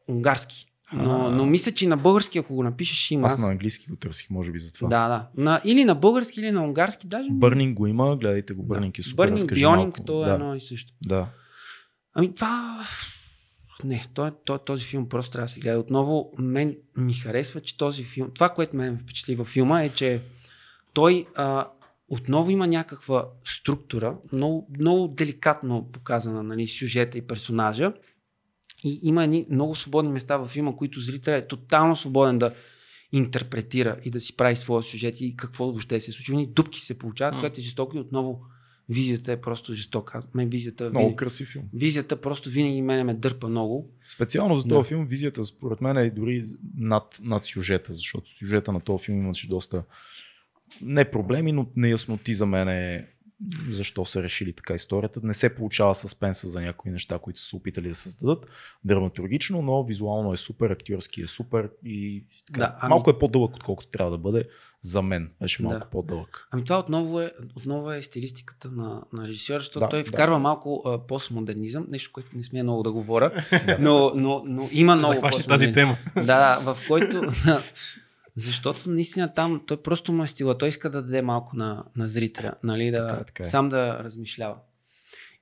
унгарски. 0.10 0.66
Но, 0.94 1.30
но 1.32 1.46
мисля, 1.46 1.72
че 1.72 1.88
на 1.88 1.98
български, 1.98 2.38
ако 2.38 2.56
го 2.56 2.64
напишеш, 2.64 3.12
има. 3.12 3.28
Аз 3.28 3.40
на 3.40 3.48
английски 3.48 3.90
го 3.90 3.96
търсих, 3.96 4.30
може 4.30 4.52
би 4.52 4.60
за 4.60 4.74
това. 4.74 4.88
Да, 4.90 5.08
да. 5.08 5.28
На, 5.44 5.62
или 5.66 5.86
на 5.86 5.96
български, 5.96 6.40
или 6.40 6.52
на 6.52 6.64
унгарски. 6.64 7.08
Даже... 7.08 7.28
Бърнинг 7.32 7.78
го 7.78 7.88
има, 7.88 8.18
гледайте 8.18 8.54
го, 8.54 8.64
Бърнинг 8.64 9.00
е 9.00 9.02
супер, 9.02 9.16
Бърнинг, 9.16 9.54
Бионинг, 9.54 10.00
то 10.06 10.24
е 10.24 10.26
да, 10.26 10.34
едно 10.34 10.56
и 10.56 10.62
също. 10.62 10.94
да. 11.02 11.28
Ами 12.14 12.34
това... 12.34 12.80
Не, 13.84 14.06
той, 14.14 14.32
той, 14.46 14.60
този 14.66 14.86
филм 14.86 15.10
просто 15.10 15.32
трябва 15.32 15.44
да 15.44 15.50
се 15.50 15.60
гледа. 15.60 15.80
Отново, 15.80 16.34
мен 16.38 16.78
ми 16.98 17.14
харесва, 17.14 17.62
че 17.62 17.78
този 17.78 18.04
филм... 18.04 18.32
Това, 18.36 18.50
което 18.50 18.76
мен 18.76 18.92
ме 18.92 19.00
впечатли 19.00 19.36
във 19.36 19.48
филма 19.48 19.82
е, 19.84 19.90
че 19.90 20.22
той 20.94 21.26
а, 21.36 21.68
отново 22.08 22.52
има 22.52 22.68
някаква 22.68 23.26
структура, 23.44 24.18
много, 24.34 24.68
много 24.80 25.08
деликатно 25.08 25.90
показана, 25.92 26.44
нали, 26.44 26.68
сюжета 26.68 27.18
и 27.18 27.28
персонажа. 27.28 27.94
И 28.84 29.00
има 29.04 29.24
едни 29.24 29.46
много 29.50 29.76
свободни 29.76 30.12
места 30.12 30.38
във 30.38 30.50
филма, 30.50 30.76
които 30.76 31.00
зрителят 31.00 31.44
е 31.44 31.48
тотално 31.48 31.96
свободен 31.96 32.40
да 32.40 32.54
интерпретира 33.12 34.00
и 34.04 34.12
да 34.12 34.20
си 34.20 34.36
прави 34.36 34.56
своя 34.56 34.84
сюжет 34.84 35.22
и 35.22 35.36
какво 35.36 35.66
въобще 35.66 36.00
се 36.00 36.12
случва. 36.12 36.36
Ни 36.36 36.48
дупки 36.48 36.82
се 36.82 36.98
получават, 36.98 37.36
М. 37.36 37.40
което 37.40 37.60
е 37.60 37.64
жестоко 37.64 37.98
и 37.98 38.00
отново 38.00 38.42
визията 38.90 39.32
е 39.32 39.42
просто 39.42 39.74
жестока. 39.74 40.20
Мен 40.34 40.50
визията 40.50 40.84
Много 40.84 40.98
винаги, 41.00 41.16
красив 41.16 41.48
филм. 41.48 41.66
визията 41.74 42.22
просто 42.22 42.50
винаги 42.50 42.82
мене 42.82 43.04
ме 43.04 43.14
дърпа 43.14 43.48
много. 43.50 43.90
Специално 44.06 44.58
за 44.58 44.64
Да. 44.64 44.70
този 44.70 44.88
филм 44.88 45.06
визията 45.06 45.44
според 45.44 45.82
мен 45.82 45.98
е 45.98 46.10
дори 46.10 46.44
над, 46.76 47.20
над 47.24 47.46
сюжета, 47.46 47.94
защото 47.94 48.38
сюжета 48.38 48.72
на 48.72 48.80
този 48.80 49.06
филм 49.06 49.18
имаше 49.20 49.48
доста 49.48 49.84
не 50.82 51.12
проблеми, 51.12 51.52
но 51.52 51.68
неясноти 51.76 52.34
за 52.34 52.46
мен 52.46 52.68
е 52.70 53.08
защо 53.70 54.06
са 54.06 54.24
решили 54.24 54.54
така 54.54 54.74
историята. 54.74 55.20
Не 55.24 55.34
се 55.34 55.56
получава 55.56 55.96
съспенса 55.96 56.48
за 56.48 56.62
някои 56.62 56.92
неща, 56.92 57.20
които 57.20 57.40
са 57.40 57.48
се 57.48 57.56
опитали 57.56 57.88
да 57.90 57.96
създадат 57.96 58.48
драматургично, 58.86 59.62
но 59.62 59.84
визуално 59.84 60.34
е 60.34 60.38
супер, 60.38 60.70
актьорски 60.70 61.22
е 61.22 61.28
супер 61.28 61.70
и 61.86 62.24
така. 62.48 62.60
Да, 62.60 62.76
ами- 62.80 62.90
малко 62.90 63.10
е 63.10 63.20
по-дълъг, 63.20 63.56
отколкото 63.56 63.90
трябва 63.90 64.12
да 64.12 64.18
бъде 64.18 64.44
за 64.82 65.02
мен. 65.02 65.32
Беше 65.42 65.64
малко 65.64 65.80
Да. 65.80 65.90
по-дълъг. 65.90 66.48
Ами 66.52 66.64
това 66.64 66.80
отново 66.80 67.22
е, 67.22 67.32
отново 67.56 67.92
е 67.92 68.02
стилистиката 68.02 68.72
на, 68.72 69.02
на 69.14 69.28
режисьора, 69.28 69.60
защото 69.60 69.80
Да, 69.80 69.90
той 69.90 70.04
да. 70.04 70.10
вкарва 70.10 70.40
малко 70.40 70.82
а, 70.86 71.08
постмодернизъм, 71.08 71.86
нещо, 71.90 72.12
което 72.14 72.30
не 72.34 72.44
смея 72.44 72.64
много 72.64 72.84
да 72.84 72.92
говоря, 72.92 73.46
но, 73.80 74.12
но, 74.16 74.44
но 74.46 74.70
има 74.72 74.96
много 74.96 75.14
Захваща 75.14 75.48
тази 75.48 75.74
тема. 75.74 75.98
Да, 76.16 76.24
да, 76.24 76.74
в 76.74 76.88
който... 76.88 77.22
Защото 78.40 78.90
наистина 78.90 79.34
там 79.34 79.64
той 79.68 79.82
просто 79.82 80.14
му 80.14 80.24
е 80.24 80.28
стила. 80.28 80.58
Той 80.58 80.68
иска 80.68 80.90
да 80.90 81.02
даде 81.02 81.22
малко 81.22 81.56
на, 81.56 81.84
на 81.96 82.08
зрителя, 82.08 82.54
нали, 82.64 82.92
да, 82.92 83.08
Така 83.08 83.22
е, 83.22 83.26
така 83.26 83.44
е. 83.44 83.46
сам 83.46 83.70
да 83.70 84.04
размишлява. 84.04 84.56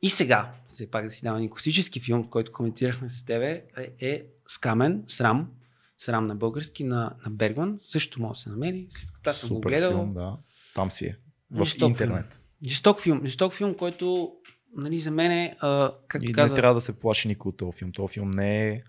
И 0.01 0.09
сега, 0.09 0.51
все 0.73 0.91
пак 0.91 1.05
да 1.05 1.11
си 1.11 1.23
дава 1.23 1.37
един 1.37 1.49
класически 1.49 1.99
филм, 1.99 2.29
който 2.29 2.51
коментирахме 2.51 3.09
с 3.09 3.25
тебе, 3.25 3.63
е, 3.77 4.07
е 4.07 4.23
Скамен, 4.47 5.03
Срам, 5.07 5.51
Срам 5.97 6.27
на 6.27 6.35
български, 6.35 6.83
на, 6.83 7.15
на 7.25 7.31
Бергман. 7.31 7.77
Също 7.81 8.21
може 8.21 8.37
да 8.37 8.41
се 8.41 8.49
намери. 8.49 8.87
След 8.89 9.11
като 9.11 9.33
съм 9.33 9.49
го 9.49 9.61
гледал. 9.61 9.91
филм, 9.91 10.13
да. 10.13 10.37
Там 10.75 10.91
си 10.91 11.05
е. 11.05 11.17
В 11.51 11.63
Жесток 11.63 11.89
интернет. 11.89 12.41
Жесток 12.65 13.01
филм. 13.01 13.21
Жесток 13.25 13.53
филм, 13.53 13.75
който 13.75 14.31
нали, 14.75 14.99
за 14.99 15.11
мен 15.11 15.31
е, 15.31 15.57
а, 15.59 15.91
както 16.07 16.29
И 16.29 16.33
каза... 16.33 16.53
не 16.53 16.55
трябва 16.55 16.73
да 16.73 16.81
се 16.81 16.99
плаши 16.99 17.27
никой 17.27 17.49
от 17.49 17.57
този 17.57 17.77
филм. 17.77 17.91
Този 17.91 18.13
филм 18.13 18.31
не 18.31 18.69
е... 18.69 18.83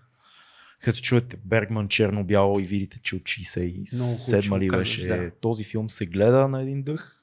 Като 0.81 0.99
чуете 0.99 1.37
Бергман 1.45 1.87
черно-бяло 1.87 2.59
и 2.59 2.63
видите, 2.63 2.99
че 2.99 3.15
от 3.15 3.21
67 3.21 4.43
хубаво 4.43 4.61
ли 4.61 4.69
беше, 4.69 5.07
да. 5.07 5.31
този 5.41 5.63
филм 5.63 5.89
се 5.89 6.05
гледа 6.05 6.47
на 6.47 6.61
един 6.61 6.83
дъх. 6.83 7.15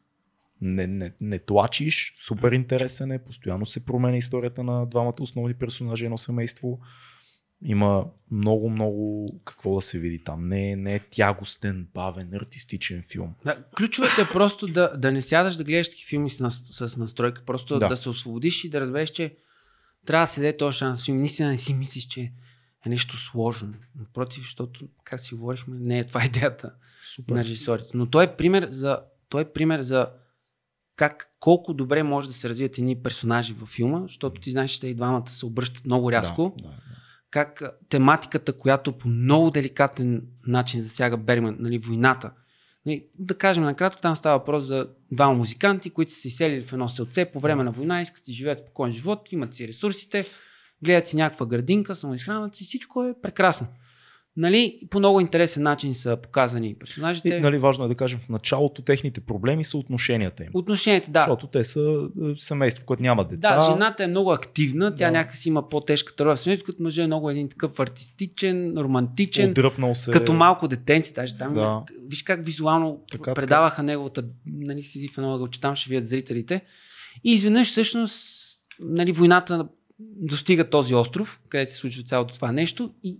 Не, 0.61 0.87
не, 0.87 1.13
не 1.21 1.39
тлачиш, 1.39 2.15
супер 2.27 2.53
интересен 2.53 3.13
е, 3.13 3.25
постоянно 3.25 3.67
се 3.67 3.85
променя 3.85 4.17
историята 4.17 4.63
на 4.63 4.87
двамата 4.87 5.15
основни 5.21 5.55
персонажи, 5.55 6.05
едно 6.05 6.19
семейство. 6.19 6.81
Има 7.63 8.05
много, 8.31 8.71
много 8.71 9.29
какво 9.45 9.75
да 9.75 9.81
се 9.81 9.99
види 9.99 10.25
там. 10.25 10.49
Не, 10.49 10.77
не 10.77 10.95
е 10.95 10.99
тягостен, 10.99 11.89
бавен, 11.95 12.35
артистичен 12.35 13.03
филм. 13.11 13.35
Да, 13.45 13.65
ключовете 13.77 14.23
е 14.23 14.33
просто 14.33 14.67
да, 14.67 14.93
да 14.97 15.13
не 15.13 15.21
сядаш 15.21 15.57
да 15.57 15.65
гледаш 15.65 15.91
такива 15.91 16.09
филми 16.09 16.31
с, 16.31 16.51
с 16.51 16.97
настройка, 16.97 17.43
просто 17.47 17.79
да. 17.79 17.89
Да. 17.89 17.97
се 17.97 18.09
освободиш 18.09 18.65
и 18.65 18.71
да 18.71 18.81
разбереш, 18.81 19.11
че 19.11 19.37
трябва 20.07 20.23
да 20.23 20.33
се 20.33 20.41
даде 20.41 20.57
този 20.57 20.79
шанс. 20.79 21.09
Наистина 21.09 21.51
не 21.51 21.59
си 21.59 21.75
мислиш, 21.75 22.07
че 22.07 22.33
е 22.87 22.89
нещо 22.89 23.17
сложно. 23.17 23.75
Напротив, 23.99 24.43
защото, 24.43 24.89
как 25.05 25.21
си 25.21 25.35
говорихме, 25.35 25.77
не 25.79 25.99
е 25.99 26.07
това 26.07 26.25
идеята 26.27 26.73
Супер. 27.15 27.35
на 27.35 27.41
режисорите. 27.41 27.91
Но 27.95 28.07
той 28.07 28.25
е 28.25 28.37
пример 28.37 28.67
за, 28.71 29.01
той 29.29 29.43
е 29.43 29.53
пример 29.53 29.81
за 29.81 30.09
как, 30.97 31.31
колко 31.41 31.75
добре 31.75 32.03
може 32.03 32.29
да 32.29 32.35
се 32.35 32.49
развият 32.49 32.79
едни 32.79 33.03
персонажи 33.03 33.53
във 33.53 33.69
филма, 33.69 34.03
защото 34.03 34.41
ти 34.41 34.51
знаеш, 34.51 34.71
че 34.71 34.81
те 34.81 34.87
и 34.87 34.95
двамата 34.95 35.27
се 35.27 35.47
обръщат 35.47 35.85
много 35.85 36.13
рязко. 36.13 36.55
Да, 36.57 36.63
да, 36.63 36.69
да. 36.69 36.77
как 37.31 37.63
тематиката, 37.89 38.53
която 38.53 38.93
по 38.93 39.09
много 39.09 39.51
деликатен 39.51 40.23
начин 40.47 40.83
засяга 40.83 41.17
Бергман, 41.17 41.57
нали, 41.61 41.79
войната, 41.79 42.31
Нали, 42.87 43.07
да 43.19 43.39
кажем 43.39 43.65
накратко, 43.65 44.01
там 44.01 44.17
става 44.17 44.39
въпрос 44.39 44.65
за 44.65 44.89
двама 45.13 45.35
музиканти, 45.35 45.91
които 45.91 46.13
са 46.13 46.21
се 46.21 46.29
изселили 46.29 46.65
в 46.65 46.73
едно 46.73 46.89
селце 46.89 47.25
по 47.25 47.41
време 47.41 47.65
на 47.65 47.71
война, 47.71 48.01
искат 48.01 48.25
да 48.27 48.33
живеят 48.33 48.59
спокоен 48.59 48.93
живот, 48.93 49.33
имат 49.33 49.55
си 49.55 49.69
ресурсите, 49.69 50.27
гледат 50.85 51.09
си 51.09 51.17
някаква 51.17 51.47
градинка, 51.47 51.95
самоизхранват 51.95 52.57
си, 52.57 52.65
всичко 52.65 53.05
е 53.05 53.15
прекрасно. 53.23 53.67
Нали, 54.39 54.81
по 54.91 54.99
много 54.99 55.21
интересен 55.21 55.63
начин 55.63 55.95
са 55.95 56.17
показани 56.23 56.75
персонажите. 56.79 57.29
И, 57.29 57.41
нали, 57.41 57.59
важно 57.59 57.85
е 57.85 57.89
да 57.89 57.95
кажем 57.95 58.19
в 58.19 58.29
началото 58.29 58.83
техните 58.83 59.21
проблеми 59.21 59.65
са 59.65 59.79
отношенията 59.79 60.45
им. 60.45 60.51
Отношенията, 60.55 61.11
да. 61.11 61.21
Защото 61.21 61.47
те 61.47 61.65
са 61.65 62.09
е, 62.23 62.35
семейство, 62.37 62.87
което 62.87 63.03
няма 63.03 63.25
деца. 63.25 63.57
Да, 63.57 63.73
жената 63.73 64.05
е 64.05 64.07
много 64.07 64.33
активна, 64.33 64.95
тя 64.95 65.07
Да. 65.07 65.13
някакси 65.13 65.49
има 65.49 65.69
по-тежка 65.69 66.25
роля 66.25 66.37
в 66.37 66.41
семейството, 66.41 66.73
като 66.73 66.83
мъжът 66.83 67.03
е 67.03 67.07
много 67.07 67.31
един 67.31 67.49
такъв 67.49 67.81
артистичен, 67.81 68.75
романтичен, 68.79 69.51
Отдръпнал 69.51 69.95
се. 69.95 70.11
като 70.11 70.33
малко 70.33 70.69
детенци, 70.69 71.15
даже 71.15 71.37
там. 71.37 71.55
Да. 71.55 71.83
Виж 72.07 72.23
как 72.23 72.45
визуално 72.45 73.01
Така, 73.11 73.23
така, 73.25 73.35
предаваха 73.35 73.83
неговата, 73.83 74.25
нали, 74.47 74.83
седи 74.83 75.09
в 75.09 75.19
едно 75.19 75.35
ъгълче, 75.35 75.61
там 75.61 75.77
ще 75.77 75.91
видят 75.91 76.09
зрителите. 76.09 76.61
И 77.25 77.33
изведнъж 77.33 77.71
всъщност 77.71 78.47
нали, 78.81 79.13
войната 79.13 79.69
достига 79.99 80.71
този 80.71 80.95
остров, 80.95 81.41
където 81.49 81.73
се 81.73 81.79
случва 81.79 82.03
цялото 82.03 82.35
това 82.35 82.53
нещо 82.53 82.91
и 83.05 83.19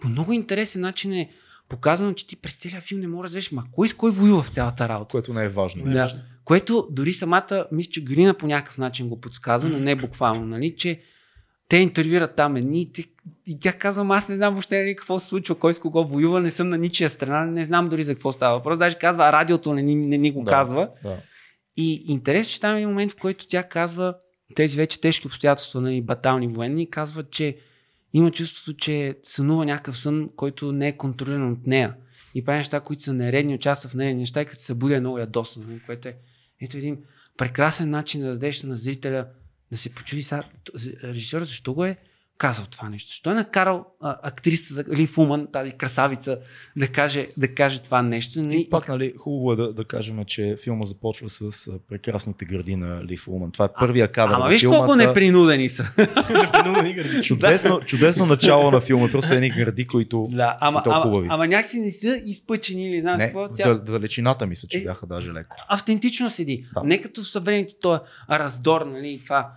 по 0.00 0.08
много 0.08 0.32
интересен 0.32 0.80
начин 0.80 1.12
е 1.12 1.30
показано, 1.68 2.12
че 2.12 2.26
ти 2.26 2.36
през 2.36 2.56
целия 2.56 2.80
филм 2.80 3.00
не 3.00 3.08
можеш 3.08 3.20
да 3.20 3.24
разбереш, 3.38 3.52
ма 3.52 3.64
кой 3.72 3.88
с 3.88 3.94
кой 3.94 4.10
воюва 4.10 4.42
в 4.42 4.48
цялата 4.48 4.88
работа. 4.88 5.10
Което 5.10 5.34
не 5.34 5.44
е 5.44 5.48
важно. 5.48 5.84
Да. 5.92 6.22
Което 6.44 6.88
дори 6.90 7.12
самата, 7.12 7.66
мисля, 7.72 7.90
че 7.90 8.04
Грина 8.04 8.34
по 8.34 8.46
някакъв 8.46 8.78
начин 8.78 9.08
го 9.08 9.20
подсказва, 9.20 9.68
но 9.68 9.78
не 9.78 9.96
буквално, 9.96 10.46
нали, 10.46 10.74
че 10.76 11.00
те 11.68 11.76
интервюират 11.76 12.36
там 12.36 12.56
едни 12.56 12.90
и, 13.46 13.58
тя 13.60 13.72
казва, 13.72 14.00
«Ама 14.02 14.16
аз 14.16 14.28
не 14.28 14.36
знам 14.36 14.54
въобще 14.54 14.80
нали, 14.80 14.96
какво 14.96 15.18
се 15.18 15.26
случва, 15.26 15.54
кой 15.54 15.74
с 15.74 15.78
кого 15.78 16.04
воюва, 16.04 16.40
не 16.40 16.50
съм 16.50 16.68
на 16.68 16.78
ничия 16.78 17.08
страна, 17.08 17.46
не 17.46 17.64
знам 17.64 17.88
дори 17.88 18.02
за 18.02 18.14
какво 18.14 18.32
става 18.32 18.56
въпрос. 18.58 18.78
Даже 18.78 18.98
казва, 18.98 19.24
а 19.24 19.32
радиото 19.32 19.74
не, 19.74 19.82
ни- 19.82 19.96
не 20.06 20.18
ни 20.18 20.30
го 20.30 20.42
Да. 20.42 20.50
казва. 20.50 20.88
Да. 21.02 21.16
И 21.76 22.04
интересно, 22.06 22.52
че 22.52 22.60
там 22.60 22.74
е 22.74 22.78
един 22.78 22.88
момент, 22.88 23.12
в 23.12 23.16
който 23.16 23.46
тя 23.46 23.62
казва, 23.62 24.14
тези 24.54 24.76
вече 24.76 25.00
тежки 25.00 25.26
обстоятелства, 25.26 25.80
нали, 25.80 26.02
батални 26.02 26.48
военни, 26.48 26.90
казват, 26.90 27.30
че 27.30 27.56
има 28.12 28.30
чувството, 28.30 28.76
че 28.78 29.16
сънува 29.22 29.64
някакъв 29.64 29.98
сън, 29.98 30.30
който 30.36 30.72
не 30.72 30.88
е 30.88 30.96
контролиран 30.96 31.52
от 31.52 31.66
нея. 31.66 31.94
И 32.34 32.44
прави 32.44 32.58
неща, 32.58 32.80
които 32.80 33.02
са 33.02 33.12
нередни, 33.12 33.54
участва 33.54 33.90
в 33.90 33.94
нередни 33.94 34.20
неща 34.20 34.42
и 34.42 34.46
като 34.46 34.60
се 34.60 34.72
е 34.72 35.00
много 35.00 35.18
ядосно, 35.18 35.64
нали, 35.68 35.80
което 35.86 36.08
е 36.08 36.16
ето 36.60 36.76
един 36.76 36.98
прекрасен 37.36 37.90
начин 37.90 38.20
да 38.20 38.26
дадеш 38.26 38.62
на 38.62 38.74
зрителя 38.74 39.26
да 39.70 39.76
се 39.76 39.94
почуди 39.94 40.22
сега, 40.22 40.42
защо 41.32 41.74
го 41.74 41.84
е 41.84 41.96
казал 42.38 42.66
това 42.66 42.88
нещо. 42.88 43.08
Защо 43.08 43.30
е 43.30 43.34
накарал 43.34 43.86
а, 44.00 44.16
актрисата 44.22 44.96
Лив 44.96 45.18
Уман, 45.18 45.46
тази 45.52 45.72
красавица, 45.72 46.38
да 46.76 46.88
каже, 46.88 47.28
да 47.36 47.54
каже 47.54 47.82
това 47.82 48.02
нещо. 48.02 48.42
нали? 48.42 48.60
И 48.60 48.70
пак, 48.70 48.88
нали, 48.88 49.14
хубаво 49.18 49.52
е 49.52 49.56
да, 49.56 49.72
да 49.74 49.84
кажем, 49.84 50.24
че 50.24 50.56
филма 50.64 50.84
започва 50.84 51.28
с 51.28 51.42
а, 51.68 51.78
прекрасните 51.88 52.44
гърди 52.44 52.76
на 52.76 53.04
Лив 53.04 53.28
Улман. 53.28 53.50
Това 53.52 53.64
е 53.64 53.68
първия 53.80 54.12
кадър 54.12 54.34
Ама 54.34 54.48
виж 54.48 54.66
колко 54.66 54.88
са 54.88 54.96
непринудени 54.96 55.68
са. 55.68 55.84
Непринудени 56.30 56.94
гърди. 56.94 57.22
Чудесно, 57.22 57.80
чудесно 57.80 58.26
начало 58.26 58.70
на 58.70 58.80
филма. 58.80 59.08
Просто 59.08 59.34
едни 59.34 59.50
гърди, 59.50 59.86
които... 59.86 60.28
Да, 60.30 60.56
ама, 60.60 60.78
И 60.80 60.84
то 60.84 60.90
ама, 60.90 61.02
хубави. 61.02 61.28
ама 61.30 61.46
някакси 61.48 61.80
не 61.80 61.92
са 61.92 62.20
изпъчени 62.24 62.90
или 62.90 63.00
знаеш 63.00 63.22
какво. 63.22 63.48
Тя 63.48 63.64
дал- 63.64 63.78
далечината 63.78 64.46
мисля, 64.46 64.68
че 64.68 64.78
Е, 64.78 64.82
бяха 64.84 65.06
даже 65.06 65.32
леко. 65.32 65.56
автентично 65.68 66.30
седи. 66.30 66.66
Да. 66.74 66.82
Не 66.84 67.00
като 67.00 67.22
в 67.22 67.28
съвременните 67.28 67.74
този 67.80 68.00
раздор, 68.30 68.82
нали, 68.82 69.20
това 69.24 69.52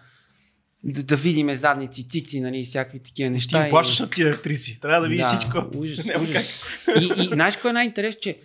да, 0.84 1.04
да 1.04 1.16
видиме 1.16 1.56
задници, 1.56 2.10
цици, 2.10 2.42
нали, 2.42 2.60
и 2.60 2.66
всякакви 2.66 3.00
такива 3.00 3.28
Ти 3.28 3.34
неща. 3.34 3.62
им 3.62 3.68
и- 3.68 3.70
плащаш 3.70 4.00
на 4.00 4.10
тия 4.10 4.34
актриси. 4.34 4.80
Трябва 4.80 5.02
да 5.02 5.10
видиш 5.10 5.26
всичко. 5.26 5.64
Ужас, 5.76 6.06
Няма 6.06 6.24
ужас. 6.24 6.64
И, 7.02 7.22
и 7.22 7.24
знаеш 7.26 7.58
кое 7.58 7.70
е 7.70 7.74
най-интересно, 7.74 8.22
че 8.22 8.40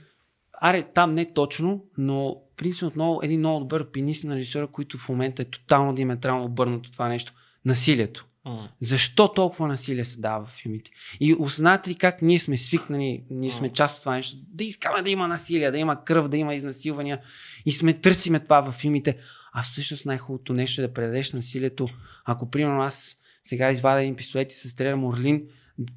аре, 0.61 0.83
там 0.95 1.15
не 1.15 1.33
точно, 1.33 1.85
но 1.99 2.37
принципно 2.57 2.89
отново 2.89 3.21
един 3.23 3.39
много 3.41 3.61
добър 3.61 3.91
пианист 3.91 4.25
на 4.25 4.37
режисьора, 4.37 4.67
който 4.67 4.99
в 4.99 5.09
момента 5.09 5.43
е 5.43 5.45
тотално 5.45 5.95
диаметрално 5.95 6.45
обърнато 6.45 6.91
това 6.91 7.09
нещо. 7.09 7.33
Насилието. 7.65 8.27
Защо 8.81 9.29
толкова 9.29 9.69
насилие 9.69 10.05
се 10.05 10.21
дава 10.21 10.45
в 10.47 10.49
филмите? 10.49 10.91
И 11.21 11.35
осъзнавате 11.39 11.91
ли 11.91 11.95
как 11.95 12.23
ние 12.23 12.39
сме 12.39 12.57
свикнали, 12.57 13.25
ние 13.31 13.51
сме 13.51 13.73
част 13.73 13.97
от 13.97 14.03
това 14.03 14.15
нещо, 14.15 14.37
да 14.49 14.65
искаме 14.65 15.03
да 15.03 15.11
има 15.11 15.29
насилие, 15.29 15.71
да 15.71 15.79
има 15.79 16.05
кръв, 16.05 16.29
да 16.29 16.37
има 16.37 16.55
изнасилвания 16.55 17.21
и 17.67 17.73
сме 17.73 17.93
търсиме 17.93 18.41
това 18.41 18.61
в 18.61 18.73
филмите. 18.73 19.17
А 19.59 19.63
всъщност 19.63 20.07
най-хубавото 20.07 20.53
нещо 20.53 20.81
е 20.83 20.87
да 20.87 20.93
предадеш 20.95 21.33
насилието. 21.33 21.89
Ако, 22.25 22.51
примерно, 22.51 22.83
аз 22.83 23.17
сега 23.45 23.71
извадя 23.71 24.03
един 24.03 24.17
пистолет 24.17 24.53
и 24.53 24.57
се 24.57 24.69
стрелям 24.69 25.05
Орлин, 25.05 25.43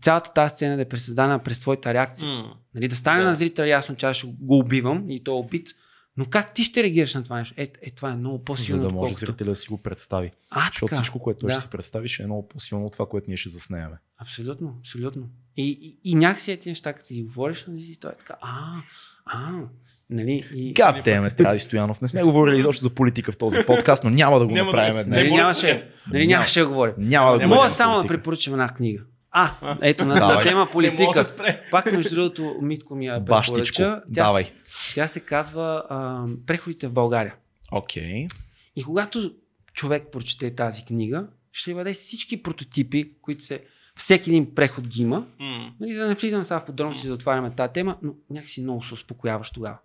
цялата 0.02 0.34
тази 0.34 0.52
сцена 0.52 0.76
да 0.76 0.82
е 0.82 0.90
пресъздана 0.90 1.40
през 1.44 1.60
твоята 1.60 1.94
реакция. 1.94 2.28
М. 2.30 2.54
Нали, 2.76 2.88
да 2.88 2.96
стане 2.96 3.22
Да. 3.22 3.28
на 3.28 3.34
зрителя 3.34 3.68
ясно, 3.68 3.96
че 3.96 4.06
аз 4.06 4.18
ще 4.18 4.28
го 4.28 4.58
убивам 4.58 5.10
и 5.10 5.24
то 5.24 5.32
е 5.32 5.40
убит. 5.40 5.70
Но 6.18 6.26
как 6.26 6.54
ти 6.54 6.64
ще 6.64 6.84
реагираш 6.84 7.14
на 7.14 7.24
това 7.24 7.38
нещо? 7.38 7.54
Е, 7.58 7.64
е 7.82 7.92
това 7.92 8.12
е 8.12 8.16
много 8.16 8.38
За 8.38 8.44
по-силно. 8.44 8.84
да 8.84 8.90
може 8.90 9.14
зрителя 9.14 9.48
да 9.50 9.56
си 9.56 9.70
го 9.70 9.78
представи. 9.78 10.32
А, 10.50 10.68
Защото 10.68 10.86
така. 10.86 11.02
всичко, 11.02 11.20
което 11.20 11.40
той 11.40 11.48
Да. 11.48 11.54
ще 11.54 11.62
си 11.62 11.70
представи, 11.70 12.08
ще 12.08 12.24
е 12.24 12.26
много 12.26 12.48
по-силно 12.48 12.86
от 12.86 12.94
това, 12.94 13.06
което 13.10 13.26
ние 13.30 13.38
ще 13.38 13.50
заснеме. 13.50 13.98
Абсолютно, 14.18 14.76
абсолютно. 14.80 15.30
И, 15.58 15.70
и, 15.70 16.12
и 16.12 16.16
някакси 16.16 16.52
е 16.52 16.58
тези 16.58 16.70
неща, 16.70 16.94
като 16.94 17.08
ти 17.08 17.14
ги 17.14 17.24
говориш, 17.24 17.66
нали, 17.68 17.92
и 17.92 17.96
той 17.96 18.12
е 18.12 18.16
така, 18.16 18.36
а, 18.42 18.82
а, 19.26 19.62
нали, 20.10 20.44
и... 20.56 20.74
Гадеме, 20.74 21.32
Ради 21.40 21.60
Стоянов. 21.60 22.02
Не 22.02 22.08
сме 22.08 22.24
говорили 22.24 22.60
изобщо 22.60 22.84
за 22.84 22.90
политика 22.90 23.32
в 23.32 23.38
този 23.38 23.58
подкаст, 23.68 24.04
но 24.04 24.10
няма 24.10 24.40
да 24.40 24.46
го 24.46 24.52
Няма 24.52 24.66
направим 24.72 24.96
не 24.96 25.04
днес. 25.04 25.26
Нали, 25.26 25.36
нямаше, 25.36 25.90
нали, 26.12 26.28
Няма. 26.28 26.38
нямаше 26.38 26.60
да 26.60 26.68
говорим. 26.68 26.94
Няма 26.98 27.28
да 27.28 27.38
говорим 27.38 27.50
Мога 27.50 27.70
само 27.70 28.02
да 28.02 28.08
препоръчам 28.08 28.54
една 28.54 28.70
книга. 28.70 29.04
А, 29.32 29.78
ето 29.82 30.06
на, 30.06 30.16
на 30.16 30.40
тема 30.40 30.68
политика. 30.72 31.24
Пак 31.72 31.92
между 31.92 32.16
другото 32.16 32.56
Митко 32.62 32.96
ми 32.96 33.06
я 33.06 33.26
препоръча. 33.26 33.74
Тя, 33.74 34.02
давай. 34.08 34.44
с- 34.66 34.94
Тя 34.96 35.08
се 35.08 35.20
казва 35.20 35.84
а, 35.90 36.24
Преходите 36.46 36.88
в 36.88 36.92
България. 36.92 37.36
Окей. 37.72 38.28
И 38.76 38.84
когато 38.84 39.32
човек 39.74 40.04
прочете 40.12 40.56
тази 40.56 40.86
книга, 40.86 41.28
ще 41.52 41.74
бъде 41.74 41.94
всички 41.94 42.44
прототипи, 42.44 43.12
които 43.22 43.44
се... 43.44 43.64
Всеки 43.96 44.30
един 44.30 44.56
преход 44.56 44.88
ги 44.88 45.02
има. 45.02 45.26
М. 45.40 45.72
Нали, 45.80 45.94
за 45.94 46.02
да 46.02 46.08
не 46.08 46.16
влизам 46.16 46.44
сега 46.44 46.60
в 46.60 46.66
подробности 46.66 47.08
да 47.08 47.14
отваряме 47.14 47.52
тази 47.52 47.74
тема, 47.74 47.98
но 48.02 48.14
някакси 48.30 48.62
много 48.62 48.84
се 48.84 48.94
успокояваш 48.94 49.52
тогава. 49.52 49.78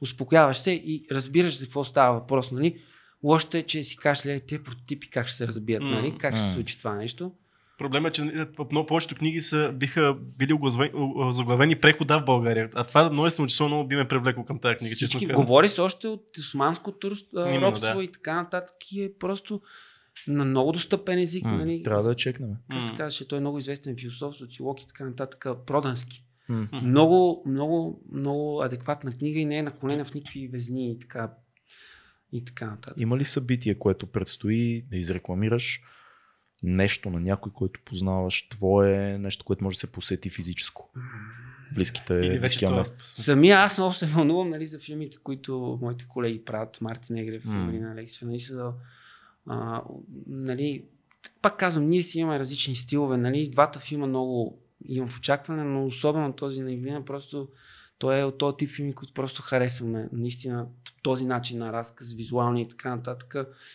Успокояваш 0.00 0.58
се 0.58 0.70
и 0.70 1.06
разбираш 1.12 1.58
за 1.58 1.64
какво 1.64 1.84
става 1.84 2.20
въпрос. 2.20 2.52
Нали? 2.52 2.80
Лошото 3.22 3.56
е, 3.56 3.62
че 3.62 3.84
си 3.84 3.96
кажеш, 3.96 4.26
ли, 4.26 4.40
тези 4.40 4.62
прототипи 4.62 5.10
как 5.10 5.26
ще 5.26 5.36
се 5.36 5.48
разбият, 5.48 5.82
М. 5.82 5.90
нали? 5.90 6.14
как 6.18 6.36
ще 6.36 6.46
се 6.46 6.52
случи 6.52 6.78
това 6.78 6.94
нещо. 6.94 7.32
Проблемът 7.78 8.10
е, 8.10 8.14
че 8.14 8.46
в 8.58 8.66
много 8.70 8.86
повечето 8.86 9.14
книги 9.14 9.40
са, 9.40 9.72
биха 9.74 10.16
били 10.20 10.58
заглавени 11.30 11.76
прехода 11.76 12.20
в 12.20 12.24
България. 12.24 12.70
А 12.74 12.84
това 12.84 13.10
много 13.10 13.30
съм 13.30 13.46
число 13.46 13.68
много 13.68 13.88
би 13.88 13.96
ме 13.96 14.08
привлекло 14.08 14.44
към 14.44 14.58
тази 14.58 14.76
книга, 14.76 14.94
честно 14.94 15.08
Всички, 15.08 15.26
казвам. 15.26 15.46
говори 15.46 15.68
се 15.68 15.80
още 15.80 16.08
от 16.08 16.38
османското 16.38 17.10
робство 17.36 17.98
да. 17.98 18.04
и 18.04 18.12
така 18.12 18.34
нататък 18.34 18.76
и 18.92 19.02
е 19.02 19.10
просто 19.18 19.60
на 20.28 20.44
много 20.44 20.72
достъпен 20.72 21.18
език. 21.18 21.44
М, 21.44 21.56
нали? 21.56 21.82
Трябва 21.82 22.02
да 22.02 22.14
чекнем. 22.14 22.50
Как 22.70 22.82
се 22.82 22.88
казваше, 22.88 23.28
той 23.28 23.38
е 23.38 23.40
много 23.40 23.58
известен 23.58 23.96
философ, 24.00 24.36
социолог 24.36 24.82
и 24.82 24.86
така 24.86 25.04
нататък, 25.04 25.46
Продански. 25.66 26.25
М. 26.48 26.68
Много, 26.82 27.42
много, 27.46 28.02
много 28.12 28.62
адекватна 28.62 29.12
книга 29.12 29.40
и 29.40 29.44
не 29.44 29.58
е 29.58 29.62
наклонена 29.62 30.04
в 30.04 30.14
никакви 30.14 30.48
везни 30.48 30.90
и 30.92 30.98
така, 30.98 31.30
и 32.32 32.44
така 32.44 32.66
нататък. 32.66 33.00
Има 33.00 33.18
ли 33.18 33.24
събитие, 33.24 33.78
което 33.78 34.06
предстои 34.06 34.82
да 34.90 34.96
изрекламираш? 34.96 35.80
Нещо 36.62 37.10
на 37.10 37.20
някой, 37.20 37.52
който 37.52 37.80
познаваш, 37.84 38.48
твое, 38.48 39.18
нещо, 39.18 39.44
което 39.44 39.64
може 39.64 39.76
да 39.76 39.80
се 39.80 39.92
посети 39.92 40.30
физическо. 40.30 40.90
Близките, 41.74 42.14
Или 42.14 42.38
вече 42.38 42.68
месец. 42.68 43.24
Самия 43.24 43.58
аз 43.58 43.78
много 43.78 43.92
се 43.92 44.06
вълнувам 44.06 44.50
нали, 44.50 44.66
за 44.66 44.78
филмите, 44.78 45.16
които 45.22 45.78
моите 45.82 46.06
колеги 46.08 46.44
правят, 46.44 46.80
Мартин 46.80 47.16
Егрев, 47.16 47.44
mm. 47.44 47.64
Марина 47.64 47.92
Алексиева, 47.92 48.30
нали, 48.30 48.40
са, 48.40 48.72
а, 49.46 49.82
нали, 50.26 50.84
пак 51.42 51.58
казвам, 51.58 51.86
ние 51.86 52.02
си 52.02 52.18
имаме 52.18 52.38
различни 52.38 52.76
стилове, 52.76 53.16
нали, 53.16 53.50
двата 53.50 53.80
филма 53.80 54.06
много 54.06 54.58
имам 54.88 55.08
в 55.08 55.18
очакване, 55.18 55.64
но 55.64 55.86
особено 55.86 56.32
този 56.32 56.62
на 56.62 56.72
Ивлина, 56.72 57.04
просто 57.04 57.48
той 57.98 58.20
е 58.20 58.24
от 58.24 58.38
този 58.38 58.56
тип 58.56 58.70
филми, 58.70 58.94
които 58.94 59.12
просто 59.12 59.42
харесваме. 59.42 60.08
Наистина 60.12 60.66
този 61.02 61.26
начин 61.26 61.58
на 61.58 61.68
разказ, 61.72 62.12
визуални 62.12 62.62
и 62.62 62.68
така 62.68 62.96
нататък. 62.96 63.34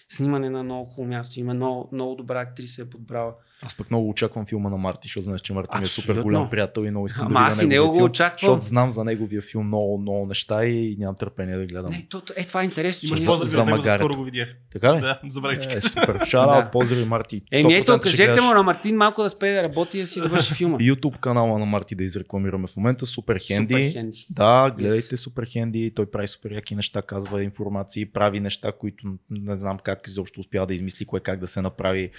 Снимане 0.09 0.49
на 0.49 0.63
много 0.63 0.85
хубаво 0.85 1.09
място. 1.09 1.39
Има 1.39 1.53
много, 1.53 1.89
много 1.91 2.15
добра 2.15 2.39
актриса 2.41 2.81
е 2.81 2.85
подбрала. 2.85 3.33
Аз 3.65 3.75
пък 3.75 3.89
много 3.91 4.09
очаквам 4.09 4.45
филма 4.45 4.69
на 4.69 4.77
Марти, 4.77 5.07
защото 5.07 5.23
знаеш, 5.23 5.41
че 5.41 5.53
Марти 5.53 5.77
ми 5.77 5.83
е 5.83 5.87
супер 5.87 6.21
голям 6.21 6.49
приятел 6.49 6.81
и 6.81 6.89
много 6.89 7.05
искам 7.05 7.27
Ама 7.27 7.33
да 7.33 7.45
видя 7.45 7.49
аз 7.49 7.61
и 7.61 7.67
него 7.67 7.87
го 7.87 7.93
филм, 7.93 8.05
очаквам. 8.05 8.37
Защото 8.39 8.61
знам 8.61 8.89
за 8.89 9.03
неговия 9.03 9.41
филм 9.41 9.67
много, 9.67 9.97
много 9.97 10.25
неща 10.25 10.65
и 10.65 10.95
нямам 10.99 11.15
търпение 11.15 11.57
да 11.57 11.65
гледам. 11.65 11.91
Не, 11.91 12.07
то, 12.09 12.21
е, 12.35 12.43
това 12.43 12.61
е 12.61 12.65
интересно. 12.65 13.09
Че 13.09 13.15
за- 13.15 13.25
поздрави 13.25 13.49
за 13.49 13.65
него, 13.65 13.77
магарето. 13.77 14.03
скоро 14.03 14.17
го 14.17 14.23
видях. 14.23 14.49
Така 14.71 14.95
ли? 14.95 15.01
Да, 15.01 15.19
забравих 15.27 15.59
ти. 15.59 15.67
Е, 15.69 15.81
супер. 15.81 16.19
Шараут, 16.25 16.65
Да. 16.65 16.71
поздрави 16.71 17.05
Марти. 17.05 17.41
Еми 17.51 17.73
ето, 17.73 17.91
100% 17.91 18.07
ще 18.07 18.25
кажете 18.25 18.41
му 18.41 18.53
на 18.53 18.63
Мартин 18.63 18.95
малко 18.97 19.23
да 19.23 19.29
спее 19.29 19.53
да 19.53 19.63
работи 19.63 19.97
и 19.97 20.01
да 20.01 20.07
си 20.07 20.21
довърши 20.21 20.53
филма. 20.53 20.77
YouTube 20.81 21.19
канала 21.19 21.59
на 21.59 21.65
Марти 21.65 21.95
да 21.95 22.03
изрекламираме 22.03 22.67
в 22.67 22.77
момента. 22.77 23.05
Супер 23.05 23.37
Хенди. 23.39 24.10
Хенди. 24.11 24.25
Да, 24.29 24.75
гледайте 24.77 25.17
Супер 25.17 25.45
Хенди. 25.45 25.91
Той 25.95 26.11
прави 26.11 26.27
супер 26.27 26.51
яки 26.51 26.75
неща, 26.75 27.01
казва 27.01 27.43
информации, 27.43 28.05
прави 28.05 28.39
неща, 28.39 28.71
които 28.71 29.17
не 29.29 29.55
знам 29.55 29.79
как 29.79 30.07
изобщо 30.07 30.39
успява 30.39 30.67
да 30.67 30.73
измисли 30.73 31.05
кое 31.05 31.19
как 31.19 31.39
да 31.39 31.47
се 31.47 31.61
направи. 31.61 32.11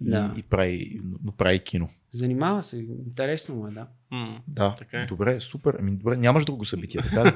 Да. 0.00 0.32
И, 0.36 0.40
и, 0.40 0.42
прави, 0.42 1.00
но 1.24 1.32
прави 1.32 1.58
кино. 1.58 1.88
Занимава 2.12 2.62
се, 2.62 2.76
интересно 3.06 3.54
му 3.54 3.66
е, 3.66 3.70
да. 3.70 3.86
М. 4.10 4.40
Да, 4.48 4.74
Така 4.78 4.98
е. 5.00 5.06
добре, 5.06 5.40
супер. 5.40 5.76
Ами, 5.78 5.90
добре, 5.90 6.16
нямаш 6.16 6.44
друго 6.44 6.64
събитие, 6.64 7.00
така 7.02 7.24
ли? 7.24 7.30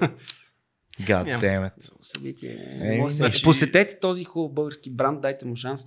God 1.00 1.40
damn 1.40 1.70
it. 1.70 1.90
събитие. 2.02 3.06
Значи- 3.08 3.44
Посетете 3.44 3.98
този 4.00 4.24
хубав 4.24 4.54
български 4.54 4.90
бранд, 4.90 5.20
дайте 5.20 5.46
му 5.46 5.56
шанс 5.56 5.86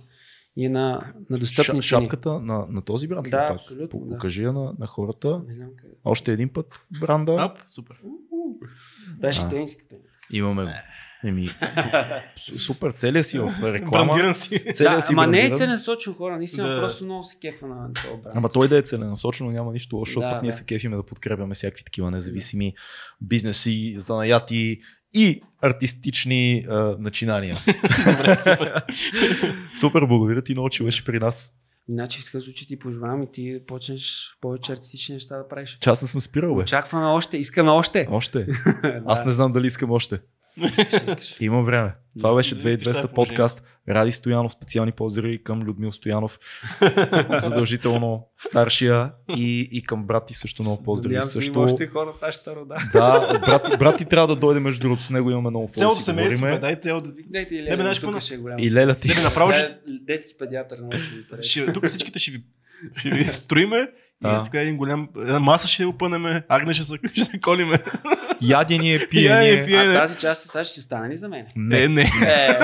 и 0.56 0.66
е 0.66 0.68
на, 0.68 1.12
на 1.30 1.38
достъпни 1.38 1.82
Ша, 1.82 1.88
шапката 1.88 2.32
на, 2.32 2.66
на 2.68 2.82
този 2.82 3.08
бранд 3.08 3.26
ли 3.26 3.30
Да, 3.30 3.46
пак? 3.48 3.56
абсолютно, 3.56 3.88
По- 3.90 4.00
да. 4.00 4.10
Покажи 4.10 4.42
я 4.42 4.52
на, 4.52 4.74
на 4.78 4.86
хората. 4.86 5.42
Не 5.48 5.54
знам 5.54 5.68
къде. 5.76 5.94
Още 6.04 6.32
един 6.32 6.48
път 6.48 6.80
бранда. 7.00 7.36
Ап, 7.40 7.58
супер. 7.68 7.96
Беше 9.20 9.40
А. 9.40 9.48
тениската. 9.48 9.94
Имаме 10.30 10.64
го. 10.64 10.70
Еми, 11.24 11.48
су- 12.36 12.56
супер, 12.56 12.92
целият 12.92 13.26
си 13.26 13.38
в 13.38 13.44
реклама. 13.64 13.90
Брандиран 14.06 14.34
си. 14.34 14.48
Целият 14.74 14.94
Да, 14.94 15.00
си 15.00 15.12
ама 15.12 15.26
не 15.26 15.40
е 15.40 15.50
целенасочен 15.50 16.14
хора, 16.14 16.36
наистина 16.36 16.68
Да. 16.68 16.80
просто 16.80 17.04
много 17.04 17.24
се 17.24 17.36
кефа 17.38 17.66
на 17.66 17.92
този 17.92 18.22
бранд. 18.22 18.36
Ама 18.36 18.48
той 18.48 18.68
да 18.68 18.78
е 18.78 18.82
целенасочено, 18.82 19.50
няма 19.50 19.72
нищо 19.72 19.96
лошо, 19.96 20.08
защото 20.10 20.20
Да, 20.20 20.30
пък 20.30 20.42
ние 20.42 20.48
да. 20.48 20.52
се 20.52 20.66
кефиме 20.66 20.96
да 20.96 21.02
подкрепяме 21.02 21.54
всякакви 21.54 21.84
такива 21.84 22.10
независими 22.10 22.74
бизнеси, 23.20 23.94
занаяти 23.98 24.80
и 25.14 25.42
артистични 25.62 26.66
а, 26.68 26.96
начинания. 26.98 27.56
Добре, 28.06 28.36
супер. 28.36 28.82
Супер, 29.80 30.06
благодаря 30.06 30.42
ти 30.42 30.52
много, 30.52 30.70
че 30.70 30.84
беше 30.84 31.04
при 31.04 31.18
нас. 31.18 31.52
Иначе 31.88 32.20
в 32.20 32.24
такъв 32.24 32.42
случай 32.42 32.66
ти 32.66 32.78
пожелавам 32.78 33.22
и 33.22 33.30
ти 33.32 33.60
почнеш 33.66 34.36
повече 34.40 34.72
артистични 34.72 35.14
неща 35.14 35.36
да 35.36 35.48
правиш. 35.48 35.78
Че 35.80 35.90
аз 35.90 36.02
не 36.02 36.08
съм 36.08 36.20
спирал, 36.20 36.54
бе. 36.54 36.62
Очакваме 36.62 37.06
още, 37.06 37.36
искаме 37.36 37.70
още. 37.70 38.06
Още. 38.10 38.46
Аз 39.06 39.24
не 39.24 39.32
знам 39.32 39.52
дали 39.52 39.66
искам 39.66 39.90
още. 39.90 40.20
Има 41.40 41.62
време. 41.62 41.92
Това 42.18 42.34
беше 42.34 42.54
Да, 42.54 42.70
искаш 42.70 42.94
2200 42.94 42.96
това 42.96 43.08
подкаст. 43.08 43.62
Ради 43.88 44.12
Стоянов, 44.12 44.52
специални 44.52 44.92
поздрави 44.92 45.42
към 45.42 45.62
Людмил 45.62 45.92
Стоянов. 45.92 46.38
Задължително 47.38 48.28
старшия 48.36 49.12
и, 49.36 49.68
и 49.72 49.82
към 49.82 50.06
брат 50.06 50.26
ти 50.26 50.34
също 50.34 50.62
много 50.62 50.82
поздрави. 50.82 51.14
Надявам 51.14 51.30
Също, 51.30 51.60
още 51.60 51.86
хора 51.86 52.12
в 52.12 52.22
нашата 52.22 52.56
рода. 52.56 52.76
да, 52.92 53.38
брат, 53.46 53.78
брат 53.78 53.98
ти 53.98 54.04
трябва 54.04 54.28
да 54.28 54.36
дойде 54.36 54.60
между 54.60 54.80
другото 54.80 55.02
с 55.02 55.10
него, 55.10 55.30
имаме 55.30 55.50
много 55.50 55.68
Цялото 55.68 56.00
семейство, 56.00 56.46
бе, 56.46 56.58
дай 56.58 56.80
цялото. 56.80 57.10
Дайте 57.26 57.54
и 57.54 57.62
Не, 57.62 57.76
бе, 57.76 57.94
тук 58.00 58.20
ще 58.20 58.34
е 58.34 58.36
голям. 58.36 58.56
И 58.60 58.72
Леля 58.72 58.94
ти. 58.94 59.08
Не, 59.08 59.14
бе, 59.14 59.22
направо 59.22 59.52
ще, 59.52 59.78
Детски 59.88 60.34
педиатър 60.38 60.78
тук 61.74 61.86
всичките 61.86 62.18
ще 62.18 62.30
ви, 62.30 62.42
ще 62.96 63.10
ви 63.10 63.24
строиме. 63.24 63.88
Да. 64.24 64.40
И 64.40 64.44
така 64.44 64.60
един 64.60 64.76
голям, 64.76 65.08
една 65.18 65.40
маса 65.40 65.68
ще 65.68 65.84
опънеме, 65.84 66.42
агне 66.48 66.74
ще 66.74 66.84
се, 66.84 66.94
ще 67.12 67.24
се 67.24 67.40
колиме. 67.40 67.78
Ядение, 68.42 68.92
Яне, 68.92 69.08
пиене. 69.08 69.64
пие- 69.64 69.76
А 69.76 69.86
не. 69.86 69.94
тази 69.94 70.18
част 70.18 70.42
сега 70.42 70.64
ще 70.64 70.74
си 70.74 70.80
остане 70.80 71.08
ли 71.08 71.16
за 71.16 71.28
мен? 71.28 71.46
Не, 71.56 71.88
не. 71.88 72.02
Е, 72.02 72.58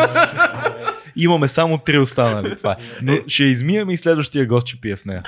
Имаме 1.17 1.49
само 1.49 1.79
три 1.79 1.99
останали. 1.99 2.57
Това 2.57 2.73
е. 2.73 2.77
Но 3.03 3.17
ще 3.27 3.45
измием 3.45 3.91
и 3.91 3.97
следващия 3.97 4.47
гост 4.47 4.67
ще 4.67 4.77
пие 4.77 4.97
в 4.97 5.05
нея. 5.05 5.23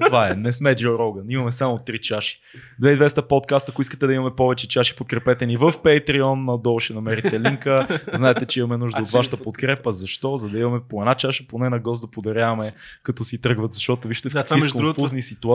Това 0.00 0.28
е. 0.28 0.34
Не 0.34 0.52
сме 0.52 0.76
Джо 0.76 0.98
Роган. 0.98 1.24
Имаме 1.28 1.52
само 1.52 1.78
три 1.78 2.00
чаши. 2.00 2.40
2200 2.82 3.22
подкаст. 3.22 3.68
Ако 3.68 3.82
искате 3.82 4.06
да 4.06 4.14
имаме 4.14 4.30
повече 4.32 4.68
чаши, 4.68 4.96
подкрепете 4.96 5.46
ни 5.46 5.56
в 5.56 5.72
Patreon. 5.74 6.44
Надолу 6.44 6.80
ще 6.80 6.94
намерите 6.94 7.40
линка. 7.40 7.86
Знаете, 8.12 8.46
че 8.46 8.60
имаме 8.60 8.76
нужда 8.76 9.02
от 9.02 9.10
вашата 9.10 9.36
подкрепа. 9.36 9.92
Защо? 9.92 10.36
За 10.36 10.48
да 10.48 10.58
имаме 10.58 10.80
по 10.88 11.02
една 11.02 11.14
чаша, 11.14 11.44
поне 11.48 11.68
на 11.68 11.78
гост 11.78 12.02
да 12.02 12.10
подаряваме, 12.10 12.72
като 13.02 13.24
си 13.24 13.40
тръгват. 13.40 13.74
Защото 13.74 14.08
вижте 14.08 14.28
в 14.28 14.32
Да, 14.32 14.38
какви 14.40 14.54
между 14.54 14.78
другото, 14.78 15.00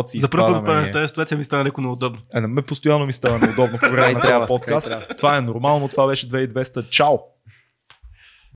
ситуации 0.10 0.22
За 0.22 0.30
първ 0.30 0.65
път 0.65 0.88
в 0.88 0.91
тази 0.91 1.07
ситуация 1.07 1.38
ми 1.38 1.44
стана 1.44 1.64
леко 1.64 1.81
неудобно. 1.81 2.19
Е, 2.36 2.41
на 2.41 2.48
мен 2.48 2.64
постоянно 2.64 3.06
ми 3.06 3.14
става 3.14 3.40
неудобно 3.40 3.77
по 3.80 3.91
време 3.91 4.14
на 4.14 4.19
трябва, 4.19 4.48
подкаст. 4.48 4.91
Това 5.18 5.38
е 5.38 5.41
нормално. 5.41 5.88
Това 5.88 6.07
беше 6.07 6.30
2200. 6.30 6.90
Чао! 6.90 7.18